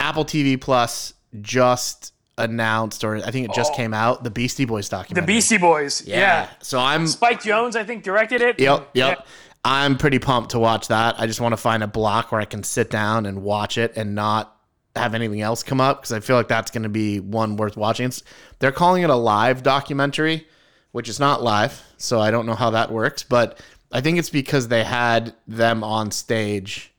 Apple 0.00 0.24
TV 0.24 0.60
Plus 0.60 1.14
just 1.40 2.12
announced, 2.38 3.04
or 3.04 3.16
I 3.16 3.30
think 3.30 3.48
it 3.48 3.54
just 3.54 3.72
oh. 3.72 3.76
came 3.76 3.94
out, 3.94 4.24
the 4.24 4.30
Beastie 4.30 4.64
Boys 4.64 4.88
documentary. 4.88 5.22
The. 5.22 5.26
Beastie 5.38 5.58
Boys. 5.58 6.06
Yeah. 6.06 6.48
So 6.60 6.78
I'm 6.78 7.06
Spike 7.06 7.42
Jonze 7.42 7.76
I 7.76 7.84
think 7.84 8.02
directed 8.02 8.42
it. 8.42 8.60
Yep, 8.60 8.90
yep. 8.94 9.18
Yeah. 9.18 9.24
I'm 9.64 9.98
pretty 9.98 10.20
pumped 10.20 10.50
to 10.50 10.60
watch 10.60 10.88
that. 10.88 11.18
I 11.18 11.26
just 11.26 11.40
want 11.40 11.52
to 11.52 11.56
find 11.56 11.82
a 11.82 11.88
block 11.88 12.30
where 12.30 12.40
I 12.40 12.44
can 12.44 12.62
sit 12.62 12.88
down 12.88 13.26
and 13.26 13.42
watch 13.42 13.78
it 13.78 13.92
and 13.96 14.14
not 14.14 14.55
have 14.96 15.14
anything 15.14 15.40
else 15.40 15.62
come 15.62 15.80
up 15.80 16.00
because 16.02 16.12
I 16.12 16.20
feel 16.20 16.36
like 16.36 16.48
that's 16.48 16.70
going 16.70 16.82
to 16.84 16.88
be 16.88 17.20
one 17.20 17.56
worth 17.56 17.76
watching. 17.76 18.06
It's, 18.06 18.22
they're 18.58 18.72
calling 18.72 19.02
it 19.02 19.10
a 19.10 19.14
live 19.14 19.62
documentary, 19.62 20.46
which 20.92 21.08
is 21.08 21.20
not 21.20 21.42
live, 21.42 21.82
so 21.98 22.20
I 22.20 22.30
don't 22.30 22.46
know 22.46 22.54
how 22.54 22.70
that 22.70 22.90
works, 22.90 23.22
but 23.22 23.60
I 23.92 24.00
think 24.00 24.18
it's 24.18 24.30
because 24.30 24.68
they 24.68 24.84
had 24.84 25.34
them 25.46 25.84
on 25.84 26.10
stage 26.10 26.92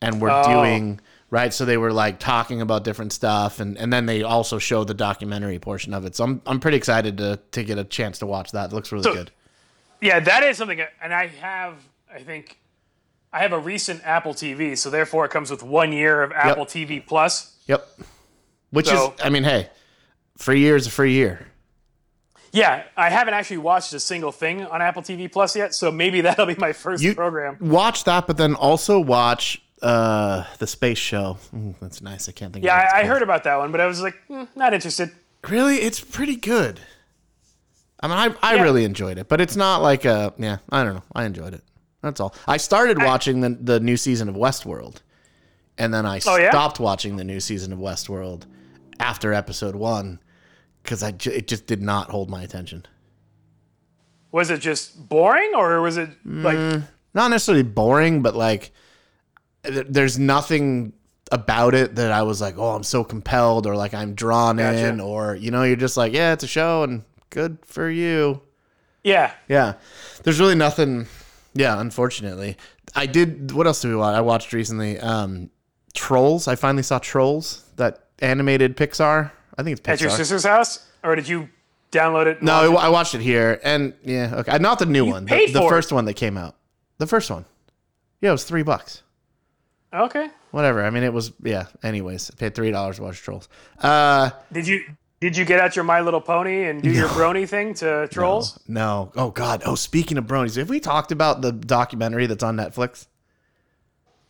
and 0.00 0.20
were 0.20 0.30
Oh. 0.30 0.42
doing 0.54 1.00
right 1.32 1.52
so 1.54 1.64
they 1.64 1.76
were 1.76 1.92
like 1.92 2.18
talking 2.18 2.60
about 2.60 2.82
different 2.82 3.12
stuff 3.12 3.60
and, 3.60 3.76
and 3.78 3.92
then 3.92 4.06
they 4.06 4.22
also 4.22 4.58
showed 4.58 4.88
the 4.88 4.94
documentary 4.94 5.58
portion 5.60 5.94
of 5.94 6.04
it 6.04 6.16
so 6.16 6.24
I'm, 6.24 6.42
I'm 6.46 6.58
pretty 6.58 6.76
excited 6.76 7.18
to, 7.18 7.38
to 7.52 7.62
get 7.62 7.78
a 7.78 7.84
chance 7.84 8.18
to 8.20 8.26
watch 8.26 8.50
that 8.52 8.72
it 8.72 8.74
looks 8.74 8.90
really 8.90 9.04
So- 9.04 9.14
good 9.14 9.30
Yeah, 10.00 10.18
that 10.20 10.42
is 10.42 10.56
something, 10.56 10.80
and 11.02 11.12
I 11.14 11.26
have, 11.26 11.74
I 12.12 12.20
think, 12.20 12.58
I 13.32 13.40
have 13.40 13.52
a 13.52 13.58
recent 13.58 14.02
Apple 14.04 14.34
TV, 14.34 14.76
so 14.76 14.90
therefore 14.90 15.24
it 15.24 15.30
comes 15.30 15.50
with 15.50 15.62
one 15.62 15.92
year 15.92 16.22
of 16.22 16.32
Apple 16.32 16.66
TV 16.66 17.04
Plus. 17.04 17.54
Yep. 17.66 17.86
Which 18.70 18.86
So- 18.86 19.12
is, 19.12 19.20
I 19.22 19.28
mean, 19.30 19.44
hey, 19.44 19.68
free 20.36 20.60
year 20.60 20.76
is 20.76 20.86
a 20.86 20.90
free 20.90 21.12
year. 21.12 21.46
Yeah, 22.52 22.82
I 22.96 23.10
haven't 23.10 23.34
actually 23.34 23.58
watched 23.58 23.92
a 23.92 24.00
single 24.00 24.32
thing 24.32 24.64
on 24.66 24.82
Apple 24.82 25.02
TV 25.02 25.30
Plus 25.30 25.54
yet, 25.54 25.72
so 25.74 25.92
maybe 25.92 26.20
that'll 26.26 26.46
be 26.46 26.56
my 26.56 26.72
first 26.72 27.02
You 27.02 27.14
program. 27.14 27.56
watch 27.60 28.02
that, 28.04 28.26
but 28.26 28.36
then 28.36 28.54
also 28.54 28.98
watch 28.98 29.62
uh 29.82 30.44
the 30.58 30.66
space 30.66 30.98
show. 30.98 31.38
Mm, 31.54 31.74
that's 31.80 32.02
nice. 32.02 32.28
I 32.28 32.32
can't 32.32 32.52
think. 32.52 32.64
Yeah, 32.64 32.74
I, 32.92 33.00
I 33.00 33.04
heard 33.04 33.22
about 33.22 33.44
that 33.44 33.56
one, 33.56 33.70
but 33.72 33.80
I 33.80 33.86
was 33.86 34.02
like, 34.02 34.14
mm, 34.28 34.46
not 34.56 34.74
interested. 34.74 35.10
Really, 35.48 35.76
it's 35.76 36.00
pretty 36.00 36.36
good. 36.36 36.80
I 38.00 38.08
mean, 38.08 38.18
I, 38.18 38.34
I 38.42 38.56
Yeah. 38.56 38.62
really 38.62 38.84
enjoyed 38.84 39.16
it, 39.16 39.28
but 39.28 39.40
it's 39.40 39.56
not 39.56 39.80
like 39.80 40.04
a 40.04 40.34
yeah. 40.36 40.58
I 40.70 40.82
don't 40.84 40.94
know. 40.96 41.02
I 41.14 41.24
enjoyed 41.24 41.54
it. 41.54 41.62
That's 42.02 42.20
all. 42.20 42.34
I 42.46 42.56
started 42.56 42.98
watching 43.02 43.40
the 43.40 43.50
the 43.50 43.80
new 43.80 43.96
season 43.96 44.28
of 44.28 44.34
Westworld, 44.34 44.96
and 45.78 45.92
then 45.92 46.06
I 46.06 46.20
Oh, 46.26 46.36
yeah? 46.36 46.50
stopped 46.50 46.80
watching 46.80 47.16
the 47.16 47.24
new 47.24 47.40
season 47.40 47.72
of 47.72 47.78
Westworld 47.78 48.44
after 48.98 49.32
episode 49.34 49.74
one 49.76 50.20
because 50.82 51.02
I 51.02 51.08
it 51.24 51.46
just 51.48 51.66
did 51.66 51.82
not 51.82 52.10
hold 52.10 52.30
my 52.30 52.42
attention. 52.42 52.86
Was 54.32 54.50
it 54.50 54.60
just 54.60 55.08
boring, 55.08 55.52
or 55.56 55.80
was 55.80 55.96
it 55.96 56.10
mm, 56.26 56.42
like 56.44 56.82
Not 57.14 57.28
necessarily 57.30 57.64
boring, 57.64 58.22
but 58.22 58.34
like 58.36 58.72
th- 59.64 59.86
there's 59.88 60.18
nothing 60.18 60.92
about 61.32 61.74
it 61.74 61.96
that 61.96 62.10
I 62.12 62.22
was 62.22 62.40
like, 62.40 62.56
oh, 62.56 62.70
I'm 62.70 62.82
so 62.82 63.04
compelled, 63.04 63.66
or 63.66 63.74
like 63.76 63.92
I'm 63.92 64.14
drawn 64.14 64.56
Gotcha. 64.56 64.86
in, 64.88 65.00
or 65.00 65.34
you 65.34 65.50
know, 65.50 65.64
you're 65.64 65.76
just 65.76 65.96
like, 65.96 66.12
yeah, 66.12 66.32
it's 66.32 66.44
a 66.44 66.48
show, 66.48 66.82
and 66.84 67.02
good 67.30 67.58
for 67.66 67.90
you. 67.90 68.40
yeah? 69.04 69.32
Yeah. 69.48 69.74
There's 70.22 70.40
really 70.40 70.54
nothing. 70.54 71.06
Yeah, 71.54 71.80
unfortunately. 71.80 72.56
I 72.94 73.06
did. 73.06 73.52
What 73.52 73.66
else 73.66 73.82
did 73.82 73.88
we 73.88 73.96
watch? 73.96 74.14
I 74.16 74.20
watched 74.20 74.52
recently 74.52 74.98
um, 74.98 75.50
Trolls. 75.94 76.48
I 76.48 76.54
finally 76.56 76.82
saw 76.82 76.98
Trolls, 76.98 77.64
that 77.76 78.04
animated 78.20 78.76
Pixar. 78.76 79.30
I 79.58 79.62
think 79.62 79.78
it's 79.78 79.80
Pixar. 79.80 79.92
At 79.92 80.00
your 80.00 80.10
sister's 80.10 80.44
house, 80.44 80.86
or 81.02 81.14
did 81.16 81.28
you 81.28 81.48
download 81.92 82.26
it? 82.26 82.36
watch 82.36 82.42
No, 82.42 82.72
it? 82.72 82.76
I 82.76 82.88
watched 82.88 83.14
it 83.14 83.20
here. 83.20 83.60
And 83.64 83.94
yeah, 84.04 84.34
okay. 84.38 84.58
Not 84.58 84.78
the 84.78 84.86
new 84.86 85.04
one, 85.06 85.24
the, 85.24 85.46
the 85.52 85.62
it. 85.64 85.68
first 85.68 85.92
one 85.92 86.04
that 86.06 86.14
came 86.14 86.36
out. 86.36 86.56
The 86.98 87.06
first 87.06 87.30
one. 87.30 87.44
Yeah, 88.20 88.30
it 88.30 88.32
was 88.32 88.44
three 88.44 88.62
bucks. 88.62 89.02
okay. 89.92 90.28
Whatever. 90.50 90.84
I 90.84 90.90
mean, 90.90 91.04
it 91.04 91.12
was, 91.12 91.32
yeah. 91.44 91.66
Anyways, 91.82 92.30
I 92.30 92.34
paid 92.36 92.54
$3 92.56 92.94
to 92.96 93.02
watch 93.02 93.22
Trolls. 93.22 93.48
Uh, 93.78 94.30
Did 94.52 94.66
you 94.66 94.82
did 95.20 95.36
you 95.36 95.44
get 95.44 95.60
out 95.60 95.76
your 95.76 95.84
My 95.84 96.00
Little 96.00 96.20
Pony 96.20 96.64
and 96.64 96.82
do 96.82 96.90
your 96.90 97.08
brony 97.08 97.46
thing 97.48 97.74
to 97.74 98.08
trolls? 98.08 98.58
no. 98.66 99.12
Oh, 99.16 99.30
God. 99.30 99.62
Oh, 99.66 99.74
speaking 99.74 100.16
of 100.16 100.24
bronies, 100.26 100.56
have 100.56 100.70
we 100.70 100.80
talked 100.80 101.12
about 101.12 101.42
the 101.42 101.52
documentary 101.52 102.26
that's 102.26 102.42
on 102.42 102.56
Netflix? 102.56 103.06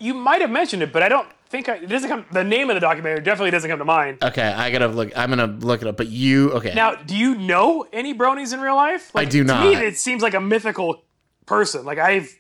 You 0.01 0.15
might 0.15 0.41
have 0.41 0.51
mentioned 0.51 0.83
it, 0.83 0.93
but 0.93 1.03
I 1.03 1.09
don't 1.09 1.29
think 1.49 1.69
I, 1.69 1.77
it 1.77 1.89
doesn't 1.89 2.09
come. 2.09 2.25
The 2.33 2.43
name 2.43 2.71
of 2.71 2.75
the 2.75 2.81
documentary 2.81 3.23
definitely 3.23 3.51
doesn't 3.51 3.69
come 3.71 3.79
to 3.79 3.85
mind. 3.85 4.19
Okay, 4.25 4.43
I 4.43 4.71
gotta 4.71 4.89
look. 4.89 5.17
I'm 5.17 5.29
gonna 5.29 5.47
look 5.47 5.83
it 5.83 5.89
up. 5.89 5.97
But 5.99 6.09
you, 6.09 6.53
okay? 6.53 6.73
Now, 6.75 6.95
do 6.95 7.15
you 7.17 7.35
know 7.35 7.87
any 7.93 8.15
bronies 8.15 8.55
in 8.55 8.61
real 8.61 8.77
life? 8.77 9.15
Like, 9.15 9.29
do 9.31 9.43
To 9.43 9.47
not. 9.47 9.63
me, 9.65 9.75
it 9.75 9.99
seems 9.99 10.23
like 10.23 10.33
a 10.35 10.41
mythical 10.41 11.05
person. 11.45 11.85
Like 11.85 11.99
I've, 11.99 12.35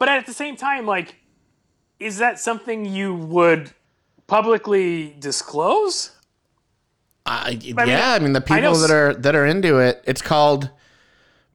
but 0.00 0.08
at 0.08 0.26
the 0.26 0.32
same 0.32 0.56
time, 0.56 0.84
like, 0.84 1.14
is 2.00 2.18
that 2.18 2.40
something 2.40 2.84
you 2.84 3.14
would 3.14 3.70
publicly 4.26 5.14
disclose? 5.20 6.10
I, 7.26 7.52
mean, 7.54 7.76
yeah, 7.86 8.12
I 8.12 8.18
mean 8.18 8.32
the 8.32 8.40
people 8.40 8.74
that 8.74 8.90
are 8.90 9.14
that 9.14 9.34
are 9.34 9.46
into 9.46 9.78
it. 9.78 10.02
It's 10.06 10.22
called 10.22 10.70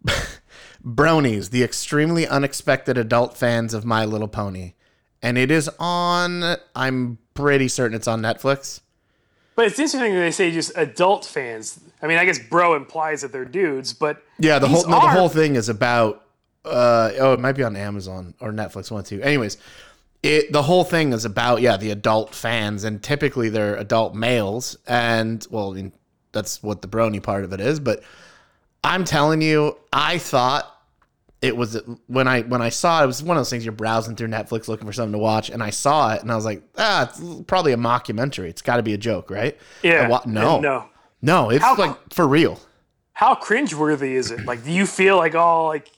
Bronies, 0.86 1.50
the 1.50 1.64
extremely 1.64 2.28
unexpected 2.28 2.98
adult 2.98 3.36
fans 3.38 3.74
of 3.74 3.86
My 3.86 4.06
Little 4.06 4.28
Pony, 4.28 4.74
and 5.22 5.38
it 5.38 5.52
is 5.52 5.70
on. 5.80 6.58
I'm 6.76 7.18
pretty 7.34 7.68
certain 7.68 7.96
it's 7.96 8.08
on 8.08 8.22
Netflix. 8.22 8.82
But 9.56 9.68
it's 9.68 9.80
interesting 9.80 10.14
that 10.14 10.20
they 10.20 10.32
say 10.32 10.52
just 10.52 10.74
adult 10.76 11.26
fans. 11.26 11.80
I 12.02 12.08
mean, 12.08 12.18
I 12.18 12.26
guess 12.26 12.40
bro 12.40 12.76
implies 12.76 13.22
that 13.22 13.32
they're 13.32 13.46
dudes, 13.46 13.94
but 13.94 14.22
Yeah, 14.38 14.60
the 14.60 14.68
whole 14.68 14.86
no, 14.88 15.00
the 15.00 15.10
whole 15.10 15.30
thing 15.30 15.56
is 15.56 15.70
about. 15.70 16.22
Uh, 16.64 17.12
oh, 17.20 17.34
it 17.34 17.40
might 17.40 17.52
be 17.52 17.64
on 17.64 17.76
Amazon 17.76 18.34
or 18.40 18.52
Netflix 18.52 18.90
one 18.90 19.04
too. 19.04 19.22
Anyways, 19.22 19.58
it 20.26 20.52
the 20.52 20.64
whole 20.64 20.84
thing 20.84 21.14
is 21.14 21.24
about 21.24 21.62
yeah 21.62 21.78
the 21.78 21.92
adult 21.92 22.34
fans, 22.34 22.84
and 22.84 23.02
typically 23.02 23.50
they're 23.50 23.76
adult 23.76 24.16
males, 24.16 24.76
and 24.88 25.46
well, 25.52 25.72
I 25.72 25.76
mean, 25.76 25.94
that's 26.32 26.64
what 26.64 26.82
the 26.82 26.88
brony 26.88 27.22
part 27.22 27.44
of 27.44 27.54
it 27.54 27.62
is. 27.62 27.80
But 27.80 28.04
I'm 28.84 29.06
telling 29.06 29.42
you, 29.42 29.78
I 29.94 30.18
thought 30.18 30.72
it 31.42 31.56
was 31.56 31.80
when 32.08 32.28
I 32.28 32.42
when 32.42 32.62
I 32.62 32.70
saw 32.70 33.02
it, 33.02 33.04
it 33.04 33.08
was 33.08 33.22
one 33.22 33.38
of 33.38 33.42
those 33.42 33.52
things 33.52 33.64
you're 33.64 33.72
browsing 33.72 34.16
through 34.16 34.30
Netflix 34.30 34.68
looking 34.68 34.88
for 34.88 34.94
something 34.94 35.14
to 35.14 35.20
watch, 35.20 35.52
and 35.52 35.62
I 35.62 35.70
saw 35.70 36.16
it, 36.16 36.24
and 36.24 36.32
I 36.32 36.36
was 36.36 36.46
like, 36.46 36.64
ah, 36.78 37.04
it's 37.08 37.22
probably 37.44 37.74
a 37.74 37.78
mockumentary. 37.78 38.50
It's 38.50 38.64
got 38.64 38.78
to 38.78 38.84
be 38.84 38.94
a 38.94 38.98
joke, 38.98 39.30
right? 39.30 39.56
yeah, 39.84 40.08
wa- 40.08 40.24
no, 40.26 40.60
no. 40.60 40.90
no, 41.22 41.52
it's 41.52 41.64
How- 41.64 41.76
like 41.76 42.14
for 42.14 42.28
real. 42.28 42.60
How 43.14 43.34
cringeworthy 43.36 44.12
is 44.12 44.30
it? 44.32 44.46
Like, 44.46 44.66
do 44.66 44.72
you 44.74 44.86
feel 44.86 45.16
like 45.16 45.36
oh, 45.36 45.68
like 45.68 45.90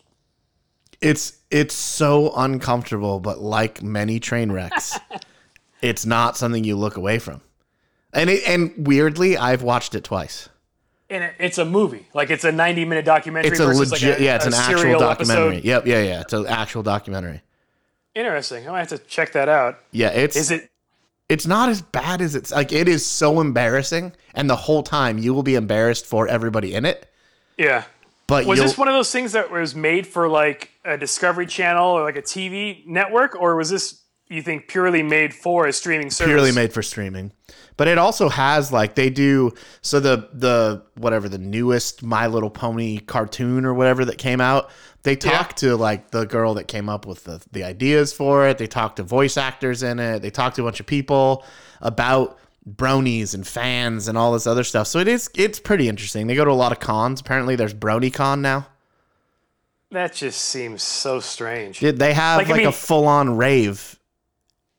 It's 1.02 1.38
it's 1.52 1.76
so 1.76 2.34
uncomfortable, 2.36 3.20
but 3.20 3.40
like 3.40 3.82
many 3.84 4.20
train 4.20 4.52
wrecks, 4.52 4.98
it's 5.82 6.06
not 6.06 6.38
something 6.38 6.64
you 6.64 6.76
look 6.76 6.98
away 6.98 7.20
from. 7.20 7.42
And 8.14 8.30
it, 8.30 8.48
and 8.48 8.74
weirdly, 8.88 9.38
I've 9.38 9.62
watched 9.62 9.94
it 9.94 10.04
twice. 10.04 10.50
and 11.10 11.24
it, 11.26 11.36
it's 11.40 11.58
a 11.58 11.66
movie, 11.66 12.08
like 12.14 12.30
it's 12.32 12.44
a 12.44 12.52
ninety-minute 12.52 13.06
documentary. 13.06 13.52
It's 13.52 13.60
a 13.60 13.68
legit, 13.68 14.10
like 14.10 14.20
a, 14.20 14.24
yeah, 14.24 14.36
it's 14.38 14.46
an 14.48 14.54
actual 14.56 15.00
documentary. 15.00 15.58
Episode. 15.58 15.66
Yep, 15.66 15.88
yeah, 15.88 16.02
yeah, 16.02 16.22
it's 16.22 16.34
an 16.34 16.48
actual 16.48 16.84
documentary. 16.84 17.42
Interesting. 18.16 18.68
I 18.68 18.72
might 18.72 18.80
have 18.80 18.88
to 18.90 18.98
check 19.00 19.34
that 19.34 19.48
out. 19.50 19.78
Yeah, 19.92 20.10
it's 20.10 20.36
Is 20.36 20.50
it? 20.50 20.72
it's 21.30 21.46
not 21.46 21.70
as 21.70 21.84
bad 21.84 22.22
as 22.22 22.34
it's 22.34 22.52
like. 22.52 22.72
It 22.72 22.88
is 22.88 23.06
so 23.06 23.40
embarrassing, 23.40 24.14
and 24.34 24.50
the 24.50 24.56
whole 24.56 24.82
time 24.82 25.20
you 25.20 25.34
will 25.36 25.44
be 25.44 25.54
embarrassed 25.56 26.08
for 26.08 26.28
everybody 26.28 26.74
in 26.74 26.86
it. 26.86 27.08
Yeah. 27.58 27.84
But 28.28 28.46
Was 28.46 28.60
this 28.60 28.78
one 28.78 28.90
of 28.90 28.94
those 28.94 29.12
things 29.12 29.32
that 29.32 29.52
was 29.52 29.74
made 29.74 30.06
for 30.06 30.28
like 30.28 30.72
a 30.84 30.98
Discovery 30.98 31.48
Channel 31.48 31.92
or 31.92 32.04
like 32.04 32.18
a 32.18 32.22
TV 32.22 32.86
network, 32.86 33.40
or 33.40 33.56
was 33.56 33.70
this 33.70 34.04
you 34.30 34.42
think 34.42 34.68
purely 34.68 35.02
made 35.02 35.34
for 35.34 35.68
a 35.68 35.72
streaming 35.74 36.10
service? 36.12 36.34
purely 36.34 36.52
made 36.52 36.74
for 36.74 36.82
streaming. 36.82 37.32
But 37.78 37.88
it 37.88 37.98
also 37.98 38.28
has 38.28 38.72
like 38.72 38.96
they 38.96 39.10
do 39.10 39.54
so 39.82 40.02
the 40.02 40.28
the 40.34 40.84
whatever 40.96 41.30
the 41.30 41.38
newest 41.38 42.04
My 42.04 42.28
Little 42.28 42.50
Pony 42.50 42.98
cartoon 43.00 43.64
or 43.64 43.74
whatever 43.74 44.04
that 44.06 44.18
came 44.18 44.42
out. 44.42 44.70
They 45.04 45.16
talk 45.16 45.54
to 45.58 45.78
like 45.78 46.12
the 46.12 46.26
girl 46.26 46.56
that 46.56 46.68
came 46.68 46.90
up 46.90 47.06
with 47.06 47.24
the 47.24 47.42
the 47.54 47.64
ideas 47.64 48.12
for 48.12 48.46
it. 48.48 48.58
They 48.58 48.68
talk 48.68 48.98
to 48.98 49.04
voice 49.04 49.38
actors 49.38 49.84
in 49.84 50.00
it. 50.00 50.20
They 50.22 50.32
talk 50.32 50.56
to 50.56 50.64
a 50.64 50.66
bunch 50.66 50.82
of 50.82 50.86
people 50.86 51.46
about 51.80 52.38
bronies 52.76 53.34
and 53.34 53.48
fans 53.48 54.08
and 54.08 54.18
all 54.18 54.34
this 54.34 54.46
other 54.48 54.64
stuff. 54.64 54.88
So 54.88 55.00
it 55.00 55.08
is 55.08 55.30
it's 55.36 55.60
pretty 55.60 55.88
interesting. 55.88 56.28
They 56.28 56.36
go 56.36 56.46
to 56.46 56.52
a 56.52 56.54
lot 56.54 56.72
of 56.72 56.80
cons. 56.80 57.22
Apparently 57.22 57.56
there's 57.56 57.74
BronyCon 57.74 58.42
now. 58.42 58.68
That 59.92 60.14
just 60.14 60.42
seems 60.42 60.84
so 60.84 61.20
strange. 61.22 61.80
Did 61.80 61.98
they 61.98 62.14
have 62.14 62.38
Like, 62.40 62.48
like, 62.50 62.56
I 62.56 62.58
mean- 62.60 62.68
a 62.68 62.72
full 62.74 63.08
on 63.08 63.38
rave? 63.38 63.98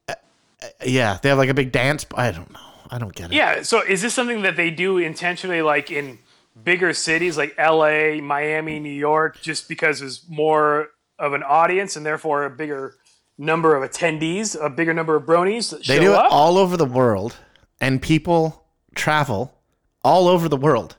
Uh, 0.08 0.14
uh, 0.62 0.66
yeah, 0.84 1.18
they 1.22 1.30
have 1.30 1.38
like 1.38 1.48
a 1.48 1.54
big 1.54 1.72
dance. 1.72 2.04
I 2.14 2.30
don't 2.30 2.52
know. 2.52 2.60
I 2.90 2.98
don't 2.98 3.14
get 3.14 3.30
it. 3.32 3.36
Yeah. 3.36 3.62
So 3.62 3.82
is 3.82 4.02
this 4.02 4.12
something 4.14 4.42
that 4.42 4.56
they 4.56 4.70
do 4.70 4.98
intentionally, 4.98 5.62
like 5.62 5.90
in 5.90 6.18
bigger 6.62 6.92
cities 6.92 7.38
like 7.38 7.54
L.A., 7.56 8.20
Miami, 8.20 8.80
New 8.80 8.90
York, 8.92 9.40
just 9.40 9.68
because 9.68 10.00
there's 10.00 10.24
more 10.28 10.88
of 11.18 11.32
an 11.32 11.42
audience 11.42 11.96
and 11.96 12.04
therefore 12.04 12.44
a 12.44 12.50
bigger 12.50 12.94
number 13.38 13.76
of 13.76 13.88
attendees, 13.88 14.60
a 14.62 14.68
bigger 14.68 14.92
number 14.92 15.14
of 15.16 15.22
bronies 15.24 15.70
that 15.70 15.84
They 15.86 15.98
do 16.00 16.12
it 16.12 16.16
up? 16.18 16.32
all 16.32 16.58
over 16.58 16.76
the 16.76 16.84
world, 16.84 17.36
and 17.80 18.00
people 18.02 18.64
travel 18.94 19.54
all 20.02 20.28
over 20.28 20.48
the 20.48 20.56
world 20.56 20.96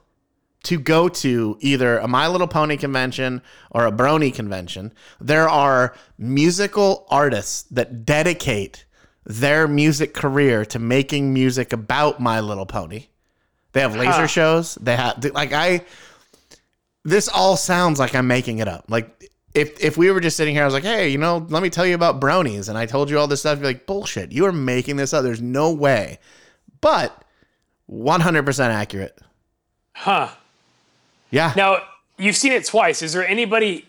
to 0.62 0.78
go 0.78 1.08
to 1.08 1.56
either 1.60 1.98
a 1.98 2.06
My 2.08 2.26
Little 2.28 2.46
Pony 2.46 2.76
convention 2.76 3.40
or 3.70 3.86
a 3.86 3.92
Brony 3.92 4.32
convention. 4.34 4.92
There 5.20 5.48
are 5.48 5.94
musical 6.18 7.06
artists 7.10 7.62
that 7.70 8.04
dedicate 8.04 8.84
their 9.24 9.66
music 9.66 10.12
career 10.12 10.64
to 10.66 10.78
making 10.78 11.32
music 11.32 11.72
about 11.72 12.20
My 12.20 12.40
Little 12.40 12.66
Pony. 12.66 13.06
They 13.72 13.80
have 13.80 13.94
laser 13.96 14.12
Huh. 14.12 14.26
shows. 14.26 14.74
They 14.76 14.96
have 14.96 15.24
like 15.32 15.52
I. 15.52 15.84
This 17.04 17.28
all 17.28 17.56
sounds 17.56 17.98
like 17.98 18.14
I'm 18.14 18.26
making 18.26 18.58
it 18.58 18.68
up. 18.68 18.84
Like 18.88 19.30
if 19.54 19.82
if 19.82 19.96
we 19.96 20.10
were 20.10 20.20
just 20.20 20.36
sitting 20.36 20.54
here, 20.54 20.62
I 20.62 20.66
was 20.66 20.74
like, 20.74 20.82
hey, 20.84 21.08
you 21.08 21.18
know, 21.18 21.46
let 21.48 21.62
me 21.62 21.70
tell 21.70 21.86
you 21.86 21.94
about 21.94 22.20
bronies, 22.20 22.68
and 22.68 22.76
I 22.76 22.86
told 22.86 23.08
you 23.08 23.18
all 23.18 23.26
this 23.26 23.40
stuff. 23.40 23.58
You're 23.58 23.68
like, 23.68 23.86
bullshit. 23.86 24.32
You 24.32 24.44
are 24.46 24.52
making 24.52 24.96
this 24.96 25.14
up. 25.14 25.22
There's 25.22 25.40
no 25.40 25.72
way. 25.72 26.18
But 26.80 27.22
100% 27.90 28.58
accurate. 28.68 29.18
huh. 29.92 30.28
Yeah. 31.30 31.52
Now 31.56 31.82
you've 32.18 32.36
seen 32.36 32.52
it 32.52 32.64
twice. 32.64 33.02
Is 33.02 33.12
there 33.12 33.26
anybody 33.26 33.86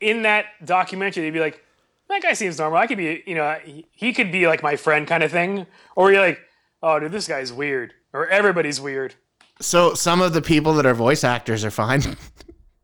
in 0.00 0.22
that 0.22 0.46
documentary 0.64 1.22
that'd 1.22 1.34
be 1.34 1.40
like, 1.40 1.64
that 2.08 2.22
guy 2.22 2.34
seems 2.34 2.58
normal. 2.58 2.78
I 2.78 2.86
could 2.86 2.98
be, 2.98 3.24
you 3.26 3.34
know, 3.34 3.58
he, 3.64 3.84
he 3.90 4.12
could 4.12 4.30
be 4.30 4.46
like 4.46 4.62
my 4.62 4.76
friend 4.76 5.06
kind 5.08 5.24
of 5.24 5.32
thing, 5.32 5.66
or 5.96 6.12
you're 6.12 6.20
like, 6.20 6.38
oh, 6.82 7.00
dude, 7.00 7.10
this 7.10 7.26
guy's 7.26 7.52
weird, 7.52 7.94
or 8.12 8.28
everybody's 8.28 8.80
weird. 8.80 9.14
So 9.60 9.94
some 9.94 10.20
of 10.20 10.32
the 10.32 10.42
people 10.42 10.74
that 10.74 10.86
are 10.86 10.94
voice 10.94 11.24
actors 11.24 11.64
are 11.64 11.70
fine. 11.70 12.02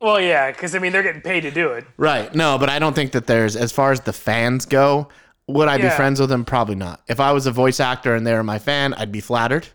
Well, 0.00 0.20
yeah, 0.20 0.50
because 0.50 0.74
I 0.74 0.80
mean 0.80 0.90
they're 0.90 1.04
getting 1.04 1.20
paid 1.22 1.42
to 1.42 1.52
do 1.52 1.68
it. 1.74 1.84
right. 1.96 2.34
No, 2.34 2.58
but 2.58 2.68
I 2.68 2.80
don't 2.80 2.92
think 2.92 3.12
that 3.12 3.28
there's 3.28 3.54
as 3.54 3.70
far 3.70 3.92
as 3.92 4.00
the 4.00 4.12
fans 4.12 4.66
go, 4.66 5.06
would 5.48 5.68
I 5.68 5.78
be 5.78 5.88
friends 5.90 6.20
with 6.20 6.28
them? 6.28 6.44
Probably 6.44 6.74
not. 6.74 7.02
If 7.08 7.20
I 7.20 7.32
was 7.32 7.46
a 7.46 7.52
voice 7.52 7.80
actor 7.80 8.14
and 8.14 8.26
they 8.26 8.32
were 8.34 8.42
my 8.44 8.58
fan, 8.58 8.94
I'd 8.94 9.12
be 9.12 9.20
flattered. 9.20 9.68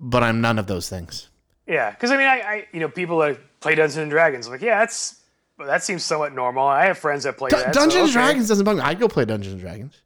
But 0.00 0.22
I'm 0.22 0.40
none 0.40 0.58
of 0.58 0.66
those 0.68 0.88
things. 0.88 1.28
Yeah, 1.66 1.90
because 1.90 2.10
I 2.10 2.16
mean, 2.16 2.26
I, 2.28 2.40
I, 2.40 2.66
you 2.72 2.80
know, 2.80 2.88
people 2.88 3.22
are 3.22 3.34
play 3.60 3.74
Dungeons 3.74 3.96
and 3.96 4.10
Dragons. 4.10 4.46
I'm 4.46 4.52
like, 4.52 4.62
yeah, 4.62 4.78
that's 4.78 5.20
that 5.58 5.82
seems 5.82 6.04
somewhat 6.04 6.32
normal. 6.34 6.66
I 6.66 6.86
have 6.86 6.98
friends 6.98 7.24
that 7.24 7.36
play 7.36 7.50
D- 7.50 7.56
that. 7.56 7.74
so, 7.74 7.80
Dungeons 7.80 7.94
and 7.94 8.04
okay. 8.04 8.12
Dragons 8.26 8.48
doesn't 8.48 8.64
bug 8.64 8.76
me. 8.76 8.82
I'd 8.82 9.00
go 9.00 9.08
play 9.08 9.24
Dungeons 9.24 9.54
and 9.54 9.60
Dragons. 9.60 10.00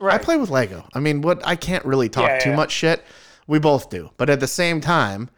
Right. 0.00 0.14
I 0.14 0.18
play 0.18 0.36
with 0.36 0.50
Lego. 0.50 0.86
I 0.94 1.00
mean, 1.00 1.22
what 1.22 1.46
I 1.46 1.56
can't 1.56 1.84
really 1.84 2.08
talk 2.08 2.28
Yeah, 2.28 2.38
too 2.40 2.50
yeah. 2.50 2.56
much 2.56 2.72
shit. 2.72 3.02
We 3.46 3.60
both 3.60 3.88
do, 3.88 4.10
but 4.16 4.28
at 4.28 4.40
the 4.40 4.48
same 4.48 4.80
time, 4.80 5.30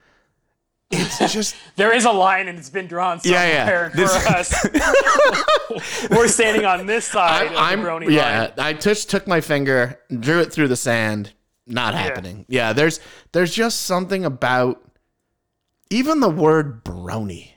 it's 0.91 1.19
just 1.33 1.57
There 1.77 1.95
is 1.95 2.05
a 2.05 2.11
line, 2.13 2.49
and 2.49 2.59
it's 2.59 2.71
been 2.71 2.87
drawn 2.87 3.21
Yeah, 3.25 3.63
somewhere 3.67 3.93
yeah. 3.95 4.07
for 4.07 4.37
us. 4.37 6.09
We're 6.11 6.29
standing 6.29 6.65
on 6.65 6.87
this 6.87 7.05
side 7.05 7.53
I'm 7.55 7.83
brony 7.83 8.11
yeah. 8.11 8.41
line. 8.41 8.53
I 8.59 8.73
just 8.73 9.11
took 9.11 9.27
my 9.27 9.41
finger, 9.41 10.01
drew 10.19 10.41
it 10.41 10.53
through 10.53 10.69
the 10.69 10.77
sand. 10.77 11.33
Not 11.67 11.93
happening. 11.93 12.47
Yeah, 12.49 12.73
there's 12.73 12.99
there's 13.33 13.53
just 13.53 13.83
something 13.83 14.25
about 14.25 14.83
even 15.91 16.21
the 16.21 16.31
word 16.31 16.83
brony. 16.83 17.51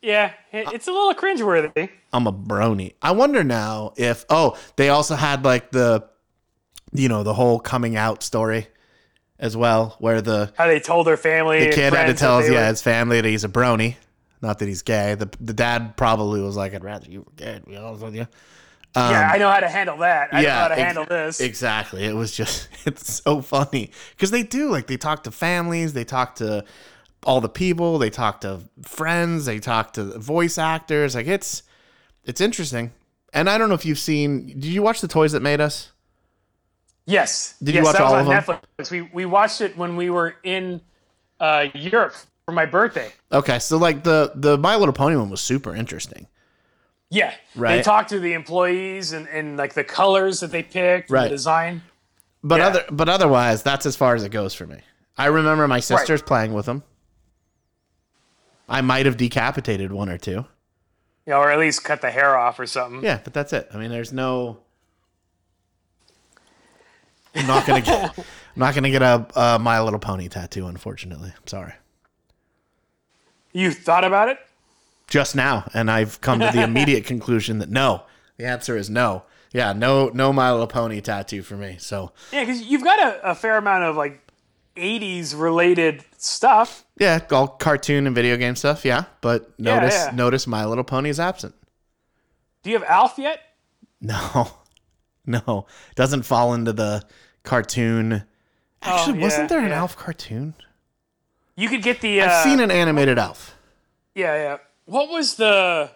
Yeah, 0.00 0.32
it's 0.52 0.88
a 0.88 0.92
little 0.92 1.12
cringeworthy. 1.14 1.90
I'm 2.14 2.26
a 2.26 2.32
brony. 2.32 2.94
I 3.02 3.12
wonder 3.12 3.44
now 3.44 3.92
if 3.96 4.24
oh 4.30 4.56
they 4.76 4.88
also 4.88 5.16
had 5.16 5.44
like 5.44 5.70
the 5.70 6.08
you 6.92 7.08
know 7.08 7.22
the 7.22 7.34
whole 7.34 7.60
coming 7.60 7.96
out 7.96 8.22
story 8.22 8.68
as 9.38 9.56
well 9.56 9.96
where 9.98 10.20
the 10.22 10.52
How 10.56 10.66
they 10.66 10.80
told 10.80 11.06
their 11.06 11.16
family. 11.16 11.66
the 11.66 11.72
kid 11.72 11.92
had 11.92 12.06
to 12.06 12.14
tell 12.14 12.38
his, 12.40 12.50
yeah 12.50 12.68
his 12.68 12.82
family 12.82 13.20
that 13.20 13.28
he's 13.28 13.44
a 13.44 13.48
brony, 13.48 13.96
not 14.40 14.58
that 14.60 14.68
he's 14.68 14.82
gay. 14.82 15.14
The 15.14 15.28
the 15.40 15.52
dad 15.52 15.96
probably 15.96 16.40
was 16.40 16.56
like, 16.56 16.74
I'd 16.74 16.84
rather 16.84 17.10
you 17.10 17.20
were 17.22 17.32
gay. 17.36 17.58
To 17.58 17.66
be 17.68 17.76
honest 17.76 18.02
with 18.02 18.14
you. 18.14 18.26
Um, 18.96 19.10
yeah, 19.10 19.30
I 19.32 19.38
know 19.38 19.50
how 19.50 19.58
to 19.58 19.68
handle 19.68 19.96
that. 19.98 20.28
I 20.32 20.42
know 20.42 20.50
how 20.50 20.68
to 20.68 20.74
ex- 20.74 20.82
handle 20.82 21.04
this. 21.04 21.40
Exactly. 21.40 22.04
It 22.04 22.14
was 22.14 22.30
just 22.30 22.68
it's 22.86 23.22
so 23.24 23.42
funny 23.42 23.90
because 24.10 24.30
they 24.30 24.42
do 24.44 24.70
like 24.70 24.86
they 24.86 24.96
talk 24.96 25.24
to 25.24 25.30
families, 25.32 25.94
they 25.94 26.04
talk 26.04 26.36
to 26.36 26.64
all 27.24 27.40
the 27.40 27.48
people, 27.48 27.98
they 27.98 28.10
talk 28.10 28.42
to 28.42 28.60
friends, 28.82 29.46
they 29.46 29.58
talk 29.58 29.94
to 29.94 30.18
voice 30.18 30.58
actors. 30.58 31.14
Like 31.16 31.26
it's 31.26 31.64
it's 32.24 32.40
interesting. 32.40 32.92
And 33.32 33.50
I 33.50 33.58
don't 33.58 33.68
know 33.68 33.74
if 33.74 33.84
you've 33.84 33.98
seen. 33.98 34.46
Did 34.46 34.66
you 34.66 34.80
watch 34.82 35.00
the 35.00 35.08
Toys 35.08 35.32
That 35.32 35.42
Made 35.42 35.60
Us? 35.60 35.90
Yes. 37.06 37.54
Did 37.62 37.74
you 37.74 37.80
yes, 37.80 37.84
watch 37.86 37.96
that 37.96 38.02
was 38.04 38.12
all 38.12 38.18
on 38.30 38.36
of 38.36 38.46
them? 38.46 38.58
Netflix. 38.78 38.90
We 38.90 39.02
we 39.02 39.26
watched 39.26 39.60
it 39.60 39.76
when 39.76 39.96
we 39.96 40.10
were 40.10 40.36
in 40.42 40.80
uh, 41.40 41.66
Europe 41.74 42.14
for 42.46 42.52
my 42.52 42.66
birthday. 42.66 43.12
Okay, 43.32 43.58
so 43.58 43.76
like 43.76 44.04
the 44.04 44.32
the 44.34 44.56
My 44.56 44.76
Little 44.76 44.94
Pony 44.94 45.16
one 45.16 45.28
was 45.30 45.40
super 45.40 45.74
interesting. 45.74 46.26
Yeah. 47.10 47.34
Right. 47.54 47.76
They 47.76 47.82
talked 47.82 48.08
to 48.08 48.18
the 48.18 48.32
employees 48.32 49.12
and, 49.12 49.28
and 49.28 49.56
like 49.56 49.74
the 49.74 49.84
colors 49.84 50.40
that 50.40 50.50
they 50.50 50.62
picked, 50.62 51.10
Right. 51.10 51.24
the 51.24 51.28
design. 51.28 51.82
But 52.42 52.58
Yeah. 52.58 52.66
other 52.68 52.84
but 52.90 53.08
otherwise, 53.08 53.62
that's 53.62 53.86
as 53.86 53.94
far 53.96 54.14
as 54.14 54.24
it 54.24 54.30
goes 54.30 54.54
for 54.54 54.66
me. 54.66 54.78
I 55.16 55.26
remember 55.26 55.68
my 55.68 55.80
sisters 55.80 56.22
playing 56.22 56.54
with 56.54 56.66
them. 56.66 56.82
I 58.68 58.80
might 58.80 59.06
have 59.06 59.16
decapitated 59.16 59.92
one 59.92 60.08
or 60.08 60.18
two. 60.18 60.46
You 61.26 61.32
know, 61.32 61.38
or 61.40 61.50
at 61.50 61.58
least 61.58 61.84
cut 61.84 62.00
the 62.00 62.10
hair 62.10 62.36
off 62.36 62.58
or 62.58 62.66
something. 62.66 63.02
Yeah, 63.02 63.20
but 63.22 63.32
that's 63.32 63.52
it. 63.52 63.68
I 63.72 63.78
mean, 63.78 63.90
there's 63.90 64.12
no. 64.12 64.58
I'm 67.34 67.46
not 67.46 67.66
gonna 67.66 67.80
get. 67.80 68.16
I'm 68.18 68.24
not 68.60 68.74
gonna 68.74 68.90
get 68.90 69.02
a, 69.02 69.26
a 69.34 69.58
My 69.58 69.80
Little 69.80 69.98
Pony 69.98 70.28
tattoo. 70.28 70.66
Unfortunately, 70.66 71.32
I'm 71.36 71.46
sorry. 71.46 71.72
You 73.52 73.70
thought 73.70 74.04
about 74.04 74.28
it? 74.28 74.38
Just 75.06 75.36
now, 75.36 75.68
and 75.74 75.90
I've 75.90 76.20
come 76.20 76.40
to 76.40 76.50
the 76.52 76.62
immediate 76.64 77.04
conclusion 77.04 77.58
that 77.58 77.70
no. 77.70 78.02
The 78.36 78.46
answer 78.46 78.76
is 78.76 78.90
no. 78.90 79.24
Yeah, 79.52 79.72
no, 79.72 80.08
no 80.08 80.32
My 80.32 80.50
Little 80.50 80.66
Pony 80.66 81.00
tattoo 81.00 81.42
for 81.42 81.56
me. 81.56 81.76
So 81.78 82.10
Yeah, 82.32 82.40
because 82.44 82.62
you've 82.62 82.82
got 82.82 82.98
a, 83.00 83.30
a 83.30 83.34
fair 83.36 83.56
amount 83.56 83.84
of 83.84 83.94
like 83.96 84.20
80s 84.76 85.38
related 85.40 86.02
stuff. 86.16 86.84
yeah, 86.98 87.20
all 87.30 87.46
cartoon 87.46 88.06
and 88.08 88.14
video 88.16 88.36
game 88.36 88.56
stuff. 88.56 88.84
Yeah, 88.84 89.04
but 89.20 89.52
Yeah, 89.56 89.74
notice, 89.78 89.94
yeah. 89.94 90.10
notice 90.14 90.46
My 90.48 90.64
Little 90.64 90.82
Pony 90.82 91.10
is 91.10 91.20
absent. 91.20 91.54
Do 92.64 92.70
you 92.70 92.78
have 92.78 92.88
Alf 92.88 93.14
yet? 93.18 93.40
No, 94.00 94.48
no, 95.24 95.66
doesn't 95.94 96.24
fall 96.24 96.52
into 96.52 96.72
the 96.74 97.02
cartoon. 97.44 98.24
Actually, 98.82 99.12
Oh, 99.12 99.16
yeah, 99.16 99.22
wasn't 99.22 99.48
there 99.48 99.60
an 99.60 99.68
yeah. 99.68 99.78
Alf 99.78 99.96
cartoon? 99.96 100.54
You 101.56 101.68
could 101.68 101.82
get 101.82 102.00
the. 102.00 102.20
Uh, 102.20 102.26
I've 102.26 102.42
seen 102.44 102.58
an 102.60 102.70
animated 102.70 103.18
Alf. 103.18 103.56
Yeah, 104.14 104.34
yeah. 104.36 104.56
What 104.86 105.08
was 105.08 105.36
the 105.36 105.90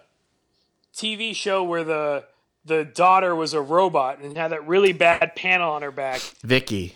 TV 0.95 1.35
show 1.35 1.63
where 1.63 1.83
the 1.83 2.23
the 2.65 2.83
daughter 2.85 3.35
was 3.35 3.53
a 3.53 3.61
robot 3.61 4.19
and 4.19 4.35
had 4.37 4.49
that 4.51 4.67
really 4.67 4.93
bad 4.93 5.35
panel 5.35 5.71
on 5.71 5.81
her 5.81 5.91
back? 5.91 6.21
Vicky. 6.43 6.95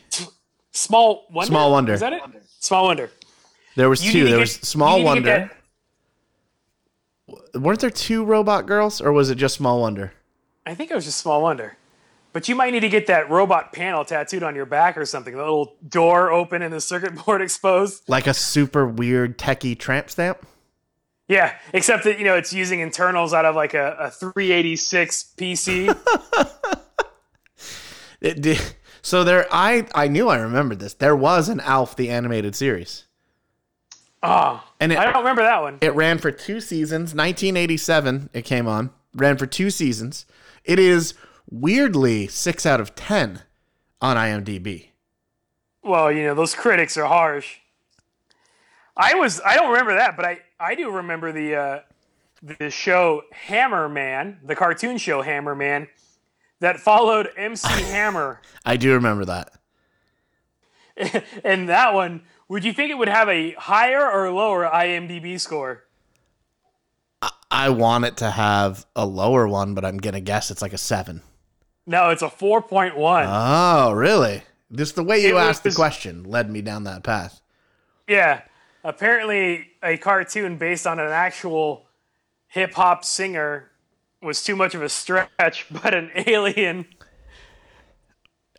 Small 0.71 1.27
Wonder. 1.29 1.47
Small 1.49 1.71
Wonder. 1.71 1.93
Is 1.93 1.99
that 1.99 2.13
it? 2.13 2.21
Small 2.59 2.85
Wonder. 2.85 3.11
There 3.75 3.89
was 3.89 4.03
You 4.05 4.11
two. 4.11 4.23
There 4.25 4.33
get- 4.33 4.39
was 4.39 4.53
Small 4.55 5.03
Wonder. 5.03 5.51
Weren't 7.53 7.79
there 7.79 7.89
two 7.89 8.23
robot 8.25 8.65
girls, 8.65 8.99
or 9.01 9.11
was 9.11 9.29
it 9.29 9.35
just 9.35 9.55
Small 9.55 9.79
Wonder? 9.79 10.13
I 10.65 10.73
think 10.75 10.89
it 10.91 10.95
was 10.95 11.05
just 11.05 11.19
Small 11.19 11.41
Wonder. 11.41 11.77
But 12.33 12.49
you 12.49 12.55
might 12.55 12.73
need 12.73 12.79
to 12.81 12.89
get 12.89 13.07
that 13.07 13.29
robot 13.29 13.71
panel 13.73 14.03
tattooed 14.03 14.41
on 14.43 14.55
your 14.55 14.65
back 14.65 14.97
or 14.97 15.05
something. 15.05 15.33
The 15.35 15.39
little 15.39 15.75
door 15.87 16.31
open 16.31 16.61
and 16.63 16.73
the 16.73 16.81
circuit 16.81 17.13
board 17.15 17.41
exposed. 17.43 18.03
Like 18.09 18.25
a 18.27 18.33
super 18.33 18.85
weird 18.87 19.37
techie 19.37 19.77
tramp 19.77 20.09
stamp? 20.09 20.45
Yeah, 21.27 21.55
except 21.73 22.03
that 22.03 22.17
you 22.19 22.25
know 22.25 22.35
it's 22.35 22.51
using 22.51 22.79
internals 22.81 23.33
out 23.33 23.45
of 23.45 23.55
like 23.55 23.73
a, 23.73 23.95
a 23.99 24.11
386 24.11 25.33
PC. 25.37 25.95
It 28.21 28.41
did. 28.41 28.61
So 29.01 29.23
there, 29.25 29.45
I 29.51 29.85
I 29.93 30.07
knew 30.07 30.29
I 30.29 30.37
remembered 30.37 30.79
this. 30.79 30.93
There 30.93 31.15
was 31.15 31.49
an 31.49 31.59
Alf 31.59 31.95
the 31.97 32.09
animated 32.09 32.55
series, 32.55 33.03
oh, 34.23 34.63
and 34.79 34.93
it 34.93 34.97
I 34.97 35.03
don't 35.03 35.17
remember 35.17 35.41
that 35.41 35.61
one. 35.61 35.77
it 35.81 35.93
ran 35.93 36.19
for 36.19 36.31
two 36.31 36.61
seasons. 36.61 37.13
1987, 37.13 38.29
it 38.31 38.43
came 38.43 38.65
on. 38.65 38.91
Ran 39.13 39.35
for 39.37 39.45
two 39.45 39.69
seasons. 39.69 40.25
It 40.63 40.79
is 40.79 41.15
weirdly 41.53 42.27
six 42.27 42.65
out 42.65 42.81
of 42.81 42.95
ten 42.95 43.43
on 44.01 44.17
IMDb. 44.17 44.89
Well, 45.83 46.11
you 46.11 46.23
know 46.23 46.35
those 46.35 46.55
critics 46.55 46.97
are 46.97 47.05
harsh. 47.05 47.57
I 48.97 49.15
was 49.15 49.39
I 49.45 49.55
don't 49.55 49.71
remember 49.71 49.95
that, 49.95 50.15
but 50.17 50.25
I 50.25 50.39
I 50.59 50.75
do 50.75 50.89
remember 50.91 51.31
the 51.31 51.55
uh, 51.55 51.79
the 52.41 52.69
show 52.69 53.23
Hammerman, 53.47 54.37
the 54.45 54.55
cartoon 54.55 54.97
show 54.97 55.21
Hammerman, 55.23 55.87
that 56.59 56.79
followed 56.79 57.29
MC 57.37 57.67
Hammer. 57.83 58.41
I 58.65 58.77
do 58.77 58.93
remember 58.93 59.25
that. 59.25 59.51
And 61.43 61.69
that 61.69 61.95
one, 61.95 62.21
would 62.47 62.63
you 62.63 62.71
think 62.71 62.91
it 62.91 62.97
would 62.99 63.07
have 63.07 63.27
a 63.27 63.53
higher 63.53 64.07
or 64.09 64.29
lower 64.29 64.65
IMDb 64.65 65.39
score? 65.39 65.85
I 67.49 67.69
want 67.69 68.05
it 68.05 68.17
to 68.17 68.29
have 68.29 68.85
a 68.95 69.05
lower 69.05 69.47
one, 69.47 69.73
but 69.73 69.83
I'm 69.83 69.97
gonna 69.97 70.21
guess 70.21 70.51
it's 70.51 70.61
like 70.61 70.73
a 70.73 70.77
seven. 70.77 71.23
No, 71.85 72.09
it's 72.09 72.21
a 72.21 72.27
4.1. 72.29 72.93
Oh, 73.27 73.91
really? 73.91 74.43
Just 74.71 74.95
the 74.95 75.03
way 75.03 75.21
you 75.21 75.37
It 75.37 75.41
asked 75.41 75.63
the 75.63 75.71
question 75.71 76.23
led 76.23 76.49
me 76.49 76.61
down 76.61 76.85
that 76.85 77.03
path. 77.03 77.41
yeah, 78.07 78.41
apparently 78.83 79.67
a 79.83 79.97
cartoon 79.97 80.57
based 80.57 80.87
on 80.87 80.99
an 80.99 81.11
actual 81.11 81.85
hip 82.47 82.73
hop 82.73 83.03
singer 83.05 83.69
was 84.21 84.43
too 84.43 84.55
much 84.55 84.73
of 84.75 84.81
a 84.81 84.89
stretch, 84.89 85.67
but 85.83 85.93
an 85.93 86.11
alien 86.27 86.85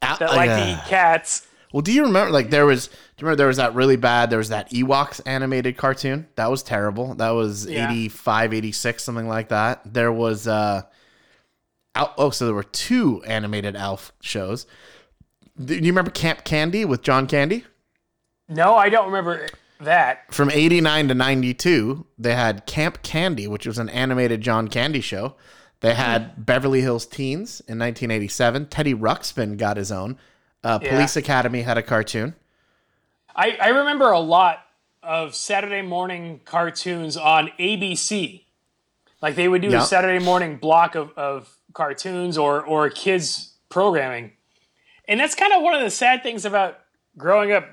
Al- 0.02 0.18
that 0.18 0.30
liked 0.34 0.52
to 0.52 0.70
eat 0.72 0.88
cats. 0.88 1.46
Well, 1.72 1.80
do 1.80 1.92
you 1.92 2.04
remember? 2.04 2.30
Like 2.30 2.50
there 2.50 2.66
was, 2.66 2.86
do 2.86 2.92
you 2.94 3.22
remember 3.22 3.36
there 3.36 3.46
was 3.48 3.56
that 3.56 3.74
really 3.74 3.96
bad? 3.96 4.30
There 4.30 4.38
was 4.38 4.50
that 4.50 4.70
Ewoks 4.70 5.20
animated 5.26 5.76
cartoon 5.76 6.28
that 6.36 6.48
was 6.50 6.62
terrible. 6.62 7.14
That 7.16 7.30
was 7.30 7.66
Yeah. 7.66 7.90
85, 7.90 8.54
86, 8.54 9.02
something 9.02 9.26
like 9.26 9.48
that. 9.48 9.80
There 9.84 10.12
was, 10.12 10.46
uh, 10.46 10.82
Al- 11.94 12.14
oh, 12.18 12.30
so 12.30 12.46
there 12.46 12.54
were 12.54 12.62
two 12.64 13.22
animated 13.24 13.76
Alf 13.76 14.12
shows. 14.20 14.66
Do 15.62 15.74
you 15.74 15.82
remember 15.82 16.10
Camp 16.10 16.44
Candy 16.44 16.84
with 16.84 17.02
John 17.02 17.26
Candy? 17.26 17.64
No, 18.48 18.74
I 18.74 18.88
don't 18.88 19.06
remember 19.06 19.46
that. 19.80 20.32
From 20.34 20.50
89 20.50 21.08
to 21.08 21.14
92, 21.14 22.06
they 22.18 22.34
had 22.34 22.66
Camp 22.66 23.02
Candy, 23.02 23.46
which 23.46 23.66
was 23.66 23.78
an 23.78 23.88
animated 23.88 24.40
John 24.40 24.68
Candy 24.68 25.00
show. 25.00 25.36
They 25.80 25.94
had 25.94 26.44
Beverly 26.46 26.80
Hills 26.80 27.06
Teens 27.06 27.60
in 27.60 27.78
1987. 27.78 28.66
Teddy 28.66 28.94
Ruxpin 28.94 29.56
got 29.58 29.76
his 29.76 29.92
own. 29.92 30.18
Uh, 30.62 30.78
Yeah. 30.82 30.90
Police 30.94 31.16
Academy 31.16 31.62
had 31.62 31.76
a 31.78 31.82
cartoon. 31.82 32.34
I, 33.36 33.56
I 33.60 33.68
remember 33.68 34.10
a 34.10 34.18
lot 34.20 34.60
of 35.02 35.34
Saturday 35.34 35.82
morning 35.82 36.40
cartoons 36.44 37.16
on 37.16 37.50
ABC. 37.58 38.44
Like 39.20 39.34
they 39.36 39.46
would 39.48 39.60
do 39.62 39.68
Yeah. 39.68 39.82
a 39.82 39.86
Saturday 39.86 40.24
morning 40.24 40.56
block 40.56 40.94
of, 40.94 41.10
of 41.18 41.54
cartoons 41.74 42.38
or, 42.38 42.62
or 42.64 42.88
kids 42.90 43.52
programming. 43.68 44.32
And 45.06 45.20
that's 45.20 45.34
kind 45.34 45.52
of 45.52 45.62
one 45.62 45.74
of 45.74 45.82
the 45.82 45.90
sad 45.90 46.22
things 46.22 46.44
about 46.46 46.78
growing 47.18 47.52
up 47.52 47.66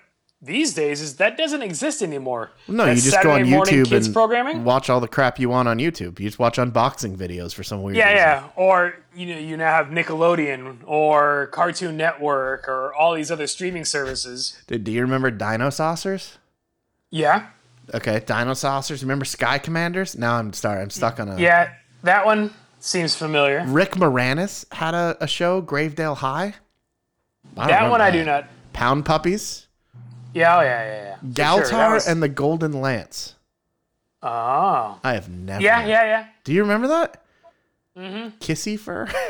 these 0.43 0.73
days 0.73 1.01
is 1.01 1.17
that 1.17 1.37
doesn't 1.37 1.61
exist 1.61 2.01
anymore. 2.01 2.49
No, 2.67 2.85
That 2.85 2.95
you 2.95 3.01
just 3.03 3.21
go 3.21 3.31
on 3.31 3.43
YouTube 3.43 3.85
kids 3.89 4.07
and 4.07 4.13
programming. 4.15 4.63
watch 4.63 4.89
all 4.89 4.99
the 4.99 5.07
crap 5.07 5.39
you 5.39 5.49
want 5.49 5.67
on 5.67 5.77
YouTube. 5.77 6.19
You 6.19 6.27
just 6.27 6.39
watch 6.39 6.57
unboxing 6.57 7.15
videos 7.15 7.53
for 7.53 7.61
some 7.63 7.83
weird 7.83 7.95
Yeah, 7.95 8.05
reason. 8.11 8.17
yeah. 8.17 8.43
Or 8.55 8.95
you 9.15 9.27
know, 9.27 9.37
you 9.39 9.55
now 9.55 9.71
have 9.71 9.87
Nickelodeon 9.87 10.79
or 10.85 11.47
Cartoon 11.51 11.95
Network 11.95 12.67
or 12.67 12.91
all 12.95 13.13
these 13.13 13.29
other 13.29 13.45
streaming 13.45 13.85
services. 13.85 14.59
Did, 14.65 14.83
do 14.83 14.91
you 14.91 15.01
remember 15.01 15.31
Dinosaucers? 15.31 16.37
Yeah. 17.11 17.47
Okay, 17.93 18.19
Dinosaucers. 18.21 19.01
Remember 19.01 19.25
Sky 19.25 19.59
Commanders? 19.59 20.17
Now 20.17 20.37
I'm 20.37 20.53
sorry, 20.53 20.81
I'm 20.81 20.89
stuck 20.89 21.19
on 21.19 21.29
a. 21.29 21.37
Yeah, 21.39 21.71
that 22.03 22.25
one 22.25 22.51
seems 22.83 23.15
familiar. 23.15 23.63
Rick 23.67 23.91
Moranis 23.93 24.71
had 24.73 24.93
a, 24.93 25.17
a 25.21 25.27
show, 25.27 25.61
Gravedale 25.61 26.17
High. 26.17 26.55
I 27.57 27.67
That 27.67 27.89
one 27.89 28.01
I 28.01 28.11
do 28.11 28.23
not. 28.23 28.45
Pound 28.73 29.05
Puppies, 29.05 29.67
Yeah, 30.33 30.57
oh 30.57 30.61
yeah, 30.61 30.83
yeah, 30.83 31.03
yeah. 31.03 31.15
Galtar, 31.33 31.69
sure, 31.69 31.93
was- 31.93 32.07
and 32.07 32.21
the 32.23 32.29
Golden 32.29 32.79
Lance. 32.79 33.35
Oh. 34.23 34.99
I 35.03 35.13
have 35.13 35.29
never. 35.29 35.61
Yeah, 35.63 35.85
yeah, 35.85 36.03
yeah. 36.03 36.25
Do 36.43 36.53
you 36.53 36.61
remember 36.61 36.87
that? 36.89 37.23
Mm-hmm. 37.97 38.37
Kissyfur. 38.39 39.11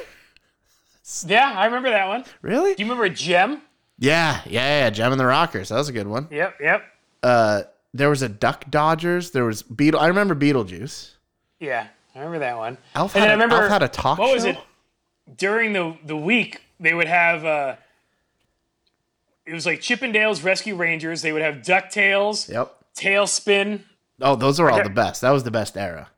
Yeah, 1.25 1.51
I 1.57 1.65
remember 1.65 1.89
that 1.89 2.07
one. 2.07 2.23
really? 2.41 2.73
Do 2.73 2.83
you 2.83 2.89
remember 2.89 3.09
Jem? 3.13 3.61
Yeah, 3.99 4.39
yeah, 4.45 4.83
yeah. 4.83 4.89
Jem 4.91 5.11
and 5.11 5.19
the 5.19 5.25
Rockers. 5.25 5.67
That 5.69 5.75
was 5.75 5.89
a 5.89 5.91
good 5.91 6.07
one. 6.07 6.27
Yep, 6.31 6.55
yep. 6.61 6.83
Uh, 7.21 7.63
there 7.93 8.09
was 8.09 8.21
a 8.21 8.29
Duck 8.29 8.69
Dodgers. 8.69 9.31
There 9.31 9.43
was 9.43 9.61
Beetle. 9.61 9.99
I 9.99 10.07
remember 10.07 10.35
Beetlejuice. 10.35 11.11
Yeah, 11.59 11.87
I 12.15 12.19
remember 12.19 12.39
that 12.39 12.57
one. 12.57 12.77
Alf 12.95 13.15
and 13.15 13.21
had, 13.23 13.29
I 13.29 13.33
a, 13.33 13.35
remember 13.35 13.55
Alf 13.55 13.69
had 13.71 13.83
a 13.83 13.87
talk 13.87 14.17
what 14.19 14.27
show. 14.29 14.33
was 14.35 14.45
it? 14.45 14.57
During 15.37 15.73
the 15.73 15.97
the 16.05 16.17
week, 16.17 16.61
they 16.79 16.93
would 16.93 17.07
have 17.07 17.45
uh 17.45 17.75
it 19.45 19.53
was 19.53 19.65
like 19.65 19.79
Chippendales 19.81 20.43
Rescue 20.43 20.75
Rangers. 20.75 21.21
They 21.21 21.31
would 21.33 21.41
have 21.41 21.55
Ducktales, 21.57 22.49
Yep. 22.49 22.73
TaleSpin. 22.95 23.81
Oh, 24.21 24.35
those 24.35 24.59
are 24.59 24.69
all 24.69 24.83
the 24.83 24.89
best. 24.89 25.21
That 25.21 25.31
was 25.31 25.43
the 25.43 25.51
best 25.51 25.75
era. 25.77 26.09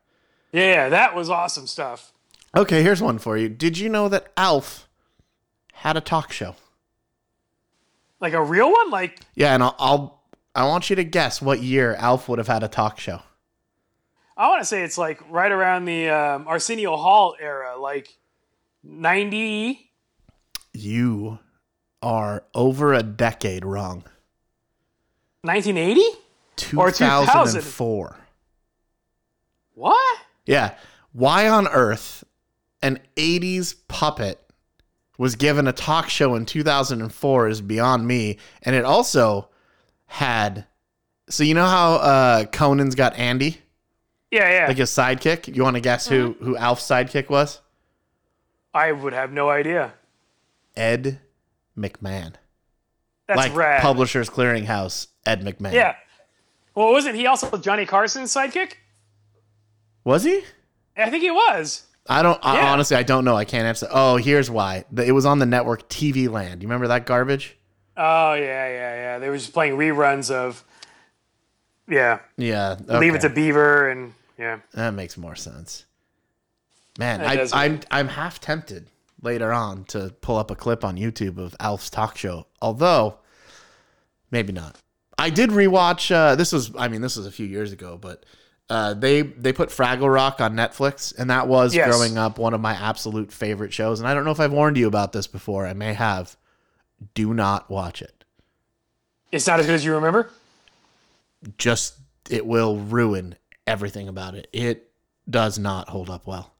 Yeah, 0.52 0.72
yeah, 0.74 0.88
that 0.90 1.14
was 1.14 1.30
awesome 1.30 1.66
stuff. 1.66 2.12
Okay, 2.56 2.82
here's 2.82 3.00
one 3.02 3.18
for 3.18 3.36
you. 3.36 3.48
Did 3.48 3.78
you 3.78 3.88
know 3.88 4.08
that 4.08 4.28
Alf 4.36 4.88
had 5.72 5.96
a 5.96 6.00
talk 6.00 6.30
show? 6.32 6.54
Like 8.20 8.32
a 8.34 8.42
real 8.42 8.70
one, 8.70 8.90
like 8.90 9.20
Yeah, 9.34 9.54
and 9.54 9.62
I'll, 9.62 9.74
I'll 9.78 10.22
I 10.54 10.64
want 10.68 10.88
you 10.90 10.96
to 10.96 11.04
guess 11.04 11.42
what 11.42 11.60
year 11.62 11.94
Alf 11.96 12.28
would 12.28 12.38
have 12.38 12.46
had 12.48 12.62
a 12.62 12.68
talk 12.68 13.00
show. 13.00 13.20
I 14.36 14.48
want 14.48 14.62
to 14.62 14.66
say 14.66 14.82
it's 14.82 14.98
like 14.98 15.20
right 15.30 15.52
around 15.52 15.84
the 15.84 16.08
um, 16.08 16.48
Arsenio 16.48 16.96
Hall 16.96 17.36
era, 17.40 17.76
like 17.78 18.16
ninety. 18.82 19.90
You 20.72 21.38
are 22.02 22.44
over 22.54 22.92
a 22.92 23.02
decade 23.02 23.64
wrong. 23.64 24.04
1980? 25.42 26.02
Or 26.76 26.90
2000. 26.90 27.26
2004. 27.26 28.16
What? 29.74 30.18
Yeah. 30.46 30.74
Why 31.12 31.48
on 31.48 31.68
earth 31.68 32.24
an 32.82 33.00
80s 33.16 33.74
puppet 33.88 34.40
was 35.16 35.36
given 35.36 35.66
a 35.66 35.72
talk 35.72 36.08
show 36.08 36.34
in 36.34 36.44
2004 36.44 37.48
is 37.48 37.60
beyond 37.60 38.06
me. 38.06 38.38
And 38.62 38.74
it 38.74 38.84
also 38.84 39.48
had. 40.06 40.66
So, 41.30 41.42
you 41.42 41.54
know 41.54 41.66
how 41.66 41.94
uh, 41.94 42.44
Conan's 42.46 42.94
got 42.94 43.16
Andy, 43.16 43.58
Yeah, 44.34 44.50
yeah. 44.50 44.66
like 44.66 44.78
his 44.78 44.90
sidekick? 44.90 45.54
You 45.54 45.62
want 45.62 45.76
to 45.76 45.80
guess 45.80 46.08
who, 46.08 46.30
uh-huh. 46.32 46.44
who 46.44 46.56
Alf's 46.56 46.82
sidekick 46.84 47.28
was? 47.30 47.60
I 48.74 48.90
would 48.90 49.12
have 49.12 49.30
no 49.32 49.48
idea. 49.48 49.94
Ed 50.76 51.20
McMahon. 51.78 52.34
That's 53.28 53.38
like 53.38 53.54
rad. 53.54 53.80
Publishers 53.80 54.28
Clearinghouse, 54.28 55.06
Ed 55.24 55.42
McMahon. 55.42 55.72
yeah. 55.72 55.94
Well, 56.74 56.90
wasn't 56.90 57.14
he 57.14 57.28
also 57.28 57.56
Johnny 57.58 57.86
Carson's 57.86 58.34
sidekick? 58.34 58.72
Was 60.02 60.24
he? 60.24 60.42
I 60.96 61.08
think 61.10 61.22
he 61.22 61.30
was. 61.30 61.84
I 62.08 62.22
don't. 62.22 62.38
I, 62.44 62.56
Yeah. 62.56 62.72
honestly, 62.72 62.96
I 62.96 63.04
don't 63.04 63.24
know. 63.24 63.36
I 63.36 63.44
can't 63.44 63.64
answer. 63.64 63.86
Oh, 63.90 64.16
here's 64.16 64.50
why. 64.50 64.84
It 64.96 65.12
was 65.12 65.24
on 65.24 65.38
the 65.38 65.46
network 65.46 65.88
TV 65.88 66.28
Land. 66.28 66.60
You 66.62 66.68
remember 66.68 66.88
that 66.88 67.06
garbage? 67.06 67.56
Oh 67.96 68.34
yeah, 68.34 68.68
yeah, 68.68 68.94
yeah. 68.96 69.18
They 69.20 69.28
were 69.28 69.38
just 69.38 69.52
playing 69.52 69.76
reruns 69.76 70.32
of. 70.32 70.64
Yeah, 71.88 72.18
Yeah. 72.36 72.76
Leave 72.88 73.14
It 73.14 73.18
okay. 73.18 73.28
to 73.28 73.34
Beaver 73.34 73.88
and 73.90 74.14
yeah. 74.38 74.58
That 74.72 74.94
makes 74.94 75.16
more 75.16 75.36
sense. 75.36 75.84
Man, 76.98 77.20
That 77.20 77.28
I, 77.28 77.36
does 77.36 77.52
I'm 77.52 77.80
I'm 77.90 78.08
half 78.08 78.40
tempted 78.40 78.88
later 79.22 79.52
on 79.52 79.84
to 79.86 80.14
pull 80.20 80.36
up 80.36 80.50
a 80.50 80.54
clip 80.54 80.84
on 80.84 80.96
YouTube 80.96 81.38
of 81.38 81.56
Alf's 81.60 81.90
talk 81.90 82.16
show. 82.16 82.46
Although, 82.62 83.18
maybe 84.30 84.52
not. 84.52 84.76
I 85.18 85.30
did 85.30 85.50
rewatch. 85.50 86.14
Uh, 86.14 86.34
this 86.34 86.52
was, 86.52 86.72
I 86.76 86.88
mean, 86.88 87.00
this 87.00 87.16
was 87.16 87.26
a 87.26 87.30
few 87.32 87.46
years 87.46 87.72
ago, 87.72 87.96
but 88.00 88.24
uh, 88.68 88.94
they 88.94 89.22
they 89.22 89.52
put 89.52 89.68
Fraggle 89.70 90.12
Rock 90.12 90.40
on 90.40 90.54
Netflix, 90.54 91.16
and 91.16 91.30
that 91.30 91.48
was 91.48 91.74
Yes. 91.74 91.88
growing 91.88 92.18
up 92.18 92.38
one 92.38 92.54
of 92.54 92.60
my 92.60 92.74
absolute 92.74 93.32
favorite 93.32 93.72
shows. 93.72 94.00
And 94.00 94.08
I 94.08 94.14
don't 94.14 94.24
know 94.24 94.30
if 94.32 94.40
I've 94.40 94.52
warned 94.52 94.76
you 94.76 94.86
about 94.86 95.12
this 95.12 95.26
before. 95.26 95.66
I 95.66 95.72
may 95.72 95.94
have. 95.94 96.36
Do 97.14 97.34
not 97.34 97.68
watch 97.70 98.00
it. 98.02 98.24
It's 99.32 99.46
not 99.46 99.58
as 99.60 99.66
good 99.66 99.74
as 99.74 99.84
you 99.84 99.94
remember. 99.94 100.30
Just 101.58 101.96
it 102.30 102.46
will 102.46 102.78
ruin 102.78 103.36
everything 103.66 104.08
about 104.08 104.34
it. 104.34 104.48
It 104.52 104.90
does 105.28 105.58
not 105.58 105.88
hold 105.88 106.10
up 106.10 106.26
well. 106.26 106.52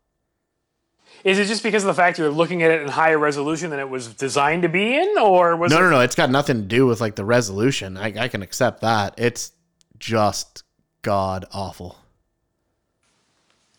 Is 1.22 1.38
it 1.38 1.46
just 1.46 1.62
because 1.62 1.84
of 1.84 1.86
the 1.88 1.94
fact 1.94 2.18
you're 2.18 2.28
looking 2.30 2.62
at 2.62 2.70
it 2.70 2.82
in 2.82 2.88
higher 2.88 3.18
resolution 3.18 3.70
than 3.70 3.78
it 3.78 3.88
was 3.88 4.08
designed 4.14 4.62
to 4.62 4.68
be 4.68 4.96
in, 4.96 5.16
or 5.18 5.56
was 5.56 5.70
No, 5.70 5.78
it? 5.78 5.82
no, 5.82 5.90
no. 5.90 6.00
It's 6.00 6.14
got 6.14 6.30
nothing 6.30 6.56
to 6.56 6.62
do 6.66 6.86
with 6.86 7.00
like 7.00 7.14
the 7.14 7.24
resolution. 7.24 7.96
I, 7.96 8.24
I 8.24 8.28
can 8.28 8.42
accept 8.42 8.80
that. 8.82 9.14
It's 9.16 9.52
just 9.98 10.64
god 11.02 11.44
awful. 11.52 11.98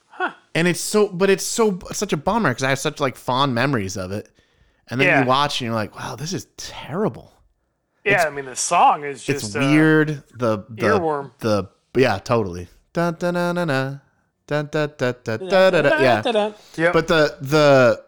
Huh. 0.08 0.32
And 0.56 0.68
it's 0.68 0.80
so, 0.80 1.08
but 1.10 1.30
it's 1.30 1.44
so 1.44 1.80
such 1.92 2.14
a 2.14 2.18
bummer 2.18 2.50
because 2.50 2.64
I 2.64 2.70
have 2.70 2.80
such 2.80 3.00
like 3.00 3.16
fond 3.16 3.54
memories 3.54 3.98
of 3.98 4.12
it. 4.12 4.30
And 4.88 5.00
then 5.00 5.08
Yeah. 5.08 5.22
you 5.22 5.28
watch 5.28 5.60
and 5.62 5.66
you're 5.68 5.76
like, 5.76 5.96
wow, 6.00 6.16
this 6.16 6.32
is 6.34 6.46
terrible. 6.58 7.34
Yeah, 8.06 8.24
I 8.26 8.30
mean 8.30 8.46
the 8.46 8.56
song 8.56 9.04
is 9.04 9.24
just 9.24 9.46
it's 9.48 9.56
uh, 9.56 9.60
weird. 9.60 10.24
The 10.36 10.60
the 10.70 10.88
earworm. 10.88 11.32
the 11.40 11.66
yeah, 11.96 12.20
totally. 12.20 12.68
Dun, 12.96 13.14
dun, 13.20 13.34
dun, 13.34 13.56
dun, 13.56 13.68
dun. 13.68 14.02
Dun, 14.48 14.70
dun, 14.72 14.94
dun, 14.98 15.16
dun, 15.22 15.40
dun, 15.40 15.74
dun, 15.74 15.84
dun. 15.84 16.02
Yeah. 16.02 16.52
Yep. 16.78 16.94
But 16.94 17.08
the 17.10 17.38
the 17.42 18.04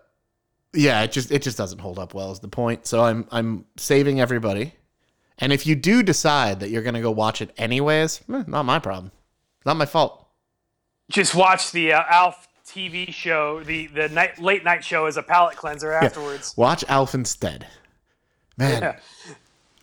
yeah, 0.73 1.03
it 1.03 1.11
just 1.11 1.29
it 1.29 1.41
just 1.41 1.57
doesn't 1.57 1.79
hold 1.79 1.99
up 1.99 2.13
well 2.13 2.31
is 2.31 2.39
the 2.39 2.47
point. 2.47 2.87
So 2.87 3.03
I'm 3.03 3.27
I'm 3.29 3.65
saving 3.75 4.21
everybody. 4.21 4.73
And 5.39 5.51
if 5.51 5.67
you 5.67 5.75
do 5.75 6.03
decide 6.03 6.61
that 6.61 6.69
you're 6.69 6.83
gonna 6.83 7.01
go 7.01 7.11
watch 7.11 7.41
it 7.41 7.51
anyways, 7.57 8.21
eh, 8.33 8.43
not 8.47 8.63
my 8.63 8.79
problem. 8.79 9.11
Not 9.65 9.75
my 9.75 9.85
fault. 9.85 10.25
just 11.11 11.35
watch 11.35 11.71
the 11.71 11.91
uh, 11.91 12.03
Alf 12.09 12.47
TV 12.65 13.11
show, 13.13 13.61
the 13.63 13.87
the 13.87 14.07
night 14.07 14.39
late 14.39 14.63
night 14.63 14.85
show 14.85 15.05
as 15.05 15.17
a 15.17 15.23
palate 15.23 15.57
cleanser 15.57 15.91
afterwards. 15.91 16.53
Watch 16.55 16.85
Alf 16.87 17.13
instead. 17.13 17.67
Man, 18.55 18.81
Yeah. 18.81 18.99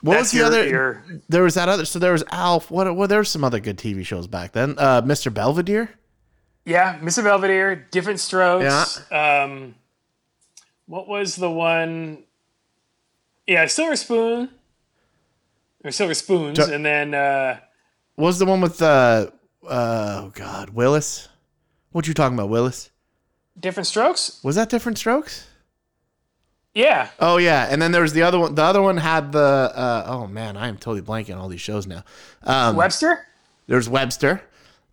What 0.04 0.14
That's 0.14 0.22
was 0.24 0.30
the 0.32 0.38
your- 0.68 0.96
other? 0.98 1.22
There 1.30 1.42
was 1.42 1.54
that 1.54 1.68
other. 1.70 1.86
So 1.86 1.98
there 1.98 2.12
was 2.12 2.22
Alf. 2.30 2.70
What? 2.70 2.94
What? 2.94 3.08
There 3.08 3.18
were 3.18 3.24
some 3.24 3.42
other 3.42 3.58
good 3.58 3.78
TV 3.78 4.04
shows 4.04 4.26
back 4.26 4.52
then. 4.52 4.74
Uh, 4.78 5.00
Mr. 5.00 5.32
Belvedere. 5.32 5.94
Yeah, 6.66 6.98
Mr. 6.98 7.24
Belvedere, 7.24 7.86
Diff'rent 7.90 8.20
Strokes. 8.20 9.00
Um, 9.10 9.74
what 10.86 11.08
was 11.08 11.36
the 11.36 11.50
one? 11.50 12.24
Yeah, 13.46 13.64
Silver 13.66 13.96
Spoon. 13.96 14.50
Or 15.84 15.90
Silver 15.90 16.14
Spoons, 16.14 16.56
Jo- 16.58 16.70
and 16.72 16.84
then 16.84 17.14
uh, 17.14 17.58
What 18.16 18.26
was 18.26 18.38
the 18.38 18.46
one 18.46 18.60
with 18.62 18.80
uh, 18.82 19.30
uh 19.66 20.20
oh 20.24 20.32
god 20.34 20.70
Willis? 20.70 21.28
What 21.92 22.06
you 22.08 22.14
talking 22.14 22.34
about, 22.36 22.48
Willis? 22.50 22.90
Diff'rent 23.58 23.86
Strokes. 23.86 24.40
Was 24.42 24.56
that 24.56 24.68
Diff'rent 24.70 24.96
Strokes? 24.98 25.46
Yeah, 26.74 27.08
Oh 27.20 27.36
yeah, 27.36 27.68
and 27.70 27.80
then 27.80 27.92
there 27.92 28.02
was 28.02 28.12
the 28.12 28.22
other 28.22 28.38
one. 28.38 28.54
The 28.56 28.62
other 28.64 28.82
one 28.82 28.96
had 28.96 29.30
the 29.30 29.38
uh, 29.74 30.04
oh 30.08 30.26
man, 30.26 30.56
I 30.56 30.66
am 30.68 30.76
totally 30.76 31.02
blanking 31.02 31.34
on 31.34 31.40
all 31.40 31.48
these 31.48 31.60
shows 31.60 31.86
now. 31.86 32.02
Um, 32.42 32.74
Webster. 32.76 33.26
there's 33.68 33.88
Webster. 33.88 34.42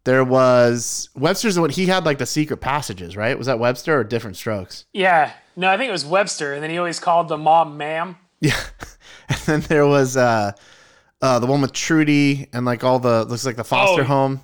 There 0.04 0.24
was 0.24 1.10
Webster's 1.16 1.56
the 1.56 1.62
one 1.62 1.70
he 1.72 1.88
had 1.88 2.06
like 2.06 2.18
the 2.20 2.26
secret 2.28 2.58
passages, 2.58 3.18
right? 3.18 3.38
Was 3.38 3.48
that 3.48 3.58
Webster 3.60 4.00
or 4.00 4.04
Diff'rent 4.04 4.36
Strokes? 4.38 4.86
Yeah, 4.94 5.32
no, 5.56 5.70
I 5.70 5.78
think 5.78 5.90
it 5.90 5.92
was 5.92 6.06
Webster, 6.06 6.54
and 6.54 6.62
then 6.64 6.70
he 6.70 6.78
always 6.78 7.00
called 7.00 7.28
the 7.28 7.38
mom 7.38 7.78
"ma'am." 7.78 8.16
Yeah, 8.40 8.60
and 9.30 9.38
then 9.40 9.60
there 9.62 9.86
was 9.88 10.18
uh, 10.18 10.52
uh, 11.22 11.40
the 11.40 11.48
one 11.48 11.62
with 11.62 11.74
Trudy 11.74 12.48
and 12.54 12.66
like 12.66 12.84
all 12.84 13.00
the 13.00 13.26
looks 13.26 13.46
like 13.46 13.56
the 13.56 13.64
foster 13.64 14.02
Oh. 14.02 14.06
home. 14.06 14.42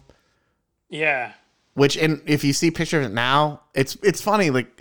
Yeah, 0.90 1.34
Which 1.74 1.98
and 1.98 2.22
if 2.26 2.44
you 2.44 2.54
see 2.54 2.72
pictures 2.72 3.06
of 3.06 3.12
it 3.12 3.14
now, 3.16 3.62
it's 3.74 3.96
it's 4.04 4.22
funny 4.22 4.50
like 4.50 4.77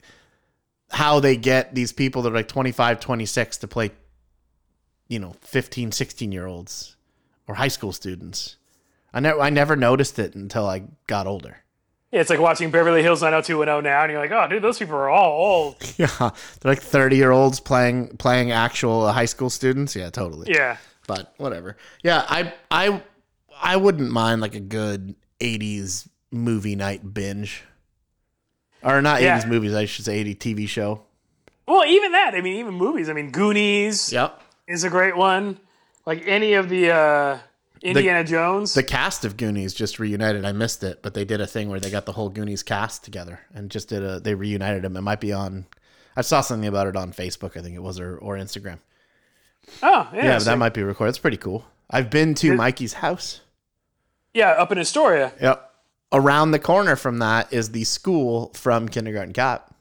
how 0.90 1.20
they 1.20 1.36
get 1.36 1.74
these 1.74 1.92
people 1.92 2.22
that 2.22 2.30
are 2.32 2.36
like 2.36 2.48
25, 2.48 3.00
26 3.00 3.56
to 3.58 3.68
play 3.68 3.90
you 5.08 5.18
know, 5.20 5.34
15, 5.42 5.92
16 5.92 6.32
year 6.32 6.46
olds 6.46 6.96
or 7.46 7.54
high 7.54 7.68
school 7.68 7.92
students. 7.92 8.56
I 9.14 9.20
never 9.20 9.40
I 9.40 9.50
never 9.50 9.76
noticed 9.76 10.18
it 10.18 10.34
until 10.34 10.66
I 10.66 10.82
got 11.06 11.26
older. 11.28 11.58
yeah, 12.10 12.20
it's 12.20 12.28
like 12.30 12.40
watching 12.40 12.70
Beverly 12.70 13.02
Hills 13.02 13.22
90210 13.22 13.84
now, 13.84 14.02
and 14.02 14.10
you're 14.12 14.20
like, 14.20 14.32
oh, 14.32 14.48
dude, 14.48 14.62
those 14.62 14.78
people 14.78 14.96
are 14.96 15.08
all 15.08 15.30
old. 15.32 15.76
Yeah, 15.96 16.08
they're 16.18 16.72
like 16.72 16.82
30 16.82 17.16
year 17.16 17.30
olds 17.30 17.60
playing 17.60 18.16
playing 18.16 18.50
actual 18.50 19.10
high 19.12 19.24
school 19.26 19.48
students. 19.48 19.94
Yeah, 19.94 20.10
totally. 20.10 20.52
Yeah, 20.52 20.76
But 21.06 21.32
whatever. 21.38 21.76
Yeah, 22.02 22.24
I 22.28 22.52
I 22.70 23.00
I 23.62 23.76
wouldn't 23.76 24.10
mind 24.10 24.40
like 24.40 24.54
a 24.56 24.60
good 24.60 25.14
80s 25.40 26.08
movie 26.32 26.74
night 26.76 27.14
binge. 27.14 27.62
Or 28.86 29.02
not 29.02 29.20
80s 29.20 29.48
movies, 29.48 29.74
I 29.74 29.84
should 29.84 30.04
say 30.04 30.18
80 30.18 30.34
TV 30.36 30.68
show. 30.68 31.02
well, 31.66 31.84
even 31.84 32.12
that. 32.12 32.34
I 32.34 32.40
mean, 32.40 32.58
even 32.58 32.74
movies. 32.74 33.08
I 33.08 33.12
mean, 33.12 33.30
Goonies 33.32 34.12
Yep. 34.12 34.40
is 34.68 34.84
a 34.84 34.90
great 34.90 35.16
one. 35.16 35.58
Like 36.06 36.22
any 36.26 36.52
of 36.54 36.68
the 36.68 36.90
uh, 36.92 37.38
Indiana 37.82 38.22
Jones. 38.22 38.74
The 38.74 38.82
cast 38.84 39.24
of 39.24 39.36
Goonies 39.36 39.74
just 39.74 39.98
reunited. 39.98 40.44
I 40.44 40.52
missed 40.52 40.84
it, 40.84 41.02
but 41.02 41.14
they 41.14 41.24
did 41.24 41.40
a 41.40 41.46
thing 41.48 41.68
where 41.68 41.80
they 41.80 41.90
got 41.90 42.06
the 42.06 42.12
whole 42.12 42.28
Goonies 42.28 42.62
cast 42.62 43.02
together 43.02 43.40
and 43.52 43.70
just 43.70 43.88
did 43.88 44.04
a. 44.04 44.20
They 44.20 44.34
reunited 44.34 44.82
them. 44.82 44.96
It 44.96 45.00
might 45.02 45.20
be 45.20 45.32
on. 45.32 45.66
I 46.16 46.20
saw 46.22 46.40
something 46.40 46.68
about 46.68 46.86
it 46.86 46.94
on 46.96 47.12
Facebook. 47.12 47.56
I 47.56 47.62
think 47.62 47.74
it 47.74 47.82
was 47.82 47.98
or 47.98 48.16
or 48.18 48.36
Instagram. 48.36 48.78
oh, 49.82 50.08
yeah. 50.14 50.24
Yeah, 50.24 50.38
that 50.38 50.58
might 50.58 50.74
be 50.74 50.82
recorded. 50.84 51.08
It's 51.10 51.18
pretty 51.18 51.36
cool. 51.38 51.64
I've 51.90 52.08
been 52.10 52.34
to 52.36 52.52
It- 52.52 52.56
Mikey's 52.56 52.92
house. 52.94 53.40
yeah, 54.32 54.50
up 54.50 54.70
in 54.70 54.78
Astoria. 54.78 55.32
Yep. 55.40 55.72
Around 56.16 56.52
the 56.52 56.58
corner 56.58 56.96
from 56.96 57.18
that 57.18 57.52
is 57.52 57.72
the 57.72 57.84
school 57.84 58.50
from 58.54 58.88
Kindergarten 58.88 59.34
Cop. 59.34 59.74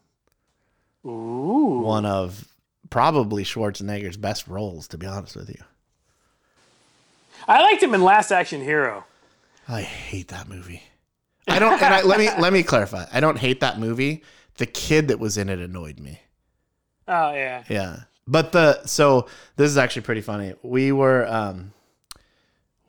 Ooh. 1.06 1.80
One 1.82 2.06
of 2.06 2.46
probably 2.90 3.46
Schwarzenegger's 3.46 4.18
best 4.18 4.46
roles, 4.50 4.90
to 4.90 4.98
be 4.98 5.06
honest 5.06 5.38
with 5.38 5.48
you. 5.48 5.64
I 7.48 7.62
liked 7.62 7.82
him 7.82 7.94
in 7.94 8.04
Last 8.04 8.34
Action 8.34 8.60
Hero. 8.60 9.06
I 9.66 9.82
hate 9.82 10.28
that 10.28 10.50
movie. 10.50 10.84
I 11.48 11.58
don't. 11.58 11.82
And 11.82 11.94
I, 11.94 12.02
let 12.02 12.20
me 12.20 12.28
let 12.38 12.52
me 12.52 12.64
clarify. 12.64 13.06
I 13.14 13.22
don't 13.22 13.38
hate 13.38 13.62
that 13.62 13.80
movie. 13.80 14.22
The 14.56 14.66
kid 14.66 15.08
that 15.08 15.20
was 15.20 15.38
in 15.38 15.48
it 15.48 15.60
annoyed 15.60 16.00
me. 16.00 16.20
Oh 17.08 17.36
yeah. 17.36 17.64
Yeah. 17.70 18.00
But 18.28 18.52
the 18.52 18.84
so 18.88 19.28
this 19.58 19.70
is 19.70 19.78
actually 19.78 20.02
pretty 20.02 20.22
funny. 20.22 20.56
We 20.64 20.92
were 20.92 21.28
um 21.28 21.72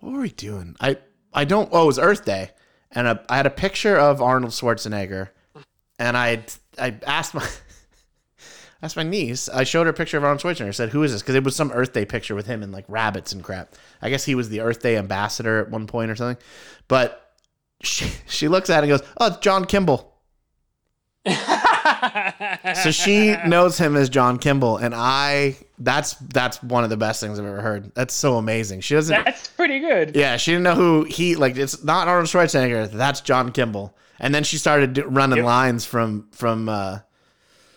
what 0.01 0.15
were 0.15 0.21
we 0.23 0.31
doing? 0.31 0.75
I 0.81 0.97
I 1.35 1.45
don't 1.45 1.69
oh 1.71 1.83
it 1.83 1.87
was 1.87 1.99
Earth 1.99 2.25
Day 2.25 2.53
and 2.97 3.07
a, 3.07 3.25
I 3.29 3.37
had 3.37 3.47
a 3.47 3.51
picture 3.51 3.97
of 3.97 4.21
Arnold 4.21 4.53
Schwarzenegger 4.53 5.29
and 5.99 6.17
I 6.17 6.43
I 6.79 6.97
asked 7.07 7.35
my 7.35 7.47
asked 8.83 8.97
my 8.97 9.03
niece. 9.03 9.49
I 9.49 9.65
showed 9.65 9.85
her 9.85 9.91
a 9.91 9.95
picture 9.95 10.17
of 10.17 10.25
Arnold 10.25 10.41
Schwarzenegger. 10.41 10.69
I 10.69 10.73
said, 10.73 10.89
"Who 10.91 11.03
is 11.03 11.13
this?" 11.13 11.23
Because 11.23 11.35
it 11.35 11.45
was 11.45 11.57
some 11.57 11.71
Earth 11.73 11.93
Day 11.93 12.05
picture 12.05 12.35
with 12.35 12.47
him 12.47 12.63
and 12.63 12.73
like 12.73 12.85
rabbits 12.89 13.33
and 13.33 13.43
crap. 13.43 13.75
I 14.03 14.11
guess 14.11 14.25
he 14.25 14.35
was 14.35 14.49
the 14.49 14.61
Earth 14.61 14.81
Day 14.81 14.97
ambassador 14.97 15.61
at 15.61 15.71
one 15.71 15.87
point 15.87 16.11
or 16.11 16.17
something. 16.17 16.43
But 16.89 17.35
she 17.83 18.11
she 18.27 18.49
looks 18.49 18.71
at 18.71 18.83
it 18.83 18.91
and 18.91 18.99
goes, 18.99 19.09
"Oh, 19.19 19.29
it's 19.29 19.39
John 19.39 19.65
Kimble." 19.65 20.15
So 22.75 22.91
she 22.91 23.37
knows 23.47 23.79
him 23.79 23.95
as 23.95 24.09
John 24.09 24.39
Kimble, 24.39 24.77
and 24.77 24.93
I 24.93 25.57
that's 25.79 26.15
that's 26.15 26.63
one 26.63 26.85
of 26.85 26.91
the 26.91 26.97
best 26.97 27.21
things 27.21 27.39
I've 27.39 27.47
ever 27.47 27.61
heard. 27.61 27.95
That's 27.95 28.15
so 28.15 28.37
amazing. 28.37 28.81
She 28.81 28.95
doesn't. 28.95 29.25
That's 29.25 29.49
pretty 29.49 29.79
good. 29.81 30.17
Yeah, 30.17 30.37
she 30.37 30.53
didn't 30.53 30.65
know 30.65 30.75
who 30.75 31.05
he 31.05 31.37
like. 31.37 31.57
It's 31.57 31.83
not 31.85 32.09
Arnold 32.09 32.29
Schwarzenegger. 32.29 32.91
That's 32.91 33.21
John 33.21 33.53
Kimble. 33.53 33.97
And 34.19 34.35
then 34.35 34.45
she 34.45 34.57
started 34.57 34.97
running 35.07 35.39
Yep. 35.39 35.45
lines 35.47 35.85
from 35.85 36.29
from 36.33 36.69
uh, 36.69 37.01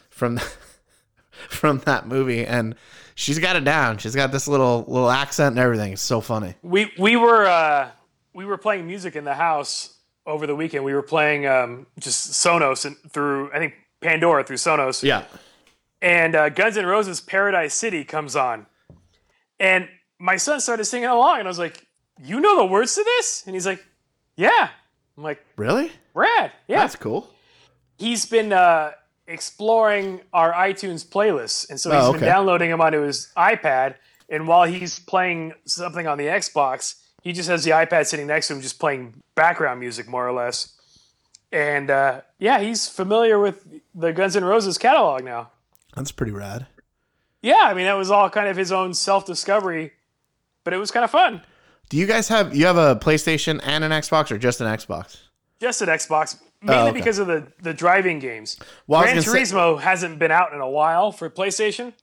from 0.10 0.40
from 1.50 1.80
that 1.80 2.08
movie, 2.08 2.46
and 2.46 2.76
she's 3.16 3.40
got 3.40 3.56
it 3.56 3.64
down. 3.64 3.98
She's 3.98 4.16
got 4.16 4.32
this 4.32 4.48
little 4.48 4.86
little 4.88 5.10
accent 5.10 5.54
and 5.54 5.60
everything. 5.60 5.94
It's 5.94 6.02
so 6.02 6.22
funny. 6.22 6.56
We 6.62 6.92
we 6.98 7.16
were 7.18 7.46
uh, 7.46 7.90
we 8.34 8.46
were 8.46 8.58
playing 8.58 8.88
music 8.88 9.16
in 9.16 9.26
the 9.26 9.34
house 9.34 9.96
over 10.26 10.48
the 10.48 10.56
weekend. 10.56 10.84
We 10.86 10.94
were 10.94 11.02
playing 11.02 11.46
um, 11.48 11.88
just 12.00 12.32
Sonos 12.32 12.86
and 12.86 12.96
through 13.12 13.52
I 13.54 13.58
think 13.58 13.74
Pandora 14.02 14.44
through 14.44 14.58
Sonos. 14.58 15.04
Yeah. 15.04 15.24
And 16.02 16.36
uh, 16.36 16.50
Guns 16.50 16.78
N' 16.78 16.86
Roses 16.86 17.22
"Paradise 17.22 17.74
City" 17.74 18.04
comes 18.04 18.36
on, 18.36 18.66
and 19.60 19.88
my 20.20 20.38
son 20.38 20.60
started 20.60 20.86
singing 20.86 21.10
along, 21.10 21.40
and 21.40 21.48
I 21.48 21.50
was 21.50 21.60
like, 21.60 21.86
"You 22.22 22.40
know 22.40 22.58
the 22.58 22.66
words 22.66 22.96
to 22.96 23.04
this?" 23.04 23.44
And 23.46 23.56
he's 23.56 23.66
like, 23.66 23.84
"Yeah." 24.36 24.70
I'm 25.18 25.24
like, 25.24 25.44
Really? 25.58 25.92
"Rad, 26.14 26.52
yeah." 26.68 26.80
That's 26.80 26.96
cool. 26.96 27.30
he's 27.98 28.26
been 28.26 28.54
uh, 28.54 28.92
exploring 29.28 30.22
our 30.34 30.54
iTunes 30.54 31.06
playlists, 31.06 31.70
and 31.70 31.80
so 31.80 31.92
he's 31.92 32.04
Oh, 32.04 32.12
been 32.14 32.22
downloading 32.22 32.70
them 32.70 32.82
onto 32.82 33.02
his 33.02 33.32
iPad. 33.38 33.96
And 34.32 34.48
while 34.48 34.66
he's 34.66 35.00
playing 35.00 35.54
something 35.66 36.06
on 36.06 36.18
the 36.20 36.26
Xbox, 36.26 36.96
he 37.24 37.34
just 37.34 37.50
has 37.50 37.64
the 37.64 37.72
iPad 37.72 38.06
sitting 38.06 38.28
next 38.28 38.48
to 38.48 38.54
him, 38.54 38.62
just 38.62 38.80
playing 38.80 39.24
background 39.34 39.80
music, 39.80 40.08
more 40.08 40.28
or 40.28 40.32
less. 40.32 40.76
And 41.52 41.90
uh, 41.90 42.22
yeah, 42.38 42.60
he's 42.60 42.88
familiar 42.88 43.40
with 43.40 43.66
the 43.96 44.14
Guns 44.14 44.36
N' 44.36 44.46
Roses 44.46 44.78
catalog 44.78 45.24
now. 45.24 45.50
That's 46.00 46.12
pretty 46.14 46.32
rad. 46.32 46.66
Yeah, 47.42 47.60
I 47.62 47.74
mean 47.74 47.86
that 47.86 47.94
was 47.98 48.10
all 48.10 48.30
kind 48.30 48.48
of 48.48 48.56
his 48.58 48.72
own 48.72 48.94
self 48.94 49.26
discovery, 49.26 49.92
but 50.64 50.74
it 50.74 50.78
was 50.78 50.92
kind 50.92 51.04
of 51.04 51.12
fun. 51.12 51.42
Do 51.90 51.98
you 51.98 52.06
guys 52.06 52.28
have 52.30 52.56
you 52.56 52.66
have 52.68 52.78
a 52.78 52.96
PlayStation 52.96 53.60
and 53.64 53.84
an 53.84 53.92
Xbox 53.92 54.32
or 54.32 54.38
just 54.38 54.62
an 54.62 54.68
Xbox? 54.68 55.18
Just 55.60 55.82
an 55.82 55.90
Xbox, 55.90 56.40
mainly 56.62 56.76
Oh, 56.84 56.88
okay. 56.88 56.98
because 56.98 57.20
of 57.20 57.28
the 57.28 57.48
the 57.62 57.74
driving 57.74 58.20
games. 58.20 58.58
Well, 58.88 59.02
Gran 59.02 59.16
gonna 59.16 59.22
say- 59.24 59.42
Turismo 59.42 59.80
hasn't 59.80 60.20
been 60.20 60.32
out 60.32 60.54
in 60.54 60.62
a 60.62 60.70
while 60.70 61.12
for 61.12 61.30
PlayStation. 61.30 61.94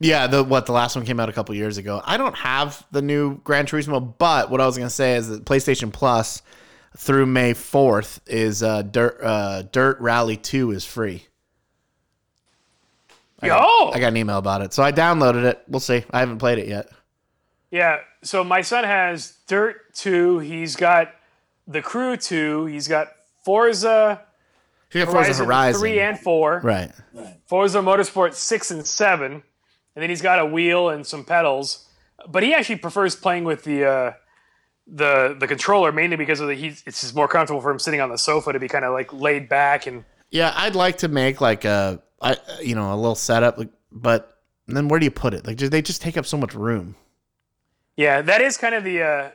Yeah, 0.00 0.26
the 0.26 0.44
what 0.44 0.66
the 0.66 0.72
last 0.72 0.96
one 0.96 1.06
came 1.06 1.18
out 1.20 1.28
a 1.28 1.32
couple 1.32 1.54
years 1.54 1.78
ago. 1.78 2.02
I 2.04 2.16
don't 2.18 2.36
have 2.36 2.84
the 2.90 3.00
new 3.00 3.38
Gran 3.38 3.66
Turismo, 3.66 4.14
but 4.18 4.50
what 4.50 4.60
I 4.60 4.66
was 4.66 4.76
gonna 4.76 4.90
say 4.90 5.14
is 5.16 5.28
that 5.28 5.44
PlayStation 5.46 5.92
Plus 5.92 6.42
through 6.96 7.26
May 7.26 7.54
fourth 7.54 8.20
is 8.26 8.62
uh, 8.62 8.82
Dirt 8.82 9.18
uh, 9.22 9.62
Dirt 9.62 9.98
Rally 10.00 10.36
Two 10.36 10.70
is 10.72 10.84
free. 10.84 11.26
I 13.44 13.48
Yo, 13.48 13.54
got, 13.58 13.96
I 13.96 14.00
got 14.00 14.08
an 14.08 14.16
email 14.16 14.38
about 14.38 14.62
it, 14.62 14.72
so 14.72 14.82
I 14.82 14.92
downloaded 14.92 15.44
it. 15.44 15.62
We'll 15.68 15.80
see. 15.80 16.04
I 16.10 16.20
haven't 16.20 16.38
played 16.38 16.58
it 16.58 16.68
yet. 16.68 16.88
yeah. 17.70 17.98
So 18.22 18.42
my 18.42 18.62
son 18.62 18.84
has 18.84 19.34
Dirt 19.46 19.94
Two. 19.94 20.38
He's 20.38 20.76
got 20.76 21.12
the 21.66 21.82
Crew 21.82 22.16
Two. 22.16 22.66
He's 22.66 22.88
got 22.88 23.08
Forza 23.44 24.22
You 24.92 25.04
got 25.04 25.12
Horizon, 25.12 25.32
Forza 25.34 25.44
Horizon, 25.44 25.80
Three 25.80 26.00
and 26.00 26.18
Four. 26.18 26.60
right? 26.64 26.90
Forza 27.46 27.78
Motorsport 27.80 28.34
6 28.34 28.70
and 28.70 28.86
7. 28.86 29.32
And 29.32 29.42
then 30.02 30.08
he's 30.08 30.22
got 30.22 30.38
a 30.38 30.46
wheel 30.46 30.88
and 30.88 31.06
some 31.06 31.24
pedals. 31.24 31.86
But 32.28 32.42
he 32.42 32.54
actually 32.54 32.76
prefers 32.76 33.14
playing 33.14 33.44
with 33.44 33.64
the 33.64 33.84
uh, 33.84 34.12
the 34.86 35.36
the 35.38 35.46
controller 35.46 35.92
mainly 35.92 36.16
because 36.16 36.40
of 36.40 36.48
the 36.48 36.54
he's 36.54 36.82
it's 36.86 37.00
just 37.02 37.14
more 37.14 37.28
comfortable 37.28 37.60
for 37.60 37.70
him 37.70 37.78
sitting 37.78 38.00
on 38.00 38.10
the 38.10 38.18
sofa 38.18 38.52
to 38.52 38.58
be 38.58 38.68
kind 38.68 38.84
of 38.84 38.92
like 38.92 39.12
laid 39.12 39.48
back 39.48 39.86
and 39.86 40.04
Yeah, 40.30 40.52
I'd 40.56 40.74
like 40.74 40.98
to 40.98 41.08
make 41.08 41.40
like 41.40 41.64
a, 41.64 42.02
I, 42.24 42.36
you 42.62 42.74
know, 42.74 42.92
a 42.92 42.96
little 42.96 43.14
setup, 43.14 43.58
like, 43.58 43.68
but 43.92 44.38
then 44.66 44.88
where 44.88 44.98
do 44.98 45.04
you 45.04 45.10
put 45.10 45.34
it? 45.34 45.46
Like, 45.46 45.56
just, 45.58 45.70
they 45.70 45.82
just 45.82 46.00
take 46.02 46.16
up 46.16 46.24
so 46.26 46.36
much 46.38 46.54
room. 46.54 46.96
yeah, 47.96 48.22
that 48.22 48.40
is 48.40 48.56
kind 48.56 48.74
of 48.74 48.82
the 48.82 49.02
uh, 49.02 49.30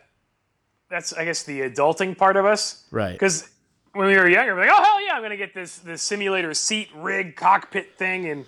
that's 0.90 1.14
I 1.14 1.24
guess 1.26 1.44
the 1.44 1.62
adulting 1.62 2.18
part 2.18 2.36
of 2.36 2.46
us 2.46 2.84
Right. 2.92 3.14
because 3.14 3.48
when 3.94 4.08
we 4.08 4.18
were 4.18 4.28
younger, 4.28 4.56
we're 4.56 4.62
like, 4.62 4.72
oh 4.74 4.84
hell 4.84 5.06
yeah, 5.06 5.14
I'm 5.14 5.22
gonna 5.22 5.38
get 5.38 5.54
this 5.54 5.78
this 5.78 6.02
simulator 6.02 6.54
seat 6.54 6.90
rig 6.96 7.36
cockpit 7.36 7.96
thing 7.98 8.28
and 8.28 8.46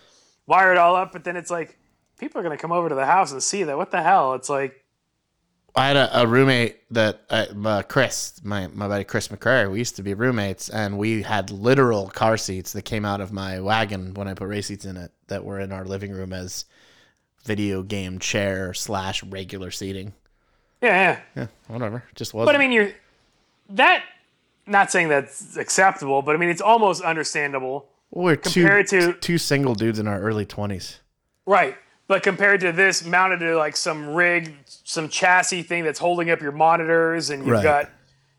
wire 0.48 0.72
it 0.72 0.78
all 0.78 0.96
up. 0.96 1.12
But 1.14 1.24
then 1.24 1.36
it's 1.38 1.52
like 1.52 1.78
people 2.20 2.39
are 2.39 2.44
gonna 2.44 2.58
come 2.58 2.72
over 2.72 2.89
to 2.89 2.96
the 2.96 3.06
house 3.06 3.32
and 3.32 3.42
see 3.44 3.64
that. 3.64 3.78
What 3.78 3.92
the 3.92 4.02
hell? 4.02 4.34
It's 4.34 4.50
like 4.50 4.81
I 5.76 5.88
had 5.88 5.96
a, 5.96 6.22
a 6.24 6.28
roommate 6.28 6.78
that 6.94 7.22
uh, 7.30 7.46
uh, 7.66 7.82
Chris, 7.84 8.42
my 8.44 8.68
my 8.68 8.88
buddy 8.88 9.04
Chris 9.06 9.30
McCrary. 9.30 9.72
We 9.72 9.80
used 9.80 9.96
to 9.96 10.04
be 10.04 10.14
roommates, 10.14 10.68
and 10.70 10.98
we 10.98 11.22
had 11.22 11.50
literal 11.50 12.10
car 12.10 12.36
seats 12.38 12.74
that 12.74 12.82
came 12.84 13.06
out 13.06 13.22
of 13.22 13.32
my 13.32 13.60
wagon 13.62 14.14
when 14.14 14.28
I 14.28 14.34
put 14.34 14.48
race 14.50 14.68
seats 14.68 14.84
in 14.86 14.98
it 14.98 15.12
that 15.28 15.46
were 15.46 15.60
in 15.60 15.72
our 15.72 15.86
living 15.86 16.12
room 16.12 16.34
as 16.34 16.66
video 17.46 17.84
game 17.84 18.20
chair 18.20 18.74
slash 18.74 19.24
regular 19.24 19.72
seating. 19.72 20.14
yeah, 20.82 20.90
yeah. 20.90 21.20
Yeah, 21.44 21.48
whatever. 21.68 22.04
Just 22.16 22.34
was. 22.34 22.46
But 22.46 22.56
I 22.56 22.60
mean, 22.60 22.72
you're 22.72 22.92
that. 23.70 24.04
Not 24.68 24.92
saying 24.92 25.10
that's 25.10 25.58
acceptable, 25.58 26.22
but 26.22 26.36
I 26.36 26.38
mean 26.38 26.50
it's 26.50 26.62
almost 26.62 27.02
understandable, 27.02 27.88
we're 28.12 28.36
two 28.36 28.62
compared 28.62 28.88
to- 28.90 29.14
two 29.14 29.38
single 29.40 29.74
dudes 29.74 29.98
in 30.00 30.08
our 30.08 30.20
early 30.22 30.46
twenties. 30.46 31.00
right? 31.48 31.76
But 32.12 32.24
compared 32.24 32.59
to 32.59 32.74
this, 32.74 33.05
mounted 33.05 33.39
to 33.39 33.55
like 33.55 33.78
some 33.78 34.14
rig, 34.14 34.53
some 34.66 35.07
chassis 35.07 35.64
thing 35.64 35.86
that's 35.86 35.97
holding 35.97 36.30
up 36.30 36.41
your 36.41 36.51
monitors, 36.51 37.30
and 37.30 37.41
you've 37.45 37.53
Right. 37.53 37.64
got, 37.64 37.89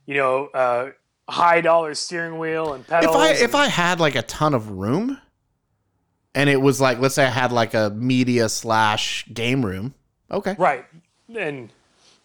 you 0.04 0.14
know, 0.16 0.48
uh, 0.48 0.90
high 1.26 1.62
dollar 1.62 1.94
steering 1.94 2.38
wheel 2.38 2.74
and 2.74 2.86
pedals. 2.86 3.16
If. 3.16 3.22
I 3.22 3.28
if 3.44 3.54
I 3.54 3.68
had 3.68 3.98
like 3.98 4.14
a 4.14 4.20
ton 4.20 4.52
of 4.52 4.72
room, 4.72 5.18
and 6.34 6.50
it 6.50 6.60
was 6.60 6.82
like 6.82 6.98
let's 6.98 7.14
say 7.14 7.24
I 7.24 7.30
had 7.30 7.50
like 7.50 7.72
a 7.72 7.88
media 7.88 8.50
slash 8.50 9.24
game 9.32 9.64
room. 9.64 9.94
Okay. 10.30 10.54
right, 10.58 10.84
and 11.34 11.70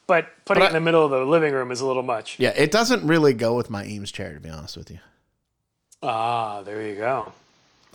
but 0.05 0.27
putting 0.43 0.59
But 0.59 0.65
it 0.65 0.75
in 0.75 0.83
the 0.83 0.85
middle 0.85 1.05
of 1.05 1.11
the 1.11 1.23
living 1.25 1.53
room 1.53 1.71
is 1.71 1.79
a 1.79 1.85
little 1.87 2.03
much. 2.03 2.37
Yeah, 2.39 2.49
it 2.57 2.71
doesn't 2.71 3.07
really 3.07 3.33
go 3.33 3.55
with 3.55 3.69
my 3.69 3.85
Eames 3.85 4.11
chair 4.11 4.33
to 4.33 4.41
be 4.41 4.49
honest 4.49 4.75
with 4.75 4.91
you. 4.91 4.99
Ah, 6.03 6.61
there 6.63 6.85
you 6.85 6.95
go. 6.95 7.31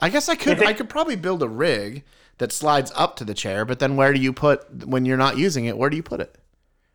I 0.01 0.09
guess 0.09 0.31
I 0.31 0.37
could 0.37 0.57
think- 0.57 0.71
I 0.71 0.73
could 0.73 0.89
probably 0.89 1.17
build 1.17 1.43
a 1.43 1.49
rig 1.49 2.03
that 2.39 2.53
slides 2.53 2.93
up 2.95 3.17
to 3.17 3.25
the 3.25 3.35
chair, 3.35 3.65
but 3.65 3.79
then 3.79 3.97
where 3.97 4.13
do 4.13 4.21
you 4.21 4.33
put 4.33 4.87
when 4.87 5.05
you're 5.05 5.17
not 5.17 5.39
using 5.39 5.65
it? 5.65 5.77
Where 5.77 5.91
do 5.91 5.97
you 5.97 6.03
put 6.03 6.21
it? 6.21 6.37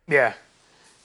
Yeah, 0.06 0.34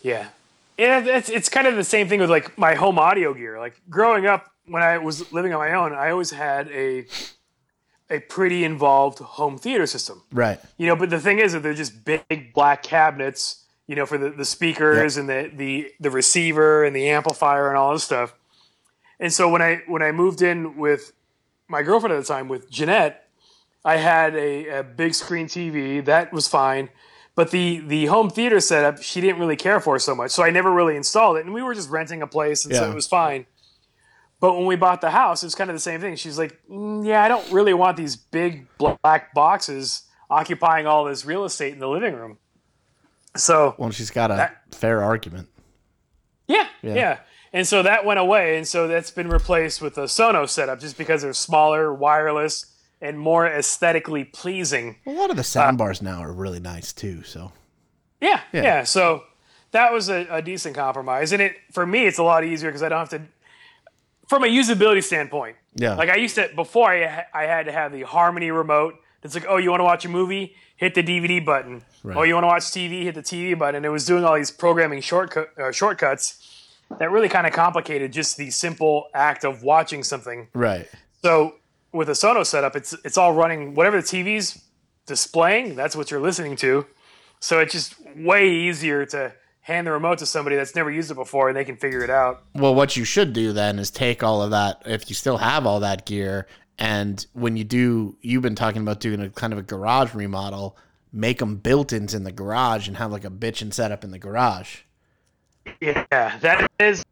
yeah, 0.02 0.30
yeah. 0.78 1.00
It's 1.06 1.30
it's 1.30 1.50
kind 1.50 1.68
of 1.68 1.76
the 1.76 1.84
same 1.84 2.08
thing 2.08 2.20
with 2.20 2.30
like 2.30 2.58
my 2.58 2.76
home 2.76 3.00
audio 3.00 3.34
gear. 3.34 3.60
Like 3.60 3.80
growing 3.90 4.26
up, 4.26 4.52
when 4.66 4.84
I 4.84 4.98
was 4.98 5.32
living 5.32 5.54
on 5.54 5.60
my 5.60 5.74
own, 5.74 5.94
I 5.94 6.10
always 6.10 6.32
had 6.32 6.70
a 6.70 7.06
a 8.10 8.20
pretty 8.20 8.64
involved 8.64 9.20
home 9.20 9.58
theater 9.58 9.88
system. 9.88 10.24
Right. 10.32 10.60
You 10.78 10.88
know, 10.88 10.96
but 10.96 11.10
the 11.10 11.20
thing 11.20 11.40
is 11.40 11.54
that 11.54 11.64
they're 11.64 11.74
just 11.74 12.06
big 12.06 12.54
black 12.54 12.84
cabinets. 12.84 13.60
You 13.86 13.98
know, 13.98 14.06
for 14.06 14.18
the, 14.18 14.30
the 14.30 14.46
speakers 14.46 15.18
and 15.18 15.28
the, 15.28 15.52
the 15.54 15.92
the 16.00 16.10
receiver 16.10 16.86
and 16.86 16.96
the 16.96 17.10
amplifier 17.10 17.68
and 17.68 17.78
all 17.78 17.92
this 17.92 18.06
stuff. 18.06 18.34
And 19.20 19.32
so 19.32 19.50
when 19.50 19.62
I 19.62 19.82
when 19.88 20.02
I 20.02 20.14
moved 20.14 20.42
in 20.42 20.78
with 20.78 21.12
my 21.68 21.84
girlfriend 21.84 22.16
at 22.16 22.20
the 22.20 22.26
time 22.26 22.48
with 22.48 22.70
Jeanette, 22.72 23.23
I 23.86 23.98
had 23.98 24.36
a, 24.36 24.80
a 24.80 24.84
big 24.84 25.14
screen 25.14 25.48
TV 25.48 26.04
that 26.06 26.32
was 26.32 26.48
fine, 26.48 26.90
But 27.36 27.52
the 27.52 27.80
the 27.80 28.06
home 28.06 28.30
theater 28.30 28.60
setup, 28.60 29.02
she 29.02 29.20
didn't 29.22 29.40
really 29.40 29.56
care 29.58 29.80
for 29.80 29.98
so 30.00 30.14
much, 30.16 30.32
so 30.32 30.44
I 30.44 30.50
never 30.52 30.72
really 30.72 30.96
installed 30.96 31.38
it. 31.38 31.46
And 31.46 31.54
we 31.54 31.62
were 31.64 31.74
just 31.74 31.90
renting 31.90 32.22
a 32.22 32.28
place, 32.28 32.64
and 32.66 32.74
so 32.76 32.90
it 32.90 32.96
was 32.96 33.08
fine. 33.08 33.46
But 34.40 34.56
when 34.56 34.66
we 34.66 34.76
bought 34.76 35.02
the 35.02 35.10
house, 35.12 35.42
it 35.42 35.48
was 35.48 35.56
kind 35.56 35.70
of 35.70 35.76
the 35.76 35.80
same 35.80 36.00
thing. 36.02 36.16
She's 36.16 36.38
like, 36.38 36.60
mm, 36.70 37.06
"Yeah, 37.06 37.24
I 37.24 37.28
don't 37.28 37.50
really 37.52 37.74
want 37.74 37.98
these 37.98 38.16
big 38.16 38.68
black 38.78 39.34
boxes 39.34 40.04
occupying 40.30 40.86
all 40.88 41.06
this 41.06 41.26
real 41.26 41.44
estate 41.46 41.74
in 41.74 41.80
the 41.80 41.88
living 41.90 42.14
room." 42.14 42.38
So 43.36 43.74
Well, 43.78 43.92
she's 43.92 44.12
got 44.12 44.32
a 44.32 44.36
That- 44.36 44.62
fair 44.72 45.02
argument. 45.04 45.48
yeah, 46.48 46.68
Yeah. 46.82 46.94
yeah, 46.94 47.18
And 47.52 47.68
so 47.68 47.82
that 47.84 48.04
went 48.06 48.20
away, 48.20 48.58
and 48.58 48.68
so 48.68 48.88
that's 48.88 49.12
been 49.12 49.30
replaced 49.30 49.82
with 49.82 49.98
a 49.98 50.04
Sonos 50.04 50.50
setup, 50.50 50.80
just 50.80 50.98
because 50.98 51.22
they're 51.24 51.34
smaller, 51.34 51.94
wireless, 51.94 52.66
and 53.04 53.20
more 53.20 53.46
aesthetically 53.46 54.24
pleasing. 54.24 54.96
A 55.06 55.12
lot 55.12 55.30
of 55.30 55.36
the 55.36 55.44
sound 55.44 55.78
bars 55.78 56.02
now 56.02 56.20
are 56.22 56.32
really 56.32 56.60
nice 56.60 56.94
too. 56.94 57.22
So 57.24 57.52
Yeah, 58.22 58.40
Yeah. 58.52 58.64
yeah. 58.64 58.84
So 58.84 59.24
that 59.72 59.92
was 59.92 60.10
a, 60.10 60.26
a 60.32 60.42
decent 60.42 60.76
compromise, 60.76 61.32
and 61.34 61.42
it 61.42 61.58
for 61.72 61.86
me 61.86 62.06
it's 62.08 62.18
a 62.18 62.24
lot 62.24 62.44
easier 62.44 62.70
because 62.70 62.82
I 62.82 62.90
don't 62.90 63.00
have 63.00 63.10
to. 63.10 63.22
From 64.30 64.44
a 64.46 64.48
usability 64.48 65.04
standpoint, 65.04 65.58
yeah, 65.76 65.96
like 65.96 66.10
I 66.10 66.16
used 66.16 66.36
to 66.36 66.50
before, 66.56 66.90
I 66.90 67.26
I 67.34 67.44
had 67.44 67.66
to 67.66 67.72
have 67.72 67.92
the 67.92 68.04
Harmony 68.04 68.52
remote. 68.52 68.96
It's 69.22 69.36
like, 69.36 69.46
oh, 69.48 69.58
you 69.58 69.70
want 69.70 69.82
to 69.82 69.86
watch 69.86 70.06
a 70.06 70.10
movie? 70.10 70.56
Hit 70.76 70.96
the 70.96 71.04
DVD 71.04 71.44
button. 71.44 71.84
Right. 72.04 72.18
Oh, 72.18 72.24
you 72.24 72.34
want 72.34 72.44
to 72.44 72.48
watch 72.48 72.64
TV? 72.64 73.04
Hit 73.04 73.16
the 73.16 73.22
TV 73.22 73.58
button. 73.58 73.86
It 73.86 73.90
was 73.92 74.06
doing 74.06 74.24
all 74.26 74.36
these 74.36 74.52
programming 74.52 75.02
shortcut 75.02 75.50
uh, 75.58 75.72
shortcuts 75.72 76.70
that 77.00 77.10
really 77.12 77.30
kind 77.30 77.48
of 77.48 77.54
complicated 77.54 78.12
just 78.12 78.38
the 78.38 78.50
simple 78.50 79.08
act 79.14 79.44
of 79.46 79.64
watching 79.64 80.04
something. 80.04 80.48
right. 80.54 80.88
So 81.22 81.56
with 81.94 82.10
a 82.10 82.14
Sonos 82.14 82.48
setup, 82.48 82.76
it's 82.76 82.94
it's 83.06 83.18
all 83.18 83.34
running 83.34 83.76
whatever 83.76 84.02
the 84.02 84.04
TV's 84.04 84.64
displaying. 85.06 85.76
That's 85.76 85.96
what 85.96 86.12
you're 86.12 86.20
listening 86.20 86.56
to. 86.58 86.86
So 87.40 87.60
it's 87.60 87.74
just 87.74 87.96
way 88.16 88.50
easier 88.50 89.06
to 89.08 89.34
hand 89.62 89.88
the 89.88 89.92
remote 89.92 90.18
to 90.18 90.26
somebody 90.26 90.56
that's 90.56 90.76
never 90.76 90.92
used 90.92 91.10
it 91.12 91.16
before, 91.16 91.48
and 91.48 91.58
they 91.58 91.66
can 91.66 91.78
figure 91.78 92.04
it 92.04 92.10
out. 92.10 92.44
Well, 92.54 92.76
what 92.76 92.98
you 92.98 93.06
should 93.06 93.34
do 93.34 93.54
then 93.54 93.80
is 93.80 93.90
take 93.92 94.22
all 94.24 94.42
of 94.42 94.52
that, 94.52 94.82
if 94.86 95.10
you 95.10 95.16
still 95.16 95.38
have 95.38 95.66
all 95.66 95.80
that 95.80 96.06
gear, 96.06 96.48
and 96.78 97.26
when 97.34 97.56
you 97.56 97.64
do, 97.64 98.18
you've 98.22 98.42
been 98.42 98.56
talking 98.56 98.82
about 98.82 99.00
doing 99.00 99.22
a 99.22 99.30
kind 99.30 99.54
of 99.54 99.60
a 99.60 99.62
garage 99.62 100.14
remodel, 100.14 100.78
make 101.12 101.40
them 101.40 101.58
built-ins 101.58 102.14
in 102.14 102.24
the 102.24 102.32
garage 102.32 102.88
and 102.88 102.98
have 102.98 103.12
like 103.12 103.24
a 103.24 103.30
bitchin' 103.30 103.74
setup 103.74 104.04
in 104.04 104.12
the 104.12 104.20
garage. 104.20 104.80
Yeah, 105.80 106.38
that 106.40 106.70
is 106.80 107.03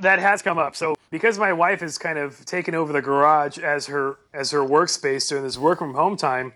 that 0.00 0.18
has 0.18 0.42
come 0.42 0.58
up. 0.58 0.76
So 0.76 0.94
because 1.10 1.38
my 1.38 1.52
wife 1.52 1.80
has 1.80 1.98
kind 1.98 2.18
of 2.18 2.44
taken 2.44 2.74
over 2.74 2.92
the 2.92 3.02
garage 3.02 3.58
as 3.58 3.86
her 3.86 4.16
as 4.32 4.50
her 4.50 4.60
workspace 4.60 5.28
during 5.28 5.44
this 5.44 5.58
work 5.58 5.78
from 5.78 5.94
home 5.94 6.16
time, 6.16 6.52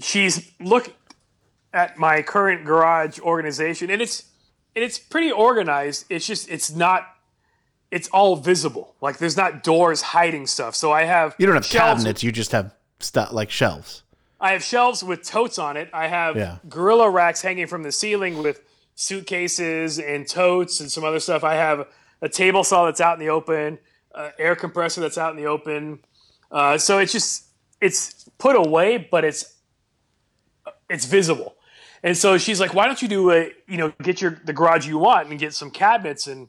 she's 0.00 0.50
looked 0.60 0.90
at 1.72 1.96
my 1.98 2.22
current 2.22 2.64
garage 2.64 3.18
organization 3.20 3.90
and 3.90 4.02
it's 4.02 4.24
and 4.74 4.84
it's 4.84 4.98
pretty 4.98 5.30
organized. 5.30 6.06
It's 6.08 6.26
just 6.26 6.48
it's 6.50 6.70
not 6.74 7.06
it's 7.90 8.08
all 8.08 8.36
visible. 8.36 8.94
Like 9.00 9.18
there's 9.18 9.36
not 9.36 9.62
doors 9.62 10.00
hiding 10.02 10.46
stuff. 10.46 10.74
So 10.74 10.92
I 10.92 11.04
have 11.04 11.34
You 11.38 11.46
don't 11.46 11.54
have 11.54 11.66
shelves 11.66 12.02
cabinets, 12.02 12.22
you 12.22 12.32
just 12.32 12.52
have 12.52 12.74
stuff 13.00 13.32
like 13.32 13.50
shelves. 13.50 14.02
I 14.40 14.52
have 14.52 14.62
shelves 14.64 15.04
with 15.04 15.22
totes 15.22 15.58
on 15.58 15.76
it. 15.76 15.88
I 15.92 16.08
have 16.08 16.36
Yeah. 16.36 16.56
gorilla 16.68 17.08
racks 17.08 17.42
hanging 17.42 17.66
from 17.66 17.82
the 17.84 17.92
ceiling 17.92 18.42
with 18.42 18.60
suitcases 18.94 19.98
and 19.98 20.28
totes 20.28 20.80
and 20.80 20.90
some 20.90 21.04
other 21.04 21.20
stuff. 21.20 21.44
I 21.44 21.54
have 21.54 21.86
a 22.22 22.28
table 22.28 22.64
saw 22.64 22.86
that's 22.86 23.00
out 23.00 23.18
in 23.18 23.20
the 23.20 23.30
open, 23.30 23.78
uh, 24.14 24.30
air 24.38 24.56
compressor 24.56 25.00
that's 25.00 25.18
out 25.18 25.30
in 25.30 25.36
the 25.36 25.46
open. 25.46 26.00
Uh, 26.50 26.78
so 26.78 26.98
it's 26.98 27.12
just 27.12 27.48
it's 27.80 28.28
put 28.38 28.56
away, 28.56 29.08
but 29.10 29.24
it's 29.24 29.58
it's 30.88 31.04
visible. 31.04 31.56
And 32.02 32.16
so 32.16 32.38
she's 32.38 32.60
like, 32.60 32.72
"Why 32.74 32.86
don't 32.86 33.02
you 33.02 33.08
do 33.08 33.30
a 33.30 33.52
you 33.68 33.76
know 33.76 33.92
get 34.02 34.22
your 34.22 34.40
the 34.44 34.52
garage 34.52 34.86
you 34.86 34.98
want 34.98 35.28
and 35.28 35.38
get 35.38 35.52
some 35.52 35.70
cabinets 35.70 36.26
and 36.26 36.48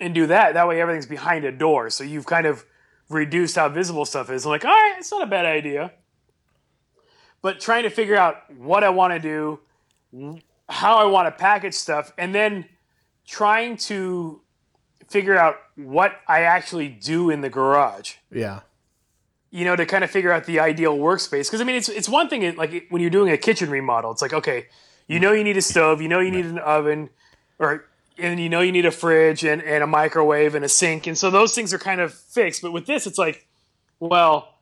and 0.00 0.14
do 0.14 0.26
that? 0.26 0.54
That 0.54 0.66
way 0.66 0.80
everything's 0.80 1.06
behind 1.06 1.44
a 1.44 1.52
door. 1.52 1.90
So 1.90 2.02
you've 2.02 2.26
kind 2.26 2.46
of 2.46 2.64
reduced 3.08 3.56
how 3.56 3.68
visible 3.68 4.04
stuff 4.04 4.30
is." 4.30 4.44
I'm 4.44 4.50
like, 4.50 4.64
"All 4.64 4.70
right, 4.70 4.96
it's 4.98 5.10
not 5.12 5.22
a 5.22 5.26
bad 5.26 5.46
idea." 5.46 5.92
but 7.42 7.60
trying 7.60 7.84
to 7.84 7.90
figure 7.90 8.16
out 8.16 8.36
what 8.56 8.84
I 8.84 8.90
want 8.90 9.12
to 9.14 9.18
do, 9.18 10.40
how 10.68 10.96
I 10.96 11.04
want 11.04 11.26
to 11.26 11.32
package 11.32 11.74
stuff, 11.74 12.12
and 12.18 12.34
then 12.34 12.66
trying 13.26 13.76
to 13.76 14.42
figure 15.10 15.36
out 15.36 15.56
what 15.76 16.12
I 16.26 16.42
actually 16.42 16.88
do 16.88 17.28
in 17.28 17.42
the 17.42 17.50
garage. 17.50 18.14
Yeah. 18.32 18.60
You 19.50 19.64
know, 19.64 19.76
to 19.76 19.84
kind 19.84 20.04
of 20.04 20.10
figure 20.10 20.32
out 20.32 20.46
the 20.46 20.60
ideal 20.60 20.96
workspace. 20.96 21.48
Because 21.48 21.60
I 21.60 21.64
mean, 21.64 21.76
it's 21.76 21.88
it's 21.88 22.08
one 22.08 22.28
thing 22.28 22.56
like 22.56 22.86
when 22.88 23.02
you're 23.02 23.10
doing 23.10 23.32
a 23.32 23.36
kitchen 23.36 23.68
remodel, 23.68 24.12
it's 24.12 24.22
like 24.22 24.32
okay, 24.32 24.66
you 25.08 25.18
know 25.18 25.32
you 25.32 25.42
need 25.42 25.56
a 25.56 25.62
stove, 25.62 26.00
you 26.00 26.08
know 26.08 26.20
you 26.20 26.30
need 26.30 26.46
an 26.46 26.58
oven, 26.58 27.10
or 27.58 27.86
and 28.16 28.38
you 28.38 28.48
know 28.48 28.60
you 28.60 28.70
need 28.70 28.86
a 28.86 28.92
fridge 28.92 29.44
and, 29.44 29.60
and 29.62 29.82
a 29.82 29.86
microwave 29.88 30.54
and 30.54 30.64
a 30.64 30.68
sink, 30.68 31.08
and 31.08 31.18
so 31.18 31.30
those 31.30 31.52
things 31.52 31.74
are 31.74 31.78
kind 31.78 32.00
of 32.00 32.14
fixed. 32.14 32.62
But 32.62 32.72
with 32.72 32.86
this, 32.86 33.08
it's 33.08 33.18
like, 33.18 33.48
well, 33.98 34.54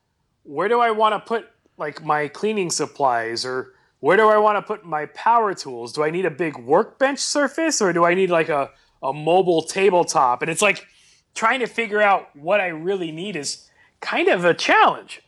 where 0.44 0.68
do 0.68 0.80
I 0.80 0.90
want 0.90 1.14
to 1.14 1.20
put 1.20 1.46
like 1.76 2.02
my 2.02 2.26
cleaning 2.28 2.70
supplies 2.70 3.44
or 3.44 3.74
where 4.00 4.16
do 4.16 4.28
I 4.28 4.38
want 4.38 4.56
to 4.56 4.62
put 4.62 4.84
my 4.84 5.06
power 5.06 5.54
tools? 5.54 5.92
Do 5.92 6.02
I 6.02 6.10
need 6.10 6.24
a 6.24 6.30
big 6.30 6.56
workbench 6.56 7.18
surface 7.18 7.80
or 7.80 7.92
do 7.92 8.04
I 8.04 8.14
need 8.14 8.30
like 8.30 8.48
a, 8.48 8.70
a 9.02 9.12
mobile 9.12 9.62
tabletop? 9.62 10.42
And 10.42 10.50
it's 10.50 10.62
like 10.62 10.86
trying 11.34 11.60
to 11.60 11.66
figure 11.66 12.00
out 12.00 12.34
what 12.36 12.60
I 12.60 12.68
really 12.68 13.12
need 13.12 13.36
is 13.36 13.68
kind 14.00 14.28
of 14.28 14.44
a 14.44 14.54
challenge. 14.54 15.22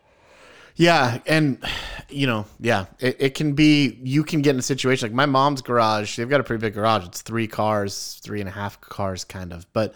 Yeah, 0.76 1.18
and 1.26 1.62
you 2.08 2.26
know, 2.26 2.46
yeah, 2.58 2.86
it, 3.00 3.16
it 3.18 3.34
can 3.34 3.52
be. 3.52 3.98
You 4.02 4.24
can 4.24 4.40
get 4.40 4.54
in 4.54 4.58
a 4.58 4.62
situation 4.62 5.08
like 5.08 5.14
my 5.14 5.26
mom's 5.26 5.60
garage. 5.60 6.16
They've 6.16 6.28
got 6.28 6.40
a 6.40 6.44
pretty 6.44 6.60
big 6.60 6.74
garage. 6.74 7.04
It's 7.04 7.20
three 7.20 7.46
cars, 7.46 8.18
three 8.22 8.40
and 8.40 8.48
a 8.48 8.52
half 8.52 8.80
cars, 8.80 9.24
kind 9.24 9.52
of. 9.52 9.70
But 9.72 9.94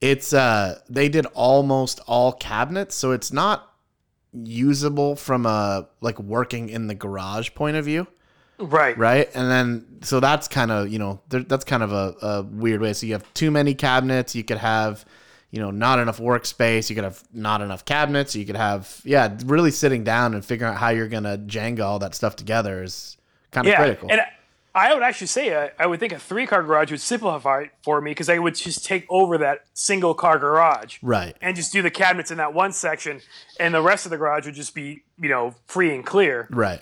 it's 0.00 0.32
uh, 0.32 0.80
they 0.88 1.08
did 1.08 1.26
almost 1.34 2.00
all 2.06 2.32
cabinets, 2.32 2.94
so 2.96 3.12
it's 3.12 3.32
not 3.32 3.74
usable 4.32 5.14
from 5.14 5.46
a 5.46 5.88
like 6.00 6.18
working 6.18 6.68
in 6.68 6.88
the 6.88 6.94
garage 6.94 7.50
point 7.54 7.76
of 7.76 7.84
view, 7.84 8.06
Right. 8.58 8.96
right? 8.96 9.28
And 9.34 9.50
then 9.50 9.86
so 10.02 10.20
that's 10.20 10.48
kind 10.48 10.70
of 10.70 10.88
you 10.88 10.98
know 10.98 11.20
there, 11.28 11.42
that's 11.42 11.64
kind 11.64 11.82
of 11.82 11.92
a, 11.92 12.14
a 12.26 12.42
weird 12.42 12.80
way. 12.80 12.92
So 12.92 13.06
you 13.06 13.12
have 13.14 13.34
too 13.34 13.50
many 13.50 13.74
cabinets. 13.74 14.34
You 14.34 14.44
could 14.44 14.58
have 14.58 15.04
you 15.50 15.60
know, 15.60 15.70
not 15.70 16.00
enough 16.00 16.18
workspace. 16.18 16.90
You 16.90 16.96
could 16.96 17.04
have 17.04 17.22
not 17.32 17.60
enough 17.60 17.84
cabinets. 17.84 18.34
You 18.34 18.44
could 18.44 18.56
have, 18.56 19.00
yeah, 19.04 19.32
really 19.46 19.70
sitting 19.70 20.02
down 20.02 20.34
and 20.34 20.44
figuring 20.44 20.72
out 20.72 20.80
how 20.80 20.88
you're 20.88 21.06
gonna 21.06 21.38
Jenga 21.38 21.84
all 21.84 22.00
that 22.00 22.16
stuff 22.16 22.34
together 22.34 22.82
is 22.82 23.16
kind 23.52 23.64
of 23.64 23.70
Yeah. 23.70 23.76
critical. 23.76 24.10
And 24.10 24.20
I 24.74 24.92
would 24.92 25.04
actually 25.04 25.28
say 25.28 25.54
uh, 25.54 25.68
I 25.78 25.86
would 25.86 26.00
think 26.00 26.12
a 26.12 26.18
three 26.18 26.48
car 26.48 26.64
garage 26.64 26.90
would 26.90 27.00
simplify 27.00 27.60
it 27.60 27.70
for 27.84 28.00
me 28.00 28.10
because 28.10 28.28
I 28.28 28.40
would 28.40 28.56
just 28.56 28.84
take 28.84 29.06
over 29.08 29.38
that 29.38 29.60
single 29.74 30.12
car 30.14 30.40
garage. 30.40 30.98
right. 31.02 31.36
and 31.40 31.54
just 31.54 31.72
do 31.72 31.82
the 31.82 31.90
cabinets 31.90 32.32
in 32.32 32.38
that 32.38 32.52
one 32.52 32.72
section, 32.72 33.20
and 33.60 33.72
the 33.72 33.80
rest 33.82 34.06
of 34.06 34.10
the 34.10 34.16
garage 34.16 34.46
would 34.46 34.56
just 34.56 34.74
be, 34.74 35.04
you 35.20 35.28
know, 35.28 35.54
free 35.68 35.94
and 35.94 36.04
clear. 36.04 36.48
Right. 36.50 36.80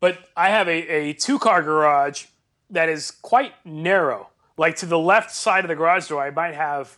But 0.00 0.18
I 0.36 0.50
have 0.50 0.68
a, 0.68 0.88
a 0.88 1.12
two 1.12 1.38
car 1.38 1.62
garage 1.62 2.26
that 2.70 2.88
is 2.88 3.10
quite 3.10 3.52
narrow. 3.64 4.28
Like 4.56 4.76
to 4.76 4.86
the 4.86 4.98
left 4.98 5.30
side 5.32 5.64
of 5.64 5.68
the 5.68 5.76
garage 5.76 6.08
door, 6.08 6.22
I 6.22 6.30
might 6.30 6.54
have 6.54 6.96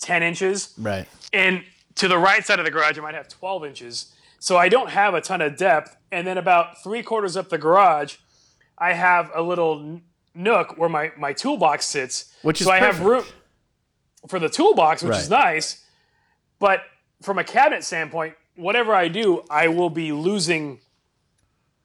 10 0.00 0.22
inches, 0.22 0.72
Right. 0.78 1.06
and 1.32 1.62
to 1.96 2.08
the 2.08 2.18
right 2.18 2.44
side 2.44 2.58
of 2.58 2.64
the 2.64 2.70
garage, 2.70 2.98
I 2.98 3.02
might 3.02 3.14
have 3.14 3.28
12 3.28 3.64
inches. 3.66 4.14
So 4.38 4.56
I 4.56 4.68
don't 4.70 4.88
have 4.90 5.12
a 5.14 5.20
ton 5.20 5.42
of 5.42 5.56
depth. 5.56 5.96
And 6.10 6.26
then 6.26 6.38
about 6.38 6.82
three 6.82 7.02
quarters 7.02 7.36
up 7.36 7.50
the 7.50 7.58
garage, 7.58 8.16
I 8.78 8.94
have 8.94 9.30
a 9.34 9.42
little 9.42 10.00
nook 10.34 10.78
where 10.78 10.88
my, 10.88 11.12
my 11.18 11.32
toolbox 11.34 11.84
sits. 11.84 12.32
Which 12.42 12.60
is 12.62 12.66
so 12.66 12.72
I 12.72 12.78
have 12.78 13.00
room 13.00 13.24
for 14.28 14.38
the 14.38 14.48
toolbox, 14.48 15.02
which 15.02 15.16
is 15.16 15.28
nice. 15.28 15.84
But 16.58 16.82
from 17.22 17.38
a 17.38 17.44
cabinet 17.44 17.84
standpoint, 17.84 18.34
whatever 18.56 18.94
I 18.94 19.08
do, 19.08 19.42
I 19.50 19.68
will 19.68 19.90
be 19.90 20.12
losing 20.12 20.78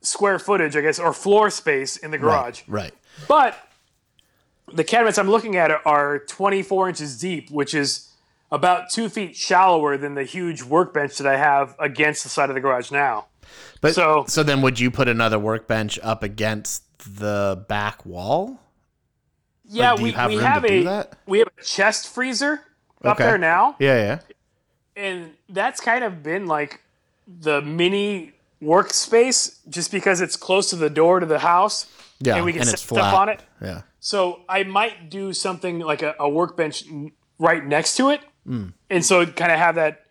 square 0.02 0.40
footage, 0.40 0.76
I 0.76 0.82
guess, 0.82 1.00
or 1.00 1.14
floor 1.14 1.50
space 1.50 1.98
in 1.98 2.12
the 2.12 2.18
garage. 2.18 2.62
Right. 2.68 2.94
But 3.28 3.58
the 4.74 4.84
cabinets 4.84 5.18
I'm 5.18 5.30
looking 5.30 5.56
at 5.56 5.72
are 5.86 6.20
24 6.20 6.90
inches 6.90 7.20
deep, 7.20 7.50
which 7.50 7.74
is 7.74 8.10
about 8.52 8.90
two 8.90 9.10
feet 9.10 9.36
shallower 9.36 9.98
than 9.98 10.14
the 10.16 10.24
huge 10.24 10.64
workbench 10.64 11.18
that 11.18 11.28
I 11.28 11.38
have 11.38 11.76
against 11.80 12.24
the 12.24 12.30
side 12.30 12.50
of 12.50 12.56
the 12.56 12.62
garage 12.62 12.92
now. 12.92 13.26
But 13.82 13.96
So- 13.96 14.26
so 14.28 14.44
then 14.44 14.62
would 14.62 14.80
you 14.80 14.90
put 14.92 15.08
another 15.08 15.40
workbench 15.40 16.00
up 16.04 16.24
against 16.24 16.84
the 17.00 17.64
back 17.68 18.06
wall? 18.06 18.60
Yeah, 19.68 19.96
you 19.98 20.04
we, 20.04 20.12
have 20.12 20.30
we 20.30 20.38
have 20.38 20.64
a 20.66 21.08
we 21.26 21.40
have 21.40 21.48
a 21.58 21.64
chest 21.64 22.14
freezer 22.14 22.62
up 23.04 23.18
there 23.18 23.38
now, 23.40 23.76
Yeah, 23.80 23.96
yeah. 23.98 24.20
and 24.96 25.34
that's 25.50 25.82
kind 25.82 26.04
of 26.04 26.22
been 26.22 26.46
like 26.46 26.82
the 27.28 27.62
mini 27.64 28.34
workspace 28.66 29.60
just 29.70 29.92
because 29.92 30.22
it's 30.22 30.36
close 30.36 30.70
to 30.72 30.76
the 30.76 30.90
door 30.90 31.20
to 31.20 31.26
the 31.26 31.40
house. 31.40 31.86
Yeah. 32.20 32.38
and 32.38 32.46
we 32.46 32.54
can 32.54 32.62
and 32.62 32.70
set 32.70 32.76
it's 32.76 32.84
stuff 32.84 32.98
flat. 32.98 33.14
on 33.14 33.30
it. 33.30 33.42
Yeah. 33.62 33.82
So 34.00 34.42
I 34.48 34.64
might 34.64 35.10
do 35.10 35.34
something 35.34 35.80
like 35.80 36.02
a, 36.02 36.16
a 36.18 36.30
workbench 36.30 36.86
right 37.40 37.64
next 37.66 37.98
to 37.98 38.10
it, 38.12 38.22
Hmm. 38.46 38.68
and 38.90 39.04
so 39.04 39.26
kind 39.26 39.52
of 39.52 39.58
have 39.60 39.76
that 39.76 40.06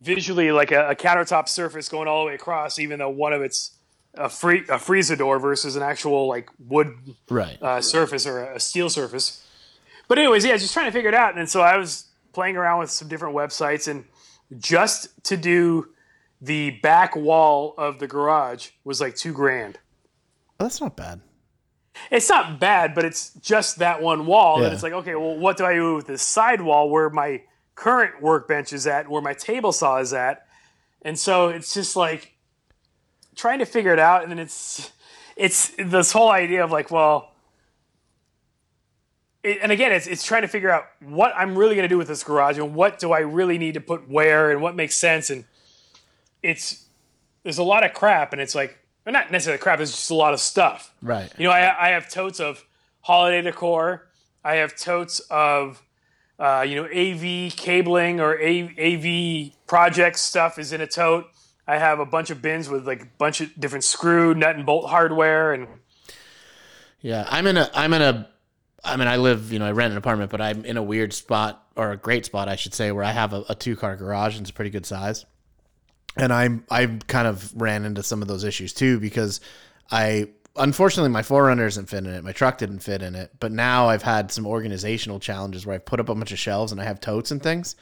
visually 0.00 0.52
like 0.52 0.70
a, 0.70 0.90
a 0.90 0.94
countertop 0.94 1.48
surface 1.48 1.88
going 1.88 2.06
all 2.06 2.20
the 2.22 2.28
way 2.28 2.34
across, 2.34 2.78
even 2.78 3.00
though 3.00 3.08
one 3.10 3.32
of 3.32 3.42
it's 3.42 3.72
a 4.14 4.28
free 4.28 4.62
a 4.68 4.78
freezer 4.78 5.16
door 5.16 5.40
versus 5.40 5.74
an 5.74 5.82
actual 5.82 6.28
like 6.28 6.48
wood 6.60 6.94
Right. 7.28 7.60
uh, 7.60 7.80
surface 7.80 8.24
or 8.26 8.44
a 8.44 8.60
steel 8.60 8.88
surface. 8.88 9.44
But 10.06 10.18
anyways, 10.18 10.44
yeah, 10.44 10.56
just 10.58 10.72
trying 10.72 10.86
to 10.86 10.92
figure 10.92 11.08
it 11.08 11.14
out. 11.14 11.36
And 11.36 11.48
so 11.50 11.60
I 11.60 11.76
was 11.76 12.04
playing 12.32 12.56
around 12.56 12.78
with 12.78 12.90
some 12.90 13.08
different 13.08 13.34
websites, 13.34 13.88
and 13.88 14.04
just 14.58 15.08
to 15.24 15.36
do 15.36 15.88
the 16.40 16.70
back 16.82 17.16
wall 17.16 17.74
of 17.76 17.98
the 17.98 18.06
garage 18.06 18.70
was 18.84 19.00
like 19.00 19.16
two 19.16 19.32
grand. 19.32 19.78
Oh, 20.60 20.64
that's 20.64 20.80
not 20.80 20.96
bad. 20.96 21.20
It's 22.10 22.28
not 22.28 22.60
bad, 22.60 22.94
but 22.94 23.04
it's 23.04 23.34
just 23.34 23.78
that 23.78 24.00
one 24.00 24.26
wall. 24.26 24.58
Yeah. 24.58 24.66
And 24.66 24.74
it's 24.74 24.82
like, 24.82 24.92
okay, 24.92 25.14
well, 25.14 25.36
what 25.36 25.56
do 25.56 25.64
I 25.64 25.74
do 25.74 25.96
with 25.96 26.06
this 26.06 26.22
side 26.22 26.60
wall 26.60 26.90
where 26.90 27.10
my 27.10 27.42
current 27.74 28.22
workbench 28.22 28.72
is 28.72 28.86
at, 28.86 29.08
where 29.08 29.22
my 29.22 29.34
table 29.34 29.72
saw 29.72 29.98
is 29.98 30.12
at? 30.12 30.46
And 31.02 31.18
so 31.18 31.48
it's 31.48 31.74
just 31.74 31.96
like 31.96 32.34
trying 33.34 33.58
to 33.60 33.64
figure 33.64 33.92
it 33.92 33.98
out. 33.98 34.22
And 34.22 34.30
then 34.30 34.38
it's 34.38 34.92
it's 35.36 35.72
this 35.78 36.12
whole 36.12 36.30
idea 36.30 36.64
of 36.64 36.70
like, 36.70 36.90
well, 36.90 37.32
it, 39.42 39.58
and 39.62 39.72
again, 39.72 39.92
it's 39.92 40.06
it's 40.06 40.24
trying 40.24 40.42
to 40.42 40.48
figure 40.48 40.70
out 40.70 40.84
what 41.00 41.32
I'm 41.36 41.56
really 41.56 41.74
going 41.74 41.84
to 41.84 41.88
do 41.88 41.98
with 41.98 42.08
this 42.08 42.24
garage 42.24 42.58
and 42.58 42.74
what 42.74 42.98
do 42.98 43.12
I 43.12 43.20
really 43.20 43.58
need 43.58 43.74
to 43.74 43.80
put 43.80 44.08
where 44.08 44.50
and 44.50 44.60
what 44.60 44.74
makes 44.74 44.96
sense. 44.96 45.30
And 45.30 45.44
it's 46.42 46.86
there's 47.42 47.58
a 47.58 47.62
lot 47.62 47.84
of 47.84 47.92
crap, 47.94 48.32
and 48.32 48.40
it's 48.42 48.54
like 48.54 48.78
well, 49.04 49.12
not 49.12 49.30
necessarily 49.30 49.58
crap. 49.58 49.78
There's 49.78 49.92
just 49.92 50.10
a 50.10 50.14
lot 50.14 50.34
of 50.34 50.40
stuff. 50.40 50.92
Right. 51.02 51.32
You 51.38 51.44
know, 51.44 51.50
I, 51.50 51.86
I 51.86 51.88
have 51.90 52.10
totes 52.10 52.40
of 52.40 52.64
holiday 53.00 53.42
decor. 53.42 54.06
I 54.44 54.56
have 54.56 54.76
totes 54.76 55.20
of, 55.30 55.82
uh, 56.38 56.64
you 56.66 56.76
know, 56.76 56.84
AV 56.84 57.56
cabling 57.56 58.20
or 58.20 58.38
A- 58.38 58.74
AV 58.78 59.52
project 59.66 60.18
stuff 60.18 60.58
is 60.58 60.72
in 60.72 60.80
a 60.80 60.86
tote. 60.86 61.26
I 61.66 61.78
have 61.78 62.00
a 62.00 62.06
bunch 62.06 62.30
of 62.30 62.40
bins 62.40 62.68
with 62.68 62.86
like 62.86 63.02
a 63.02 63.08
bunch 63.18 63.40
of 63.40 63.58
different 63.58 63.84
screw, 63.84 64.34
nut, 64.34 64.56
and 64.56 64.64
bolt 64.64 64.90
hardware, 64.90 65.52
and 65.52 65.68
Yeah, 67.00 67.26
I'm 67.30 67.46
in 67.46 67.56
a 67.56 67.70
I'm 67.74 67.92
in 67.92 68.02
a 68.02 68.28
I 68.84 68.96
mean 68.96 69.08
I 69.08 69.16
live, 69.16 69.52
you 69.52 69.58
know, 69.58 69.66
I 69.66 69.72
rent 69.72 69.92
an 69.92 69.98
apartment, 69.98 70.30
but 70.30 70.40
I'm 70.40 70.64
in 70.64 70.76
a 70.76 70.82
weird 70.82 71.12
spot 71.12 71.66
or 71.76 71.92
a 71.92 71.96
great 71.96 72.24
spot 72.24 72.48
I 72.48 72.56
should 72.56 72.74
say 72.74 72.90
where 72.92 73.04
I 73.04 73.12
have 73.12 73.32
a, 73.32 73.44
a 73.48 73.54
two 73.54 73.76
car 73.76 73.96
garage 73.96 74.36
and 74.36 74.42
it's 74.42 74.50
a 74.50 74.54
pretty 74.54 74.70
good 74.70 74.86
size. 74.86 75.26
And 76.18 76.32
I'm 76.32 76.64
I 76.70 76.86
kind 77.06 77.28
of 77.28 77.52
ran 77.60 77.84
into 77.84 78.02
some 78.02 78.22
of 78.22 78.28
those 78.28 78.44
issues 78.44 78.72
too 78.72 78.98
because 78.98 79.40
I 79.90 80.28
unfortunately 80.56 81.10
my 81.10 81.22
4Runner 81.22 81.58
doesn't 81.58 81.88
fit 81.88 82.04
in 82.04 82.12
it. 82.12 82.24
My 82.24 82.32
truck 82.32 82.58
didn't 82.58 82.80
fit 82.80 83.02
in 83.02 83.14
it. 83.14 83.30
But 83.38 83.52
now 83.52 83.88
I've 83.88 84.02
had 84.02 84.32
some 84.32 84.46
organizational 84.46 85.20
challenges 85.20 85.64
where 85.64 85.74
I've 85.74 85.84
put 85.84 86.00
up 86.00 86.08
a 86.08 86.14
bunch 86.14 86.32
of 86.32 86.38
shelves 86.38 86.72
and 86.72 86.80
I 86.80 86.84
have 86.84 87.00
totes 87.00 87.30
and 87.30 87.42
things. 87.42 87.76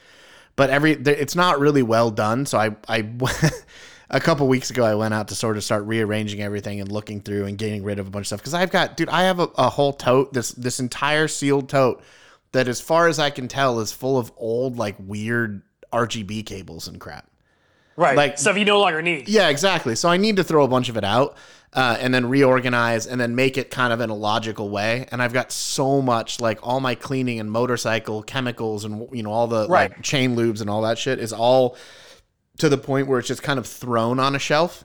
But 0.54 0.70
every 0.70 0.92
it's 0.92 1.36
not 1.36 1.60
really 1.60 1.82
well 1.82 2.10
done. 2.10 2.46
So 2.46 2.58
I 2.58 2.76
I 2.88 3.08
a 4.10 4.20
couple 4.20 4.46
weeks 4.48 4.70
ago 4.70 4.84
I 4.84 4.94
went 4.94 5.14
out 5.14 5.28
to 5.28 5.34
sort 5.34 5.56
of 5.56 5.64
start 5.64 5.84
rearranging 5.84 6.40
everything 6.40 6.80
and 6.80 6.90
looking 6.90 7.20
through 7.20 7.46
and 7.46 7.58
getting 7.58 7.82
rid 7.82 7.98
of 7.98 8.06
a 8.06 8.10
bunch 8.10 8.24
of 8.24 8.26
stuff 8.28 8.40
because 8.40 8.54
I've 8.54 8.70
got 8.70 8.96
dude 8.96 9.08
I 9.08 9.24
have 9.24 9.40
a, 9.40 9.48
a 9.56 9.68
whole 9.70 9.92
tote 9.92 10.32
this 10.32 10.52
this 10.52 10.80
entire 10.80 11.28
sealed 11.28 11.68
tote 11.68 12.02
that 12.52 12.68
as 12.68 12.80
far 12.80 13.08
as 13.08 13.18
I 13.18 13.30
can 13.30 13.48
tell 13.48 13.80
is 13.80 13.92
full 13.92 14.18
of 14.18 14.32
old 14.36 14.78
like 14.78 14.96
weird 14.98 15.62
RGB 15.92 16.46
cables 16.46 16.88
and 16.88 17.00
crap. 17.00 17.30
Right, 17.96 18.16
Like- 18.16 18.38
stuff 18.38 18.56
you 18.56 18.64
no 18.64 18.80
longer 18.80 19.02
need. 19.02 19.28
Yeah, 19.28 19.48
exactly. 19.48 19.94
So 19.96 20.08
I 20.08 20.16
need 20.16 20.36
to 20.36 20.44
throw 20.44 20.64
a 20.64 20.68
bunch 20.68 20.88
of 20.88 20.96
it 20.96 21.04
out 21.04 21.36
uh, 21.72 21.96
and 22.00 22.12
then 22.14 22.26
reorganize 22.28 23.06
and 23.06 23.20
then 23.20 23.34
make 23.34 23.58
it 23.58 23.70
kind 23.70 23.92
of 23.92 24.00
in 24.00 24.08
a 24.10 24.14
logical 24.14 24.70
way. 24.70 25.06
And 25.12 25.22
I've 25.22 25.32
got 25.32 25.52
so 25.52 26.00
much 26.00 26.40
like 26.40 26.58
all 26.66 26.80
my 26.80 26.94
cleaning 26.94 27.40
and 27.40 27.50
motorcycle 27.50 28.22
chemicals 28.22 28.84
and 28.84 29.08
you 29.12 29.22
know 29.22 29.30
all 29.32 29.46
the 29.46 29.66
Right. 29.68 29.90
like 29.90 30.02
chain 30.02 30.36
lubes 30.36 30.60
and 30.60 30.70
all 30.70 30.82
that 30.82 30.98
shit 30.98 31.18
is 31.18 31.32
all 31.32 31.76
to 32.58 32.68
the 32.68 32.78
point 32.78 33.06
where 33.08 33.18
it's 33.18 33.28
just 33.28 33.42
kind 33.42 33.58
of 33.58 33.66
thrown 33.66 34.18
on 34.18 34.34
a 34.34 34.38
shelf. 34.38 34.84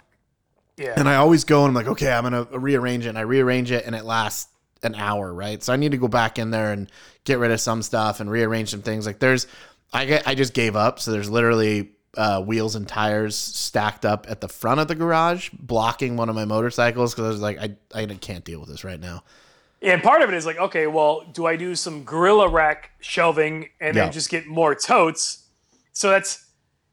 Yeah, 0.78 0.94
And 0.98 1.08
I 1.08 1.16
always 1.18 1.44
go 1.44 1.62
and 1.66 1.70
I'm 1.70 1.74
like, 1.76 1.88
okay, 1.94 2.12
I'm 2.12 2.24
gonna 2.24 2.44
rearrange 2.52 3.06
it. 3.06 3.10
And 3.10 3.18
I 3.18 3.22
rearrange 3.22 3.72
it 3.72 3.86
and 3.86 3.96
it 3.96 4.04
lasts 4.04 4.50
an 4.84 4.96
hour, 4.96 5.32
right? 5.32 5.62
So 5.62 5.72
I 5.72 5.76
need 5.76 5.92
to 5.92 5.98
go 5.98 6.08
back 6.08 6.40
in 6.40 6.50
there 6.50 6.72
and 6.72 6.90
get 7.24 7.38
rid 7.38 7.52
of 7.52 7.60
some 7.62 7.84
stuff 7.84 8.20
and 8.20 8.30
rearrange 8.32 8.70
some 8.72 8.82
things. 8.82 9.06
Like 9.06 9.20
there's, 9.20 9.46
I 9.94 10.06
get, 10.06 10.28
I 10.28 10.34
just 10.34 10.54
gave 10.54 10.76
up. 10.76 11.00
So 11.00 11.12
there's 11.12 11.30
literally 11.30 11.92
uh, 12.18 12.42
wheels 12.42 12.76
and 12.76 12.88
tires 12.88 13.36
stacked 13.38 14.06
up 14.06 14.26
at 14.30 14.42
the 14.42 14.48
front 14.50 14.80
of 14.80 14.88
the 14.88 14.96
garage, 14.96 15.50
blocking 15.54 16.18
one 16.18 16.30
of 16.30 16.36
my 16.36 16.46
motorcycles 16.46 17.14
because 17.14 17.26
I 17.26 17.30
was 17.30 17.42
like, 17.42 17.58
I, 17.60 17.76
I 17.94 18.06
can't 18.06 18.44
deal 18.44 18.60
with 18.60 18.70
this 18.70 18.84
right 18.84 19.00
now. 19.00 19.24
and 19.82 20.04
part 20.04 20.22
of 20.22 20.30
it 20.30 20.36
is 20.36 20.46
like, 20.46 20.58
okay, 20.58 20.88
well, 20.88 21.22
do 21.34 21.46
I 21.46 21.56
do 21.56 21.76
some 21.76 22.04
gorilla 22.04 22.48
rack 22.50 22.92
shelving 23.00 23.70
and 23.80 23.96
Yeah. 23.96 24.04
then 24.04 24.12
just 24.12 24.30
get 24.30 24.46
more 24.48 24.76
totes? 24.76 25.46
So 25.94 26.10
that's 26.10 26.46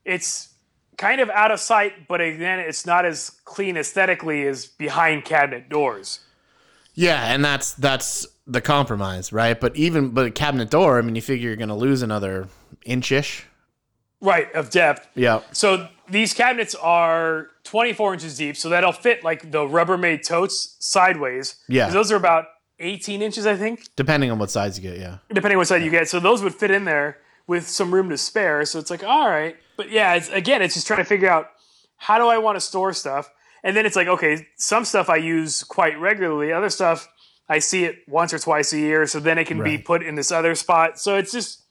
it's 0.05 0.49
kind 0.97 1.21
of 1.21 1.29
out 1.31 1.51
of 1.53 1.61
sight, 1.61 2.09
but 2.09 2.21
again, 2.21 2.59
it's 2.61 2.87
not 2.87 3.05
as 3.05 3.31
clean 3.45 3.77
aesthetically 3.77 4.47
as 4.47 4.67
behind 4.67 5.25
cabinet 5.25 5.69
doors. 5.69 6.21
Yeah, 6.95 7.33
and 7.33 7.45
that's 7.45 7.75
that's 7.75 8.27
the 8.47 8.61
compromise, 8.61 9.33
right? 9.33 9.59
But 9.61 9.77
even 9.77 10.11
but 10.11 10.27
a 10.27 10.31
cabinet 10.31 10.71
door, 10.71 10.99
I 10.99 11.03
mean, 11.03 11.15
you 11.15 11.23
figure 11.23 11.49
you're 11.49 11.57
gonna 11.57 11.77
lose 11.77 12.03
another 12.03 12.49
inchish. 12.87 13.43
Right, 14.21 14.53
of 14.53 14.71
depth. 14.71 15.07
Yeah, 15.15 15.43
So 15.53 15.89
these 16.09 16.35
cabinets 16.35 16.75
are 16.75 17.49
24 17.65 18.15
inches 18.15 18.37
deep, 18.37 18.57
so 18.57 18.69
that'll 18.69 18.93
fit 18.93 19.23
like 19.23 19.51
the 19.51 19.61
Rubbermaid 19.61 20.27
totes 20.27 20.77
sideways. 20.81 21.57
Yeah. 21.69 21.91
Those 21.91 22.11
are 22.11 22.17
about 22.17 22.47
18 22.81 23.23
inches, 23.23 23.47
I 23.47 23.57
think, 23.57 23.85
depending 23.97 24.31
on 24.31 24.39
what 24.39 24.51
size 24.51 24.79
you 24.79 24.89
get. 24.91 24.99
Yeah. 24.99 25.19
depending 25.29 25.53
on 25.57 25.59
what 25.59 25.69
side 25.69 25.83
you 25.83 25.91
get. 25.91 26.09
So 26.09 26.19
those 26.21 26.43
would 26.43 26.55
fit 26.55 26.71
in 26.71 26.85
there 26.85 27.19
with 27.47 27.69
some 27.69 27.93
room 27.93 28.09
to 28.11 28.19
spare. 28.19 28.65
So 28.65 28.79
it's 28.79 28.91
like, 28.91 29.05
all 29.05 29.29
right. 29.29 29.57
But 29.77 29.91
yeah, 29.91 30.15
it's, 30.15 30.29
again, 30.31 30.63
it's 30.63 30.75
just 30.75 30.87
trying 30.87 30.99
to 30.99 31.05
figure 31.05 31.29
out 31.29 31.51
how 31.97 32.19
do 32.19 32.27
I 32.27 32.39
want 32.39 32.57
to 32.57 32.61
store 32.61 32.93
stuff. 32.93 33.31
And 33.65 33.77
then 33.77 33.87
it's 33.87 33.97
like, 33.97 34.07
okay, 34.07 34.47
some 34.57 34.85
stuff 34.85 35.09
I 35.09 35.17
use 35.17 35.65
quite 35.65 35.99
regularly, 35.99 36.53
other 36.53 36.71
stuff 36.71 37.09
I 37.49 37.59
see 37.59 37.85
it 37.85 37.97
once 38.07 38.33
or 38.33 38.39
twice 38.39 38.73
a 38.73 38.79
year. 38.79 39.07
So 39.07 39.19
then 39.19 39.39
it 39.39 39.47
can 39.47 39.63
be 39.63 39.79
put 39.79 40.03
in 40.03 40.15
this 40.15 40.31
other 40.31 40.55
spot. 40.55 41.01
So 41.01 41.17
it's 41.17 41.33
just, 41.33 41.63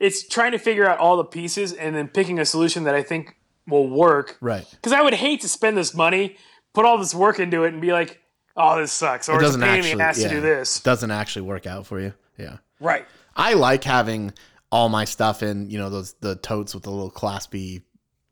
it's 0.00 0.26
trying 0.28 0.52
to 0.52 0.58
figure 0.58 0.88
out 0.88 0.98
all 0.98 1.16
the 1.16 1.24
pieces 1.24 1.72
and 1.72 1.94
then 1.94 2.08
picking 2.08 2.38
a 2.38 2.44
solution 2.44 2.84
that 2.84 2.94
I 2.94 3.02
think 3.02 3.36
will 3.66 3.88
work. 3.88 4.36
Right. 4.40 4.66
Because 4.70 4.92
I 4.92 5.02
would 5.02 5.14
hate 5.14 5.40
to 5.42 5.48
spend 5.48 5.76
this 5.76 5.94
money, 5.94 6.36
put 6.72 6.84
all 6.84 6.98
this 6.98 7.14
work 7.14 7.38
into 7.38 7.64
it, 7.64 7.72
and 7.72 7.80
be 7.80 7.92
like, 7.92 8.20
"Oh, 8.56 8.78
this 8.78 8.92
sucks," 8.92 9.28
or 9.28 9.32
It 9.32 9.36
it's 9.36 9.42
a 9.42 9.46
doesn't 9.46 9.60
pain 9.62 9.78
actually 9.78 9.94
the 9.94 10.02
ass 10.02 10.18
yeah, 10.18 10.28
to 10.28 10.34
do 10.34 10.40
this. 10.40 10.80
Doesn't 10.80 11.10
actually 11.10 11.42
work 11.42 11.66
out 11.66 11.86
for 11.86 12.00
you. 12.00 12.12
Yeah. 12.38 12.58
Right. 12.80 13.06
I 13.36 13.54
like 13.54 13.84
having 13.84 14.32
all 14.70 14.88
my 14.88 15.04
stuff 15.04 15.42
in, 15.42 15.70
you 15.70 15.78
know, 15.78 15.88
those 15.90 16.14
the 16.14 16.36
totes 16.36 16.74
with 16.74 16.82
the 16.82 16.90
little 16.90 17.10
claspy 17.10 17.82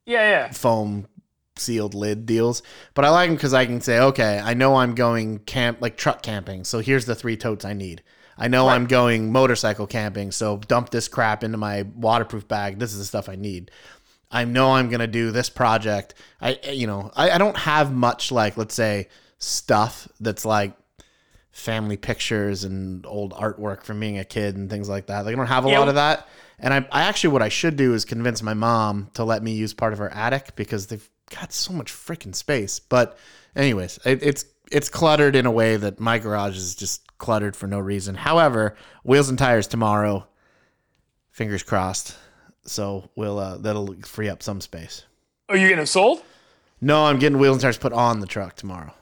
Yeah, 0.07 0.29
yeah. 0.29 0.51
foam 0.53 1.07
sealed 1.57 1.95
lid 1.95 2.27
deals. 2.27 2.63
But 2.95 3.05
I 3.05 3.11
like 3.11 3.29
them 3.29 3.37
because 3.37 3.55
I 3.55 3.67
can 3.67 3.81
say, 3.81 4.01
okay, 4.01 4.41
I 4.43 4.55
know 4.55 4.77
I'm 4.77 4.95
going 4.95 5.39
camp 5.41 5.79
like 5.81 5.97
truck 5.97 6.23
camping, 6.23 6.65
so 6.65 6.81
here's 6.81 7.05
the 7.05 7.15
three 7.15 7.37
totes 7.37 7.65
I 7.65 7.73
need. 7.75 8.03
I 8.43 8.49
know 8.49 8.68
I'm 8.68 8.86
going 8.86 9.30
motorcycle 9.30 9.86
camping, 9.86 10.32
so 10.32 10.57
dump 10.59 10.90
this 10.90 11.07
crap 11.07 11.45
into 11.45 11.59
my 11.59 11.82
waterproof 11.95 12.49
bag. 12.49 12.78
This 12.80 12.93
is 12.93 12.99
the 12.99 13.05
stuff 13.05 13.28
I 13.28 13.36
need. 13.36 13.70
I 14.30 14.45
know 14.45 14.72
I'm 14.72 14.88
gonna 14.88 15.07
do 15.07 15.30
this 15.30 15.49
project. 15.49 16.14
I 16.40 16.55
eh, 16.64 16.72
you 16.72 16.86
know 16.86 17.11
I, 17.14 17.30
I 17.30 17.38
don't 17.38 17.57
have 17.57 17.93
much 17.93 18.32
like 18.32 18.57
let's 18.57 18.74
say 18.74 19.09
stuff 19.38 20.09
that's 20.20 20.45
like 20.45 20.72
family 21.53 21.97
pictures 21.97 22.64
and 22.64 23.05
old 23.07 23.32
artwork 23.34 23.84
from 23.84 24.01
being 24.01 24.18
a 24.18 24.24
kid 24.24 24.57
and 24.57 24.68
things 24.70 24.88
like 24.88 25.07
that. 25.07 25.24
Like 25.24 25.34
I 25.34 25.36
don't 25.36 25.47
have 25.47 25.66
a 25.66 25.70
Yeah. 25.70 25.78
lot 25.78 25.88
of 25.88 25.95
that. 25.97 26.26
And 26.59 26.72
I, 26.72 26.78
I 26.90 27.03
actually 27.03 27.30
what 27.30 27.43
I 27.43 27.49
should 27.49 27.76
do 27.76 27.95
is 27.95 28.05
convince 28.05 28.43
my 28.43 28.55
mom 28.55 29.11
to 29.14 29.24
let 29.24 29.43
me 29.43 29.53
use 29.53 29.74
part 29.74 29.93
of 29.93 29.99
her 29.99 30.12
attic 30.12 30.57
because 30.57 30.86
they've 30.86 31.09
got 31.30 31.53
so 31.53 31.72
much 31.72 31.93
freaking 31.93 32.34
space. 32.34 32.78
But 32.80 33.16
anyways, 33.55 33.99
it, 34.05 34.22
it's 34.22 34.45
it's 34.73 34.89
cluttered 34.89 35.37
in 35.37 35.47
a 35.47 35.51
way 35.51 35.77
that 35.77 36.01
my 36.01 36.18
garage 36.18 36.57
is 36.57 36.75
just 36.75 37.16
cluttered 37.18 37.55
for 37.55 37.66
no 37.66 37.79
reason. 37.79 38.14
However, 38.14 38.75
wheels 39.05 39.29
and 39.29 39.39
tires 39.39 39.66
tomorrow. 39.66 40.27
Fingers 41.31 41.62
crossed. 41.62 42.16
So 42.64 43.09
we'll 43.16 43.39
uh, 43.39 43.57
that'll 43.59 43.95
free 44.05 44.29
up 44.29 44.43
some 44.43 44.61
space. 44.61 45.05
Are 45.49 45.57
you 45.57 45.62
getting 45.64 45.79
them 45.79 45.87
sold? 45.87 46.23
No, 46.81 47.05
I'm 47.07 47.18
getting 47.18 47.39
wheels 47.39 47.57
and 47.57 47.62
tires 47.62 47.79
put 47.79 47.93
on 47.93 48.20
the 48.20 48.27
truck 48.27 48.57
tomorrow. 48.57 48.93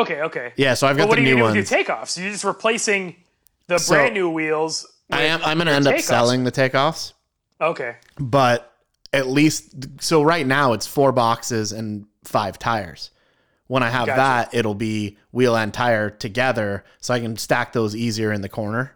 Okay, 0.00 0.22
okay. 0.22 0.52
Yeah, 0.56 0.74
so 0.74 0.86
I've 0.86 0.96
But 0.96 1.02
got 1.04 1.08
what 1.10 1.16
the 1.16 1.22
are 1.22 1.24
you 1.26 1.34
new 1.34 1.40
gonna 1.42 1.54
do 1.54 1.58
ones. 1.58 1.70
with 1.70 1.78
your 1.78 1.84
takeoffs? 1.84 2.20
You're 2.20 2.30
just 2.30 2.44
replacing 2.44 3.16
the 3.66 3.78
So, 3.78 3.94
brand 3.94 4.14
new 4.14 4.30
wheels. 4.30 4.86
I 5.10 5.22
am 5.22 5.40
I'm 5.42 5.58
gonna 5.58 5.70
your 5.70 5.76
end 5.76 5.86
up 5.88 5.98
selling 6.00 6.44
the 6.44 6.52
takeoffs. 6.52 7.12
Okay. 7.60 7.96
but 8.18 8.72
at 9.12 9.26
least 9.26 10.02
so 10.02 10.22
right 10.22 10.46
now 10.46 10.72
it's 10.74 10.86
four 10.86 11.10
boxes 11.12 11.72
and 11.72 12.06
five 12.24 12.58
tires. 12.58 13.10
When 13.68 13.82
I 13.82 13.90
have 13.90 14.06
Gotcha. 14.06 14.16
that, 14.16 14.54
it'll 14.54 14.74
be 14.74 15.16
wheel 15.30 15.54
and 15.56 15.72
tire 15.72 16.10
together, 16.10 16.84
so 17.00 17.14
I 17.14 17.20
can 17.20 17.36
stack 17.36 17.72
those 17.72 17.94
easier 17.94 18.32
in 18.32 18.40
the 18.40 18.48
corner, 18.48 18.92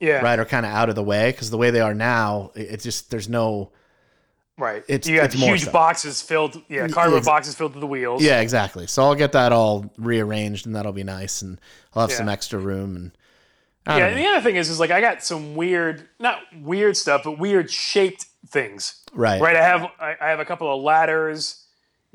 Yeah. 0.00 0.20
right, 0.22 0.38
or 0.38 0.44
kind 0.44 0.64
of 0.64 0.72
out 0.72 0.88
of 0.88 0.94
the 0.94 1.02
way. 1.02 1.30
Because 1.32 1.50
the 1.50 1.58
way 1.58 1.70
they 1.70 1.80
are 1.80 1.92
now, 1.94 2.52
it- 2.54 2.68
it's 2.70 2.84
just 2.84 3.10
there's 3.10 3.28
no. 3.28 3.72
Right. 4.58 4.82
It's- 4.88 5.06
you 5.06 5.16
got 5.16 5.26
it's 5.26 5.34
huge 5.34 5.70
boxes 5.70 6.22
filled. 6.22 6.62
Yeah, 6.68 6.88
cardboard 6.88 7.24
boxes 7.24 7.54
filled 7.54 7.74
to 7.74 7.80
the 7.80 7.86
wheels. 7.86 8.22
Yeah, 8.22 8.40
exactly. 8.40 8.86
So 8.86 9.02
I'll 9.02 9.14
get 9.14 9.32
that 9.32 9.52
all 9.52 9.92
rearranged, 9.98 10.64
and 10.66 10.74
that'll 10.74 10.92
be 10.92 11.04
nice, 11.04 11.42
and 11.42 11.60
I'll 11.94 12.02
have 12.02 12.10
Yeah. 12.10 12.16
some 12.16 12.28
extra 12.30 12.58
room. 12.58 12.96
And 12.96 13.12
Yeah. 13.86 14.06
And 14.06 14.16
the 14.18 14.26
other 14.26 14.40
thing 14.40 14.56
is, 14.56 14.68
is 14.70 14.80
like 14.80 14.90
I 14.90 15.00
got 15.00 15.22
some 15.22 15.56
weird, 15.56 16.08
not 16.18 16.38
weird 16.62 16.96
stuff, 16.96 17.22
but 17.24 17.38
weird 17.38 17.70
shaped 17.70 18.24
things. 18.48 19.02
right, 19.12 19.40
Right. 19.40 19.56
I 19.56 19.62
have 19.62 19.82
I, 20.00 20.14
I 20.20 20.28
have 20.30 20.40
a 20.40 20.44
couple 20.44 20.72
of 20.74 20.80
ladders. 20.82 21.64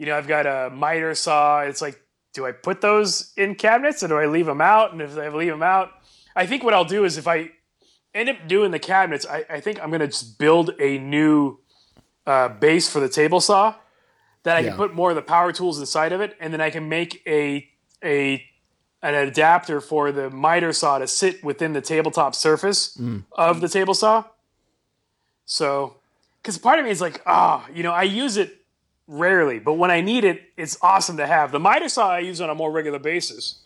You 0.02 0.08
know, 0.08 0.18
I've 0.18 0.28
got 0.28 0.47
a 0.47 0.72
miter 0.74 1.14
saw. 1.14 1.60
It's 1.62 1.80
like 1.80 2.02
do 2.34 2.43
I 2.47 2.54
put 2.54 2.82
those 2.82 3.34
in 3.38 3.54
cabinets 3.54 4.02
or 4.02 4.08
do 4.08 4.16
I 4.18 4.26
leave 4.26 4.47
them 4.47 4.60
out? 4.62 4.93
And 4.93 4.99
if 4.99 5.16
I 5.16 5.28
leave 5.30 5.52
them 5.52 5.62
out, 5.62 5.91
I 6.36 6.47
think 6.47 6.64
what 6.64 6.74
I'll 6.74 6.86
do 6.86 7.06
is 7.06 7.20
if 7.20 7.28
I 7.28 7.52
end 8.16 8.28
up 8.28 8.47
doing 8.47 8.72
the 8.72 8.80
cabinets, 8.80 9.28
I, 9.30 9.45
I 9.47 9.60
think 9.60 9.80
I'm 9.80 9.89
going 9.89 9.99
to 9.99 10.08
just 10.08 10.39
build 10.39 10.72
a 10.80 10.97
new 10.97 11.60
uh, 12.26 12.49
base 12.49 12.89
for 12.89 12.99
the 12.99 13.10
table 13.10 13.41
saw 13.41 13.76
that 14.41 14.58
I 14.58 14.62
Yeah. 14.62 14.70
can 14.70 14.78
put 14.78 14.95
more 14.95 15.12
of 15.12 15.16
the 15.16 15.22
power 15.22 15.52
tools 15.52 15.80
inside 15.80 16.14
of 16.14 16.20
it, 16.20 16.36
and 16.39 16.52
then 16.52 16.62
I 16.62 16.72
can 16.72 16.89
make 16.89 17.22
a 17.28 17.70
a 18.04 18.43
an 19.04 19.14
adapter 19.14 19.80
for 19.82 20.12
the 20.12 20.32
miter 20.32 20.74
saw 20.74 20.97
to 20.97 21.08
sit 21.08 21.43
within 21.43 21.74
the 21.74 21.82
tabletop 21.82 22.34
surface 22.34 22.99
of 23.34 23.62
the 23.62 23.70
table 23.70 23.93
saw. 23.93 24.24
So, 25.45 25.97
because 26.41 26.58
part 26.58 26.80
of 26.80 26.86
me 26.86 26.91
is 26.91 27.02
like, 27.02 27.22
ah, 27.28 27.68
you 27.72 27.84
know, 27.84 27.91
I 27.91 28.04
use 28.04 28.38
it 28.38 28.61
rarely, 29.08 29.60
but 29.60 29.74
when 29.74 29.91
I 29.91 30.02
need 30.02 30.24
it, 30.24 30.41
it's 30.58 30.78
awesome 30.82 31.18
to 31.18 31.28
have. 31.28 31.52
The 31.52 31.60
miter 31.60 31.89
saw 31.89 32.12
I 32.12 32.20
use 32.20 32.41
on 32.41 32.49
a 32.49 32.56
more 32.56 32.72
regular 32.72 32.99
basis. 32.99 33.60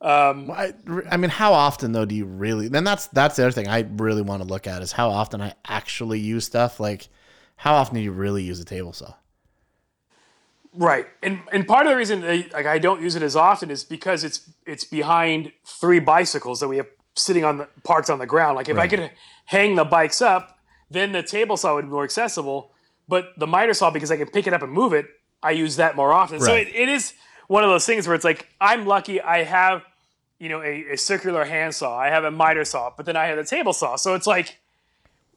Um, 0.00 0.50
I, 0.50 0.74
I 1.10 1.16
mean, 1.16 1.30
how 1.30 1.54
often 1.54 1.92
though 1.92 2.04
do 2.04 2.14
you 2.14 2.26
really? 2.26 2.68
Then 2.68 2.84
that's 2.84 3.06
that's 3.08 3.36
the 3.36 3.44
other 3.44 3.52
thing 3.52 3.68
I 3.68 3.86
really 3.96 4.22
want 4.22 4.42
to 4.42 4.48
look 4.48 4.66
at 4.66 4.82
is 4.82 4.92
how 4.92 5.08
often 5.08 5.40
I 5.40 5.54
actually 5.66 6.20
use 6.20 6.44
stuff. 6.44 6.78
Like, 6.78 7.08
how 7.56 7.74
often 7.74 7.94
do 7.94 8.00
you 8.02 8.12
really 8.12 8.42
use 8.42 8.60
a 8.60 8.64
table 8.64 8.92
saw? 8.92 9.14
Right, 10.74 11.06
and 11.22 11.40
and 11.52 11.66
part 11.66 11.86
of 11.86 11.92
the 11.92 11.96
reason 11.96 12.20
that, 12.20 12.52
like 12.52 12.66
I 12.66 12.78
don't 12.78 13.00
use 13.00 13.14
it 13.14 13.22
as 13.22 13.36
often 13.36 13.70
is 13.70 13.84
because 13.84 14.24
it's 14.24 14.50
it's 14.66 14.84
behind 14.84 15.52
three 15.64 16.00
bicycles 16.00 16.60
that 16.60 16.68
we 16.68 16.76
have 16.76 16.88
sitting 17.16 17.44
on 17.44 17.58
the 17.58 17.68
parked 17.84 18.10
on 18.10 18.18
the 18.18 18.26
ground. 18.26 18.56
Like 18.56 18.68
if 18.68 18.76
I 18.76 18.88
could 18.88 19.10
hang 19.46 19.76
the 19.76 19.84
bikes 19.84 20.20
up, 20.20 20.58
then 20.90 21.12
the 21.12 21.22
table 21.22 21.56
saw 21.56 21.76
would 21.76 21.86
be 21.86 21.90
more 21.90 22.04
accessible. 22.04 22.72
But 23.08 23.32
the 23.36 23.46
miter 23.46 23.74
saw, 23.74 23.90
because 23.90 24.10
I 24.10 24.16
can 24.16 24.28
pick 24.28 24.46
it 24.46 24.52
up 24.54 24.62
and 24.62 24.72
move 24.72 24.92
it, 24.92 25.06
I 25.42 25.50
use 25.50 25.76
that 25.76 25.94
more 25.94 26.12
often. 26.12 26.40
So 26.40 26.54
it, 26.54 26.68
it 26.68 26.88
is 26.88 27.12
one 27.48 27.64
of 27.64 27.70
those 27.70 27.84
things 27.84 28.06
where 28.06 28.14
it's 28.14 28.24
like 28.24 28.48
I'm 28.60 28.86
lucky 28.86 29.20
I 29.20 29.44
have 29.44 29.82
you 30.38 30.48
know 30.48 30.62
a, 30.62 30.92
a 30.92 30.96
circular 30.96 31.44
handsaw, 31.44 31.96
I 31.96 32.08
have 32.08 32.24
a 32.24 32.30
miter 32.30 32.64
saw, 32.64 32.92
but 32.96 33.06
then 33.06 33.16
I 33.16 33.26
have 33.26 33.38
a 33.38 33.44
table 33.44 33.72
saw. 33.72 33.96
So 33.96 34.14
it's 34.14 34.26
like 34.26 34.58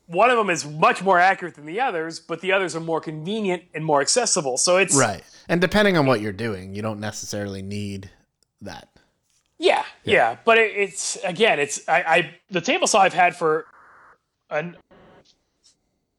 one 0.05 0.29
of 0.29 0.37
them 0.37 0.49
is 0.49 0.65
much 0.65 1.03
more 1.03 1.19
accurate 1.19 1.55
than 1.55 1.65
the 1.65 1.81
others, 1.81 2.19
but 2.19 2.41
the 2.41 2.53
others 2.53 2.75
are 2.75 2.79
more 2.79 3.01
convenient 3.01 3.63
and 3.73 3.83
more 3.83 4.01
accessible. 4.01 4.57
So 4.57 4.77
it's 4.77 4.95
Right. 4.95 5.23
And 5.49 5.61
depending 5.61 5.97
on 5.97 6.05
what 6.05 6.21
you're 6.21 6.31
doing, 6.33 6.75
you 6.75 6.81
don't 6.81 6.99
necessarily 6.99 7.61
need 7.61 8.09
that. 8.61 8.89
Yeah, 9.59 9.83
yeah, 10.03 10.37
but 10.45 10.57
it, 10.57 10.71
it's 10.75 11.17
again, 11.23 11.59
it's 11.59 11.87
I, 11.89 12.01
I 12.03 12.35
the 12.49 12.61
table 12.61 12.85
saw 12.85 13.01
I've 13.01 13.13
had 13.13 13.35
for 13.35 13.65
an 14.49 14.77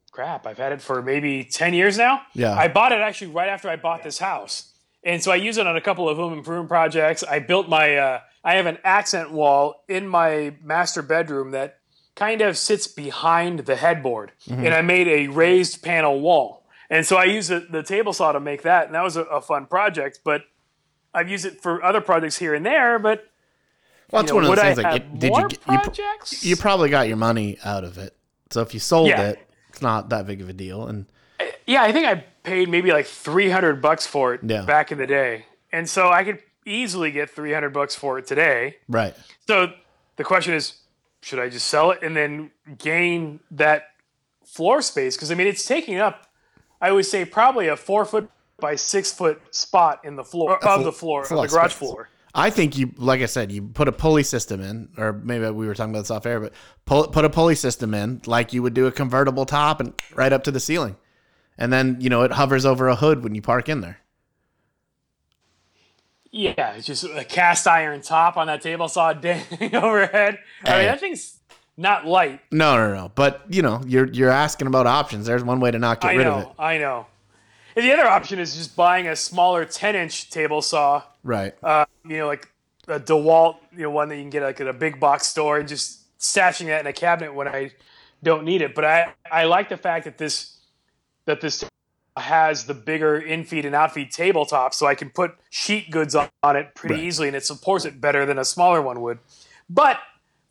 crap. 0.09 0.47
I've 0.47 0.57
had 0.57 0.71
it 0.71 0.81
for 0.81 1.01
maybe 1.01 1.43
ten 1.43 1.73
years 1.73 1.97
now. 1.97 2.21
Yeah. 2.33 2.53
I 2.55 2.67
bought 2.67 2.91
it 2.91 2.99
actually 2.99 3.31
right 3.31 3.49
after 3.49 3.69
I 3.69 3.75
bought 3.75 4.03
this 4.03 4.19
house, 4.19 4.73
and 5.03 5.21
so 5.23 5.31
I 5.31 5.35
use 5.35 5.57
it 5.57 5.67
on 5.67 5.75
a 5.75 5.81
couple 5.81 6.07
of 6.09 6.17
home 6.17 6.33
improvement 6.33 6.69
projects. 6.69 7.23
I 7.23 7.39
built 7.39 7.69
my 7.69 7.95
uh, 7.95 8.19
I 8.43 8.55
have 8.55 8.65
an 8.65 8.77
accent 8.83 9.31
wall 9.31 9.83
in 9.87 10.07
my 10.07 10.55
master 10.63 11.01
bedroom 11.01 11.51
that 11.51 11.79
kind 12.15 12.41
of 12.41 12.57
sits 12.57 12.87
behind 12.87 13.59
the 13.59 13.75
headboard, 13.75 14.31
and 14.47 14.73
I 14.73 14.81
made 14.81 15.07
a 15.07 15.27
raised 15.27 15.81
panel 15.83 16.19
wall, 16.19 16.65
and 16.89 17.05
so 17.05 17.15
I 17.17 17.25
used 17.25 17.49
the, 17.49 17.65
the 17.69 17.83
table 17.83 18.13
saw 18.13 18.31
to 18.31 18.39
make 18.39 18.63
that, 18.63 18.85
and 18.87 18.95
that 18.95 19.03
was 19.03 19.15
a, 19.17 19.23
a 19.23 19.41
fun 19.41 19.65
project, 19.65 20.19
but. 20.23 20.41
I've 21.11 21.27
used 21.27 21.43
it 21.43 21.59
for 21.59 21.83
other 21.83 22.01
projects 22.01 22.37
here 22.37 22.53
and 22.53 22.63
there, 22.63 22.99
but 22.99 23.27
Well, 24.11 24.21
that's 24.21 24.31
you 24.31 24.33
know, 24.33 24.35
one 24.35 24.43
of 24.43 24.49
would 24.51 24.59
those 24.59 24.63
I 24.63 24.75
things. 24.75 24.83
Like, 24.83 25.19
did 25.19 25.35
you 25.35 25.47
get, 25.49 25.97
you, 25.97 26.49
you 26.51 26.55
probably 26.55 26.89
got 26.91 27.07
your 27.07 27.17
money 27.17 27.57
out 27.63 27.83
of 27.83 27.97
it. 27.97 28.15
So 28.51 28.61
if 28.61 28.75
you 28.75 28.79
sold 28.79 29.07
Yeah. 29.09 29.29
it, 29.29 29.48
it's 29.79 29.83
not 29.83 30.09
that 30.09 30.27
big 30.27 30.41
of 30.41 30.49
a 30.49 30.53
deal. 30.53 30.87
And 30.87 31.05
yeah, 31.65 31.83
I 31.83 31.93
think 31.93 32.05
I 32.05 32.15
paid 32.43 32.67
maybe 32.67 32.91
like 32.91 33.05
three 33.05 33.49
hundred 33.49 33.81
bucks 33.81 34.05
for 34.05 34.33
it 34.33 34.41
Yeah. 34.43 34.63
back 34.63 34.91
in 34.91 34.97
the 34.97 35.07
day, 35.07 35.45
and 35.71 35.89
so 35.89 36.09
I 36.09 36.25
could 36.25 36.39
easily 36.65 37.11
get 37.11 37.29
three 37.29 37.53
hundred 37.53 37.71
bucks 37.73 37.95
for 37.95 38.19
it 38.19 38.27
today. 38.27 38.75
right, 38.89 39.15
So 39.47 39.71
the 40.17 40.25
question 40.25 40.53
is, 40.53 40.73
should 41.21 41.39
I 41.39 41.47
just 41.47 41.67
sell 41.67 41.91
it 41.91 41.99
and 42.03 42.13
then 42.15 42.51
gain 42.77 43.39
that 43.51 43.83
floor 44.45 44.81
space? 44.81 45.15
Because 45.15 45.31
I 45.31 45.35
mean, 45.35 45.47
it's 45.47 45.63
taking 45.65 45.97
up, 45.97 46.27
I 46.81 46.91
would 46.91 47.05
say, 47.05 47.23
probably 47.23 47.69
a 47.69 47.77
four 47.77 48.03
foot 48.03 48.29
by 48.59 48.75
six 48.75 49.13
foot 49.13 49.41
spot 49.55 50.01
in 50.03 50.17
the 50.17 50.25
floor 50.25 50.61
of 50.61 50.83
the 50.83 50.91
floor 50.91 51.21
of 51.23 51.29
the 51.29 51.35
garage 51.47 51.71
space. 51.71 51.73
floor. 51.77 52.09
I 52.33 52.49
think 52.49 52.77
you, 52.77 52.91
like 52.97 53.21
I 53.21 53.25
said, 53.25 53.51
you 53.51 53.63
put 53.63 53.87
a 53.87 53.91
pulley 53.91 54.23
system 54.23 54.61
in, 54.61 54.89
or 54.97 55.13
maybe 55.13 55.49
we 55.49 55.65
were 55.65 55.73
talking 55.73 55.91
about 55.91 56.01
this 56.01 56.11
off 56.11 56.25
air, 56.25 56.39
but 56.39 56.53
pull, 56.85 57.07
put 57.07 57.25
a 57.25 57.29
pulley 57.29 57.55
system 57.55 57.93
in, 57.93 58.21
like 58.25 58.53
you 58.53 58.61
would 58.61 58.73
do 58.73 58.85
a 58.85 58.91
convertible 58.91 59.45
top, 59.45 59.79
and 59.79 59.99
right 60.13 60.31
up 60.31 60.43
to 60.43 60.51
the 60.51 60.59
ceiling, 60.59 60.95
and 61.57 61.73
then 61.73 61.97
you 61.99 62.09
know 62.09 62.21
it 62.21 62.31
hovers 62.31 62.65
over 62.65 62.87
a 62.87 62.95
hood 62.95 63.23
when 63.23 63.33
you 63.33 63.41
park 63.41 63.67
in 63.67 63.81
there. 63.81 63.99
Yeah, 66.31 66.73
it's 66.73 66.85
just 66.85 67.03
a 67.03 67.25
cast 67.25 67.67
iron 67.67 68.01
top 68.01 68.37
on 68.37 68.47
that 68.47 68.61
table 68.61 68.87
saw 68.87 69.13
dangling 69.13 69.75
overhead. 69.75 70.37
I 70.63 70.77
mean, 70.77 70.85
that 70.85 70.99
thing's 70.99 71.39
not 71.75 72.05
light. 72.05 72.41
No, 72.51 72.75
no, 72.75 72.93
no. 72.93 73.11
But 73.15 73.41
you 73.49 73.63
know, 73.63 73.81
you're 73.87 74.07
you're 74.07 74.29
asking 74.29 74.67
about 74.67 74.85
options. 74.85 75.25
There's 75.25 75.43
one 75.43 75.59
way 75.59 75.71
to 75.71 75.79
not 75.79 76.01
get 76.01 76.11
I 76.11 76.15
rid 76.15 76.23
know, 76.25 76.33
of 76.33 76.41
it. 76.43 76.49
I 76.59 76.77
know. 76.77 77.07
And 77.75 77.85
the 77.85 77.93
other 77.93 78.07
option 78.07 78.39
is 78.39 78.55
just 78.55 78.75
buying 78.75 79.07
a 79.07 79.15
smaller 79.15 79.65
10 79.65 79.95
inch 79.95 80.29
table 80.29 80.61
saw, 80.61 81.03
Right. 81.23 81.53
uh, 81.63 81.85
you 82.05 82.17
know, 82.17 82.27
like 82.27 82.47
a 82.87 82.99
DeWalt, 82.99 83.57
you 83.75 83.83
know, 83.83 83.89
one 83.91 84.09
that 84.09 84.15
you 84.15 84.23
can 84.23 84.29
get 84.31 84.43
like 84.43 84.59
at 84.59 84.67
a 84.67 84.73
big 84.73 84.99
box 84.99 85.27
store 85.27 85.59
and 85.59 85.67
just 85.67 86.17
stashing 86.19 86.65
that 86.67 86.81
in 86.81 86.87
a 86.87 86.93
cabinet 86.93 87.33
when 87.33 87.47
I 87.47 87.71
don't 88.23 88.43
need 88.43 88.61
it. 88.61 88.73
But 88.75 88.85
I, 88.85 89.13
I 89.31 89.43
like 89.45 89.69
the 89.69 89.77
fact 89.77 90.05
that 90.05 90.17
this, 90.17 90.57
that 91.25 91.41
this 91.41 91.63
has 92.17 92.65
the 92.65 92.73
bigger 92.73 93.21
infeed 93.21 93.65
and 93.65 93.75
outfeed 93.75 94.11
tabletop 94.11 94.73
so 94.73 94.87
I 94.87 94.95
can 94.95 95.09
put 95.09 95.35
sheet 95.49 95.91
goods 95.91 96.15
on, 96.15 96.27
on 96.43 96.55
it 96.55 96.73
pretty 96.75 96.95
Right. 96.95 97.03
easily 97.03 97.27
and 97.29 97.37
it 97.37 97.45
supports 97.45 97.85
it 97.85 98.01
better 98.01 98.25
than 98.25 98.37
a 98.39 98.45
smaller 98.45 98.81
one 98.81 99.01
would. 99.01 99.19
But 99.69 99.99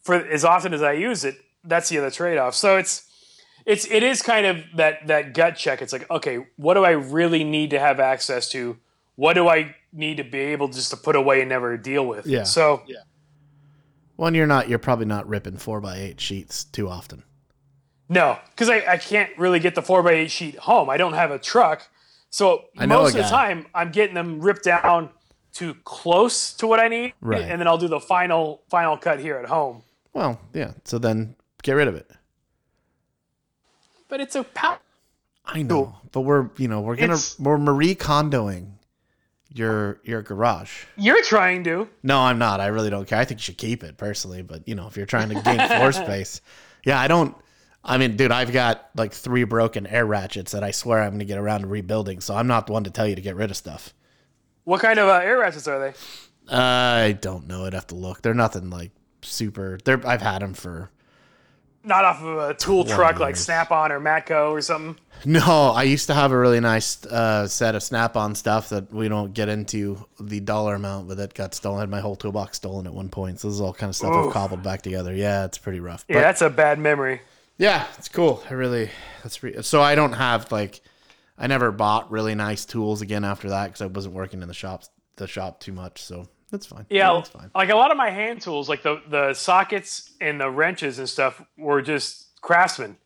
for 0.02 0.14
as 0.14 0.44
often 0.44 0.72
as 0.72 0.82
I 0.82 0.92
use 0.92 1.24
it, 1.24 1.36
that's 1.64 1.88
the 1.88 1.98
other 1.98 2.10
trade 2.10 2.38
off. 2.38 2.54
So 2.54 2.76
it's, 2.76 3.07
it's 3.68 3.86
it 3.90 4.02
is 4.02 4.22
kind 4.22 4.46
of 4.46 4.64
that 4.76 5.06
that 5.06 5.34
gut 5.34 5.54
check. 5.56 5.80
It's 5.82 5.92
like, 5.92 6.10
okay, 6.10 6.46
what 6.56 6.74
do 6.74 6.84
I 6.84 6.90
really 6.90 7.44
need 7.44 7.70
to 7.70 7.78
have 7.78 8.00
access 8.00 8.48
to? 8.50 8.76
What 9.14 9.34
do 9.34 9.48
I 9.48 9.74
need 9.92 10.16
to 10.16 10.24
be 10.24 10.38
able 10.38 10.68
just 10.68 10.90
to 10.90 10.96
put 10.96 11.14
away 11.16 11.40
and 11.40 11.48
never 11.48 11.76
deal 11.76 12.06
with? 12.06 12.26
Yeah. 12.26 12.44
So 12.44 12.82
yeah. 12.86 12.98
When 14.16 14.34
you're 14.34 14.46
not, 14.48 14.68
you're 14.68 14.78
probably 14.80 15.06
not 15.06 15.28
ripping 15.28 15.58
four 15.58 15.80
by 15.80 15.96
eight 15.98 16.20
sheets 16.20 16.64
too 16.64 16.88
often. 16.88 17.22
no, 18.08 18.38
because 18.50 18.68
I, 18.68 18.84
I 18.94 18.96
can't 18.96 19.30
really 19.38 19.60
get 19.60 19.74
the 19.76 19.82
four 19.82 20.02
by 20.02 20.12
eight 20.12 20.30
sheet 20.30 20.56
home. 20.56 20.90
I 20.90 20.96
don't 20.96 21.12
have 21.12 21.30
a 21.30 21.38
truck, 21.38 21.88
so 22.30 22.64
I 22.76 22.86
most 22.86 23.10
of 23.14 23.22
the 23.22 23.28
time 23.28 23.66
I'm 23.74 23.92
getting 23.92 24.14
them 24.14 24.40
ripped 24.40 24.64
down 24.64 25.10
to 25.54 25.74
close 25.84 26.52
to 26.54 26.66
what 26.66 26.80
I 26.80 26.88
need, 26.88 27.12
Right. 27.20 27.42
and 27.42 27.60
then 27.60 27.68
I'll 27.68 27.78
do 27.78 27.88
the 27.88 28.00
final 28.00 28.62
final 28.70 28.96
cut 28.96 29.20
here 29.20 29.36
at 29.36 29.46
home. 29.48 29.82
Well, 30.14 30.40
yeah. 30.52 30.72
So 30.84 30.98
then 30.98 31.36
get 31.62 31.72
rid 31.74 31.86
of 31.88 31.94
it. 31.94 32.10
But 34.08 34.20
it's 34.20 34.34
a 34.34 34.44
pow- 34.44 34.78
I 35.44 35.62
know, 35.62 35.96
but 36.12 36.22
we're 36.22 36.50
you 36.56 36.68
know 36.68 36.80
we're 36.80 36.96
gonna 36.96 37.12
It's- 37.14 37.38
we're 37.38 37.58
Marie 37.58 37.94
Kondoing 37.94 38.72
your 39.52 40.00
your 40.04 40.22
garage. 40.22 40.84
You're 40.96 41.22
trying 41.22 41.64
to. 41.64 41.88
No, 42.02 42.20
I'm 42.20 42.38
not. 42.38 42.60
I 42.60 42.66
really 42.66 42.90
don't 42.90 43.06
care. 43.08 43.18
I 43.18 43.24
think 43.24 43.40
you 43.40 43.44
should 43.44 43.58
keep 43.58 43.82
it 43.82 43.96
personally, 43.96 44.42
but 44.42 44.66
you 44.68 44.74
know 44.74 44.86
if 44.86 44.96
you're 44.96 45.06
trying 45.06 45.28
to 45.30 45.40
gain 45.42 45.58
floor 45.68 45.92
space, 46.04 46.40
yeah, 46.84 47.00
I 47.00 47.08
don't. 47.08 47.34
I 47.84 47.96
mean, 47.96 48.16
dude, 48.16 48.32
I've 48.32 48.52
got 48.52 48.90
like 48.96 49.12
three 49.12 49.44
broken 49.44 49.86
air 49.86 50.04
ratchets 50.04 50.52
that 50.52 50.62
I 50.64 50.70
swear 50.72 51.02
I'm 51.02 51.12
gonna 51.12 51.24
get 51.24 51.38
around 51.38 51.62
to 51.62 51.66
rebuilding. 51.66 52.20
So 52.20 52.34
I'm 52.34 52.46
not 52.46 52.66
the 52.66 52.72
one 52.74 52.84
to 52.84 52.90
tell 52.90 53.06
you 53.06 53.14
to 53.14 53.22
get 53.22 53.36
rid 53.36 53.50
of 53.50 53.56
stuff. 53.56 53.94
What 54.64 54.80
kind 54.82 54.98
of 54.98 55.08
uh, 55.08 55.12
air 55.22 55.38
ratchets 55.38 55.66
are 55.68 55.78
they? 55.78 55.94
I 56.54 57.12
don't 57.12 57.46
know. 57.46 57.64
I'd 57.64 57.72
have 57.74 57.86
to 57.88 57.94
look. 57.94 58.20
They're 58.22 58.34
nothing 58.34 58.68
like 58.68 58.90
super. 59.22 59.78
They're 59.84 60.06
I've 60.06 60.20
had 60.22 60.42
them 60.42 60.52
for 60.54 60.90
Not 61.88 62.04
off 62.04 62.22
of 62.22 62.38
a 62.50 62.54
tool 62.54 62.84
truck 62.84 63.18
like. 63.18 63.34
Snap 63.34 63.70
On 63.72 63.90
or 63.90 63.98
Matco 64.00 64.50
or 64.52 64.60
something. 64.60 64.96
No, 65.24 65.72
I 65.74 65.82
used 65.82 66.06
to 66.06 66.14
have 66.14 66.30
a 66.30 66.38
really 66.38 66.60
nice 66.60 67.04
uh, 67.06 67.48
set 67.48 67.74
of 67.74 67.82
Snap-on 67.82 68.36
stuff 68.36 68.68
that 68.68 68.92
we 68.92 69.08
don't 69.08 69.32
get 69.34 69.48
into 69.48 70.06
the 70.20 70.38
dollar 70.38 70.76
amount, 70.76 71.08
but 71.08 71.16
that 71.16 71.34
got 71.34 71.54
stolen. 71.54 71.78
I 71.78 71.80
had 71.82 71.90
my 71.90 71.98
whole 72.00 72.14
toolbox 72.14 72.58
stolen 72.58 72.86
at 72.86 72.94
one 72.94 73.08
point. 73.08 73.40
So 73.40 73.48
this 73.48 73.56
is 73.56 73.60
all 73.60 73.72
kind 73.74 73.88
of 73.90 73.96
stuff 73.96 74.12
I've 74.12 74.32
cobbled 74.32 74.62
back 74.62 74.82
together. 74.82 75.12
Yeah, 75.12 75.44
it's 75.46 75.58
pretty 75.58 75.80
rough. 75.80 76.04
Yeah, 76.08 76.16
But 76.16 76.20
that's 76.20 76.42
a 76.42 76.50
bad 76.50 76.78
memory. 76.78 77.20
yeah, 77.56 77.84
it's 77.98 78.08
cool. 78.08 78.44
I 78.48 78.54
really 78.54 78.90
that's 79.24 79.42
re- 79.42 79.62
so 79.62 79.80
I 79.82 79.96
don't 79.96 80.12
have 80.12 80.52
like 80.52 80.80
I 81.36 81.48
never 81.48 81.72
bought 81.72 82.10
really 82.12 82.36
nice 82.36 82.64
tools 82.64 83.00
again 83.02 83.24
after 83.24 83.48
that 83.48 83.66
because 83.66 83.80
I 83.82 83.86
wasn't 83.86 84.14
working 84.14 84.42
in 84.42 84.46
the 84.48 84.54
shops 84.54 84.88
the 85.16 85.26
shop 85.26 85.58
too 85.58 85.72
much. 85.72 86.00
So 86.02 86.28
that's 86.50 86.66
fine. 86.66 86.86
Yeah, 86.90 87.12
that's 87.14 87.28
fine. 87.30 87.50
like 87.54 87.70
a 87.70 87.74
lot 87.76 87.90
of 87.90 87.96
my 87.96 88.10
hand 88.10 88.40
tools, 88.42 88.68
like 88.68 88.82
the 88.82 89.00
the 89.08 89.34
sockets 89.34 90.12
and 90.20 90.40
the 90.40 90.50
wrenches 90.50 90.98
and 90.98 91.08
stuff, 91.08 91.42
were 91.56 91.82
just 91.82 92.40
Craftsman, 92.40 92.96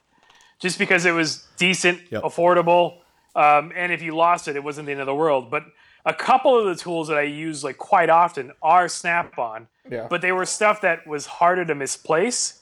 just 0.61 0.79
because 0.79 1.05
it 1.05 1.13
was 1.13 1.47
decent, 1.57 2.01
Yep. 2.11 2.23
affordable, 2.23 2.99
um, 3.35 3.73
and 3.75 3.93
if 3.93 4.03
you 4.03 4.15
lost 4.15 4.49
it, 4.49 4.57
it 4.57 4.63
wasn't 4.65 4.87
the 4.87 4.93
end 4.93 5.01
of 5.01 5.07
the 5.07 5.15
world. 5.15 5.51
But 5.51 5.65
a 6.05 6.13
couple 6.15 6.59
of 6.59 6.65
the 6.67 6.75
tools 6.75 7.09
that 7.09 7.17
I 7.19 7.23
use 7.23 7.63
like 7.65 7.79
quite 7.79 8.11
often 8.11 8.53
are 8.63 8.89
Snap-on, 8.89 9.69
Yeah. 9.91 10.07
but 10.11 10.21
they 10.21 10.33
were 10.33 10.45
stuff 10.47 10.81
that 10.83 11.07
was 11.07 11.27
harder 11.27 11.65
to 11.65 11.75
misplace. 11.75 12.62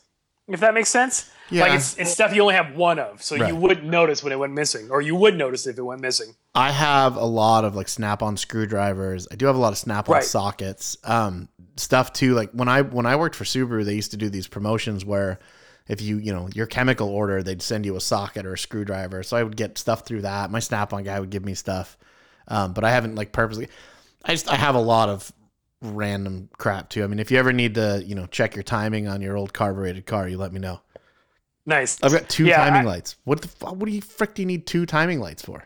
If 0.50 0.60
that 0.60 0.74
makes 0.74 0.88
sense. 0.88 1.30
Yeah. 1.50 1.62
Like 1.64 1.72
it's 1.74 1.96
it's 1.98 2.10
stuff 2.12 2.34
you 2.34 2.42
only 2.42 2.54
have 2.54 2.76
one 2.76 2.98
of, 2.98 3.22
so 3.22 3.36
Right. 3.36 3.48
you 3.48 3.56
wouldn't 3.56 3.86
notice 3.86 4.22
when 4.22 4.32
it 4.32 4.38
went 4.38 4.52
missing, 4.52 4.88
or 4.90 5.00
you 5.00 5.16
would 5.16 5.36
notice 5.36 5.66
if 5.66 5.76
it 5.78 5.82
went 5.82 6.00
missing. 6.00 6.34
I 6.54 6.70
have 6.70 7.16
a 7.16 7.24
lot 7.24 7.64
of 7.64 7.74
like 7.74 7.88
snap-on 7.88 8.36
screwdrivers. 8.36 9.26
I 9.32 9.34
do 9.36 9.46
have 9.46 9.56
a 9.56 9.58
lot 9.58 9.72
of 9.72 9.78
snap-on 9.78 10.14
Right. 10.14 10.24
sockets. 10.24 10.96
Um, 11.04 11.48
stuff 11.76 12.12
too. 12.12 12.34
Like 12.34 12.50
when 12.52 12.68
I 12.68 12.82
when 12.82 13.06
I 13.06 13.16
worked 13.16 13.34
for 13.34 13.44
Subaru, 13.44 13.84
they 13.84 13.94
used 13.94 14.10
to 14.12 14.16
do 14.16 14.28
these 14.28 14.46
promotions 14.46 15.04
where 15.04 15.38
if 15.88 16.00
you 16.00 16.18
you 16.18 16.32
know 16.32 16.48
your 16.54 16.66
chemical 16.66 17.08
order, 17.08 17.42
they'd 17.42 17.62
send 17.62 17.84
you 17.84 17.96
a 17.96 18.00
socket 18.00 18.46
or 18.46 18.52
a 18.54 18.58
screwdriver. 18.58 19.22
So 19.24 19.36
I 19.36 19.42
would 19.42 19.56
get 19.56 19.76
stuff 19.78 20.04
through 20.06 20.22
that. 20.22 20.50
My 20.52 20.60
snap-on 20.60 21.02
guy 21.02 21.18
would 21.18 21.30
give 21.30 21.44
me 21.44 21.54
stuff, 21.54 21.98
um, 22.46 22.74
but 22.74 22.84
I 22.84 22.90
haven't 22.90 23.16
like 23.16 23.32
purposely. 23.32 23.68
I 24.24 24.32
just 24.32 24.48
I 24.48 24.54
have 24.54 24.76
a 24.76 24.80
lot 24.80 25.08
of 25.08 25.32
random 25.82 26.48
crap 26.58 26.88
too. 26.90 27.02
I 27.04 27.06
mean, 27.06 27.18
if 27.18 27.30
you 27.30 27.38
ever 27.38 27.52
need 27.52 27.74
to 27.76 28.02
you 28.04 28.14
know 28.14 28.26
check 28.26 28.54
your 28.54 28.62
timing 28.62 29.08
on 29.08 29.20
your 29.20 29.36
old 29.36 29.52
carbureted 29.52 30.06
car, 30.06 30.28
you 30.28 30.36
let 30.38 30.52
me 30.52 30.60
know. 30.60 30.80
Nice. 31.66 31.98
I've 32.02 32.12
got 32.12 32.28
two 32.28 32.46
Yeah, 32.46 32.56
timing 32.64 32.82
I- 32.88 32.90
lights. 32.92 33.16
What 33.24 33.42
the 33.42 33.48
fu- 33.48 33.66
what 33.66 33.86
do 33.86 33.92
you 33.92 34.00
frick 34.00 34.34
do 34.34 34.42
you 34.42 34.46
need 34.46 34.66
two 34.66 34.86
timing 34.86 35.20
lights 35.20 35.42
for? 35.42 35.64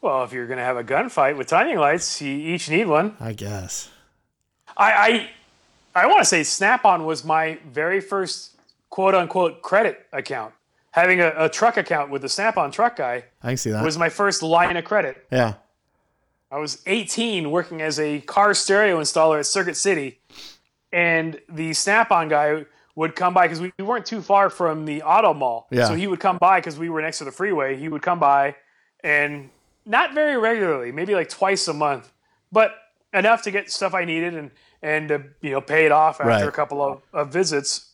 Well, 0.00 0.24
if 0.24 0.32
you're 0.32 0.46
gonna 0.46 0.64
have 0.64 0.76
a 0.76 0.84
gunfight 0.84 1.36
with 1.36 1.46
timing 1.46 1.78
lights, 1.78 2.20
you 2.20 2.30
each 2.36 2.68
need 2.70 2.86
one. 2.86 3.16
I 3.20 3.32
guess. 3.32 3.90
I 4.76 5.30
I, 5.94 6.02
I 6.02 6.06
want 6.06 6.18
to 6.20 6.24
say 6.26 6.42
Snap-on 6.42 7.06
was 7.06 7.24
my 7.24 7.58
very 7.70 8.00
first 8.00 8.52
quote 8.90 9.14
unquote 9.14 9.62
credit 9.62 10.06
account. 10.12 10.52
Having 10.92 11.20
a, 11.20 11.32
a 11.36 11.48
truck 11.48 11.76
account 11.76 12.10
with 12.10 12.22
the 12.22 12.28
Snap-on 12.28 12.70
truck 12.70 12.96
guy 12.96 13.24
I 13.42 13.48
can 13.48 13.56
see 13.58 13.70
that. 13.70 13.84
was 13.84 13.98
my 13.98 14.08
first 14.08 14.42
line 14.42 14.76
of 14.76 14.84
credit. 14.84 15.26
yeah. 15.30 15.54
I 16.50 16.58
was 16.58 16.82
18 16.86 17.50
working 17.50 17.82
as 17.82 17.98
a 17.98 18.20
car 18.20 18.54
stereo 18.54 19.00
installer 19.00 19.38
at 19.38 19.46
Circuit 19.46 19.76
City, 19.76 20.20
and 20.92 21.40
the 21.48 21.72
Snap-on 21.74 22.28
guy 22.28 22.64
would 22.94 23.14
come 23.14 23.34
by 23.34 23.46
because 23.46 23.60
we 23.60 23.72
we 23.78 23.84
weren't 23.84 24.06
too 24.06 24.22
far 24.22 24.48
from 24.48 24.84
the 24.84 25.02
auto 25.02 25.34
mall. 25.34 25.66
Yeah. 25.70 25.86
So 25.86 25.94
he 25.94 26.06
would 26.06 26.20
come 26.20 26.38
by 26.38 26.60
because 26.60 26.78
we 26.78 26.88
were 26.88 27.02
next 27.02 27.18
to 27.18 27.24
the 27.24 27.32
freeway. 27.32 27.76
He 27.76 27.88
would 27.88 28.02
come 28.02 28.18
by, 28.20 28.56
and 29.02 29.50
not 29.84 30.14
very 30.14 30.36
regularly, 30.38 30.92
maybe 30.92 31.14
like 31.14 31.28
twice 31.28 31.68
a 31.68 31.74
month, 31.74 32.10
but 32.50 32.72
enough 33.12 33.42
to 33.42 33.50
get 33.50 33.70
stuff 33.70 33.92
I 33.94 34.04
needed 34.04 34.34
and 34.34 34.50
and 34.82 35.08
to, 35.08 35.24
you 35.42 35.50
know 35.50 35.60
pay 35.60 35.84
it 35.86 35.92
off 35.92 36.20
after 36.20 36.28
Right. 36.28 36.46
a 36.46 36.52
couple 36.52 36.80
of, 36.82 37.02
of 37.12 37.32
visits. 37.32 37.92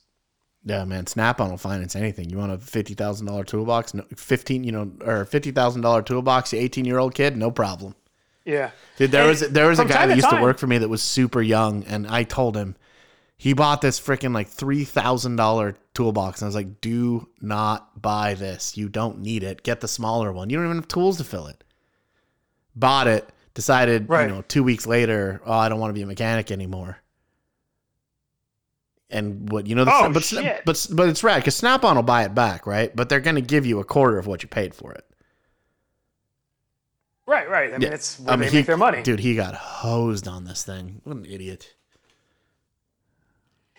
Yeah, 0.65 0.85
man. 0.85 1.07
Snap 1.09 1.41
on 1.41 1.51
will 1.51 1.57
finance 1.59 1.97
anything. 1.97 2.31
You 2.31 2.39
want 2.39 2.53
a 2.53 2.59
fifty 2.59 2.95
thousand 2.95 3.27
dollar 3.27 3.43
toolbox? 3.45 3.95
No, 3.95 4.05
fifteen, 4.15 4.63
you 4.63 4.71
know, 4.73 4.93
or 5.05 5.25
fifty 5.25 5.51
thousand 5.51 5.81
dollar 5.83 6.03
toolbox? 6.03 6.55
Eighteen 6.55 6.85
year 6.85 6.99
old 6.99 7.15
kid? 7.15 7.37
No 7.37 7.51
problem. 7.51 7.95
Yeah. 8.45 8.71
Dude, 8.97 9.11
there 9.13 9.23
And 9.23 9.29
was 9.31 9.41
there 9.41 9.69
was 9.69 9.79
a 9.79 9.85
guy 9.85 10.07
that 10.07 10.15
to 10.15 10.17
used 10.17 10.29
to 10.29 10.35
time- 10.35 10.43
work 10.43 10.59
for 10.59 10.67
me 10.67 10.79
that 10.79 10.89
was 10.89 11.03
super 11.03 11.41
young, 11.43 11.85
and 11.85 12.07
I 12.07 12.25
told 12.25 12.57
him 12.57 12.77
he 13.37 13.53
bought 13.53 13.81
this 13.81 14.01
freaking 14.01 14.35
like 14.35 14.49
three 14.49 14.85
thousand 14.85 15.37
dollar 15.37 15.77
toolbox, 15.95 16.41
and 16.41 16.47
I 16.47 16.49
was 16.49 16.55
like, 16.55 16.81
"Do 16.81 17.29
not 17.41 18.01
buy 18.03 18.35
this. 18.35 18.77
You 18.77 18.89
don't 18.89 19.21
need 19.21 19.43
it. 19.43 19.63
Get 19.63 19.81
the 19.81 19.89
smaller 19.89 20.33
one. 20.33 20.51
You 20.51 20.57
don't 20.57 20.67
even 20.67 20.77
have 20.79 20.89
tools 20.89 21.19
to 21.19 21.25
fill 21.25 21.47
it." 21.47 21.63
Bought 22.75 23.07
it. 23.07 23.29
Decided, 23.55 24.09
Right. 24.09 24.29
you 24.29 24.35
know, 24.35 24.43
two 24.49 24.63
weeks 24.65 24.87
later, 24.87 25.43
oh, 25.45 25.53
I 25.53 25.69
don't 25.69 25.79
want 25.79 25.91
to 25.91 25.95
be 25.95 26.01
a 26.03 26.07
mechanic 26.07 26.51
anymore. 26.51 26.97
And 29.11 29.51
what 29.53 29.67
you 29.67 29.75
know, 29.75 29.85
the, 29.85 29.93
Oh, 29.93 30.11
but 30.11 30.25
shit. 30.25 30.63
but 30.65 30.87
but 30.91 31.09
it's 31.11 31.23
rad 31.23 31.37
because 31.41 31.55
Snap 31.55 31.85
On 31.85 31.97
will 31.97 32.03
buy 32.03 32.25
it 32.25 32.35
back, 32.35 32.67
right? 32.67 32.95
But 32.97 33.09
they're 33.11 33.21
going 33.21 33.35
to 33.37 33.43
give 33.43 33.67
you 33.67 33.79
a 33.79 33.85
quarter 33.85 34.19
of 34.19 34.27
what 34.27 34.43
you 34.43 34.49
paid 34.49 34.75
for 34.75 34.93
it. 34.93 35.05
Right. 37.27 37.49
Right. 37.49 37.69
I 37.71 37.79
mean, 37.79 37.83
Yeah. 37.83 37.95
it's 37.95 38.19
where 38.19 38.33
I 38.33 38.37
mean, 38.37 38.47
they 38.47 38.51
he- 38.51 38.57
make 38.59 38.67
their 38.67 38.77
money. 38.77 39.03
Dude, 39.03 39.21
he 39.21 39.35
got 39.35 39.55
hosed 39.55 40.27
on 40.29 40.45
this 40.45 40.65
thing. 40.65 41.01
What 41.05 41.17
an 41.17 41.25
idiot. 41.27 41.75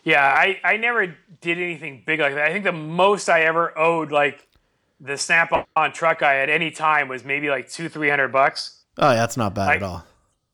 Yeah, 0.04 0.22
I, 0.26 0.60
I 0.66 0.78
never 0.78 1.16
did 1.40 1.58
anything 1.60 2.04
big 2.06 2.20
like 2.20 2.36
that. 2.36 2.46
I 2.46 2.52
think 2.52 2.66
the 2.66 2.74
most 2.74 3.30
I 3.30 3.42
ever 3.44 3.78
owed 3.78 4.12
like 4.12 4.46
the 5.00 5.18
snap 5.18 5.52
on 5.76 5.94
truck 5.94 6.20
guy 6.20 6.38
at 6.38 6.50
any 6.50 6.72
time 6.72 7.08
was 7.08 7.24
maybe 7.24 7.50
like 7.50 7.70
two, 7.70 7.88
three 7.88 8.10
hundred 8.10 8.30
bucks. 8.34 8.82
Oh, 8.98 9.10
yeah, 9.12 9.16
that's 9.16 9.38
not 9.38 9.54
bad 9.56 9.70
I- 9.70 9.76
at 9.76 9.84
all. 9.84 10.06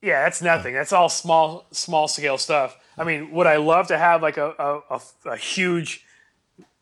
Yeah, 0.02 0.24
that's 0.24 0.42
nothing. 0.42 0.74
That's 0.74 0.94
all 0.94 1.10
small 1.10 1.66
small 1.72 2.08
scale 2.08 2.38
stuff. 2.38 2.78
I 2.98 3.04
mean, 3.04 3.32
would 3.32 3.48
I 3.48 3.58
love 3.58 3.88
to 3.88 3.98
have 3.98 4.22
like 4.22 4.38
a, 4.38 4.54
a, 4.58 4.96
a, 4.96 5.02
a 5.34 5.36
huge 5.36 6.06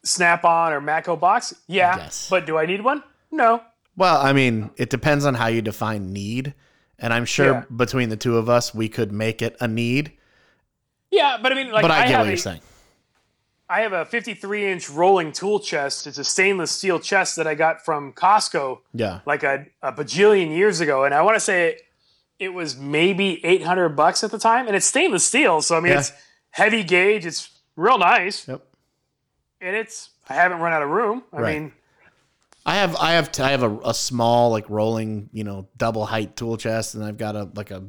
snap 0.03 0.45
on 0.45 0.71
or 0.71 0.79
Matco 0.81 1.19
box? 1.19 1.53
Yeah. 1.67 1.97
Yes. 1.97 2.27
But 2.29 2.45
do 2.45 2.57
I 2.59 2.67
need 2.67 2.81
one? 2.81 3.01
No. 3.31 3.63
Well, 3.97 4.17
I 4.21 4.31
mean, 4.31 4.69
it 4.77 4.89
depends 4.89 5.25
on 5.25 5.33
how 5.33 5.47
you 5.47 5.61
define 5.61 6.13
need. 6.13 6.53
And 6.99 7.13
I'm 7.13 7.25
sure 7.25 7.45
Yeah. 7.53 7.63
between 7.75 8.09
the 8.09 8.15
two 8.17 8.37
of 8.37 8.47
us, 8.49 8.73
we 8.73 8.87
could 8.89 9.11
make 9.11 9.41
it 9.41 9.57
a 9.59 9.67
need. 9.67 10.13
Yeah, 11.11 11.37
but 11.41 11.51
I 11.51 11.55
mean 11.55 11.71
like 11.71 11.81
But 11.81 11.91
I, 11.91 11.99
get 12.03 12.09
have 12.11 12.19
what 12.21 12.27
a- 12.27 12.29
you're 12.29 12.37
saying. 12.37 12.61
I 13.69 13.81
have 13.81 13.91
a 13.91 14.05
53 14.05 14.71
inch 14.71 14.89
rolling 14.89 15.31
tool 15.33 15.59
chest. 15.59 16.07
It's 16.07 16.17
a 16.17 16.23
stainless 16.23 16.71
steel 16.71 16.99
chest 16.99 17.35
that 17.35 17.45
I 17.47 17.53
got 17.55 17.83
from 17.83 18.13
Costco 18.13 18.79
Yeah. 18.93 19.19
like 19.25 19.43
a, 19.43 19.65
a 19.81 19.91
bajillion 19.91 20.55
years 20.55 20.79
ago, 20.79 21.03
and 21.03 21.13
I 21.13 21.21
want 21.21 21.35
to 21.35 21.39
say 21.41 21.69
it, 21.71 21.81
it 22.39 22.53
was 22.53 22.77
maybe 22.77 23.43
eight 23.45 23.63
hundred 23.63 23.89
bucks 23.89 24.23
at 24.23 24.31
the 24.31 24.39
time, 24.39 24.67
and 24.67 24.75
it's 24.75 24.85
stainless 24.85 25.25
steel, 25.25 25.61
so 25.61 25.75
I 25.75 25.81
mean 25.81 25.91
Yeah. 25.91 25.99
it's 25.99 26.13
heavy 26.51 26.83
gauge, 26.83 27.25
it's 27.25 27.49
real 27.75 27.97
nice, 27.97 28.47
Yep. 28.47 28.61
and 29.61 29.75
it's 29.75 30.11
I 30.29 30.33
haven't 30.35 30.59
run 30.59 30.71
out 30.73 30.81
of 30.83 30.89
room. 30.89 31.23
I 31.33 31.39
Right. 31.41 31.53
mean, 31.61 31.73
I 32.67 32.75
have 32.75 32.95
I 32.97 33.13
have 33.13 33.31
I 33.39 33.51
have 33.51 33.63
a, 33.63 33.77
a 33.85 33.93
small 33.93 34.51
like 34.51 34.69
rolling 34.69 35.29
you 35.31 35.43
know 35.45 35.67
double 35.77 36.05
height 36.05 36.35
tool 36.35 36.57
chest, 36.57 36.93
and 36.95 37.03
I've 37.03 37.17
got 37.17 37.35
a 37.35 37.49
like 37.55 37.71
a 37.71 37.81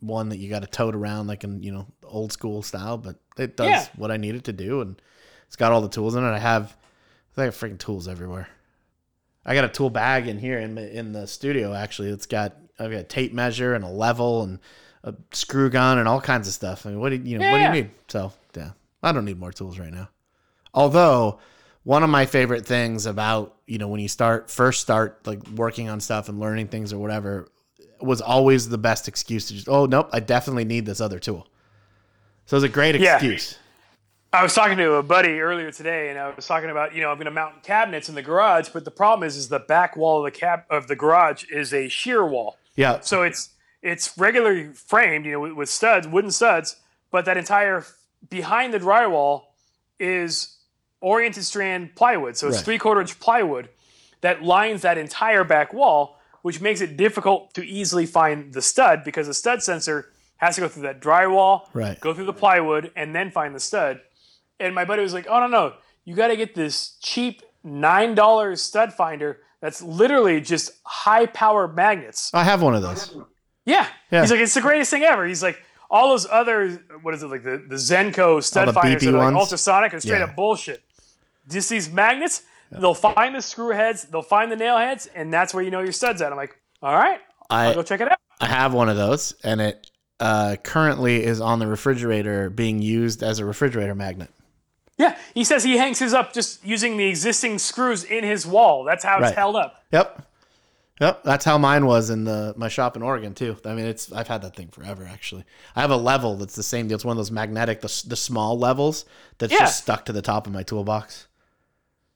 one 0.00 0.28
that 0.28 0.36
you 0.36 0.50
got 0.50 0.60
to 0.60 0.66
tote 0.68 0.94
around 0.94 1.26
like 1.26 1.42
in 1.42 1.62
you 1.62 1.72
know 1.72 1.86
old 2.04 2.30
school 2.30 2.62
style, 2.62 2.98
but 2.98 3.16
it 3.38 3.56
does 3.56 3.68
Yeah. 3.70 3.86
what 3.96 4.10
I 4.10 4.18
need 4.18 4.34
it 4.34 4.44
to 4.44 4.52
do, 4.52 4.82
and 4.82 5.00
it's 5.46 5.56
got 5.56 5.72
all 5.72 5.80
the 5.80 5.88
tools 5.88 6.14
in 6.14 6.22
it. 6.22 6.28
I 6.30 6.38
have 6.38 6.76
I 7.36 7.44
have 7.44 7.56
freaking 7.56 7.78
tools 7.78 8.06
everywhere. 8.06 8.46
I 9.46 9.54
got 9.54 9.64
a 9.64 9.68
tool 9.68 9.88
bag 9.90 10.28
in 10.28 10.38
here 10.38 10.58
in 10.58 10.76
in 10.76 11.12
the 11.12 11.26
studio 11.26 11.72
actually. 11.72 12.10
It's 12.10 12.26
got 12.26 12.54
I've 12.78 12.90
got 12.90 12.98
a 13.00 13.04
tape 13.04 13.32
measure 13.32 13.74
and 13.74 13.84
a 13.84 13.88
level 13.88 14.42
and 14.42 14.58
a 15.02 15.14
screw 15.32 15.70
gun 15.70 15.98
and 15.98 16.06
all 16.06 16.20
kinds 16.20 16.46
of 16.46 16.52
stuff. 16.54 16.84
I 16.84 16.90
mean, 16.90 17.00
what 17.00 17.08
do 17.10 17.16
you, 17.16 17.22
you 17.24 17.38
know? 17.38 17.50
What 17.50 17.58
do 17.58 17.62
you 17.64 17.70
need? 17.70 17.90
So 18.08 18.32
yeah, 18.54 18.72
I 19.02 19.12
don't 19.12 19.24
need 19.24 19.38
more 19.40 19.52
tools 19.52 19.78
right 19.78 19.92
now. 19.92 20.10
Although 20.74 21.38
one 21.84 22.02
of 22.02 22.10
my 22.10 22.26
favorite 22.26 22.66
things 22.66 23.06
about 23.06 23.54
you 23.66 23.78
know 23.78 23.88
when 23.88 24.00
you 24.00 24.08
start 24.08 24.50
first 24.50 24.80
start 24.80 25.26
like 25.26 25.46
working 25.48 25.88
on 25.88 26.00
stuff 26.00 26.28
and 26.28 26.40
learning 26.40 26.68
things 26.68 26.92
or 26.92 26.98
whatever 26.98 27.48
was 28.00 28.20
always 28.20 28.68
the 28.68 28.78
best 28.78 29.06
excuse 29.08 29.46
to 29.48 29.54
just 29.54 29.68
oh 29.68 29.86
nope 29.86 30.08
I 30.12 30.20
definitely 30.20 30.64
need 30.64 30.84
this 30.86 31.00
other 31.00 31.18
tool. 31.18 31.46
So 32.46 32.56
it's 32.56 32.64
a 32.64 32.68
great 32.68 32.96
Yeah. 33.00 33.14
excuse. 33.14 33.58
I 34.32 34.42
was 34.42 34.52
talking 34.52 34.76
to 34.78 34.94
a 34.94 35.02
buddy 35.02 35.38
earlier 35.38 35.70
today, 35.70 36.08
and 36.10 36.18
I 36.18 36.34
was 36.34 36.44
talking 36.44 36.68
about 36.68 36.92
you 36.94 37.00
know 37.02 37.10
I'm 37.10 37.16
going 37.16 37.26
to 37.26 37.30
mount 37.30 37.62
cabinets 37.62 38.08
in 38.08 38.16
the 38.16 38.22
garage, 38.22 38.68
but 38.70 38.84
the 38.84 38.90
problem 38.90 39.26
is 39.26 39.36
is 39.36 39.48
the 39.48 39.60
back 39.60 39.96
wall 39.96 40.18
of 40.18 40.32
the 40.32 40.36
cab 40.38 40.64
of 40.68 40.88
the 40.88 40.96
garage 40.96 41.44
is 41.50 41.72
a 41.72 41.88
shear 41.88 42.26
wall. 42.26 42.56
Yeah, 42.74 42.98
So 43.00 43.22
it's 43.22 43.50
it's 43.80 44.18
regularly 44.18 44.72
framed, 44.72 45.24
you 45.26 45.32
know, 45.32 45.40
with, 45.40 45.52
with 45.52 45.68
studs, 45.68 46.08
wooden 46.08 46.32
studs, 46.32 46.76
but 47.12 47.24
that 47.26 47.36
entire 47.36 47.84
behind 48.28 48.74
the 48.74 48.80
drywall 48.80 49.42
is 50.00 50.56
oriented 51.04 51.44
strand 51.44 51.94
plywood. 51.94 52.36
So 52.36 52.48
it's 52.48 52.56
Right. 52.58 52.64
three 52.64 52.78
quarter 52.78 53.00
inch 53.00 53.20
plywood 53.20 53.68
that 54.22 54.42
lines 54.42 54.82
that 54.82 54.96
entire 54.98 55.44
back 55.44 55.72
wall, 55.74 56.18
which 56.42 56.60
makes 56.60 56.80
it 56.80 56.96
difficult 56.96 57.52
to 57.54 57.62
easily 57.64 58.06
find 58.06 58.52
the 58.52 58.62
stud 58.62 59.04
because 59.04 59.26
the 59.26 59.34
stud 59.34 59.62
sensor 59.62 60.10
has 60.38 60.54
to 60.56 60.62
go 60.62 60.68
through 60.68 60.82
that 60.82 61.00
drywall, 61.00 61.68
Right. 61.74 62.00
go 62.00 62.12
through 62.14 62.24
the 62.24 62.32
plywood, 62.32 62.90
and 62.96 63.14
then 63.14 63.30
find 63.30 63.54
the 63.54 63.60
stud. 63.60 64.00
And 64.58 64.74
my 64.74 64.84
buddy 64.84 65.02
was 65.02 65.12
like, 65.14 65.26
"Oh 65.28 65.40
no, 65.40 65.46
no, 65.46 65.72
you 66.04 66.14
got 66.14 66.28
to 66.28 66.36
get 66.36 66.54
this 66.54 66.96
cheap 67.02 67.42
nine 67.62 68.14
dollars 68.14 68.62
stud 68.62 68.92
finder 68.94 69.40
that's 69.60 69.82
literally 69.82 70.40
just 70.40 70.72
high 70.84 71.26
power 71.26 71.68
magnets." 71.68 72.30
I 72.32 72.44
have 72.44 72.62
one 72.62 72.74
of 72.74 72.82
those. 72.82 73.14
Yeah. 73.66 73.86
Yeah. 74.10 74.20
He's 74.22 74.30
like, 74.30 74.40
it's 74.40 74.54
the 74.54 74.60
greatest 74.60 74.90
thing 74.90 75.02
ever. 75.02 75.24
He's 75.26 75.42
like, 75.42 75.58
all 75.90 76.08
those 76.10 76.26
other, 76.30 76.68
what 77.02 77.14
is 77.14 77.22
it, 77.22 77.28
like 77.28 77.42
the, 77.44 77.62
the 77.66 77.78
Zircon 77.78 78.42
stud 78.42 78.68
the 78.68 78.72
finders 78.74 79.02
beepy 79.02 79.06
that 79.06 79.14
are 79.14 79.18
like 79.18 79.34
ones? 79.34 79.36
ultrasonic 79.44 79.92
and 79.94 80.02
straight 80.02 80.18
Yeah. 80.18 80.24
up 80.24 80.36
bullshit. 80.36 80.82
Just 81.50 81.68
these 81.70 81.90
magnets, 81.90 82.42
they'll 82.70 82.94
find 82.94 83.34
the 83.34 83.42
screw 83.42 83.70
heads, 83.74 84.04
they'll 84.04 84.22
find 84.22 84.50
the 84.50 84.56
nail 84.56 84.78
heads, 84.78 85.06
and 85.14 85.32
that's 85.32 85.52
where 85.54 85.62
you 85.62 85.70
know 85.70 85.80
your 85.80 85.92
stud's 85.92 86.22
at. 86.22 86.30
I'm 86.32 86.36
like, 86.38 86.56
all 86.82 86.94
right, 86.94 87.20
I'll 87.50 87.74
go 87.74 87.82
check 87.82 88.00
it 88.00 88.10
out. 88.10 88.18
I 88.40 88.46
have 88.46 88.72
one 88.74 88.88
of 88.88 88.96
those, 88.96 89.34
and 89.44 89.60
it 89.60 89.90
uh, 90.20 90.56
currently 90.62 91.22
is 91.24 91.40
on 91.40 91.58
the 91.58 91.66
refrigerator 91.66 92.50
being 92.50 92.80
used 92.80 93.22
as 93.22 93.38
a 93.38 93.44
refrigerator 93.44 93.94
magnet. 93.94 94.30
Yeah. 94.96 95.16
He 95.34 95.42
says 95.44 95.64
he 95.64 95.76
hangs 95.76 95.98
his 95.98 96.14
up 96.14 96.32
just 96.32 96.64
using 96.64 96.96
the 96.96 97.06
existing 97.06 97.58
screws 97.58 98.04
in 98.04 98.22
his 98.22 98.46
wall. 98.46 98.84
That's 98.84 99.02
how 99.04 99.16
it's 99.16 99.22
Right. 99.24 99.34
held 99.34 99.56
up. 99.56 99.82
Yep. 99.92 100.22
Yep, 101.00 101.24
that's 101.24 101.44
how 101.44 101.58
mine 101.58 101.86
was 101.86 102.08
in 102.08 102.22
the 102.22 102.54
my 102.56 102.68
shop 102.68 102.94
in 102.94 103.02
Oregon 103.02 103.34
too. 103.34 103.56
I 103.64 103.74
mean, 103.74 103.84
it's 103.86 104.12
I've 104.12 104.28
had 104.28 104.42
that 104.42 104.54
thing 104.54 104.68
forever 104.68 105.04
actually. 105.12 105.44
I 105.74 105.80
have 105.80 105.90
a 105.90 105.96
level 105.96 106.36
that's 106.36 106.54
the 106.54 106.62
same 106.62 106.86
deal. 106.86 106.94
It's 106.94 107.04
one 107.04 107.14
of 107.14 107.16
those 107.18 107.32
magnetic, 107.32 107.80
the, 107.80 108.04
the 108.06 108.14
small 108.14 108.56
levels 108.56 109.04
that's 109.38 109.52
Yeah. 109.52 109.58
just 109.60 109.78
stuck 109.82 110.04
to 110.04 110.12
the 110.12 110.22
top 110.22 110.46
of 110.46 110.52
my 110.52 110.62
toolbox. 110.62 111.26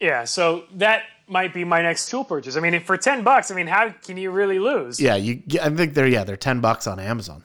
Yeah. 0.00 0.24
So 0.24 0.64
that 0.74 1.02
might 1.26 1.52
be 1.52 1.64
my 1.64 1.82
next 1.82 2.08
tool 2.08 2.24
purchase. 2.24 2.56
I 2.56 2.60
mean, 2.60 2.80
for 2.80 2.96
10 2.96 3.22
bucks, 3.22 3.50
I 3.50 3.54
mean, 3.54 3.66
how 3.66 3.90
can 3.90 4.16
you 4.16 4.30
really 4.30 4.58
lose? 4.58 5.00
Yeah, 5.00 5.16
you. 5.16 5.42
I 5.60 5.70
think 5.70 5.94
they're 5.94 6.06
yeah 6.06 6.24
they're 6.24 6.36
ten 6.36 6.60
bucks 6.60 6.86
on 6.86 6.98
Amazon. 6.98 7.44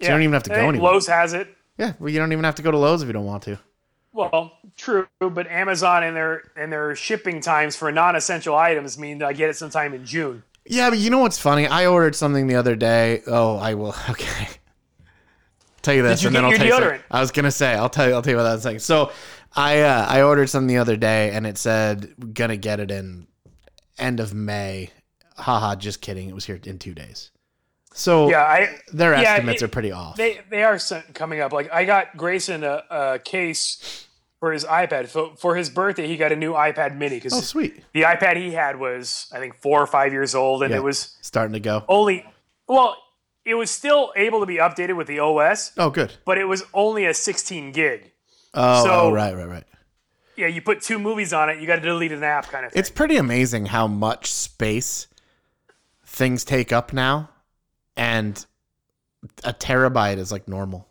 Yeah. 0.00 0.06
you 0.06 0.12
don't 0.12 0.22
even 0.22 0.32
have 0.34 0.42
to 0.44 0.52
I 0.52 0.60
go 0.62 0.68
anywhere. 0.68 0.92
Lowe's 0.92 1.06
has 1.06 1.32
it. 1.32 1.48
Yeah, 1.76 1.92
well, 2.00 2.10
you 2.10 2.18
don't 2.18 2.32
even 2.32 2.44
have 2.44 2.56
to 2.56 2.62
go 2.62 2.70
to 2.70 2.78
Lowe's 2.78 3.02
if 3.02 3.06
you 3.06 3.12
don't 3.12 3.24
want 3.24 3.44
to. 3.44 3.58
Well, 4.12 4.52
true, 4.76 5.06
but 5.20 5.46
Amazon 5.46 6.02
and 6.02 6.16
their 6.16 6.50
and 6.56 6.72
their 6.72 6.96
shipping 6.96 7.40
times 7.40 7.76
for 7.76 7.92
non-essential 7.92 8.56
items 8.56 8.98
mean 8.98 9.18
that 9.18 9.26
I 9.28 9.32
get 9.32 9.48
it 9.50 9.54
sometime 9.56 9.94
in 9.94 10.04
June. 10.04 10.42
Yeah, 10.66 10.90
but 10.90 10.98
you 10.98 11.08
know 11.10 11.18
what's 11.20 11.38
funny? 11.38 11.66
I 11.68 11.86
ordered 11.86 12.16
something 12.16 12.46
the 12.48 12.56
other 12.56 12.74
day. 12.74 13.22
Oh, 13.26 13.56
I 13.58 13.74
will. 13.74 13.94
Okay. 14.10 14.48
Tell 15.80 15.94
you 15.94 16.02
this, 16.02 16.20
Did 16.20 16.24
you 16.24 16.26
and 16.28 16.36
then 16.36 16.44
I'll 16.44 16.50
your 16.50 16.58
tell 16.58 16.66
you. 16.66 16.72
deodorant? 16.72 16.80
something. 16.90 17.04
I 17.12 17.20
was 17.20 17.30
gonna 17.30 17.50
say, 17.52 17.74
I'll 17.74 17.88
tell 17.88 18.08
you. 18.08 18.14
I'll 18.14 18.20
tell 18.22 18.32
you 18.32 18.36
about 18.38 18.44
that 18.48 18.52
in 18.54 18.58
a 18.58 18.62
second. 18.62 18.80
So, 18.80 19.12
I 19.56 19.80
uh, 19.80 20.06
I 20.08 20.22
ordered 20.22 20.48
some 20.48 20.66
the 20.66 20.78
other 20.78 20.96
day, 20.96 21.30
and 21.30 21.46
it 21.46 21.58
said 21.58 22.34
gonna 22.34 22.56
get 22.56 22.80
it 22.80 22.90
in 22.90 23.26
end 23.98 24.20
of 24.20 24.34
May. 24.34 24.90
Haha, 25.36 25.76
just 25.76 26.00
kidding. 26.00 26.28
It 26.28 26.34
was 26.34 26.44
here 26.46 26.60
in 26.64 26.78
two 26.78 26.94
days. 26.94 27.30
So 27.94 28.28
Yeah, 28.28 28.42
I 28.42 28.78
their 28.92 29.12
yeah, 29.14 29.34
estimates 29.34 29.62
it- 29.62 29.64
are 29.66 29.68
pretty 29.68 29.92
off. 29.92 30.16
they 30.16 30.40
they 30.50 30.62
are 30.62 30.78
coming 31.14 31.40
up. 31.40 31.52
Like 31.52 31.72
I 31.72 31.84
got 31.84 32.16
Grayson 32.16 32.62
a, 32.64 32.82
a 32.90 33.18
case 33.18 34.06
for 34.38 34.52
his 34.52 34.64
iPad. 34.64 35.08
For, 35.08 35.34
for 35.36 35.56
his 35.56 35.68
birthday, 35.70 36.06
he 36.06 36.16
got 36.16 36.30
a 36.30 36.36
new 36.36 36.52
iPad 36.52 36.96
Mini 36.96 37.16
because 37.16 37.32
oh, 37.32 37.40
sweet. 37.40 37.82
the 37.92 38.02
iPad 38.02 38.36
he 38.36 38.52
had 38.52 38.78
was 38.78 39.28
I 39.32 39.38
think 39.38 39.56
four 39.56 39.80
or 39.82 39.86
five 39.86 40.12
years 40.12 40.34
old, 40.34 40.62
and 40.62 40.70
Yeah. 40.70 40.76
it 40.78 40.82
was 40.84 41.16
Starting 41.22 41.54
to 41.54 41.60
go. 41.60 41.84
only 41.88 42.24
well, 42.68 42.96
it 43.44 43.54
was 43.54 43.70
still 43.70 44.12
able 44.14 44.40
to 44.40 44.46
be 44.46 44.56
updated 44.58 44.96
with 44.96 45.06
the 45.08 45.18
OS, 45.20 45.72
Oh, 45.78 45.90
good. 45.90 46.12
but 46.26 46.36
it 46.38 46.44
was 46.44 46.62
only 46.74 47.06
a 47.06 47.14
16 47.14 47.72
gig. 47.72 48.12
Oh, 48.54 48.84
So- 48.84 48.90
oh, 48.90 49.12
right, 49.12 49.34
right, 49.34 49.48
right. 49.48 49.64
Yeah, 50.36 50.46
you 50.46 50.62
put 50.62 50.80
two 50.82 51.00
movies 51.00 51.32
on 51.32 51.50
it, 51.50 51.58
you 51.60 51.66
got 51.66 51.76
to 51.76 51.82
delete 51.82 52.12
an 52.12 52.22
app, 52.22 52.46
kind 52.46 52.64
of 52.64 52.70
thing. 52.72 52.78
It's 52.78 52.90
pretty 52.90 53.16
amazing 53.16 53.66
how 53.66 53.88
much 53.88 54.30
space 54.32 55.08
things 56.04 56.44
take 56.44 56.72
up 56.72 56.92
now, 56.92 57.28
and 57.96 58.44
a 59.42 59.52
terabyte 59.52 60.18
is 60.18 60.30
like 60.30 60.46
normal 60.46 60.86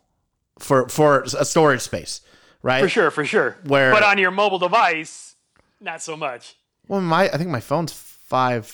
for 0.58 0.86
for 0.90 1.22
a 1.22 1.44
storage 1.46 1.80
space, 1.80 2.20
right? 2.62 2.82
for 2.82 2.88
sure, 2.90 3.10
for 3.10 3.24
sure. 3.24 3.56
Where- 3.64 3.90
but 3.90 4.02
on 4.02 4.18
your 4.18 4.30
mobile 4.30 4.58
device, 4.58 5.34
not 5.80 6.02
so 6.02 6.14
much. 6.16 6.54
Well, 6.86 7.00
my 7.00 7.24
I 7.30 7.38
think 7.38 7.48
my 7.48 7.60
phone's 7.60 7.92
five 7.92 8.66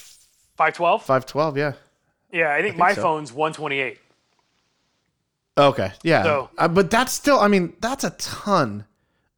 512? 0.56 1.04
five 1.04 1.24
twelve. 1.24 1.56
Yeah. 1.56 1.72
Yeah, 2.32 2.52
I 2.52 2.62
think, 2.62 2.76
my 2.76 2.94
so. 2.94 3.02
phone's 3.02 3.32
128. 3.32 3.98
Okay. 5.56 5.92
Yeah. 6.02 6.22
So- 6.24 6.50
Uh, 6.58 6.68
but 6.68 6.90
that's 6.90 7.12
still. 7.12 7.38
I 7.40 7.48
mean, 7.48 7.74
that's 7.80 8.04
a 8.04 8.10
ton 8.10 8.84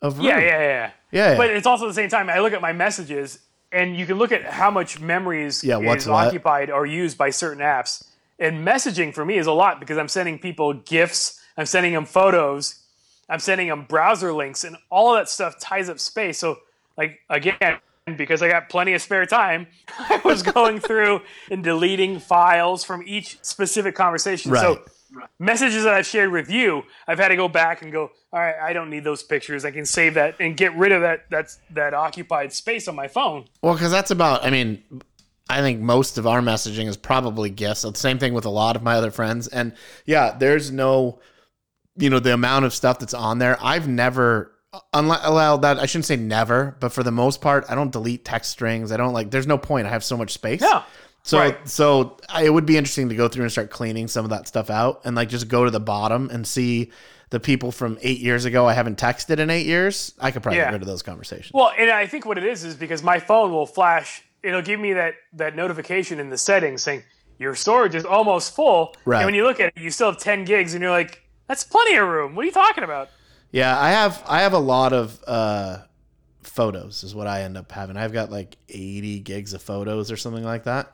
of 0.03 0.19
room. 0.19 0.27
Yeah, 0.29 0.39
yeah, 0.41 0.61
yeah, 0.61 0.91
yeah. 1.13 1.37
But 1.37 1.51
it's 1.51 1.67
also 1.67 1.85
at 1.85 1.89
the 1.89 1.95
same 1.95 2.09
time, 2.09 2.31
I 2.31 2.39
look 2.41 2.53
at 2.53 2.61
my 2.63 2.73
messages, 2.73 3.39
and 3.73 3.97
you 3.97 4.07
can 4.07 4.17
look 4.19 4.33
at 4.33 4.45
how 4.45 4.71
much 4.71 5.01
memories 5.01 5.63
Yeah, 5.63 5.79
is 5.79 6.07
occupied 6.27 6.71
or 6.71 6.87
used 6.87 7.19
by 7.19 7.31
certain 7.31 7.63
apps. 7.63 8.05
And 8.39 8.67
messaging 8.67 9.15
for 9.15 9.25
me 9.25 9.39
is 9.39 9.47
a 9.47 9.53
lot 9.53 9.81
because 9.81 9.97
I'm 9.99 10.09
sending 10.09 10.39
people 10.39 10.73
gifts, 10.75 11.41
I'm 11.57 11.67
sending 11.67 11.93
them 11.95 12.05
photos, 12.05 12.83
I'm 13.31 13.39
sending 13.41 13.69
them 13.69 13.85
browser 13.89 14.33
links, 14.33 14.63
and 14.65 14.77
all 14.91 15.15
of 15.15 15.21
that 15.21 15.29
stuff 15.29 15.59
ties 15.59 15.89
up 15.89 15.99
space. 15.99 16.39
So, 16.39 16.59
like 16.99 17.19
again, 17.31 17.79
because 18.17 18.43
I 18.43 18.49
got 18.49 18.69
plenty 18.69 18.93
of 18.93 19.01
spare 19.03 19.25
time, 19.27 19.67
I 19.99 20.21
was 20.25 20.43
going 20.43 20.81
through 20.81 21.23
and 21.51 21.65
deleting 21.65 22.21
files 22.21 22.85
from 22.85 23.03
each 23.07 23.39
specific 23.43 23.95
conversation. 23.95 24.51
Right. 24.53 24.61
So 24.61 24.83
messages 25.39 25.85
that 25.85 25.95
I've 25.95 26.07
shared 26.07 26.31
with 26.31 26.51
you, 26.51 26.83
I've 27.07 27.19
had 27.19 27.29
to 27.29 27.37
go 27.37 27.49
back 27.49 27.83
and 27.83 27.93
go, 27.93 28.11
all 28.33 28.41
right, 28.41 28.55
I 28.61 28.73
don't 28.73 28.91
need 28.91 29.05
those 29.05 29.23
pictures. 29.23 29.65
I 29.65 29.71
can 29.71 29.85
save 29.87 30.15
that 30.15 30.37
and 30.41 30.57
get 30.57 30.75
rid 30.77 30.93
of 30.93 31.03
that 31.03 31.27
that's 31.31 31.59
that 31.71 31.95
occupied 31.95 32.53
space 32.53 32.89
on 32.89 32.95
my 32.95 33.09
phone. 33.09 33.47
Well, 33.63 33.75
because 33.75 33.91
that's 33.91 34.11
about. 34.11 34.45
I 34.45 34.51
mean, 34.51 34.83
I 35.49 35.61
think 35.61 35.81
most 35.81 36.19
of 36.19 36.27
our 36.27 36.41
messaging 36.41 36.87
is 36.87 36.97
probably 36.97 37.51
gifts. 37.51 37.81
So 37.81 37.91
the 37.91 37.99
same 37.99 38.19
thing 38.19 38.35
with 38.35 38.45
a 38.45 38.51
lot 38.51 38.77
of 38.77 38.83
my 38.83 38.97
other 38.97 39.11
friends, 39.11 39.49
and 39.49 39.73
yeah, 40.05 40.37
there's 40.37 40.71
no, 40.71 41.21
you 41.97 42.11
know, 42.11 42.19
the 42.19 42.35
amount 42.35 42.65
of 42.65 42.75
stuff 42.75 42.99
that's 42.99 43.15
on 43.15 43.39
there. 43.39 43.57
I've 43.63 43.89
never 43.89 44.53
unless 44.93 45.21
allowed 45.25 45.63
that. 45.63 45.79
I 45.79 45.87
shouldn't 45.87 46.07
say 46.07 46.17
never, 46.17 46.77
but 46.81 46.93
for 46.93 47.03
the 47.03 47.11
most 47.11 47.41
part, 47.41 47.65
I 47.69 47.75
don't 47.75 47.93
delete 47.93 48.25
text 48.25 48.51
strings. 48.51 48.93
I 48.93 48.97
don't 48.97 49.13
like. 49.13 49.31
There's 49.31 49.47
no 49.47 49.59
point. 49.59 49.87
I 49.87 49.91
have 49.91 50.05
so 50.05 50.17
much 50.17 50.33
space. 50.33 50.61
Yeah. 50.61 50.83
So 51.27 51.39
Right. 51.41 51.69
so 51.69 52.17
I, 52.29 52.45
it 52.45 52.51
would 52.55 52.67
be 52.67 52.77
interesting 52.77 53.09
to 53.09 53.17
go 53.17 53.27
through 53.27 53.43
and 53.43 53.51
start 53.53 53.69
cleaning 53.71 54.07
some 54.07 54.25
of 54.25 54.31
that 54.31 54.47
stuff 54.47 54.71
out 54.71 55.01
and 55.05 55.17
like 55.17 55.29
just 55.29 55.49
go 55.49 55.65
to 55.65 55.71
the 55.73 55.81
bottom 55.81 56.31
and 56.31 56.47
see 56.47 56.93
the 57.31 57.41
people 57.41 57.73
from 57.73 57.99
eight 58.03 58.21
years 58.21 58.45
ago 58.45 58.67
I 58.69 58.75
haven't 58.75 58.97
texted 58.99 59.41
in 59.41 59.51
eight 59.51 59.67
years. 59.67 60.15
I 60.21 60.31
could 60.31 60.43
probably 60.45 60.59
Yeah. 60.59 60.67
get 60.67 60.75
rid 60.75 60.83
of 60.83 60.89
those 60.89 61.03
conversations. 61.03 61.51
Well, 61.53 61.73
and 61.77 61.91
I 61.91 62.07
think 62.07 62.27
what 62.27 62.39
it 62.39 62.45
is 62.45 62.63
is 62.63 62.77
because 62.77 63.03
my 63.03 63.19
phone 63.19 63.51
will 63.51 63.67
flash. 63.67 64.23
It'll 64.45 64.63
give 64.63 64.79
me 64.79 64.93
that 64.93 65.15
that 65.33 65.57
notification 65.57 66.21
in 66.21 66.31
the 66.31 66.39
settings 66.39 66.85
saying 66.85 67.03
your 67.39 67.57
storage 67.57 67.97
is 67.97 68.05
almost 68.05 68.55
full. 68.55 68.95
Right. 69.05 69.19
And 69.19 69.27
when 69.27 69.35
you 69.35 69.43
look 69.43 69.59
at 69.59 69.73
it, 69.77 69.83
you 69.83 69.91
still 69.91 70.13
have 70.13 70.21
10 70.21 70.45
gigs, 70.45 70.75
and 70.75 70.81
you're 70.83 70.93
like, 70.93 71.23
that's 71.49 71.65
plenty 71.65 71.97
of 71.97 72.07
room. 72.09 72.35
What 72.37 72.43
are 72.45 72.47
you 72.47 72.53
talking 72.53 72.85
about? 72.85 73.09
Yeah, 73.51 73.77
I 73.79 73.91
have 73.91 74.23
I 74.29 74.43
have 74.43 74.53
a 74.53 74.59
lot 74.61 74.93
of 74.93 75.19
uh 75.27 75.79
photos 76.45 77.03
is 77.03 77.15
what 77.17 77.27
I 77.27 77.43
end 77.43 77.57
up 77.57 77.73
having. 77.73 77.97
I've 77.97 78.13
got 78.13 78.31
like 78.31 78.57
80 78.69 79.21
gigs 79.21 79.53
of 79.55 79.61
photos 79.63 80.13
or 80.13 80.17
something 80.17 80.45
like 80.45 80.63
that. 80.65 80.93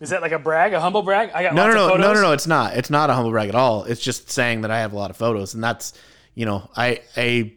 Is 0.00 0.10
that 0.10 0.22
like 0.22 0.32
a 0.32 0.38
brag, 0.38 0.72
a 0.74 0.80
humble 0.80 1.02
brag? 1.02 1.30
I 1.34 1.42
got 1.42 1.54
No, 1.54 1.66
no, 1.66 1.74
no, 1.74 1.96
no, 1.96 2.12
no, 2.14 2.20
no, 2.22 2.32
it's 2.32 2.46
not. 2.46 2.76
It's 2.76 2.90
not 2.90 3.10
a 3.10 3.14
humble 3.14 3.30
brag 3.32 3.48
at 3.48 3.54
all. 3.54 3.84
It's 3.84 4.00
just 4.00 4.30
saying 4.30 4.60
that 4.60 4.70
I 4.70 4.78
have 4.80 4.92
a 4.92 4.96
lot 4.96 5.10
of 5.10 5.16
photos 5.16 5.54
and 5.54 5.62
that's, 5.64 5.92
you 6.34 6.46
know, 6.46 6.70
I 6.76 7.00
I 7.16 7.52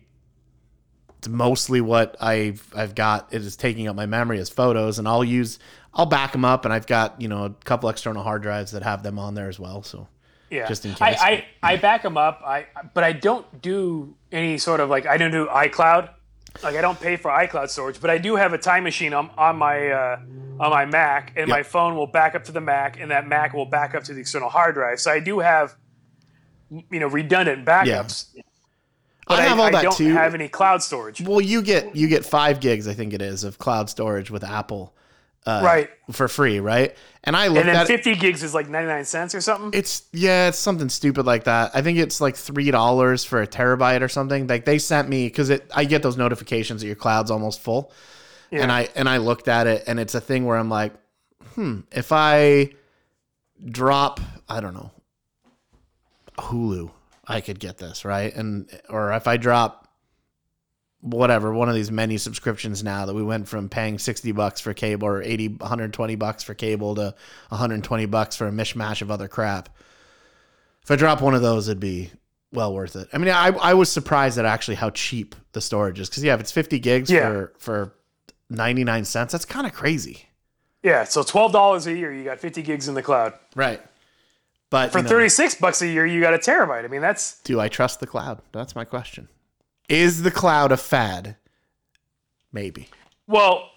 it's 1.20 1.28
mostly 1.28 1.82
what 1.82 2.16
I've 2.20 2.66
I've 2.76 2.96
got 2.96 3.32
it 3.32 3.42
is 3.44 3.56
taking 3.56 3.88
up 3.88 3.96
my 3.96 4.08
memory 4.08 4.40
as 4.40 4.50
photos 4.50 4.98
and 4.98 5.08
I'll 5.08 5.24
use 5.24 5.60
I'll 5.94 6.06
back 6.08 6.32
them 6.32 6.46
up 6.46 6.66
and 6.66 6.74
I've 6.74 6.88
got, 6.88 7.22
you 7.22 7.28
know, 7.28 7.46
a 7.46 7.50
couple 7.52 7.90
external 7.90 8.24
hard 8.24 8.42
drives 8.42 8.72
that 8.72 8.82
have 8.82 9.04
them 9.04 9.20
on 9.20 9.36
there 9.36 9.50
as 9.50 9.60
well, 9.60 9.84
so 9.84 10.08
Yeah. 10.50 10.68
just 10.68 10.86
in 10.86 10.96
I, 11.00 11.12
case. 11.12 11.22
I, 11.22 11.46
I 11.62 11.76
back 11.78 12.02
them 12.02 12.18
up. 12.18 12.42
I 12.44 12.66
but 12.96 13.04
I 13.04 13.12
don't 13.12 13.62
do 13.62 14.16
any 14.32 14.58
sort 14.58 14.80
of 14.80 14.90
like 14.90 15.06
I 15.06 15.18
don't 15.18 15.32
do 15.32 15.46
iCloud. 15.46 16.10
Like 16.64 16.76
I 16.76 16.82
don't 16.82 17.00
pay 17.00 17.16
for 17.18 17.30
iCloud 17.32 17.70
storage, 17.70 18.02
but 18.02 18.10
I 18.10 18.18
do 18.18 18.36
have 18.36 18.52
a 18.54 18.58
time 18.58 18.84
machine 18.84 19.14
on, 19.14 19.30
on 19.38 19.58
my 19.58 19.90
uh, 19.90 20.20
on 20.62 20.70
my 20.70 20.86
Mac, 20.86 21.34
and 21.36 21.50
my 21.50 21.64
phone 21.64 21.96
will 21.96 22.06
back 22.08 22.36
up 22.36 22.44
to 22.44 22.52
the 22.52 22.62
Mac, 22.62 23.00
and 23.00 23.10
that 23.10 23.28
Mac 23.28 23.54
will 23.54 23.66
back 23.66 23.96
up 23.96 24.04
to 24.04 24.14
the 24.14 24.20
external 24.20 24.48
hard 24.48 24.76
drive. 24.76 25.00
So 25.00 25.12
I 25.12 25.20
do 25.20 25.40
have 25.40 25.76
you 26.70 27.00
know 27.00 27.08
redundant 27.08 27.66
backups. 27.66 28.28
But 29.28 29.40
I 29.40 29.44
I, 29.44 29.48
have 29.48 29.60
all 29.60 29.66
I 29.66 29.72
that 29.72 29.84
don't 29.84 29.96
too. 29.98 30.14
have 30.14 30.36
any 30.36 30.48
cloud 30.48 30.84
storage. 30.84 31.20
Well, 31.22 31.42
you 31.42 31.62
get 31.62 31.96
you 31.96 32.08
get 32.08 32.26
5 32.26 32.60
gigs 32.60 32.88
I 32.88 32.94
think 32.94 33.14
it 33.14 33.22
is 33.22 33.44
of 33.44 33.58
cloud 33.58 33.90
storage 33.90 34.30
with 34.30 34.44
Apple 34.44 34.94
uh, 35.46 35.62
right. 35.64 35.90
for 36.12 36.28
free, 36.28 36.60
right? 36.60 36.96
And 37.24 37.36
I 37.36 37.48
looked 37.48 37.60
And 37.62 37.70
then 37.70 37.76
at 37.76 37.90
it, 37.90 38.04
50 38.04 38.16
gigs 38.16 38.44
is 38.44 38.54
like 38.54 38.70
99 38.70 39.06
cents 39.06 39.34
or 39.36 39.42
something. 39.42 39.78
it's 39.78 40.04
yeah, 40.12 40.50
it's 40.50 40.60
something 40.60 40.90
stupid 40.90 41.26
like 41.26 41.46
that. 41.46 41.72
I 41.74 41.82
think 41.82 41.98
it's 41.98 42.22
like 42.22 42.36
three 42.36 42.72
dollars 42.72 43.24
for 43.24 43.42
a 43.42 43.48
terabyte 43.48 44.02
or 44.02 44.08
something. 44.08 44.48
Like 44.48 44.66
they 44.66 44.78
sent 44.78 45.10
me 45.10 45.28
because 45.28 45.50
it, 45.50 45.70
I 45.74 45.86
get 45.86 46.04
those 46.04 46.18
notifications 46.18 46.82
that 46.82 46.88
your 46.88 46.96
cloud's 46.96 47.32
almost 47.32 47.62
full, 47.62 47.92
Yeah. 48.52 48.64
and 48.64 48.72
I 48.72 48.90
and 48.96 49.08
I 49.10 49.18
looked 49.18 49.48
at 49.48 49.66
it, 49.68 49.84
and 49.88 50.00
it's 50.00 50.14
a 50.16 50.22
thing 50.22 50.46
where 50.46 50.58
I'm 50.58 50.70
like, 50.70 50.94
hmm, 51.56 51.80
if 51.92 52.12
I 52.12 52.72
drop, 53.66 54.20
I 54.50 54.60
don't 54.62 54.74
know, 54.74 54.92
Hulu, 56.38 56.92
I 57.28 57.42
could 57.42 57.60
get 57.60 57.78
this 57.78 58.06
right, 58.06 58.34
and 58.36 58.70
or 58.90 59.14
if 59.14 59.28
I 59.28 59.38
drop 59.38 59.88
whatever 61.02 61.52
one 61.54 61.68
of 61.68 61.74
these 61.74 61.90
many 61.92 62.16
subscriptions 62.18 62.84
now 62.84 63.08
that 63.08 63.16
we 63.16 63.24
went 63.24 63.48
from 63.48 63.68
paying 63.70 63.98
60 63.98 64.32
bucks 64.34 64.62
for 64.62 64.72
cable 64.76 65.08
or 65.08 65.24
80 65.24 65.48
120 65.48 66.16
bucks 66.16 66.44
for 66.44 66.54
cable 66.54 66.94
to 66.94 67.16
120 67.50 68.06
bucks 68.06 68.36
for 68.36 68.48
a 68.48 68.52
mishmash 68.52 69.02
of 69.02 69.10
other 69.10 69.28
crap 69.28 69.70
if 70.84 70.92
i 70.92 70.96
drop 70.96 71.20
one 71.20 71.34
of 71.34 71.42
those 71.42 71.68
it'd 71.68 71.80
be 71.80 72.12
well 72.54 72.72
worth 72.72 72.96
it 72.96 73.08
i 73.14 73.18
mean 73.18 73.30
i, 73.32 73.48
I 73.48 73.74
was 73.74 73.92
surprised 73.92 74.38
at 74.38 74.46
actually 74.46 74.76
how 74.76 74.92
cheap 74.92 75.34
the 75.54 75.62
storage 75.62 76.00
is 76.00 76.08
because 76.08 76.24
yeah 76.24 76.36
if 76.36 76.40
it's 76.40 76.52
50 76.52 76.78
gigs 76.78 77.10
Yeah. 77.10 77.28
for 77.30 77.54
for 77.58 77.94
99 78.52 79.06
cents 79.06 79.32
that's 79.32 79.46
kind 79.46 79.66
of 79.66 79.74
crazy 79.74 80.28
yeah. 80.84 81.04
So 81.04 81.22
$12 81.22 81.86
a 81.86 81.96
year, 81.96 82.12
you 82.12 82.24
got 82.24 82.40
50 82.40 82.64
gigs 82.64 82.88
in 82.88 82.96
the 82.96 83.04
cloud. 83.04 83.34
right 83.56 83.82
but 84.72 84.92
For 84.92 85.00
you 85.00 85.04
know, 85.04 85.10
36 85.10 85.56
bucks 85.56 85.82
a 85.84 85.88
year, 85.88 86.06
you 86.06 86.22
got 86.22 86.34
a 86.34 86.38
terabyte. 86.38 86.86
I 86.86 86.88
mean, 86.88 87.02
that's 87.02 87.40
do 87.42 87.60
i 87.60 87.68
trust 87.68 88.00
the 88.00 88.08
cloud 88.08 88.42
that's 88.52 88.76
my 88.76 88.86
question 88.86 89.28
is 89.90 90.24
the 90.24 90.32
cloud 90.32 90.72
a 90.72 90.78
fad 90.78 91.36
maybe 92.52 92.90
Well, 93.28 93.70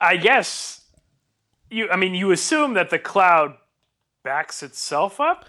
I 0.00 0.16
guess 0.16 0.80
you. 1.70 1.88
I 1.90 1.96
mean, 1.96 2.14
you 2.14 2.30
assume 2.32 2.74
that 2.74 2.90
the 2.90 2.98
cloud 2.98 3.56
backs 4.22 4.62
itself 4.62 5.20
up, 5.20 5.46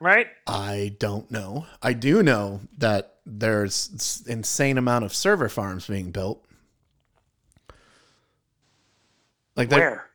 right? 0.00 0.26
I 0.46 0.96
don't 0.98 1.30
know. 1.30 1.66
I 1.82 1.92
do 1.92 2.22
know 2.22 2.60
that 2.78 3.16
there's 3.24 4.24
insane 4.26 4.76
amount 4.78 5.04
of 5.04 5.14
server 5.14 5.48
farms 5.48 5.86
being 5.86 6.10
built. 6.10 6.43
Like 9.56 9.70
Where? 9.70 10.08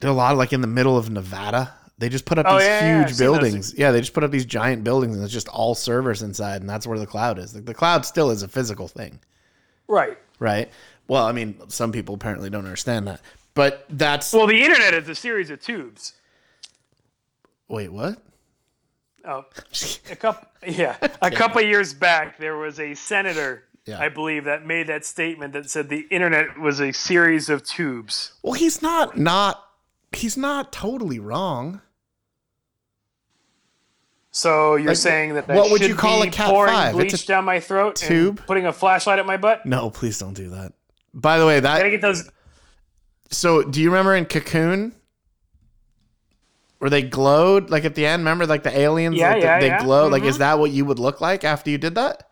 there 0.00 0.10
are 0.10 0.12
a 0.12 0.16
lot 0.16 0.32
of 0.32 0.38
like 0.38 0.52
in 0.52 0.60
the 0.60 0.66
middle 0.66 0.96
of 0.96 1.10
Nevada. 1.10 1.74
They 1.98 2.08
just 2.08 2.24
put 2.24 2.38
up 2.38 2.46
Oh, 2.48 2.58
these 2.58 2.66
yeah, 2.68 2.80
yeah, 2.80 2.86
yeah. 2.90 2.98
Huge 3.00 3.08
those. 3.08 3.18
buildings. 3.18 3.74
Yeah, 3.76 3.90
they 3.90 4.00
just 4.00 4.12
put 4.14 4.22
up 4.22 4.30
these 4.30 4.44
giant 4.44 4.84
buildings 4.84 5.16
and 5.16 5.24
it's 5.24 5.32
just 5.32 5.48
all 5.48 5.74
servers 5.74 6.22
inside, 6.22 6.60
and 6.60 6.70
that's 6.70 6.86
where 6.86 6.98
the 6.98 7.06
cloud 7.06 7.38
is. 7.40 7.54
Like 7.54 7.64
the 7.64 7.74
cloud 7.74 8.06
still 8.06 8.30
is 8.30 8.42
a 8.42 8.48
physical 8.48 8.86
thing, 8.86 9.18
Right. 9.88 10.16
right? 10.38 10.70
Well, 11.08 11.24
I 11.24 11.32
mean, 11.32 11.56
some 11.68 11.90
people 11.90 12.14
apparently 12.14 12.50
don't 12.50 12.64
understand 12.64 13.08
that, 13.08 13.20
but 13.54 13.84
that's 13.90 14.32
Well, 14.32 14.46
the 14.46 14.62
internet 14.62 14.94
is 14.94 15.08
a 15.08 15.14
series 15.16 15.50
of 15.50 15.60
tubes. 15.60 16.12
wait, 17.68 17.92
what? 17.92 18.18
Oh, 19.24 19.44
a 20.10 20.16
couple, 20.16 20.48
yeah, 20.66 20.96
a 21.20 21.30
couple 21.30 21.60
years 21.62 21.92
back, 21.92 22.38
there 22.38 22.56
was 22.56 22.78
a 22.78 22.94
senator, 22.94 23.64
Yeah. 23.88 24.00
I 24.00 24.08
believe, 24.08 24.44
that 24.44 24.66
made 24.66 24.86
that 24.88 25.04
statement 25.04 25.52
that 25.54 25.70
said 25.70 25.88
the 25.88 26.06
internet 26.10 26.58
was 26.58 26.80
a 26.80 26.92
series 26.92 27.48
of 27.48 27.64
tubes. 27.64 28.32
Well, 28.42 28.52
he's 28.52 28.82
not 28.82 29.16
not 29.18 29.64
he's 30.12 30.36
not 30.36 30.72
totally 30.72 31.18
wrong. 31.18 31.80
So 34.30 34.76
you're 34.76 34.88
Like, 34.88 34.96
saying 34.96 35.34
that 35.34 35.46
that 35.46 35.56
what 35.56 35.70
would 35.70 35.80
you 35.80 35.94
call 35.94 36.22
be 36.22 36.28
a 36.28 36.30
Cat 36.30 36.50
pouring 36.50 36.72
5? 36.74 36.86
It's 37.00 37.12
bleach 37.12 37.24
a 37.24 37.26
down 37.26 37.44
my 37.44 37.60
throat, 37.60 37.96
tube? 37.96 38.38
and 38.38 38.46
putting 38.46 38.66
a 38.66 38.72
flashlight 38.72 39.18
at 39.18 39.26
my 39.26 39.36
butt? 39.36 39.64
No, 39.66 39.90
please 39.90 40.18
don't 40.18 40.34
do 40.34 40.50
that. 40.50 40.72
By 41.14 41.38
the 41.38 41.46
way, 41.46 41.60
Gotta 41.60 41.82
that 41.84 41.90
get 41.90 42.02
those. 42.02 42.30
so 43.30 43.62
do 43.62 43.80
you 43.80 43.90
remember 43.90 44.14
in 44.14 44.26
Cocoon 44.26 44.94
where 46.78 46.90
they 46.90 47.02
glowed 47.02 47.70
like 47.70 47.84
at 47.84 47.94
the 47.94 48.06
end? 48.06 48.20
Remember 48.20 48.46
like 48.46 48.62
the 48.62 48.78
aliens? 48.78 49.16
Yeah, 49.16 49.32
like, 49.32 49.42
yeah, 49.42 49.60
they 49.60 49.66
yeah. 49.68 49.82
glow. 49.82 50.08
Like, 50.08 50.22
Mhm. 50.22 50.26
is 50.28 50.38
that 50.38 50.58
what 50.58 50.70
you 50.70 50.84
would 50.84 50.98
look 50.98 51.20
like 51.20 51.42
after 51.42 51.70
you 51.70 51.78
did 51.78 51.94
that? 51.96 52.28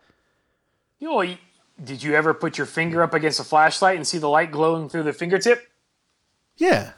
You 0.99 1.09
know, 1.09 1.21
you- 1.21 1.37
did 1.83 2.01
you 2.03 2.13
ever 2.15 2.33
put 2.33 2.57
your 2.57 2.65
finger 2.67 3.03
up 3.03 3.13
against 3.13 3.39
a 3.39 3.43
flashlight 3.43 3.95
and 3.97 4.05
see 4.07 4.17
the 4.17 4.29
light 4.29 4.51
glowing 4.51 4.89
through 4.89 5.03
the 5.03 5.13
fingertip? 5.13 5.67
Yeah, 6.57 6.93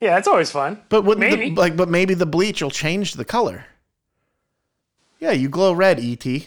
Yeah, 0.00 0.14
that's 0.16 0.26
always 0.28 0.50
fun. 0.50 0.82
but 0.88 1.04
Maybe. 1.18 1.50
The, 1.50 1.60
like, 1.60 1.76
but 1.76 1.88
maybe 1.88 2.14
the 2.14 2.26
bleach 2.26 2.60
will 2.62 2.70
change 2.70 3.12
the 3.14 3.24
color. 3.24 3.64
Yeah, 5.20 5.30
you 5.32 5.48
glow 5.48 5.72
red, 5.72 5.98
ET. 6.00 6.26
Uh 6.26 6.38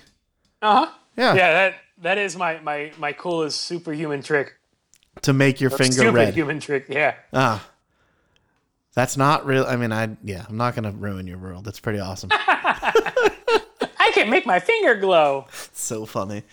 huh. 0.86 0.92
Yeah, 1.18 1.34
Yeah, 1.34 1.52
that 1.54 1.76
that 2.02 2.18
is 2.18 2.36
my 2.36 2.60
my 2.60 2.92
my 2.98 3.14
coolest 3.14 3.62
superhuman 3.62 4.22
trick. 4.22 4.56
to 5.22 5.34
make 5.34 5.60
your 5.62 5.70
finger 5.70 5.94
Stupid 5.94 6.14
red. 6.14 6.34
human 6.34 6.60
trick. 6.60 6.86
Yeah. 6.90 7.16
Ah. 7.34 7.66
That's 8.94 9.16
not 9.18 9.46
real. 9.46 9.66
I 9.66 9.76
mean, 9.78 9.92
I 9.94 10.10
yeah, 10.24 10.46
I'm 10.50 10.58
not 10.58 10.76
gonna 10.76 10.92
ruin 10.92 11.26
your 11.26 11.38
world. 11.38 11.64
That's 11.66 11.80
pretty 11.80 12.00
awesome. 12.00 12.30
I 12.34 14.12
can 14.14 14.30
make 14.30 14.46
my 14.46 14.60
finger 14.60 14.96
glow. 14.96 15.46
so 15.74 16.06
funny. 16.06 16.44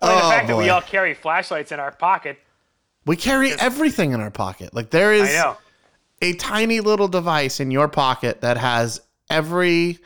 The 0.00 0.08
Oh, 0.10 0.30
fact 0.30 0.46
that 0.48 0.56
we 0.56 0.68
all 0.68 0.80
carry 0.80 1.14
flashlights 1.14 1.72
in 1.72 1.80
our 1.80 1.90
pocket. 1.92 2.38
We 3.04 3.16
carry 3.16 3.52
everything 3.52 4.12
in 4.12 4.20
our 4.20 4.30
pocket. 4.30 4.74
Like 4.74 4.90
there 4.90 5.12
is 5.12 5.34
a 6.22 6.32
tiny 6.34 6.80
little 6.80 7.08
device 7.08 7.58
in 7.60 7.70
your 7.70 7.88
pocket 7.88 8.40
that 8.42 8.56
has 8.58 9.00
every 9.30 9.98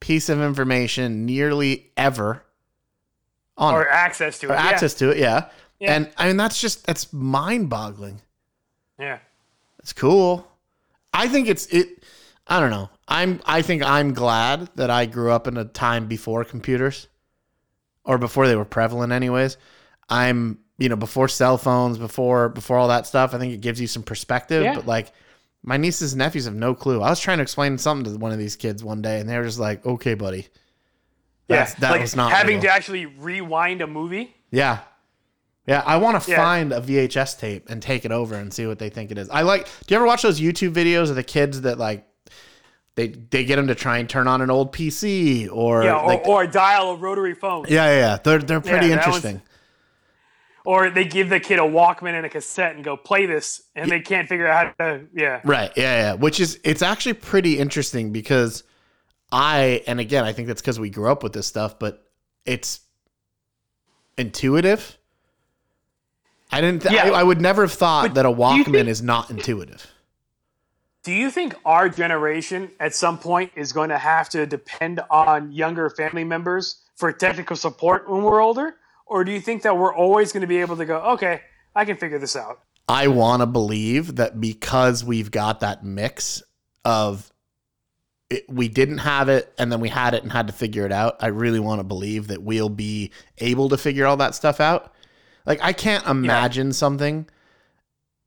piece 0.00 0.28
of 0.28 0.40
information 0.40 1.26
nearly 1.26 1.90
ever 1.96 2.42
on 3.56 3.74
Or 3.74 3.82
it. 3.82 3.88
access 3.90 4.38
to 4.40 4.46
it. 4.46 4.50
Or 4.52 4.54
access 4.54 4.94
to 4.94 5.10
it, 5.10 5.18
yeah. 5.18 5.48
Yeah. 5.78 5.94
And 5.94 6.10
I 6.16 6.26
mean 6.28 6.36
that's 6.36 6.60
just 6.60 6.86
that's 6.86 7.12
mind-boggling. 7.12 8.20
Yeah. 8.98 9.04
yeah. 9.06 9.18
It's 9.80 9.92
cool. 9.92 10.46
I 11.12 11.28
think 11.28 11.48
it's 11.48 11.66
it 11.66 12.02
I 12.46 12.58
don't 12.60 12.70
know. 12.70 12.90
I'm 13.06 13.40
I 13.44 13.62
think 13.62 13.82
I'm 13.82 14.12
glad 14.14 14.70
that 14.76 14.90
I 14.90 15.06
grew 15.06 15.30
up 15.30 15.46
in 15.46 15.56
a 15.56 15.64
time 15.64 16.06
before 16.06 16.44
computers 16.44 17.06
or 18.10 18.18
before 18.18 18.48
they 18.48 18.56
were 18.56 18.64
prevalent 18.64 19.12
anyways. 19.12 19.56
I'm, 20.08 20.58
you 20.78 20.88
know, 20.88 20.96
before 20.96 21.28
cell 21.28 21.56
phones, 21.56 21.96
before 21.96 22.48
before 22.48 22.76
all 22.76 22.88
that 22.88 23.06
stuff. 23.06 23.32
I 23.34 23.38
think 23.38 23.52
it 23.54 23.60
gives 23.60 23.80
you 23.80 23.86
some 23.86 24.02
perspective, 24.02 24.64
Yeah. 24.64 24.74
but 24.74 24.84
like 24.86 25.12
my 25.62 25.76
nieces 25.76 26.12
and 26.14 26.18
nephews 26.18 26.46
have 26.46 26.54
no 26.54 26.74
clue. 26.74 27.00
I 27.00 27.08
was 27.10 27.20
trying 27.20 27.38
to 27.38 27.42
explain 27.42 27.78
something 27.78 28.12
to 28.12 28.18
one 28.18 28.32
of 28.32 28.38
these 28.38 28.56
kids 28.56 28.82
one 28.82 29.00
day 29.00 29.20
and 29.20 29.28
they 29.28 29.36
were 29.38 29.44
just 29.44 29.60
like, 29.60 29.86
"Okay, 29.86 30.14
buddy." 30.14 30.48
That's, 31.46 31.74
that 31.74 31.90
like 31.92 32.00
was 32.00 32.16
not 32.16 32.32
having 32.32 32.56
real. 32.56 32.62
to 32.62 32.68
actually 32.74 33.06
rewind 33.06 33.80
a 33.82 33.86
movie. 33.86 34.34
Yeah. 34.50 34.78
Yeah, 35.66 35.82
I 35.86 35.98
want 35.98 36.20
to 36.22 36.30
Yeah. 36.30 36.36
find 36.38 36.72
a 36.72 36.80
VHS 36.80 37.38
tape 37.38 37.68
and 37.70 37.80
take 37.82 38.04
it 38.04 38.10
over 38.12 38.34
and 38.34 38.52
see 38.52 38.66
what 38.66 38.78
they 38.80 38.88
think 38.90 39.10
it 39.12 39.18
is. 39.18 39.28
I 39.30 39.42
like. 39.42 39.66
Do 39.86 39.92
you 39.94 39.96
ever 39.96 40.06
watch 40.06 40.22
those 40.22 40.40
YouTube 40.40 40.72
videos 40.72 41.10
of 41.10 41.16
the 41.16 41.22
kids 41.22 41.60
that 41.60 41.78
like 41.78 42.04
they 43.00 43.08
they 43.08 43.44
get 43.44 43.56
them 43.56 43.66
to 43.68 43.74
try 43.74 43.98
and 43.98 44.08
turn 44.08 44.28
on 44.28 44.42
an 44.42 44.50
old 44.50 44.72
PC 44.72 45.48
or 45.50 45.82
Yeah, 45.84 45.96
or, 46.00 46.06
like 46.06 46.26
or 46.26 46.46
dial 46.46 46.90
a 46.92 46.96
rotary 46.96 47.34
phone. 47.34 47.64
yeah, 47.68 47.86
yeah, 47.86 47.98
yeah. 47.98 48.18
They're 48.22 48.38
they're 48.38 48.60
pretty 48.60 48.88
was- 48.88 48.96
interesting. 48.96 49.42
Or 50.66 50.90
they 50.90 51.06
give 51.06 51.30
the 51.30 51.40
kid 51.40 51.58
a 51.58 51.62
Walkman 51.62 52.12
and 52.12 52.26
a 52.26 52.28
cassette 52.28 52.74
and 52.76 52.84
go 52.84 52.94
play 52.94 53.24
this, 53.24 53.62
and 53.74 53.90
they 53.90 54.00
can't 54.00 54.28
figure 54.28 54.46
out 54.46 54.74
how 54.78 54.84
to. 54.88 55.06
Yeah. 55.14 55.40
Right. 55.42 55.72
Yeah, 55.74 55.82
yeah. 56.02 56.12
Which 56.14 56.38
is 56.38 56.60
it's 56.64 56.82
actually 56.82 57.14
pretty 57.14 57.58
interesting 57.58 58.12
because 58.12 58.62
I 59.32 59.82
and 59.86 59.98
again 60.00 60.24
I 60.24 60.34
think 60.34 60.48
that's 60.48 60.60
because 60.60 60.78
we 60.78 60.90
grew 60.90 61.10
up 61.10 61.22
with 61.22 61.32
this 61.32 61.46
stuff, 61.46 61.78
but 61.78 62.06
it's 62.44 62.80
intuitive. 64.18 64.98
I 66.52 66.60
didn't. 66.60 66.82
Th- 66.82 66.94
Yeah. 66.94 67.04
I, 67.10 67.20
I 67.20 67.22
would 67.22 67.40
never 67.40 67.62
have 67.62 67.72
thought 67.72 68.08
But 68.08 68.14
that 68.16 68.26
a 68.26 68.30
Walkman 68.30 68.64
think- 68.66 68.88
is 68.88 69.00
not 69.02 69.30
intuitive. 69.30 69.86
Do 71.02 71.12
you 71.12 71.30
think 71.30 71.54
our 71.64 71.88
generation 71.88 72.70
at 72.78 72.94
some 72.94 73.18
point 73.18 73.52
is 73.56 73.72
going 73.72 73.88
to 73.88 73.98
have 73.98 74.28
to 74.30 74.44
depend 74.44 75.00
on 75.10 75.50
younger 75.50 75.88
family 75.88 76.24
members 76.24 76.82
for 76.96 77.10
technical 77.10 77.56
support 77.56 78.08
when 78.08 78.22
we're 78.22 78.40
older? 78.40 78.74
Or 79.06 79.24
do 79.24 79.32
you 79.32 79.40
think 79.40 79.62
that 79.62 79.76
we're 79.76 79.94
always 79.94 80.30
going 80.32 80.42
to 80.42 80.46
be 80.46 80.58
able 80.58 80.76
to 80.76 80.84
go, 80.84 80.98
okay, 81.12 81.40
I 81.74 81.84
can 81.86 81.96
figure 81.96 82.18
this 82.18 82.36
out? 82.36 82.60
I 82.86 83.08
want 83.08 83.40
to 83.40 83.46
believe 83.46 84.16
that 84.16 84.40
because 84.40 85.02
we've 85.02 85.30
got 85.30 85.60
that 85.60 85.84
mix 85.84 86.42
of 86.84 87.32
it, 88.28 88.44
we 88.48 88.68
didn't 88.68 88.98
have 88.98 89.28
it 89.28 89.52
and 89.58 89.72
then 89.72 89.80
we 89.80 89.88
had 89.88 90.12
it 90.12 90.22
and 90.22 90.30
had 90.30 90.48
to 90.48 90.52
figure 90.52 90.84
it 90.84 90.92
out. 90.92 91.16
I 91.20 91.28
really 91.28 91.60
want 91.60 91.80
to 91.80 91.84
believe 91.84 92.28
that 92.28 92.42
we'll 92.42 92.68
be 92.68 93.10
able 93.38 93.70
to 93.70 93.78
figure 93.78 94.06
all 94.06 94.18
that 94.18 94.34
stuff 94.34 94.60
out. 94.60 94.92
Like 95.46 95.60
I 95.62 95.72
can't 95.72 96.06
imagine 96.06 96.72
something 96.72 97.26
a- 97.28 97.39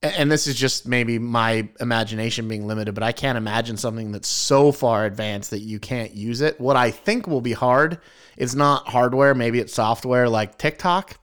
and 0.03 0.29
this 0.29 0.47
is 0.47 0.55
just 0.55 0.85
maybe 0.85 1.17
my 1.17 1.67
imagination 1.79 2.47
being 2.47 2.67
limited, 2.67 2.93
but 2.93 3.03
I 3.03 3.13
can't 3.13 3.37
imagine 3.37 3.77
something 3.77 4.11
that's 4.11 4.27
so 4.27 4.71
far 4.71 5.05
advanced 5.05 5.49
that 5.51 5.59
you 5.59 5.79
can't 5.79 6.13
use 6.13 6.41
it. 6.41 6.59
What 6.59 6.75
I 6.75 6.91
think 6.91 7.25
will 7.25 7.41
be 7.41 7.53
hard 7.53 7.99
is 8.35 8.53
not 8.53 8.89
hardware, 8.89 9.33
maybe 9.33 9.59
it's 9.59 9.73
software 9.73 10.27
like 10.27 10.57
TikTok. 10.57 11.17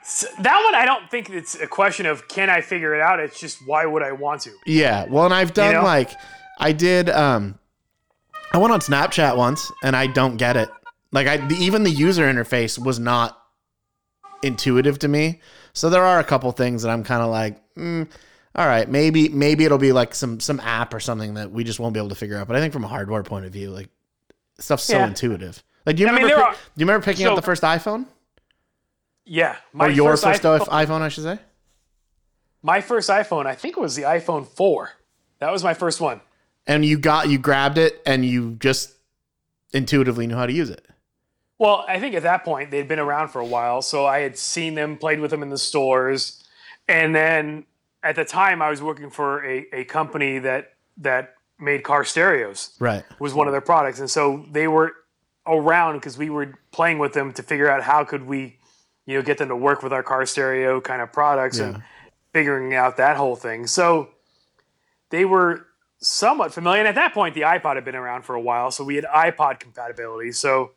S 0.00 0.26
that 0.40 0.62
one, 0.64 0.74
I 0.74 0.84
don't 0.84 1.10
think 1.10 1.30
it's 1.30 1.54
a 1.60 1.66
question 1.66 2.06
of 2.06 2.26
can 2.26 2.50
I 2.50 2.60
figure 2.60 2.94
it 2.94 3.00
out? 3.00 3.20
It's 3.20 3.38
just 3.38 3.58
why 3.66 3.84
would 3.86 4.02
I 4.02 4.12
want 4.12 4.40
to? 4.42 4.52
Yeah. 4.66 5.06
Well, 5.08 5.26
and 5.26 5.34
I've 5.34 5.52
done 5.52 5.74
know? 5.74 5.82
like 5.84 6.10
I 6.58 6.72
did 6.72 7.08
um 7.10 7.58
I 8.52 8.58
went 8.58 8.72
on 8.72 8.80
Snapchat 8.80 9.36
once 9.36 9.70
and 9.82 9.94
I 9.94 10.06
don't 10.08 10.38
get 10.38 10.56
it. 10.56 10.70
Like 11.12 11.28
I 11.28 11.36
the, 11.36 11.54
even 11.54 11.84
the 11.84 11.90
user 11.90 12.24
interface 12.24 12.78
was 12.78 12.98
not 12.98 13.38
intuitive 14.42 14.98
to 15.00 15.08
me. 15.08 15.40
So 15.72 15.88
there 15.90 16.04
are 16.04 16.18
a 16.20 16.24
couple 16.24 16.50
things 16.52 16.82
that 16.82 16.90
I'm 16.90 17.02
kind 17.04 17.22
of 17.22 17.30
like, 17.30 17.58
mm, 17.74 18.06
all 18.54 18.66
right, 18.66 18.88
maybe 18.88 19.28
maybe 19.30 19.64
it'll 19.64 19.78
be 19.78 19.92
like 19.92 20.14
some 20.14 20.38
some 20.40 20.60
app 20.60 20.92
or 20.92 21.00
something 21.00 21.34
that 21.34 21.50
we 21.50 21.64
just 21.64 21.80
won't 21.80 21.94
be 21.94 22.00
able 22.00 22.10
to 22.10 22.14
figure 22.14 22.36
out. 22.36 22.46
But 22.46 22.56
I 22.56 22.60
think 22.60 22.72
from 22.72 22.84
a 22.84 22.88
hardware 22.88 23.22
point 23.22 23.46
of 23.46 23.52
view, 23.52 23.70
like 23.70 23.88
stuff's 24.58 24.84
so 24.84 24.98
Yeah. 24.98 25.06
intuitive. 25.06 25.62
Like 25.86 25.96
do 25.96 26.02
you 26.02 26.08
I 26.08 26.12
mean, 26.12 26.22
remember 26.24 26.36
there 26.36 26.44
pick- 26.52 26.58
are- 26.60 26.62
do 26.74 26.80
you 26.82 26.86
remember 26.86 27.04
picking 27.04 27.26
up 27.26 27.32
so- 27.32 27.36
the 27.36 27.42
first 27.42 27.62
iPhone? 27.62 28.06
Yeah. 29.24 29.56
My 29.72 29.86
Or 29.86 29.90
your 29.90 30.10
first, 30.16 30.24
iPhone, 30.24 30.60
iPhone, 30.66 31.00
I 31.00 31.08
should 31.08 31.24
say? 31.24 31.38
my 32.62 32.80
first 32.80 33.08
iPhone, 33.08 33.46
I 33.46 33.54
think 33.54 33.76
it 33.76 33.80
was 33.80 33.96
the 33.96 34.02
iPhone 34.02 34.46
4. 34.46 34.90
That 35.40 35.50
was 35.50 35.64
my 35.64 35.74
first 35.74 36.00
one. 36.00 36.20
And 36.66 36.84
you 36.84 36.98
got 36.98 37.28
you 37.28 37.38
grabbed 37.38 37.78
it 37.78 38.00
and 38.06 38.24
you 38.24 38.52
just 38.60 38.92
intuitively 39.72 40.26
knew 40.26 40.36
how 40.36 40.46
to 40.46 40.52
use 40.52 40.70
it. 40.70 40.86
Well, 41.62 41.84
I 41.86 42.00
think 42.00 42.16
at 42.16 42.24
that 42.24 42.42
point 42.42 42.72
they'd 42.72 42.88
been 42.88 42.98
around 42.98 43.28
for 43.28 43.38
a 43.38 43.44
while, 43.46 43.82
so 43.82 44.04
I 44.04 44.18
had 44.18 44.36
seen 44.36 44.74
them, 44.74 44.96
played 44.96 45.20
with 45.20 45.30
them 45.30 45.44
in 45.44 45.48
the 45.48 45.56
stores, 45.56 46.42
and 46.88 47.14
then 47.14 47.66
at 48.02 48.16
the 48.16 48.24
time 48.24 48.60
I 48.60 48.68
was 48.68 48.82
working 48.82 49.10
for 49.10 49.44
a, 49.46 49.64
a 49.72 49.84
company 49.84 50.40
that 50.40 50.72
that 50.96 51.36
made 51.60 51.84
car 51.84 52.04
stereos 52.04 52.76
Right. 52.80 53.04
was 53.20 53.32
one 53.32 53.46
of 53.46 53.52
their 53.52 53.60
products, 53.60 54.00
and 54.00 54.10
so 54.10 54.44
they 54.50 54.66
were 54.66 54.90
around 55.46 55.98
because 55.98 56.18
we 56.18 56.30
were 56.30 56.58
playing 56.72 56.98
with 56.98 57.12
them 57.12 57.32
to 57.34 57.44
figure 57.44 57.70
out 57.70 57.84
how 57.84 58.02
could 58.02 58.26
we, 58.26 58.58
you 59.06 59.14
know, 59.16 59.22
get 59.22 59.38
them 59.38 59.46
to 59.48 59.54
work 59.56 59.84
with 59.84 59.92
our 59.92 60.02
car 60.02 60.26
stereo 60.26 60.80
kind 60.80 61.00
of 61.00 61.12
products 61.12 61.60
Yeah. 61.60 61.66
and 61.66 61.82
figuring 62.32 62.74
out 62.74 62.96
that 62.96 63.16
whole 63.16 63.36
thing. 63.36 63.68
So 63.68 64.08
they 65.10 65.24
were 65.24 65.68
somewhat 66.00 66.52
familiar, 66.52 66.80
and 66.80 66.88
at 66.88 66.96
that 66.96 67.14
point 67.14 67.36
the 67.36 67.42
iPod 67.42 67.76
had 67.76 67.84
been 67.84 67.94
around 67.94 68.22
for 68.22 68.34
a 68.34 68.40
while, 68.40 68.72
so 68.72 68.82
we 68.82 68.96
had 68.96 69.04
iPod 69.04 69.60
compatibility. 69.60 70.32
So 70.32 70.72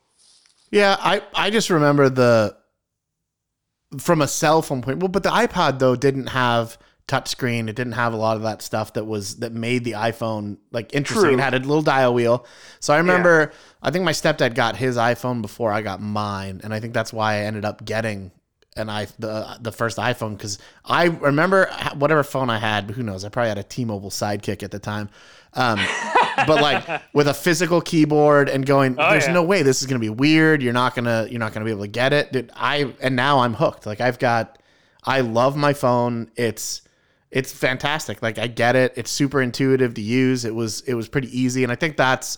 Yeah, 0.75 0.97
I 0.99 1.21
I 1.33 1.51
just 1.51 1.69
remember 1.69 2.09
the 2.09 2.57
from 3.97 4.21
a 4.21 4.27
cell 4.27 4.61
phone 4.61 4.81
point. 4.81 4.99
Well, 4.99 5.07
but 5.07 5.23
the 5.23 5.29
iPod 5.29 5.79
though 5.79 5.95
didn't 5.95 6.27
have 6.27 6.77
touchscreen. 7.07 7.69
It 7.69 7.77
didn't 7.77 7.93
have 7.93 8.13
a 8.13 8.17
lot 8.17 8.35
of 8.35 8.43
that 8.43 8.61
stuff 8.61 8.91
that 8.93 9.05
was 9.05 9.37
that 9.37 9.53
made 9.53 9.85
the 9.85 9.93
iPhone 9.93 10.57
like 10.73 10.93
interesting. 10.93 11.29
True. 11.29 11.37
It 11.37 11.39
had 11.39 11.53
a 11.53 11.59
little 11.59 11.81
dial 11.81 12.13
wheel. 12.13 12.45
So 12.81 12.93
I 12.93 12.97
remember 12.97 13.53
I 13.81 13.89
think 13.89 14.03
my 14.03 14.11
stepdad 14.11 14.53
got 14.53 14.75
his 14.75 14.97
iPhone 14.97 15.41
before 15.41 15.71
I 15.71 15.81
got 15.81 16.01
mine, 16.01 16.59
and 16.61 16.73
I 16.73 16.81
think 16.81 16.93
that's 16.93 17.13
why 17.13 17.35
I 17.35 17.37
ended 17.43 17.63
up 17.63 17.85
getting 17.85 18.31
an 18.75 18.89
i 18.89 19.07
the 19.17 19.57
the 19.61 19.71
first 19.71 19.97
iPhone 19.97 20.37
because 20.37 20.59
I 20.83 21.05
remember 21.05 21.69
whatever 21.95 22.21
phone 22.21 22.49
I 22.49 22.57
had. 22.57 22.91
Who 22.91 23.01
knows? 23.01 23.23
I 23.23 23.29
probably 23.29 23.47
had 23.47 23.59
a 23.59 23.63
T-Mobile 23.63 24.09
Sidekick 24.09 24.61
at 24.61 24.71
the 24.71 24.79
time. 24.79 25.09
Um, 25.53 25.79
but 26.47 26.61
like 26.61 27.01
with 27.13 27.27
a 27.27 27.33
physical 27.33 27.81
keyboard 27.81 28.49
and 28.49 28.65
going, 28.65 28.95
Oh, 28.99 29.11
there's 29.11 29.27
yeah. 29.27 29.33
no 29.33 29.43
way 29.43 29.61
this 29.63 29.81
is 29.81 29.87
gonna 29.87 29.99
be 29.99 30.09
weird. 30.09 30.61
You're 30.61 30.73
not 30.73 30.95
gonna 30.95 31.27
you're 31.29 31.39
not 31.39 31.53
gonna 31.53 31.65
be 31.65 31.71
able 31.71 31.83
to 31.83 31.87
get 31.87 32.13
it. 32.13 32.31
Dude, 32.31 32.51
I 32.55 32.93
and 33.01 33.15
now 33.15 33.39
I'm 33.39 33.53
hooked. 33.53 33.85
Like 33.85 34.01
I've 34.01 34.19
got 34.19 34.59
I 35.03 35.21
love 35.21 35.55
my 35.55 35.73
phone. 35.73 36.31
It's 36.35 36.81
it's 37.31 37.51
fantastic. 37.51 38.21
Like 38.21 38.37
I 38.39 38.47
get 38.47 38.75
it. 38.75 38.93
It's 38.95 39.11
super 39.11 39.41
intuitive 39.41 39.93
to 39.95 40.01
use. 40.01 40.45
It 40.45 40.55
was 40.55 40.81
it 40.81 40.93
was 40.93 41.07
pretty 41.07 41.37
easy. 41.39 41.63
And 41.63 41.71
I 41.71 41.75
think 41.75 41.97
that's 41.97 42.37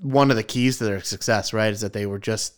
one 0.00 0.30
of 0.30 0.36
the 0.36 0.42
keys 0.44 0.78
to 0.78 0.84
their 0.84 1.00
success, 1.02 1.52
right? 1.52 1.72
Is 1.72 1.80
that 1.80 1.92
they 1.92 2.06
were 2.06 2.18
just 2.20 2.54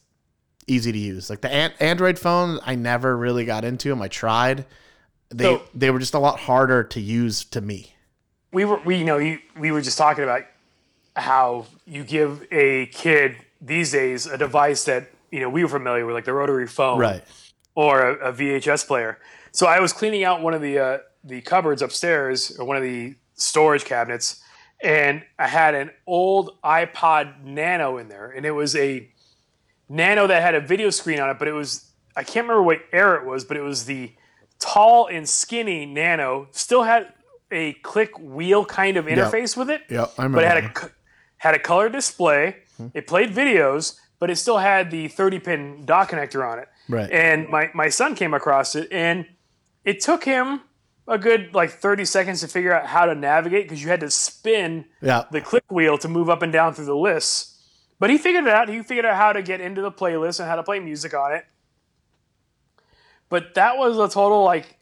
easy 0.67 0.93
to 0.93 0.99
use. 0.99 1.31
Like 1.31 1.41
the 1.41 1.51
an- 1.51 1.73
Android 1.81 2.19
phone, 2.19 2.61
I 2.65 2.75
never 2.75 3.17
really 3.17 3.45
got 3.45 3.65
into 3.65 3.89
them. 3.89 4.03
I 4.03 4.09
tried. 4.09 4.67
They 5.31 5.45
So- 5.45 5.63
they 5.75 5.91
were 5.91 5.99
just 5.99 6.15
a 6.15 6.19
lot 6.19 6.39
harder 6.41 6.85
to 6.85 7.01
use 7.01 7.45
to 7.47 7.61
me. 7.61 7.95
We 8.53 8.65
were 8.65 8.79
we 8.85 8.97
you 8.97 9.05
know 9.05 9.19
you, 9.19 9.39
we 9.59 9.71
were 9.73 9.81
just 9.81 9.99
talking 9.99 10.25
about 10.25 10.43
how 11.17 11.67
you 11.87 12.05
give 12.05 12.47
a 12.53 12.87
kid 12.87 13.37
these 13.61 13.93
days 13.93 14.27
a 14.27 14.39
device 14.39 14.85
that 14.85 15.11
you 15.31 15.41
know 15.41 15.49
we 15.49 15.63
were 15.63 15.69
familiar 15.69 16.07
with 16.07 16.15
like 16.15 16.25
the 16.25 16.33
rotary 16.33 16.67
phone 16.67 16.99
Right. 16.99 17.23
or 17.75 18.01
a, 18.11 18.31
a 18.31 18.33
VHS 18.33 18.87
player. 18.87 19.19
So 19.53 19.67
I 19.67 19.81
was 19.81 19.93
cleaning 19.93 20.25
out 20.25 20.43
one 20.43 20.55
of 20.55 20.63
the 20.63 20.79
uh, 20.79 20.99
the 21.25 21.41
cupboards 21.41 21.83
upstairs 21.83 22.57
or 22.59 22.65
one 22.65 22.77
of 22.77 22.83
the 22.83 23.15
storage 23.35 23.85
cabinets, 23.85 24.43
and 24.83 25.23
I 25.39 25.49
had 25.49 25.75
an 25.75 25.91
old 26.07 26.59
iPod 26.63 27.45
Nano 27.45 27.99
in 27.99 28.09
there, 28.09 28.31
and 28.31 28.47
it 28.47 28.53
was 28.53 28.75
a 28.77 29.09
Nano 29.89 30.27
that 30.29 30.41
had 30.43 30.55
a 30.55 30.61
video 30.61 30.91
screen 30.91 31.19
on 31.21 31.29
it, 31.31 31.39
but 31.39 31.49
it 31.49 31.53
was 31.53 31.91
I 32.17 32.23
can't 32.23 32.45
remember 32.47 32.63
what 32.63 32.79
era 32.93 33.21
it 33.21 33.27
was, 33.27 33.45
but 33.45 33.57
it 33.57 33.63
was 33.63 33.85
the 33.87 34.13
tall 34.59 35.07
and 35.07 35.29
skinny 35.29 35.85
Nano. 35.87 36.49
Still 36.53 36.85
had 36.85 37.13
a 37.51 37.75
click 37.75 38.19
wheel 38.19 38.65
kind 38.65 38.97
of 38.97 39.07
interface 39.07 39.57
with 39.57 39.71
it 39.71 39.83
Yeah, 39.89 40.07
I 40.19 40.25
remember. 40.25 40.37
but 40.37 40.45
it 40.45 40.63
had 40.63 40.65
a 40.65 40.91
had 41.39 41.55
a 41.55 41.59
color 41.59 41.89
display. 41.89 42.57
Hmm. 42.77 42.89
It 42.93 43.07
played 43.07 43.31
videos, 43.31 43.99
but 44.19 44.31
it 44.31 44.37
still 44.37 44.59
had 44.59 44.91
the 44.91 45.09
30 45.09 45.39
pin 45.41 45.85
dock 45.85 46.11
connector 46.11 46.47
on 46.47 46.59
it. 46.59 46.69
Right. 46.89 47.11
And 47.11 47.49
my 47.49 47.71
my 47.75 47.89
son 47.89 48.15
came 48.15 48.35
across 48.35 48.75
it, 48.75 48.89
and 48.93 49.27
it 49.85 50.01
took 50.01 50.25
him 50.25 50.61
a 51.09 51.19
good 51.19 51.55
like 51.55 51.71
30 51.71 52.05
seconds 52.05 52.41
to 52.41 52.49
figure 52.49 52.73
out 52.73 52.87
how 52.87 53.07
to 53.07 53.15
navigate 53.15 53.65
because 53.65 53.83
you 53.83 53.89
had 53.89 54.01
to 54.01 54.11
spin 54.11 54.85
yeah. 55.03 55.25
the 55.33 55.41
click 55.41 55.65
wheel 55.71 55.99
to 55.99 56.09
move 56.09 56.31
up 56.31 56.43
and 56.43 56.53
down 56.53 56.75
through 56.75 56.85
the 56.85 56.97
lists. 56.97 57.59
But 57.99 58.11
he 58.11 58.19
figured 58.19 58.47
it 58.47 58.51
out. 58.51 58.69
He 58.69 58.83
figured 58.83 59.05
out 59.05 59.17
how 59.17 59.33
to 59.33 59.43
get 59.43 59.61
into 59.61 59.83
the 59.83 59.91
playlist 59.91 60.41
and 60.41 60.49
how 60.49 60.57
to 60.57 60.63
play 60.63 60.79
music 60.79 61.13
on 61.13 61.33
it. 61.33 61.45
But 63.29 63.55
that 63.55 63.77
was 63.77 63.99
a 63.99 64.13
total 64.13 64.45
like 64.45 64.77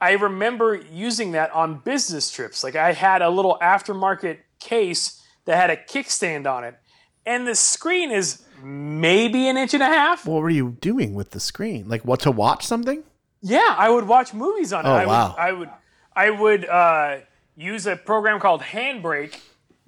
I 0.00 0.12
remember 0.12 0.74
using 0.74 1.32
that 1.32 1.50
on 1.52 1.78
business 1.78 2.30
trips. 2.30 2.62
Like 2.62 2.76
I 2.76 2.92
had 2.92 3.22
a 3.22 3.30
little 3.30 3.58
aftermarket 3.62 4.38
case 4.60 5.22
that 5.46 5.56
had 5.56 5.70
a 5.70 5.76
kickstand 5.76 6.50
on 6.50 6.64
it. 6.64 6.78
And 7.24 7.46
the 7.46 7.54
screen 7.54 8.10
is 8.10 8.42
maybe 8.62 9.48
an 9.48 9.56
inch 9.56 9.74
and 9.74 9.82
a 9.82 9.86
half. 9.86 10.26
what 10.26 10.42
were 10.42 10.50
you 10.50 10.76
doing 10.80 11.14
with 11.14 11.30
the 11.30 11.40
screen? 11.40 11.88
Like 11.88 12.04
what 12.04 12.20
to 12.20 12.30
watch 12.30 12.66
something? 12.66 13.04
Yeah, 13.40 13.74
I 13.76 13.88
would 13.90 14.06
watch 14.06 14.32
movies 14.34 14.72
on 14.72 14.86
it. 14.86 14.88
Oh, 14.88 14.92
I 14.92 15.06
wow. 15.06 15.28
would 15.28 15.38
I 15.38 15.52
would 15.52 15.70
I 16.14 16.30
would 16.30 16.68
uh, 16.68 17.16
use 17.56 17.86
a 17.86 17.96
program 17.96 18.40
called 18.40 18.62
Handbrake 18.62 19.38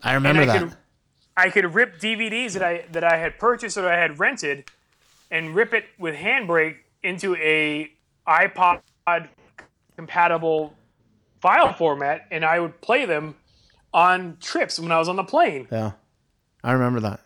I 0.02 0.14
remember 0.14 0.42
I 0.42 0.46
that. 0.46 0.58
could 0.60 0.76
I 1.36 1.50
could 1.50 1.74
rip 1.74 1.98
DVDs 2.00 2.52
that 2.52 2.62
I 2.62 2.84
that 2.92 3.04
I 3.04 3.16
had 3.16 3.38
purchased 3.38 3.76
or 3.76 3.88
I 3.88 3.98
had 3.98 4.18
rented, 4.18 4.64
and 5.30 5.54
rip 5.54 5.72
it 5.72 5.84
with 5.98 6.14
Handbrake 6.14 6.76
into 7.02 7.34
a 7.36 7.90
iPod 8.26 8.80
compatible 9.98 10.72
file 11.42 11.72
format, 11.72 12.26
and 12.30 12.44
I 12.44 12.60
would 12.60 12.80
play 12.80 13.04
them 13.04 13.34
on 13.92 14.36
trips 14.40 14.78
when 14.78 14.92
I 14.92 14.98
was 14.98 15.08
on 15.08 15.16
the 15.16 15.24
plane. 15.24 15.66
Yeah, 15.72 15.92
I 16.62 16.72
remember 16.72 17.00
that. 17.00 17.20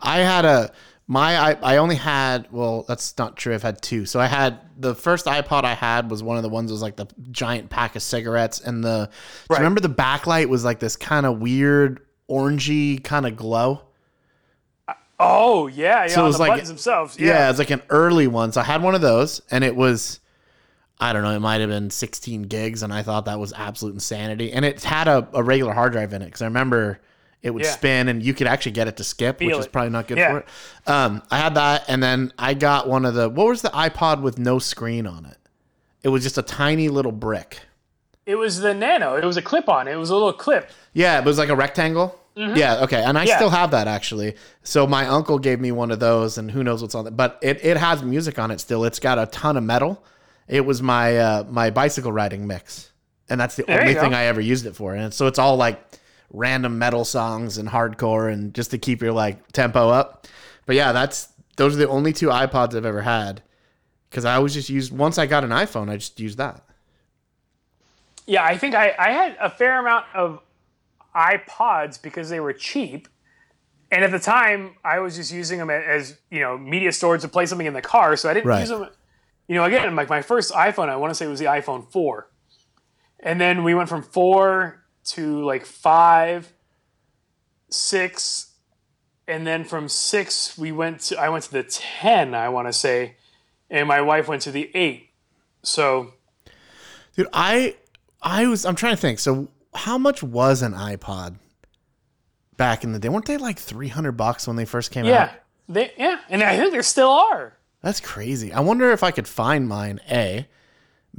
I 0.00 0.18
had 0.18 0.44
a 0.44 0.70
my 1.08 1.36
I, 1.36 1.52
I 1.74 1.76
only 1.78 1.96
had 1.96 2.46
well 2.52 2.84
that's 2.86 3.18
not 3.18 3.36
true. 3.36 3.52
I've 3.52 3.64
had 3.64 3.82
two. 3.82 4.06
So 4.06 4.20
I 4.20 4.26
had 4.26 4.60
the 4.78 4.94
first 4.94 5.26
iPod 5.26 5.64
I 5.64 5.74
had 5.74 6.08
was 6.08 6.22
one 6.22 6.36
of 6.36 6.44
the 6.44 6.48
ones 6.48 6.68
that 6.70 6.74
was 6.74 6.82
like 6.82 6.94
the 6.94 7.08
giant 7.32 7.68
pack 7.68 7.96
of 7.96 8.02
cigarettes 8.02 8.60
and 8.60 8.84
the. 8.84 9.10
Right. 9.50 9.58
remember 9.58 9.80
the 9.80 9.88
backlight 9.88 10.46
was 10.46 10.64
like 10.64 10.78
this 10.78 10.94
kind 10.94 11.26
of 11.26 11.40
weird 11.40 12.00
orangey 12.30 13.02
kind 13.02 13.26
of 13.26 13.34
glow. 13.34 13.80
Uh, 14.86 14.92
oh 15.18 15.66
yeah, 15.66 16.02
yeah, 16.04 16.06
So 16.14 16.22
it 16.22 16.26
was 16.28 16.36
the 16.36 16.42
like- 16.42 16.50
buttons 16.52 16.68
themselves. 16.68 17.18
Yeah. 17.18 17.26
Yeah, 17.26 17.50
it's 17.50 17.58
like 17.58 17.70
an 17.70 17.82
early 17.90 18.28
one. 18.28 18.52
So 18.52 18.60
I 18.60 18.64
had 18.64 18.82
one 18.84 18.94
of 18.94 19.00
those, 19.00 19.42
and 19.50 19.64
it 19.64 19.74
was, 19.74 20.20
I 21.00 21.12
don't 21.12 21.22
know, 21.22 21.30
it 21.30 21.38
might 21.40 21.60
have 21.60 21.70
been 21.70 21.90
16 21.90 22.42
gigs, 22.42 22.82
and 22.82 22.92
I 22.92 23.02
thought 23.02 23.26
that 23.26 23.38
was 23.38 23.52
absolute 23.52 23.94
insanity. 23.94 24.52
And 24.52 24.64
it 24.64 24.82
had 24.82 25.06
a, 25.06 25.28
a 25.32 25.42
regular 25.42 25.72
hard 25.72 25.92
drive 25.92 26.12
in 26.12 26.22
it 26.22 26.26
because 26.26 26.42
I 26.42 26.46
remember 26.46 27.00
it 27.40 27.50
would 27.50 27.62
Yeah. 27.64 27.70
spin, 27.70 28.08
and 28.08 28.20
you 28.22 28.34
could 28.34 28.48
actually 28.48 28.72
get 28.72 28.88
it 28.88 28.96
to 28.96 29.04
skip, 29.04 29.38
which 29.40 29.48
Feel 29.50 29.60
is 29.60 29.66
it. 29.66 29.72
probably 29.72 29.90
not 29.90 30.08
good 30.08 30.18
Yeah. 30.18 30.30
for 30.32 30.38
it. 30.38 30.46
Um, 30.88 31.22
I 31.30 31.38
had 31.38 31.54
that, 31.54 31.84
and 31.86 32.02
then 32.02 32.32
I 32.38 32.54
got 32.54 32.88
one 32.88 33.04
of 33.04 33.14
the 33.14 33.28
what 33.28 33.46
was 33.46 33.62
the 33.62 33.68
iPod 33.68 34.22
with 34.22 34.38
no 34.38 34.58
screen 34.58 35.06
on 35.06 35.24
it? 35.24 35.36
It 36.02 36.08
was 36.08 36.22
just 36.24 36.36
a 36.38 36.42
tiny 36.42 36.88
little 36.88 37.12
brick. 37.12 37.60
it 38.26 38.34
was 38.36 38.60
the 38.60 38.74
Nano. 38.74 39.14
It 39.16 39.24
was 39.24 39.38
a 39.38 39.42
clip 39.42 39.68
on. 39.70 39.88
It 39.88 39.96
was 39.96 40.10
a 40.10 40.14
little 40.14 40.34
clip. 40.34 40.68
Yeah, 40.92 41.18
it 41.18 41.24
was 41.24 41.38
like 41.38 41.48
a 41.48 41.56
rectangle. 41.56 42.14
Yeah, 42.36 42.82
okay. 42.82 43.02
And 43.02 43.16
I 43.16 43.22
Yeah. 43.24 43.36
still 43.36 43.48
have 43.50 43.70
that 43.70 43.88
actually. 43.88 44.34
So 44.62 44.86
my 44.86 45.06
uncle 45.06 45.38
gave 45.38 45.60
me 45.60 45.72
one 45.72 45.90
of 45.90 45.98
those 45.98 46.36
and 46.38 46.50
who 46.50 46.62
knows 46.62 46.82
what's 46.82 46.94
on 46.94 47.06
it. 47.06 47.16
But 47.16 47.38
it, 47.40 47.64
it 47.64 47.78
has 47.78 48.02
music 48.02 48.38
on 48.38 48.50
it 48.50 48.60
still. 48.60 48.84
It's 48.84 48.98
got 49.00 49.18
a 49.18 49.24
ton 49.26 49.56
of 49.56 49.64
metal. 49.64 50.04
It 50.48 50.64
was 50.64 50.82
my 50.82 51.16
uh, 51.16 51.44
my 51.50 51.70
bicycle 51.70 52.12
riding 52.12 52.46
mix. 52.46 52.90
And 53.30 53.38
that's 53.38 53.56
the 53.56 53.64
There 53.66 53.78
only 53.80 53.92
thing. 53.94 54.14
I 54.14 54.24
ever 54.24 54.40
used 54.40 54.64
it 54.64 54.74
for. 54.74 54.94
And 54.94 55.12
so 55.12 55.26
it's 55.26 55.38
all 55.38 55.56
like 55.56 55.82
random 56.32 56.78
metal 56.78 57.04
songs 57.04 57.58
and 57.58 57.68
hardcore 57.68 58.32
and 58.32 58.54
just 58.54 58.70
to 58.70 58.78
keep 58.78 59.02
your 59.02 59.12
like 59.12 59.52
tempo 59.52 59.90
up. 59.90 60.26
But 60.64 60.76
yeah, 60.76 60.92
that's 60.92 61.28
those 61.56 61.74
are 61.74 61.78
the 61.78 61.88
only 61.88 62.12
two 62.12 62.28
iPods 62.28 62.74
I've 62.74 62.86
ever 62.86 63.02
had. 63.02 63.42
Cause 64.10 64.24
I 64.24 64.36
always 64.36 64.54
just 64.54 64.70
used 64.70 64.90
once 64.96 65.18
I 65.18 65.26
got 65.26 65.44
an 65.44 65.50
iPhone, 65.50 65.90
I 65.90 65.96
just 65.98 66.18
used 66.18 66.38
that. 66.38 66.64
Yeah, 68.26 68.44
I 68.44 68.56
think 68.56 68.74
I, 68.74 68.94
I 68.98 69.10
had 69.10 69.36
a 69.40 69.50
fair 69.50 69.78
amount 69.78 70.06
of 70.14 70.40
iPods 71.14 72.00
because 72.00 72.30
they 72.30 72.40
were 72.40 72.52
cheap. 72.52 73.08
And 73.90 74.04
at 74.04 74.10
the 74.10 74.18
time, 74.18 74.74
I 74.84 74.98
was 74.98 75.16
just 75.16 75.32
using 75.32 75.58
them 75.58 75.70
as, 75.70 76.18
you 76.30 76.40
know, 76.40 76.58
media 76.58 76.92
storage 76.92 77.22
to 77.22 77.28
play 77.28 77.46
something 77.46 77.66
in 77.66 77.72
the 77.72 77.80
car. 77.82 78.16
So 78.16 78.28
I 78.28 78.34
didn't 78.34 78.46
Right. 78.46 78.60
use 78.60 78.68
them. 78.68 78.88
You 79.48 79.54
know, 79.54 79.64
again, 79.64 79.96
like 79.96 80.08
my 80.10 80.22
first 80.22 80.52
iPhone, 80.52 80.88
I 80.88 80.96
want 80.96 81.10
to 81.10 81.14
say 81.14 81.24
it 81.24 81.28
was 81.28 81.40
the 81.40 81.46
iPhone 81.46 81.90
4. 81.90 82.30
And 83.20 83.40
then 83.40 83.64
we 83.64 83.74
went 83.74 83.88
from 83.88 84.02
4 84.02 84.80
to 85.06 85.44
like 85.44 85.64
5, 85.64 86.52
6. 87.70 88.46
And 89.26 89.46
then 89.46 89.64
from 89.64 89.88
6, 89.88 90.58
we 90.58 90.70
went 90.72 91.00
to, 91.00 91.18
I 91.18 91.28
went 91.28 91.44
to 91.44 91.52
the 91.52 91.62
10, 91.62 92.34
I 92.34 92.48
want 92.50 92.68
to 92.68 92.72
say. 92.72 93.16
And 93.70 93.88
my 93.88 94.00
wife 94.00 94.28
went 94.28 94.42
to 94.42 94.50
the 94.50 94.70
8. 94.74 95.08
So 95.62 96.12
Dude, 97.16 97.26
I 97.32 97.74
I 98.22 98.46
was 98.46 98.64
I'm 98.64 98.76
trying 98.76 98.94
to 98.94 99.00
think. 99.00 99.18
So 99.18 99.48
how 99.74 99.98
much 99.98 100.22
was 100.22 100.62
an 100.62 100.72
iPod 100.72 101.36
back 102.56 102.84
in 102.84 102.92
the 102.92 102.98
day? 102.98 103.08
Weren't 103.08 103.26
they 103.26 103.36
like 103.36 103.58
300 103.58 104.12
bucks 104.12 104.46
when 104.46 104.56
they 104.56 104.64
first 104.64 104.90
came 104.92 105.04
Yeah, 105.04 105.22
out? 105.22 105.28
Yeah. 105.28 105.34
They 105.68 105.92
yeah, 105.98 106.20
and 106.30 106.42
I 106.42 106.56
think 106.56 106.72
there 106.72 106.82
still 106.82 107.10
are. 107.10 107.57
That's 107.82 108.00
crazy. 108.00 108.52
I 108.52 108.60
wonder 108.60 108.90
if 108.90 109.02
I 109.02 109.10
could 109.10 109.28
find 109.28 109.68
mine, 109.68 110.00
A, 110.10 110.46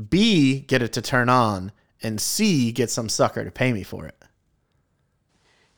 B, 0.09 0.59
get 0.61 0.81
it 0.81 0.93
to 0.93 1.01
turn 1.01 1.29
on, 1.29 1.71
and 2.03 2.19
C, 2.19 2.71
get 2.71 2.89
some 2.89 3.09
sucker 3.09 3.43
to 3.43 3.51
pay 3.51 3.71
me 3.73 3.83
for 3.83 4.05
it. 4.05 4.15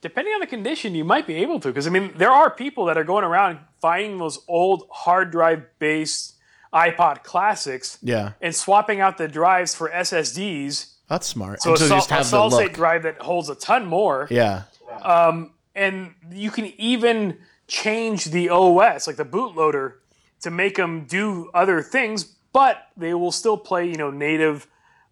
Depending 0.01 0.33
on 0.33 0.39
the 0.39 0.47
condition, 0.47 0.95
you 0.95 1.03
might 1.05 1.27
be 1.27 1.35
able 1.35 1.59
to. 1.59 1.67
Because 1.67 1.85
I 1.85 1.91
mean, 1.91 2.13
there 2.17 2.31
are 2.31 2.49
people 2.49 2.85
that 2.85 2.97
are 2.97 3.03
going 3.03 3.23
around 3.23 3.59
finding 3.81 4.17
those 4.17 4.39
old 4.47 4.87
hard 4.89 5.31
drive 5.31 5.63
based 5.77 6.35
iPod 6.73 7.23
classics 7.23 7.99
Yeah. 8.01 8.31
and 8.41 8.55
swapping 8.55 8.99
out 8.99 9.17
the 9.17 9.27
drives 9.27 9.75
for 9.75 9.89
SSDs. 9.89 10.93
That's 11.07 11.27
smart. 11.27 11.61
So 11.61 11.73
And 11.73 11.81
a, 11.81 11.87
sol- 11.87 12.19
a 12.19 12.23
solid 12.23 12.53
state 12.53 12.73
drive 12.73 13.03
that 13.03 13.21
holds 13.21 13.49
a 13.49 13.55
ton 13.55 13.85
more. 13.85 14.27
Yeah. 14.31 14.63
Um, 15.03 15.51
and 15.75 16.15
you 16.31 16.49
can 16.49 16.65
even 16.79 17.37
change 17.67 18.25
the 18.25 18.49
OS, 18.49 19.05
like 19.07 19.17
the 19.17 19.25
bootloader, 19.25 19.95
to 20.41 20.51
make 20.51 20.75
them 20.75 21.05
do 21.05 21.49
other 21.53 21.81
things, 21.81 22.23
but 22.53 22.87
they 22.97 23.13
will 23.13 23.31
still 23.31 23.57
play, 23.57 23.87
you 23.89 23.95
know, 23.95 24.11
native 24.11 24.67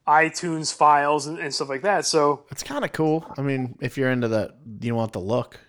iTunes 0.07 0.73
files 0.73 1.27
and, 1.27 1.37
and 1.39 1.53
stuff 1.53 1.69
like 1.69 1.83
that. 1.83 2.05
So, 2.05 2.45
It's 2.51 2.63
kind 2.63 2.83
of 2.83 2.91
cool. 2.93 3.31
I 3.37 3.41
mean, 3.41 3.77
if 3.79 3.97
you're 3.97 4.09
into 4.11 4.27
the, 4.27 4.53
you 4.81 4.95
want 4.95 5.13
the 5.13 5.19
look. 5.19 5.59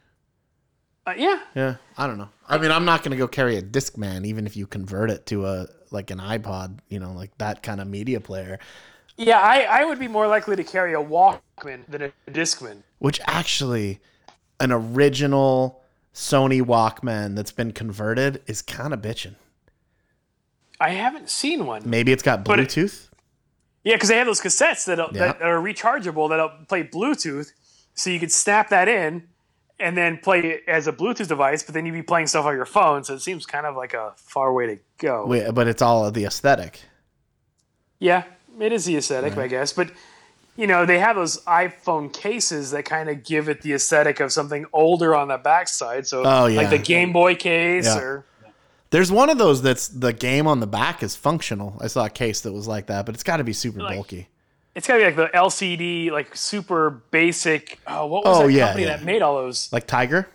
uh, 1.07 1.15
yeah, 1.17 1.41
Yeah. 1.55 1.77
I 1.99 2.07
don't 2.07 2.17
know. 2.19 2.31
I 2.49 2.57
mean, 2.59 2.71
I'm 2.71 2.85
not 2.87 3.03
going 3.03 3.11
to 3.13 3.17
go 3.19 3.29
carry 3.29 3.57
a 3.57 3.63
Discman, 3.63 4.25
even 4.25 4.47
if 4.47 4.57
you 4.57 4.67
convert 4.67 5.11
it 5.11 5.27
to 5.27 5.47
a, 5.47 5.67
like 5.91 6.11
an 6.11 6.19
iPod, 6.19 6.79
you 6.89 6.99
know, 6.99 7.13
like 7.13 7.37
that 7.39 7.63
kind 7.63 7.81
of 7.81 7.87
media 7.89 8.21
player. 8.21 8.59
yeah, 9.19 9.39
I, 9.41 9.63
I 9.81 9.85
would 9.85 9.99
be 9.99 10.09
more 10.09 10.27
likely 10.27 10.57
to 10.57 10.65
carry 10.65 10.95
a 10.95 10.99
Walkman 10.99 11.85
than 11.89 12.03
a 12.03 12.13
Discman. 12.31 12.79
which 12.99 13.21
actually 13.27 14.01
an 14.61 14.73
original 14.73 15.83
Sony 16.15 16.63
Walkman 16.63 17.37
that's 17.37 17.53
been 17.53 17.73
converted 17.73 18.43
is 18.47 18.63
kind 18.63 18.95
of 18.95 19.01
bitching. 19.03 19.35
I 20.81 20.91
haven't 20.91 21.29
seen 21.29 21.67
one. 21.67 21.83
Maybe 21.85 22.11
it's 22.13 22.23
got 22.23 22.45
But 22.45 22.59
it- 22.59 22.69
Bluetooth. 22.69 23.09
Yeah, 23.85 23.95
because 23.95 24.09
they 24.11 24.17
have 24.17 24.27
those 24.27 24.41
cassettes 24.41 24.85
that 24.87 24.99
Yeah. 24.99 25.27
that 25.33 25.43
are 25.43 25.59
rechargeable 25.61 26.29
that'll 26.29 26.51
play 26.69 26.83
Bluetooth, 26.85 27.53
so 27.95 28.11
you 28.11 28.19
could 28.21 28.33
snap 28.33 28.69
that 28.71 28.89
in 28.89 29.29
and 29.79 29.97
then 29.97 30.19
play 30.19 30.41
it 30.41 30.65
as 30.69 30.87
a 30.87 30.93
Bluetooth 30.93 31.29
device. 31.29 31.63
But 31.63 31.75
then 31.75 31.87
you'd 31.87 31.93
be 31.93 32.03
playing 32.03 32.27
stuff 32.27 32.45
on 32.45 32.55
your 32.55 32.67
phone, 32.67 33.05
so 33.05 33.15
it 33.15 33.21
seems 33.21 33.47
kind 33.47 33.65
of 33.67 33.77
like 33.77 33.95
a 33.95 34.13
far 34.17 34.53
way 34.53 34.67
to 34.67 34.79
go. 34.99 35.25
Wait, 35.27 35.51
but 35.53 35.67
it's 35.69 35.81
all 35.81 36.05
of 36.05 36.13
the 36.15 36.25
aesthetic. 36.27 36.81
Yeah, 37.99 38.25
it 38.59 38.73
is 38.73 38.85
the 38.85 38.97
aesthetic, 38.97 39.37
I 39.37 39.47
guess. 39.49 39.73
But 39.73 39.91
you 40.57 40.67
know, 40.67 40.85
they 40.85 40.99
have 40.99 41.17
those 41.17 41.43
iPhone 41.45 42.13
cases 42.13 42.71
that 42.73 42.85
kind 42.85 43.09
of 43.09 43.25
give 43.25 43.49
it 43.49 43.63
the 43.63 43.73
aesthetic 43.73 44.21
of 44.21 44.31
something 44.31 44.67
older 44.75 45.15
on 45.15 45.29
the 45.29 45.39
backside. 45.39 46.07
So, 46.07 46.23
Oh, 46.27 46.47
yeah. 46.47 46.59
like 46.61 46.71
the 46.71 46.77
Game 46.79 47.13
Boy 47.15 47.35
case, 47.35 47.87
Yeah. 47.87 47.99
or 47.99 48.25
There's 48.91 49.13
one 49.13 49.31
of 49.31 49.39
those 49.39 49.63
that's 49.63 49.89
the 49.89 50.13
game 50.13 50.47
on 50.47 50.61
the 50.61 50.67
back 50.67 51.03
is 51.03 51.15
functional. 51.15 51.77
I 51.81 51.87
saw 51.87 52.07
a 52.07 52.11
case 52.11 52.41
that 52.43 52.53
was 52.53 52.67
like 52.67 52.87
that, 52.87 53.07
but 53.07 53.15
it's 53.15 53.23
got 53.23 53.37
to 53.37 53.45
be 53.45 53.53
super 53.53 53.81
Like- 53.81 53.95
bulky. 53.97 54.29
it's 54.75 54.87
got 54.87 54.95
to 54.95 54.99
be 55.01 55.05
like 55.07 55.17
the 55.17 55.29
LCD, 55.37 56.11
like 56.11 56.35
super 56.37 56.91
basic. 57.11 57.79
Oh, 57.87 58.07
what 58.07 58.25
was 58.25 58.39
Oh, 58.39 58.47
that 58.47 58.53
yeah, 58.53 58.67
company 58.67 58.85
yeah. 58.87 58.97
that 58.97 59.05
made 59.05 59.23
all 59.23 59.37
those? 59.37 59.73
Like 59.73 59.87
Tiger. 59.87 60.29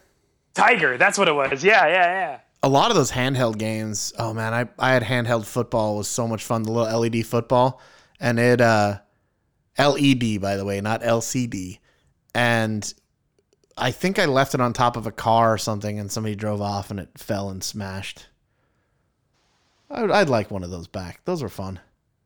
Tiger. 0.54 0.98
That's 0.98 1.18
what 1.18 1.28
it 1.28 1.34
was. 1.34 1.64
Yeah, 1.64 1.86
yeah, 1.88 1.94
yeah. 1.94 2.40
A 2.64 2.70
lot 2.70 2.90
of 2.90 2.96
those 2.98 3.12
handheld 3.12 3.58
games. 3.58 4.14
Oh 4.18 4.34
man, 4.34 4.54
I, 4.54 4.68
I 4.80 4.94
had 4.94 5.04
handheld 5.04 5.46
football. 5.46 5.96
It 5.96 5.98
was 6.00 6.08
so 6.08 6.28
much 6.28 6.44
fun. 6.44 6.64
The 6.64 6.72
little 6.72 7.00
LED 7.02 7.26
football, 7.26 7.82
and 8.20 8.40
it 8.40 8.62
uh, 8.62 9.00
LED 9.78 10.40
by 10.42 10.56
the 10.56 10.66
way, 10.66 10.80
not 10.82 11.02
LCD. 11.02 11.80
And 12.34 12.92
I 13.78 13.92
think 13.92 14.18
I 14.18 14.26
left 14.26 14.54
it 14.56 14.62
on 14.62 14.74
top 14.74 14.96
of 14.98 15.06
a 15.06 15.12
car 15.12 15.54
or 15.54 15.58
something, 15.58 16.00
and 16.00 16.12
somebody 16.12 16.36
drove 16.36 16.62
off, 16.62 16.90
and 16.90 17.00
it 17.00 17.10
fell 17.18 17.50
and 17.50 17.64
smashed. 17.64 18.28
I'd, 19.96 20.12
I'd 20.12 20.30
like 20.30 20.52
one 20.52 20.64
of 20.64 20.72
those 20.72 20.88
back. 20.88 21.22
Those 21.26 21.42
were 21.42 21.50
fun. 21.50 21.80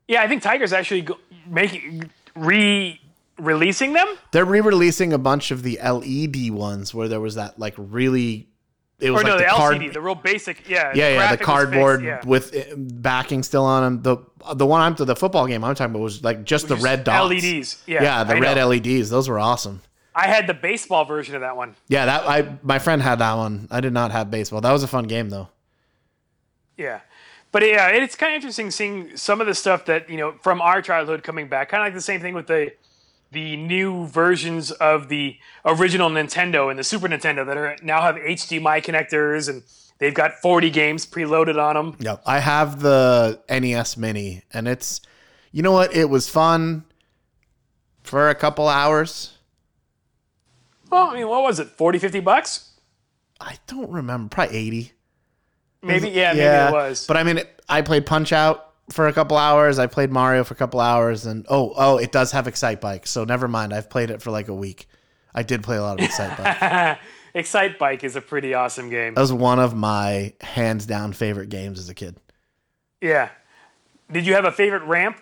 Yeah, 0.07 0.21
I 0.23 0.27
think 0.27 0.41
Tiger's 0.41 0.73
actually 0.73 1.01
go- 1.01 1.17
making 1.47 2.09
re 2.35 2.99
releasing 3.37 3.93
them. 3.93 4.07
They're 4.31 4.43
re-releasing 4.45 5.13
a 5.13 5.17
bunch 5.17 5.51
of 5.51 5.63
the 5.63 5.79
LED 5.81 6.51
ones 6.51 6.93
where 6.93 7.07
there 7.07 7.21
was 7.21 7.35
that 7.35 7.59
like 7.59 7.75
really. 7.77 8.47
It 8.99 9.11
was 9.11 9.21
Or 9.21 9.23
no, 9.23 9.29
like 9.35 9.39
the, 9.39 9.45
the 9.45 9.51
card, 9.51 9.77
LCD, 9.77 9.93
the 9.93 10.01
real 10.01 10.15
basic. 10.15 10.67
Yeah, 10.67 10.91
yeah, 10.93 11.07
yeah, 11.09 11.13
the 11.13 11.19
was 11.21 11.29
fixed, 11.29 11.43
cardboard 11.43 12.03
yeah. 12.03 12.25
with 12.25 12.53
uh, 12.53 12.75
backing 12.75 13.43
still 13.43 13.63
on 13.63 13.83
them. 13.83 14.01
The 14.01 14.17
the 14.55 14.65
one 14.65 14.81
I'm 14.81 14.93
the 14.95 15.15
football 15.15 15.47
game 15.47 15.63
I'm 15.63 15.73
talking 15.73 15.91
about 15.95 16.01
was 16.03 16.21
like 16.21 16.43
just 16.43 16.67
the 16.67 16.75
Just 16.75 16.83
red 16.83 17.03
dots. 17.05 17.29
LEDs. 17.31 17.81
Yeah, 17.87 18.03
Yeah, 18.03 18.23
the 18.25 18.35
I 18.35 18.39
red 18.39 18.57
know. 18.57 18.67
LEDs. 18.67 19.09
Those 19.09 19.29
were 19.29 19.39
awesome. 19.39 19.81
I 20.13 20.27
had 20.27 20.47
the 20.47 20.53
baseball 20.53 21.05
version 21.05 21.35
of 21.35 21.41
that 21.41 21.55
one. 21.55 21.75
Yeah, 21.87 22.07
that 22.07 22.27
I 22.27 22.57
my 22.61 22.79
friend 22.79 23.01
had 23.01 23.19
that 23.19 23.35
one. 23.35 23.69
I 23.71 23.79
did 23.79 23.93
not 23.93 24.11
have 24.11 24.29
baseball. 24.29 24.59
That 24.59 24.73
was 24.73 24.83
a 24.83 24.87
fun 24.87 25.05
game 25.05 25.29
though. 25.29 25.47
Yeah. 26.75 26.99
But 27.51 27.65
yeah, 27.65 27.87
it's 27.89 28.15
kind 28.15 28.33
of 28.33 28.35
interesting 28.35 28.69
seeing 28.69 29.17
some 29.17 29.41
of 29.41 29.47
the 29.47 29.55
stuff 29.55 29.85
that, 29.85 30.09
you 30.09 30.17
know, 30.17 30.33
from 30.43 30.61
our 30.61 30.81
childhood 30.81 31.23
coming 31.23 31.47
back. 31.47 31.69
Kind 31.69 31.81
of 31.81 31.87
like 31.87 31.95
the 31.95 32.01
same 32.01 32.21
thing 32.21 32.33
with 32.33 32.47
the 32.47 32.73
the 33.31 33.55
new 33.57 34.07
versions 34.07 34.71
of 34.71 35.07
the 35.09 35.37
original 35.63 36.09
Nintendo 36.09 36.69
and 36.69 36.79
the 36.79 36.83
Super 36.83 37.07
Nintendo 37.07 37.45
that 37.45 37.57
are 37.57 37.77
now 37.83 38.01
have 38.01 38.15
HDMI 38.15 38.83
connectors 38.83 39.47
and 39.47 39.61
they've 39.99 40.13
got 40.15 40.33
40 40.41 40.71
games 40.71 41.05
preloaded 41.05 41.61
on 41.61 41.75
them. 41.75 41.95
Yeah, 41.99 42.17
I 42.25 42.39
have 42.39 42.81
the 42.81 43.39
NES 43.49 43.97
Mini, 43.97 44.43
and 44.51 44.67
it's 44.67 45.01
you 45.51 45.61
know 45.61 45.71
what? 45.71 45.95
It 45.95 46.09
was 46.09 46.29
fun 46.29 46.85
for 48.03 48.29
a 48.29 48.35
couple 48.35 48.67
hours. 48.67 49.37
Well, 50.89 51.09
I 51.09 51.15
mean, 51.15 51.27
what 51.27 51.43
was 51.43 51.59
it? 51.59 51.67
40, 51.67 51.99
50 51.99 52.19
bucks? 52.21 52.71
I 53.39 53.57
don't 53.67 53.91
remember. 53.91 54.29
Probably 54.29 54.57
eighty. 54.57 54.93
Maybe, 55.81 56.09
yeah, 56.09 56.33
maybe 56.33 56.43
it 56.43 56.71
was. 56.71 57.07
But 57.07 57.17
I 57.17 57.23
mean, 57.23 57.41
I 57.67 57.81
played 57.81 58.05
Punch 58.05 58.33
Out 58.33 58.73
for 58.91 59.07
a 59.07 59.13
couple 59.13 59.37
hours. 59.37 59.79
I 59.79 59.87
played 59.87 60.11
Mario 60.11 60.43
for 60.43 60.53
a 60.53 60.57
couple 60.57 60.79
hours, 60.79 61.25
and 61.25 61.45
oh, 61.49 61.73
oh, 61.75 61.97
it 61.97 62.11
does 62.11 62.31
have 62.31 62.45
Excitebike. 62.45 63.07
So 63.07 63.23
never 63.23 63.47
mind. 63.47 63.73
I've 63.73 63.89
played 63.89 64.09
it 64.09 64.21
for 64.21 64.31
like 64.31 64.47
a 64.47 64.53
week. 64.53 64.87
I 65.33 65.43
did 65.43 65.63
play 65.63 65.77
a 65.77 65.81
lot 65.81 65.99
of 65.99 66.05
Excite 66.05 66.37
Bike. 66.37 66.99
Excitebike 67.35 68.03
is 68.03 68.15
a 68.15 68.21
pretty 68.21 68.53
awesome 68.53 68.89
game. 68.89 69.13
That 69.13 69.21
was 69.21 69.31
one 69.31 69.59
of 69.59 69.75
my 69.75 70.33
hands 70.41 70.85
down 70.85 71.13
favorite 71.13 71.49
games 71.49 71.79
as 71.79 71.87
a 71.87 71.93
kid. 71.93 72.17
Yeah. 73.01 73.29
Did 74.11 74.25
you 74.25 74.33
have 74.33 74.45
a 74.45 74.51
favorite 74.51 74.83
ramp? 74.83 75.21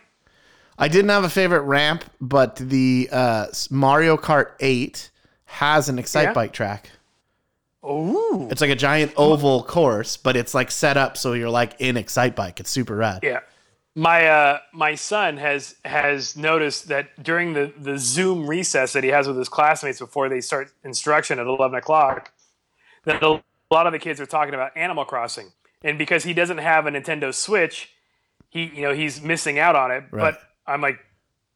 I 0.80 0.88
didn't 0.88 1.10
have 1.10 1.24
a 1.24 1.30
favorite 1.30 1.64
ramp, 1.64 2.06
but 2.22 2.56
the 2.56 3.10
uh, 3.12 3.48
Mario 3.70 4.16
Kart 4.16 4.52
8 4.60 5.10
has 5.46 5.90
an 5.90 6.00
Excite 6.00 6.28
Yeah? 6.28 6.34
Bike 6.34 6.54
track. 6.54 6.92
Ooh. 7.88 8.48
It's 8.52 8.62
like 8.62 8.70
a 8.70 8.76
giant 8.76 9.14
oval 9.16 9.64
course, 9.64 10.18
but 10.18 10.36
it's 10.36 10.54
like 10.54 10.72
set 10.72 10.98
up 10.98 11.18
so 11.18 11.34
you're 11.34 11.50
like 11.50 11.76
in 11.80 11.96
Excitebike. 11.96 12.60
It's 12.60 12.70
super 12.70 12.96
rad. 12.96 13.22
Yeah. 13.24 13.40
My 13.96 14.28
uh 14.28 14.60
my 14.74 14.94
son 14.96 15.38
has 15.38 15.76
has 15.84 16.36
noticed 16.38 16.88
that 16.90 17.24
during 17.24 17.54
the 17.54 17.74
the 17.80 17.98
Zoom 17.98 18.48
recess 18.48 18.94
that 18.94 19.04
he 19.04 19.10
has 19.10 19.28
with 19.28 19.38
his 19.38 19.50
classmates 19.50 20.00
before 20.00 20.30
they 20.30 20.42
start 20.42 20.72
instruction 20.84 21.40
at 21.40 21.48
eleven 21.48 21.78
o'clock, 21.80 22.32
that 23.06 23.24
a 23.24 23.42
lot 23.72 23.88
of 23.88 23.94
the 23.94 24.00
kids 24.00 24.22
are 24.22 24.28
talking 24.28 24.54
about 24.54 24.76
Animal 24.78 25.04
Crossing, 25.04 25.52
and 25.84 25.98
because 25.98 26.24
he 26.24 26.34
doesn't 26.34 26.60
have 26.60 26.86
a 26.86 26.92
Nintendo 26.92 27.34
Switch, 27.34 27.92
he 28.50 28.66
you 28.66 28.84
know 28.84 28.94
he's 28.94 29.20
missing 29.20 29.58
out 29.58 29.76
on 29.76 29.90
it. 29.90 30.04
Right. 30.12 30.32
But 30.32 30.42
I'm 30.68 30.82
like, 30.82 31.00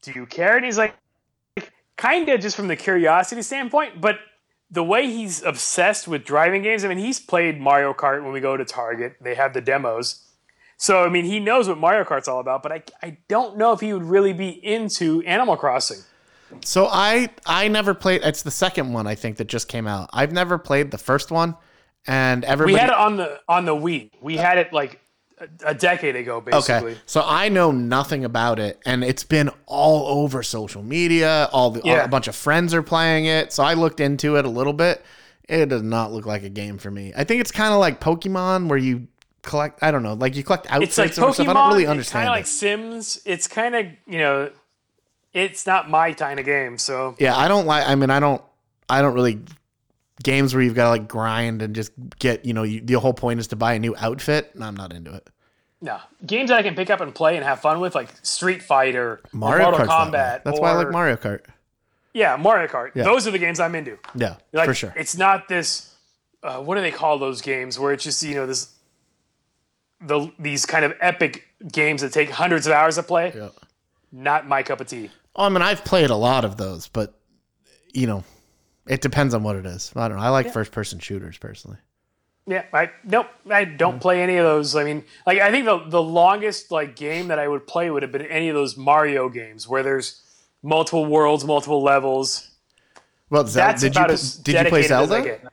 do 0.02 0.12
you 0.12 0.26
care? 0.26 0.56
And 0.56 0.66
he's 0.66 0.80
like, 0.80 0.96
kind 1.96 2.28
of 2.30 2.40
just 2.40 2.56
from 2.56 2.68
the 2.68 2.76
curiosity 2.76 3.44
standpoint, 3.44 4.02
but 4.02 4.18
the 4.72 4.84
way 4.84 5.08
he's 5.08 5.44
obsessed 5.44 6.08
with 6.08 6.24
driving 6.24 6.62
games. 6.64 6.86
I 6.86 6.88
mean, 6.88 6.98
he's 6.98 7.20
played 7.20 7.60
Mario 7.60 7.94
Kart 7.94 8.24
when 8.24 8.32
we 8.32 8.40
go 8.40 8.56
to 8.56 8.64
Target. 8.64 9.18
They 9.22 9.36
have 9.36 9.54
the 9.54 9.62
demos. 9.62 10.26
So 10.78 11.04
I 11.04 11.10
mean, 11.10 11.26
he 11.26 11.40
knows 11.40 11.68
what 11.68 11.78
Mario 11.78 12.04
Kart's 12.06 12.28
all 12.28 12.40
about, 12.40 12.64
but 12.64 12.72
I, 12.72 12.84
I 13.04 13.18
don't 13.28 13.58
know 13.58 13.72
if 13.74 13.82
he 13.82 13.94
would 13.94 14.04
really 14.04 14.34
be 14.34 14.50
into 14.50 15.22
Animal 15.24 15.58
Crossing. 15.58 16.00
So 16.64 16.88
I 16.88 17.30
I 17.46 17.68
never 17.68 17.94
played. 17.94 18.22
It's 18.24 18.42
the 18.42 18.52
second 18.52 18.94
one 18.94 19.06
I 19.06 19.16
think 19.16 19.38
that 19.38 19.48
just 19.48 19.68
came 19.68 19.88
out. 19.88 20.10
I've 20.12 20.32
never 20.32 20.58
played 20.58 20.90
the 20.90 20.98
first 20.98 21.32
one, 21.32 21.56
and 22.08 22.44
everybody 22.46 22.74
We 22.74 22.80
had 22.80 22.90
it 22.90 22.96
on 22.96 23.18
the 23.18 23.40
on 23.48 23.66
the 23.66 23.76
Wii. 23.76 24.12
We 24.22 24.38
had 24.38 24.58
it 24.58 24.74
like 24.74 25.01
a, 25.66 25.74
decade 25.74 26.16
ago, 26.16 26.42
basically. 26.42 26.92
Okay, 26.94 27.00
so 27.06 27.24
I 27.26 27.50
know 27.50 27.72
nothing 27.72 28.26
about 28.26 28.60
it, 28.60 28.80
and 28.86 29.04
it's 29.04 29.24
been 29.24 29.50
all 29.66 30.22
over 30.22 30.44
social 30.44 30.84
media. 30.84 31.50
All 31.52 31.72
the 31.72 31.82
Yeah. 31.84 32.04
a 32.04 32.08
bunch 32.08 32.28
of 32.28 32.36
friends 32.36 32.74
are 32.74 32.84
playing 32.84 33.26
it, 33.26 33.52
so 33.54 33.64
I 33.64 33.74
looked 33.74 34.00
into 34.00 34.36
it 34.38 34.46
a 34.46 34.50
little 34.50 34.74
bit. 34.74 35.04
It 35.50 35.70
does 35.70 35.82
not 35.82 36.12
look 36.12 36.26
like 36.26 36.44
a 36.44 36.50
game 36.50 36.78
for 36.78 36.92
me. 36.92 37.12
I 37.16 37.24
think 37.24 37.42
it's 37.42 37.52
kind 37.52 37.74
of 37.74 37.80
like 37.80 38.00
Pokemon, 38.00 38.68
where 38.68 38.78
you 38.78 39.08
collect. 39.42 39.82
I 39.84 39.92
don't 39.92 40.04
know, 40.04 40.14
like 40.14 40.36
you 40.36 40.44
collect 40.44 40.68
outfits 40.72 40.98
It's 40.98 41.18
like 41.18 41.30
Pokemon. 41.30 41.34
stuff. 41.34 41.48
I 41.50 41.54
don't 41.54 41.70
really 41.70 41.88
understand 41.88 42.26
kind 42.26 42.30
of 42.30 42.36
like 42.36 42.48
Sims. 42.48 43.22
It's 43.26 43.48
kind 43.48 43.76
of 43.76 43.86
you 44.08 44.20
know, 44.20 44.52
it's 45.34 45.66
not 45.66 45.90
my 45.90 46.14
kind 46.14 46.40
of 46.40 46.46
game. 46.46 46.78
So 46.78 47.16
yeah, 47.20 47.36
I 47.36 47.48
don't 47.48 47.66
like. 47.66 47.88
I 47.88 47.96
mean, 47.96 48.10
I 48.10 48.20
don't. 48.20 48.42
I 48.90 49.02
don't 49.02 49.14
really 49.14 49.40
games 50.24 50.54
where 50.54 50.64
you've 50.64 50.76
got 50.76 50.86
to 50.86 50.90
like 50.90 51.08
grind 51.08 51.62
and 51.62 51.76
just 51.76 51.92
get. 52.20 52.46
You 52.46 52.54
know, 52.54 52.64
you, 52.64 52.82
the 52.82 52.94
whole 52.96 53.14
point 53.14 53.40
is 53.40 53.48
to 53.48 53.56
buy 53.56 53.74
a 53.74 53.80
new 53.80 53.96
outfit. 53.98 54.52
And 54.54 54.64
I'm 54.64 54.76
not 54.76 54.94
into 54.94 55.14
it. 55.14 55.30
no 55.82 56.00
games 56.26 56.50
that 56.50 56.58
I 56.60 56.64
can 56.64 56.76
pick 56.76 56.90
up 56.90 57.02
and 57.02 57.14
play 57.14 57.36
and 57.36 57.46
have 57.46 57.60
fun 57.62 57.80
with, 57.80 57.96
like 57.96 58.10
Street 58.24 58.62
Fighter, 58.62 59.04
or 59.04 59.22
Mario 59.32 59.72
Mortal 59.72 59.88
Kart's 59.88 59.90
that 59.90 60.12
way. 60.12 60.18
Kombat. 60.18 60.44
That's 60.44 60.60
why 60.60 60.72
I 60.72 60.74
like 60.74 60.92
Mario 60.92 61.16
Kart. 61.16 61.42
Yeah, 62.14 62.36
Mario 62.36 62.68
Kart. 62.68 62.92
Yeah. 62.94 63.04
Those 63.04 63.26
are 63.28 63.32
the 63.32 63.40
games 63.40 63.60
I'm 63.60 63.74
into. 63.74 63.98
Yeah, 64.16 64.36
Like, 64.52 64.66
for 64.66 64.74
sure. 64.74 64.94
It's 64.98 65.16
not 65.16 65.48
this. 65.48 65.96
Uh, 66.44 66.60
what 66.60 66.76
do 66.76 66.82
they 66.82 66.92
call 66.92 67.18
those 67.20 67.42
games 67.42 67.80
where 67.80 67.94
it's 67.94 68.04
just 68.04 68.22
you 68.24 68.36
know 68.36 68.48
this, 68.48 68.74
the 70.02 70.32
these 70.40 70.66
kind 70.66 70.84
of 70.84 70.94
epic 71.00 71.46
games 71.72 72.02
that 72.02 72.12
take 72.12 72.30
hundreds 72.32 72.66
of 72.68 72.74
hours 72.74 72.96
to 72.96 73.04
play. 73.04 73.32
Yeah. 73.36 73.50
Not 74.12 74.48
my 74.48 74.64
cup 74.64 74.82
of 74.82 74.88
tea. 74.88 75.10
Oh, 75.36 75.46
I 75.46 75.50
mean, 75.50 75.62
I've 75.62 75.86
played 75.86 76.10
a 76.10 76.16
lot 76.16 76.44
of 76.44 76.58
those, 76.58 76.88
but 76.88 77.14
you 77.94 78.08
know, 78.08 78.24
it 78.88 79.02
depends 79.02 79.34
on 79.34 79.44
what 79.44 79.56
it 79.56 79.66
is. 79.66 79.92
I 79.96 80.08
don't 80.08 80.18
know. 80.18 80.24
I 80.24 80.30
like 80.30 80.52
first 80.52 80.72
person 80.72 81.00
shooters 81.00 81.38
personally. 81.38 81.78
Yeah, 82.48 82.66
I 82.74 82.90
nope. 83.04 83.28
I 83.50 83.66
don't 83.66 83.98
mm. 83.98 84.02
play 84.02 84.22
any 84.22 84.38
of 84.38 84.46
those. 84.46 84.76
I 84.76 84.84
mean, 84.84 85.04
like 85.28 85.40
I 85.40 85.52
think 85.52 85.66
the 85.66 85.78
the 85.88 86.02
longest 86.02 86.72
like 86.72 86.96
game 86.96 87.28
that 87.28 87.38
I 87.38 87.48
would 87.48 87.68
play 87.68 87.90
would 87.92 88.02
have 88.02 88.12
been 88.12 88.26
any 88.26 88.50
of 88.50 88.56
those 88.56 88.76
Mario 88.76 89.30
games 89.30 89.68
where 89.68 89.84
there's 89.84 90.22
multiple 90.64 91.06
worlds, 91.06 91.46
multiple 91.46 91.84
levels. 91.84 92.50
Well, 93.30 93.46
Zel- 93.46 93.68
That's 93.68 93.82
did 93.82 93.96
you 93.96 94.02
about 94.02 94.12
as 94.12 94.36
did 94.38 94.56
you 94.56 94.70
play 94.70 94.82
dedicated 94.82 94.92
as 94.92 95.12
I 95.12 95.24
Zelda? 95.24 95.52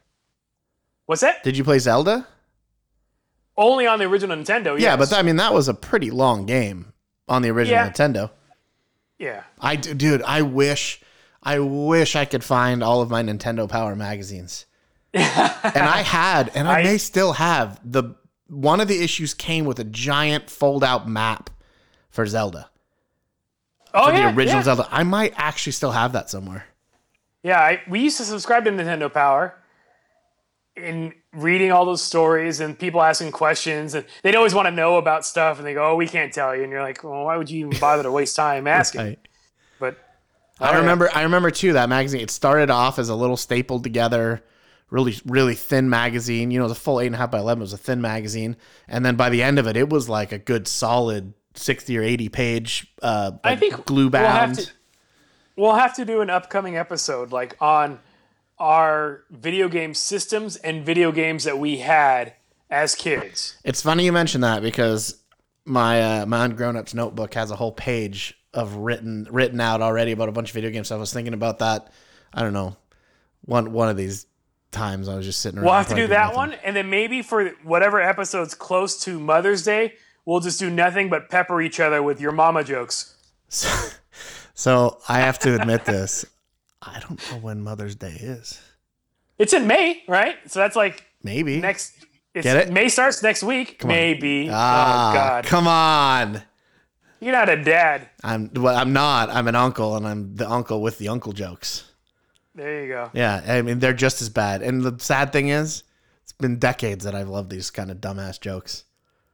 What's 1.06 1.20
that? 1.20 1.44
Did 1.44 1.56
you 1.56 1.64
play 1.64 1.78
Zelda? 1.78 2.26
Only 3.56 3.86
on 3.86 3.98
the 3.98 4.06
original 4.06 4.36
Nintendo. 4.36 4.78
Yeah, 4.78 4.96
but 4.96 5.12
I 5.12 5.22
mean 5.22 5.36
that 5.36 5.52
was 5.52 5.68
a 5.68 5.74
pretty 5.74 6.10
long 6.10 6.46
game 6.46 6.92
on 7.28 7.42
the 7.42 7.50
original 7.50 7.84
Yeah. 7.84 7.90
Nintendo. 7.90 8.30
yeah. 9.18 9.42
I 9.60 9.76
dude, 9.76 10.22
I 10.22 10.42
wish 10.42 11.02
I 11.48 11.58
wish 11.60 12.14
I 12.14 12.24
could 12.26 12.44
find 12.44 12.82
all 12.82 13.00
of 13.00 13.08
my 13.10 13.22
Nintendo 13.22 13.68
Power 13.68 13.96
magazines. 13.96 14.66
and 15.14 15.24
I 15.24 16.02
had, 16.02 16.50
and 16.54 16.68
I, 16.68 16.80
I- 16.80 16.82
may 16.82 16.98
still 16.98 17.32
have 17.34 17.80
the 17.82 18.14
one 18.48 18.80
of 18.80 18.88
the 18.88 19.02
issues 19.02 19.34
came 19.34 19.64
with 19.64 19.78
a 19.78 19.84
giant 19.84 20.48
fold 20.50 20.82
out 20.84 21.08
map 21.08 21.50
for 22.10 22.26
Zelda. 22.26 22.70
Oh 23.94 24.06
For 24.08 24.12
yeah, 24.12 24.30
the 24.30 24.36
original 24.36 24.60
yeah. 24.60 24.64
Zelda. 24.64 24.88
I 24.90 25.02
might 25.02 25.32
actually 25.36 25.72
still 25.72 25.92
have 25.92 26.12
that 26.12 26.28
somewhere. 26.30 26.66
Yeah, 27.42 27.58
I, 27.60 27.80
we 27.88 28.00
used 28.00 28.18
to 28.18 28.24
subscribe 28.24 28.64
to 28.64 28.70
Nintendo 28.70 29.12
Power. 29.12 29.54
In 30.76 31.12
reading 31.32 31.72
all 31.72 31.84
those 31.84 32.02
stories 32.02 32.60
and 32.60 32.78
people 32.78 33.02
asking 33.02 33.32
questions, 33.32 33.94
and 33.94 34.04
they'd 34.22 34.36
always 34.36 34.54
want 34.54 34.66
to 34.66 34.70
know 34.70 34.96
about 34.96 35.26
stuff, 35.26 35.58
and 35.58 35.66
they 35.66 35.74
go, 35.74 35.90
"Oh, 35.90 35.96
we 35.96 36.06
can't 36.06 36.32
tell 36.32 36.54
you," 36.54 36.62
and 36.62 36.70
you're 36.70 36.82
like, 36.82 37.02
"Well, 37.02 37.24
why 37.24 37.36
would 37.36 37.50
you 37.50 37.66
even 37.66 37.80
bother 37.80 38.04
to 38.04 38.12
waste 38.12 38.36
time 38.36 38.66
asking?" 38.80 39.00
Right. 39.00 39.27
I 40.60 40.68
Oh, 40.68 40.72
yeah. 40.72 40.78
remember 40.78 41.10
I 41.14 41.22
remember 41.22 41.50
too 41.50 41.72
that 41.74 41.88
magazine. 41.88 42.20
It 42.20 42.30
started 42.30 42.70
off 42.70 42.98
as 42.98 43.08
a 43.08 43.14
little 43.14 43.36
stapled 43.36 43.84
together, 43.84 44.42
really 44.90 45.16
really 45.24 45.54
thin 45.54 45.88
magazine. 45.88 46.50
You 46.50 46.58
know, 46.58 46.66
it 46.66 46.68
the 46.68 46.74
full 46.74 47.00
eight 47.00 47.06
and 47.06 47.14
a 47.14 47.18
half 47.18 47.30
by 47.30 47.38
eleven 47.38 47.60
It 47.62 47.64
was 47.64 47.72
a 47.72 47.78
thin 47.78 48.00
magazine, 48.00 48.56
and 48.88 49.04
then 49.04 49.16
by 49.16 49.30
the 49.30 49.42
end 49.42 49.58
of 49.58 49.66
it, 49.66 49.76
it 49.76 49.88
was 49.88 50.08
like 50.08 50.32
a 50.32 50.38
good 50.38 50.66
solid 50.68 51.34
sixty 51.54 51.96
or 51.98 52.02
eighty 52.02 52.28
page, 52.28 52.92
uh, 53.02 53.32
I 53.44 53.56
think 53.56 53.84
glue 53.86 54.08
we'll 54.08 54.22
have 54.22 54.48
bound. 54.54 54.58
to- 54.58 54.70
we'll 55.56 55.74
have 55.74 55.94
to 55.96 56.04
do 56.04 56.20
an 56.20 56.30
upcoming 56.30 56.76
episode 56.76 57.32
like 57.32 57.56
on 57.60 57.98
our 58.60 59.24
video 59.30 59.68
game 59.68 59.92
systems 59.94 60.56
and 60.56 60.84
video 60.84 61.10
games 61.12 61.44
that 61.44 61.58
we 61.58 61.78
had 61.78 62.34
as 62.70 62.94
kids. 62.94 63.56
It's 63.64 63.82
funny 63.82 64.04
you 64.04 64.12
mention 64.12 64.40
that 64.42 64.62
because 64.62 65.16
my 65.64 66.00
uh, 66.20 66.26
my 66.26 66.44
ungrown 66.44 66.76
ups 66.76 66.94
notebook 66.94 67.34
has 67.34 67.50
a 67.50 67.56
whole 67.56 67.72
page 67.72 68.37
of 68.54 68.76
written 68.76 69.26
written 69.30 69.60
out 69.60 69.82
already 69.82 70.12
about 70.12 70.28
a 70.28 70.32
bunch 70.32 70.50
of 70.50 70.54
video 70.54 70.70
games. 70.70 70.90
I 70.90 70.96
was 70.96 71.12
thinking 71.12 71.34
about 71.34 71.58
that. 71.60 71.92
I 72.32 72.42
don't 72.42 72.52
know 72.52 72.76
one 73.42 73.72
one 73.72 73.88
of 73.88 73.96
these 73.96 74.26
times 74.70 75.08
I 75.08 75.16
was 75.16 75.26
just 75.26 75.40
sitting 75.40 75.58
around. 75.58 75.66
We'll 75.66 75.74
have 75.74 75.88
to 75.88 75.94
do 75.94 76.06
that 76.08 76.34
nothing. 76.34 76.36
one, 76.36 76.52
and 76.64 76.76
then 76.76 76.90
maybe 76.90 77.22
for 77.22 77.50
whatever 77.64 78.00
episode's 78.00 78.54
close 78.54 79.02
to 79.04 79.18
Mother's 79.18 79.62
Day, 79.62 79.94
we'll 80.24 80.40
just 80.40 80.58
do 80.58 80.70
nothing 80.70 81.08
but 81.08 81.30
pepper 81.30 81.60
each 81.60 81.80
other 81.80 82.02
with 82.02 82.20
your 82.20 82.32
mama 82.32 82.64
jokes. 82.64 83.16
So, 83.48 83.68
so 84.54 84.98
I 85.08 85.20
have 85.20 85.38
to 85.40 85.60
admit 85.60 85.84
this. 85.84 86.24
I 86.82 87.00
don't 87.00 87.30
know 87.30 87.38
when 87.38 87.62
Mother's 87.62 87.96
Day 87.96 88.16
is. 88.20 88.60
It's 89.38 89.52
in 89.52 89.66
May, 89.66 90.02
right? 90.08 90.36
So 90.46 90.60
that's 90.60 90.76
like 90.76 91.04
Maybe 91.22 91.60
next. 91.60 92.04
It's, 92.34 92.44
Get 92.44 92.56
it? 92.68 92.72
May 92.72 92.88
starts 92.88 93.22
next 93.22 93.42
week. 93.42 93.84
Maybe. 93.84 94.48
Ah, 94.50 95.10
oh 95.10 95.14
God, 95.14 95.44
come 95.44 95.66
on. 95.66 96.42
You're 97.20 97.32
not 97.32 97.48
a 97.48 97.62
dad. 97.62 98.08
I'm 98.22 98.50
well, 98.54 98.76
I'm 98.76 98.92
not. 98.92 99.30
I'm 99.30 99.48
an 99.48 99.54
uncle, 99.54 99.96
and 99.96 100.06
I'm 100.06 100.36
the 100.36 100.48
uncle 100.48 100.80
with 100.82 100.98
the 100.98 101.08
uncle 101.08 101.32
jokes. 101.32 101.84
There 102.54 102.82
you 102.82 102.88
go. 102.88 103.10
Yeah, 103.12 103.42
I 103.46 103.62
mean 103.62 103.78
they're 103.78 103.92
just 103.92 104.20
as 104.22 104.28
bad. 104.28 104.62
And 104.62 104.82
the 104.82 104.96
sad 105.02 105.32
thing 105.32 105.48
is, 105.48 105.84
it's 106.22 106.32
been 106.32 106.58
decades 106.58 107.04
that 107.04 107.14
I've 107.14 107.28
loved 107.28 107.50
these 107.50 107.70
kind 107.70 107.90
of 107.90 107.98
dumbass 107.98 108.40
jokes. 108.40 108.84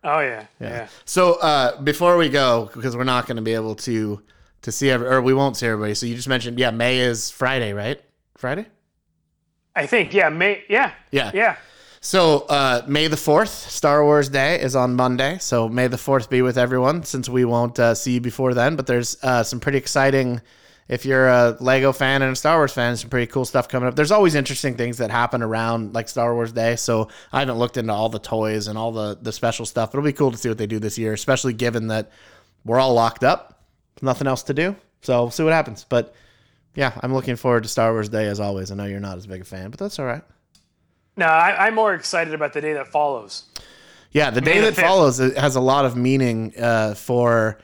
Oh 0.02 0.20
yeah, 0.20 0.46
yeah. 0.60 0.88
So 1.06 1.34
uh, 1.40 1.80
before 1.80 2.16
we 2.18 2.28
go, 2.28 2.70
because 2.74 2.96
we're 2.96 3.04
not 3.04 3.26
going 3.26 3.36
to 3.36 3.42
be 3.42 3.54
able 3.54 3.74
to 3.76 4.20
to 4.62 4.72
see 4.72 4.90
every, 4.90 5.06
or 5.06 5.22
we 5.22 5.32
won't 5.34 5.56
see 5.56 5.66
everybody. 5.66 5.94
So 5.94 6.06
you 6.06 6.14
just 6.14 6.28
mentioned, 6.28 6.58
yeah, 6.58 6.70
May 6.70 6.98
is 6.98 7.30
Friday, 7.30 7.72
right? 7.72 8.00
Friday. 8.36 8.66
I 9.76 9.86
think 9.86 10.12
yeah, 10.12 10.28
May. 10.28 10.64
Yeah, 10.68 10.92
Yeah. 11.10 11.30
yeah. 11.34 11.56
So 12.04 12.40
uh, 12.50 12.82
May 12.86 13.06
the 13.06 13.16
fourth, 13.16 13.48
Star 13.48 14.04
Wars 14.04 14.28
Day 14.28 14.60
is 14.60 14.76
on 14.76 14.94
Monday. 14.94 15.38
So 15.38 15.70
May 15.70 15.86
the 15.86 15.96
fourth 15.96 16.28
be 16.28 16.42
with 16.42 16.58
everyone, 16.58 17.02
since 17.04 17.30
we 17.30 17.46
won't 17.46 17.78
uh, 17.78 17.94
see 17.94 18.12
you 18.12 18.20
before 18.20 18.52
then. 18.52 18.76
But 18.76 18.86
there's 18.86 19.16
uh, 19.24 19.42
some 19.42 19.58
pretty 19.58 19.78
exciting. 19.78 20.42
If 20.86 21.06
you're 21.06 21.28
a 21.28 21.56
Lego 21.60 21.92
fan 21.92 22.20
and 22.20 22.30
a 22.30 22.36
Star 22.36 22.58
Wars 22.58 22.74
fan, 22.74 22.94
some 22.98 23.08
pretty 23.08 23.26
cool 23.32 23.46
stuff 23.46 23.68
coming 23.68 23.88
up. 23.88 23.96
There's 23.96 24.10
always 24.10 24.34
interesting 24.34 24.76
things 24.76 24.98
that 24.98 25.10
happen 25.10 25.42
around 25.42 25.94
like 25.94 26.10
Star 26.10 26.34
Wars 26.34 26.52
Day. 26.52 26.76
So 26.76 27.08
I 27.32 27.38
haven't 27.40 27.56
looked 27.56 27.78
into 27.78 27.94
all 27.94 28.10
the 28.10 28.18
toys 28.18 28.68
and 28.68 28.76
all 28.76 28.92
the 28.92 29.16
the 29.22 29.32
special 29.32 29.64
stuff. 29.64 29.94
It'll 29.94 30.04
be 30.04 30.12
cool 30.12 30.30
to 30.30 30.36
see 30.36 30.50
what 30.50 30.58
they 30.58 30.66
do 30.66 30.78
this 30.78 30.98
year, 30.98 31.14
especially 31.14 31.54
given 31.54 31.86
that 31.86 32.12
we're 32.66 32.78
all 32.80 32.92
locked 32.92 33.24
up, 33.24 33.64
nothing 34.02 34.26
else 34.26 34.42
to 34.42 34.52
do. 34.52 34.76
So 35.00 35.22
we'll 35.22 35.30
see 35.30 35.42
what 35.42 35.54
happens. 35.54 35.86
But 35.88 36.14
yeah, 36.74 36.92
I'm 37.00 37.14
looking 37.14 37.36
forward 37.36 37.62
to 37.62 37.68
Star 37.70 37.92
Wars 37.92 38.10
Day 38.10 38.26
as 38.26 38.40
always. 38.40 38.70
I 38.70 38.74
know 38.74 38.84
you're 38.84 39.00
not 39.00 39.16
as 39.16 39.26
big 39.26 39.40
a 39.40 39.44
fan, 39.46 39.70
but 39.70 39.80
that's 39.80 39.98
all 39.98 40.04
right. 40.04 40.22
No, 41.16 41.26
I, 41.26 41.66
I'm 41.66 41.74
more 41.74 41.94
excited 41.94 42.34
about 42.34 42.52
the 42.52 42.60
day 42.60 42.72
that 42.74 42.88
follows. 42.88 43.44
Yeah, 44.12 44.30
the 44.30 44.40
day 44.40 44.60
the 44.60 44.70
that 44.70 44.74
follows 44.76 45.18
has 45.18 45.56
a 45.56 45.60
lot 45.60 45.84
of 45.84 45.96
meaning 45.96 46.52
uh, 46.58 46.94
for 46.94 47.58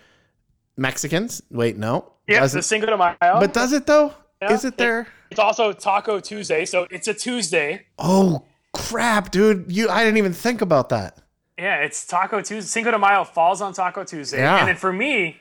Mexicans. 0.77 1.43
Wait, 1.51 1.77
no, 1.77 2.13
Yeah, 2.27 2.41
doesn't- 2.41 2.59
the 2.59 2.63
Cinco 2.63 2.87
de 2.87 2.97
Mayo. 2.97 3.17
but 3.21 3.53
does 3.53 3.73
it 3.73 3.87
though? 3.87 4.15
Yeah. 4.43 4.53
Is 4.53 4.65
it 4.65 4.77
there? 4.79 5.07
it's 5.31 5.39
also 5.39 5.73
Taco 5.73 6.19
Tuesday, 6.19 6.65
so 6.65 6.87
it's 6.91 7.07
a 7.09 7.15
Tuesday. 7.15 7.87
Oh 7.99 8.45
crap, 8.73 9.31
dude! 9.31 9.67
You, 9.71 9.89
I 9.89 10.03
didn't 10.05 10.17
even 10.19 10.33
think 10.33 10.61
about 10.63 10.89
that. 10.89 11.19
Yeah, 11.59 11.77
it's 11.83 12.07
Taco 12.07 12.41
Tuesday. 12.41 12.69
Cinco 12.69 12.91
de 12.91 12.99
Mayo 12.99 13.25
falls 13.25 13.61
on 13.61 13.73
Taco 13.75 14.03
Tuesday, 14.05 14.39
Yeah. 14.39 14.59
and 14.61 14.69
then 14.69 14.77
for 14.77 14.93
me, 14.93 15.37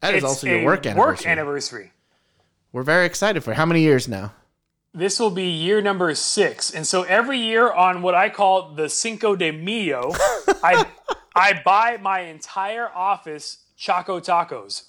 That 0.00 0.14
is 0.14 0.22
it's 0.22 0.24
also 0.24 0.46
your 0.46 0.64
work 0.64 0.86
anniversary. 0.86 1.06
Work 1.12 1.26
anniversary. 1.26 1.92
We're 2.72 2.82
very 2.84 3.04
excited 3.04 3.44
for. 3.44 3.50
it. 3.52 3.56
How 3.56 3.66
many 3.66 3.82
years 3.82 4.08
now? 4.08 4.32
This 4.94 5.18
will 5.18 5.30
be 5.30 5.44
year 5.48 5.80
number 5.80 6.14
six, 6.14 6.70
and 6.70 6.86
so 6.86 7.02
every 7.04 7.38
year 7.38 7.72
on 7.72 8.02
what 8.02 8.14
I 8.14 8.28
call 8.28 8.74
the 8.74 8.90
Cinco 8.90 9.34
de 9.34 9.50
Mayo, 9.50 10.12
I 10.62 10.86
I 11.34 11.62
buy 11.64 11.98
my 12.00 12.20
entire 12.20 12.90
office 12.94 13.58
Choco 13.76 14.20
Tacos. 14.20 14.84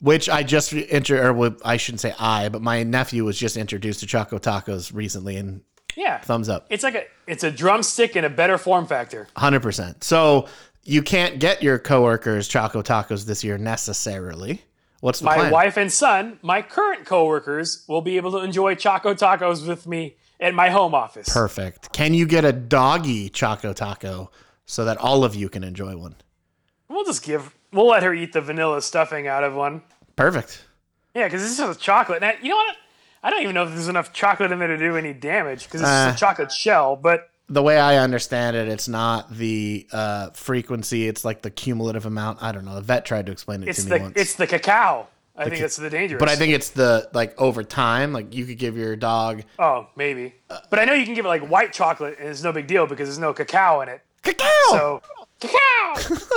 Which 0.00 0.28
I 0.28 0.44
just 0.44 0.72
or 0.72 1.56
I 1.64 1.76
shouldn't 1.78 2.00
say 2.00 2.14
I, 2.18 2.48
but 2.48 2.62
my 2.62 2.84
nephew 2.84 3.24
was 3.24 3.36
just 3.36 3.56
introduced 3.56 4.00
to 4.00 4.06
Choco 4.06 4.38
Tacos 4.38 4.94
recently, 4.94 5.36
and 5.36 5.62
Yeah, 5.96 6.18
thumbs 6.20 6.48
up, 6.48 6.66
it's 6.70 6.84
like 6.84 6.94
a 6.94 7.04
it's 7.26 7.42
a 7.42 7.50
drumstick 7.50 8.14
in 8.14 8.24
a 8.24 8.30
better 8.30 8.56
form 8.56 8.86
factor. 8.86 9.26
hundred 9.36 9.62
percent. 9.62 10.04
So 10.04 10.46
you 10.84 11.02
can't 11.02 11.40
get 11.40 11.60
your 11.60 11.80
coworkers 11.80 12.46
Choco 12.46 12.82
Tacos 12.82 13.24
this 13.24 13.42
year 13.42 13.58
necessarily. 13.58 14.62
What's 15.04 15.18
the 15.18 15.26
My 15.26 15.34
plan? 15.34 15.52
wife 15.52 15.76
and 15.76 15.92
son, 15.92 16.38
my 16.40 16.62
current 16.62 17.04
coworkers, 17.04 17.84
will 17.86 18.00
be 18.00 18.16
able 18.16 18.30
to 18.32 18.38
enjoy 18.38 18.74
Choco 18.74 19.12
Tacos 19.12 19.68
with 19.68 19.86
me 19.86 20.16
at 20.40 20.54
my 20.54 20.70
home 20.70 20.94
office. 20.94 21.28
Perfect. 21.30 21.92
Can 21.92 22.14
you 22.14 22.26
get 22.26 22.46
a 22.46 22.52
doggy 22.54 23.28
Choco 23.28 23.74
Taco 23.74 24.30
so 24.64 24.86
that 24.86 24.96
all 24.96 25.22
of 25.22 25.34
you 25.34 25.50
can 25.50 25.62
enjoy 25.62 25.94
one? 25.94 26.14
We'll 26.88 27.04
just 27.04 27.22
give. 27.22 27.54
We'll 27.70 27.88
let 27.88 28.02
her 28.02 28.14
eat 28.14 28.32
the 28.32 28.40
vanilla 28.40 28.80
stuffing 28.80 29.26
out 29.26 29.44
of 29.44 29.54
one. 29.54 29.82
Perfect. 30.16 30.64
Yeah, 31.14 31.24
because 31.26 31.42
this 31.42 31.58
is 31.58 31.76
chocolate. 31.76 32.22
Now, 32.22 32.32
you 32.40 32.48
know 32.48 32.56
what? 32.56 32.76
I 33.22 33.28
don't 33.28 33.42
even 33.42 33.54
know 33.54 33.64
if 33.64 33.70
there's 33.74 33.88
enough 33.88 34.14
chocolate 34.14 34.52
in 34.52 34.58
there 34.58 34.68
to 34.68 34.78
do 34.78 34.96
any 34.96 35.12
damage 35.12 35.64
because 35.64 35.82
it's 35.82 35.90
Uh. 35.90 36.06
just 36.12 36.16
a 36.16 36.20
chocolate 36.20 36.50
shell. 36.50 36.96
But 36.96 37.28
The 37.48 37.62
way 37.62 37.78
I 37.78 37.98
understand 37.98 38.56
it, 38.56 38.68
it's 38.68 38.88
not 38.88 39.30
the 39.30 39.86
uh, 39.92 40.30
frequency; 40.30 41.06
it's 41.08 41.24
like 41.24 41.42
the 41.42 41.50
cumulative 41.50 42.06
amount. 42.06 42.42
I 42.42 42.52
don't 42.52 42.64
know. 42.64 42.74
The 42.74 42.80
vet 42.80 43.04
tried 43.04 43.26
to 43.26 43.32
explain 43.32 43.62
it 43.62 43.68
it's 43.68 43.84
to 43.84 43.90
me 43.90 43.98
the 43.98 44.02
once, 44.04 44.14
it's 44.16 44.34
the 44.34 44.46
cacao. 44.46 45.08
I 45.36 45.48
think 45.48 45.60
that's 45.60 45.76
the 45.76 45.90
dangerous. 45.90 46.20
but 46.20 46.28
I 46.28 46.36
think 46.36 46.54
it's 46.54 46.70
the 46.70 47.10
like 47.12 47.38
over 47.40 47.64
time. 47.64 48.12
Like 48.12 48.32
you 48.34 48.46
could 48.46 48.56
give 48.56 48.76
your 48.76 48.94
dog 48.96 49.42
oh 49.58 49.88
maybe. 49.96 50.34
But 50.70 50.78
I 50.78 50.84
know 50.84 50.94
you 50.94 51.04
can 51.04 51.14
give 51.14 51.24
it 51.24 51.28
like 51.28 51.42
white 51.48 51.72
chocolate 51.72 52.18
and 52.20 52.28
it's 52.28 52.42
no 52.42 52.52
big 52.52 52.66
deal 52.68 52.86
because 52.86 53.08
there's 53.08 53.18
no 53.18 53.32
cacao 53.34 53.80
in 53.80 53.88
it. 53.88 54.00
cacao. 54.22 54.46
So 54.70 55.02
cacao. 55.40 56.16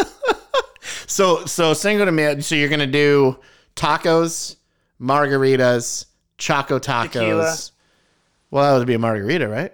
So 1.09 1.45
so 1.45 1.73
Cinco 1.73 2.05
de 2.05 2.11
Mayo. 2.11 2.39
So 2.41 2.55
you're 2.55 2.69
gonna 2.69 2.85
do 2.85 3.39
tacos, 3.75 4.57
margaritas, 4.99 6.05
choco 6.37 6.79
tacos. 6.79 7.11
Tequila. 7.11 7.57
Well, 8.51 8.71
that 8.73 8.77
would 8.77 8.87
be 8.87 8.93
a 8.93 8.99
margarita, 8.99 9.47
right? 9.47 9.73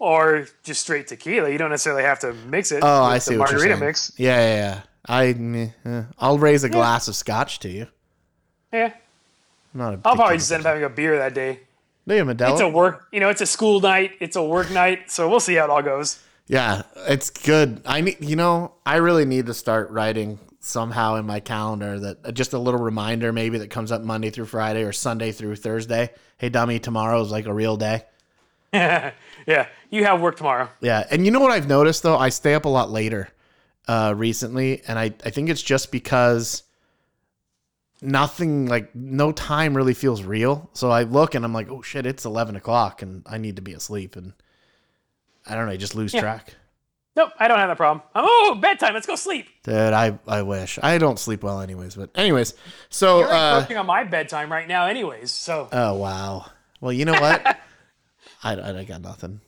Or 0.00 0.48
just 0.64 0.80
straight 0.80 1.06
tequila. 1.06 1.48
You 1.48 1.58
don't 1.58 1.70
necessarily 1.70 2.02
have 2.02 2.18
to 2.20 2.32
mix 2.48 2.72
it. 2.72 2.80
Oh, 2.82 3.04
I 3.04 3.14
the 3.14 3.20
see 3.20 3.36
what 3.36 3.50
you're 3.50 3.60
margarita 3.60 3.74
saying. 3.76 3.86
mix. 3.86 4.12
Yeah, 4.16 4.38
yeah, 4.38 4.56
yeah. 4.56 5.72
I. 5.86 6.04
I'll 6.18 6.38
raise 6.38 6.64
a 6.64 6.68
glass 6.68 7.06
of 7.06 7.14
scotch 7.14 7.60
to 7.60 7.68
you. 7.68 7.86
Yeah, 8.72 8.92
I'm 9.74 9.80
not 9.80 9.94
a 9.94 10.00
I'll 10.04 10.16
probably 10.16 10.38
just 10.38 10.50
end 10.50 10.62
up 10.62 10.66
having 10.66 10.84
a 10.84 10.88
beer 10.88 11.16
that 11.18 11.34
day. 11.34 11.60
Modelo? 12.08 12.52
It's 12.52 12.60
a 12.60 12.68
work, 12.68 13.06
you 13.12 13.20
know, 13.20 13.28
it's 13.28 13.40
a 13.40 13.46
school 13.46 13.80
night, 13.80 14.12
it's 14.20 14.34
a 14.34 14.42
work 14.42 14.70
night, 14.72 15.10
so 15.10 15.28
we'll 15.28 15.38
see 15.38 15.54
how 15.54 15.64
it 15.64 15.70
all 15.70 15.82
goes. 15.82 16.20
Yeah, 16.48 16.82
it's 17.06 17.30
good. 17.30 17.80
I 17.86 18.00
need, 18.00 18.16
you 18.20 18.34
know, 18.34 18.72
I 18.84 18.96
really 18.96 19.24
need 19.24 19.46
to 19.46 19.54
start 19.54 19.90
writing 19.90 20.40
somehow 20.58 21.14
in 21.16 21.26
my 21.26 21.38
calendar 21.38 22.00
that 22.00 22.18
uh, 22.24 22.32
just 22.32 22.52
a 22.52 22.58
little 22.58 22.80
reminder 22.80 23.32
maybe 23.32 23.58
that 23.58 23.70
comes 23.70 23.92
up 23.92 24.02
Monday 24.02 24.30
through 24.30 24.46
Friday 24.46 24.82
or 24.82 24.92
Sunday 24.92 25.30
through 25.30 25.56
Thursday. 25.56 26.10
Hey, 26.38 26.48
dummy, 26.48 26.80
tomorrow 26.80 27.20
is 27.20 27.30
like 27.30 27.46
a 27.46 27.54
real 27.54 27.76
day. 27.76 28.02
yeah, 29.46 29.66
you 29.90 30.04
have 30.04 30.20
work 30.20 30.36
tomorrow. 30.36 30.68
Yeah, 30.80 31.04
and 31.10 31.24
you 31.24 31.30
know 31.30 31.40
what 31.40 31.52
I've 31.52 31.68
noticed 31.68 32.02
though, 32.02 32.16
I 32.16 32.28
stay 32.28 32.54
up 32.54 32.64
a 32.64 32.68
lot 32.68 32.90
later 32.90 33.28
uh, 33.88 34.14
recently, 34.16 34.82
and 34.86 34.98
I 34.98 35.12
I 35.24 35.30
think 35.30 35.48
it's 35.48 35.62
just 35.62 35.90
because 35.92 36.62
nothing 38.02 38.66
like 38.66 38.94
no 38.94 39.32
time 39.32 39.76
really 39.76 39.94
feels 39.94 40.22
real. 40.22 40.70
So 40.72 40.90
I 40.90 41.02
look 41.02 41.34
and 41.34 41.44
I'm 41.44 41.52
like, 41.52 41.70
oh 41.70 41.82
shit, 41.82 42.06
it's 42.06 42.24
eleven 42.24 42.56
o'clock, 42.56 43.02
and 43.02 43.22
I 43.26 43.38
need 43.38 43.56
to 43.56 43.62
be 43.62 43.72
asleep, 43.72 44.16
and 44.16 44.32
I 45.46 45.54
don't 45.54 45.66
know, 45.66 45.72
I 45.72 45.76
just 45.76 45.94
lose 45.94 46.12
track. 46.12 46.54
Nope, 47.16 47.32
I 47.38 47.48
don't 47.48 47.58
have 47.58 47.68
that 47.68 47.76
problem. 47.76 48.02
I'm, 48.14 48.24
oh, 48.26 48.58
bedtime, 48.60 48.94
let's 48.94 49.06
go 49.06 49.16
sleep. 49.16 49.48
Dude, 49.64 49.74
I 49.74 50.18
I 50.28 50.42
wish 50.42 50.78
I 50.82 50.98
don't 50.98 51.18
sleep 51.18 51.42
well, 51.42 51.60
anyways. 51.60 51.96
But 51.96 52.10
anyways, 52.14 52.54
so 52.88 53.20
You're 53.20 53.32
uh, 53.32 53.60
working 53.60 53.76
on 53.76 53.86
my 53.86 54.04
bedtime 54.04 54.50
right 54.50 54.68
now, 54.68 54.86
anyways, 54.86 55.30
so 55.30 55.68
oh 55.72 55.94
wow. 55.94 56.46
Well, 56.80 56.92
you 56.92 57.04
know 57.04 57.20
what? 57.20 57.58
I, 58.42 58.54
I, 58.54 58.78
I 58.78 58.84
got 58.84 59.00
nothing. 59.02 59.40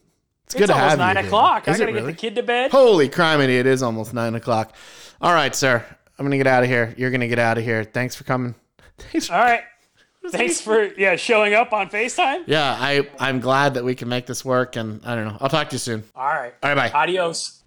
It's 0.45 0.55
good 0.55 0.63
it's 0.65 0.73
to 0.73 0.75
almost 0.75 0.91
have 0.91 0.99
you 0.99 1.15
nine 1.15 1.25
o'clock. 1.27 1.65
I 1.67 1.71
Is 1.73 1.81
it 1.81 1.87
gotta 1.87 1.93
get 1.93 2.05
the 2.07 2.13
kid 2.13 2.35
to 2.35 2.43
bed. 2.43 2.71
Holy 2.71 3.09
criminy, 3.09 3.59
it 3.61 3.67
is 3.67 3.83
almost 3.83 4.13
nine 4.13 4.35
o'clock. 4.35 4.75
All 5.21 5.33
right, 5.33 5.55
sir. 5.55 5.85
I'm 6.19 6.25
gonna 6.27 6.37
get 6.37 6.47
out 6.47 6.63
of 6.63 6.69
here. 6.69 6.95
You're 6.99 7.11
gonna 7.11 7.29
get 7.29 7.39
out 7.39 7.59
of 7.59 7.65
here. 7.65 7.85
Thanks 7.85 8.15
for 8.15 8.25
coming. 8.25 8.55
Thanks 8.99 9.29
for- 9.29 9.35
All 9.35 9.41
right. 9.41 9.63
Thanks 10.31 10.61
for 10.61 10.85
yeah 10.95 11.17
showing 11.17 11.53
up 11.53 11.73
on 11.73 11.91
Facetime. 11.91 12.45
yeah, 12.47 12.77
I 12.79 13.09
I'm 13.19 13.41
glad 13.41 13.75
that 13.75 13.83
we 13.85 13.97
can 13.97 14.09
make 14.09 14.27
this 14.27 14.45
work, 14.45 14.77
and 14.77 15.01
I 15.05 15.17
don't 15.17 15.27
know. 15.27 15.37
I'll 15.41 15.49
talk 15.49 15.69
to 15.71 15.75
you 15.75 15.81
soon. 15.81 16.05
All 16.15 16.25
right. 16.27 16.55
All 16.63 16.73
right, 16.75 16.93
bye. 16.93 16.97
Adios. 16.97 17.63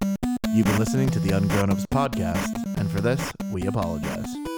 You've 0.54 0.64
been 0.64 0.78
listening 0.78 1.10
to 1.10 1.18
the 1.18 1.32
Ungrown 1.36 1.68
Ups 1.70 1.84
podcast, 1.92 2.48
and 2.78 2.90
for 2.90 3.02
this, 3.02 3.30
we 3.52 3.66
apologize. 3.66 4.55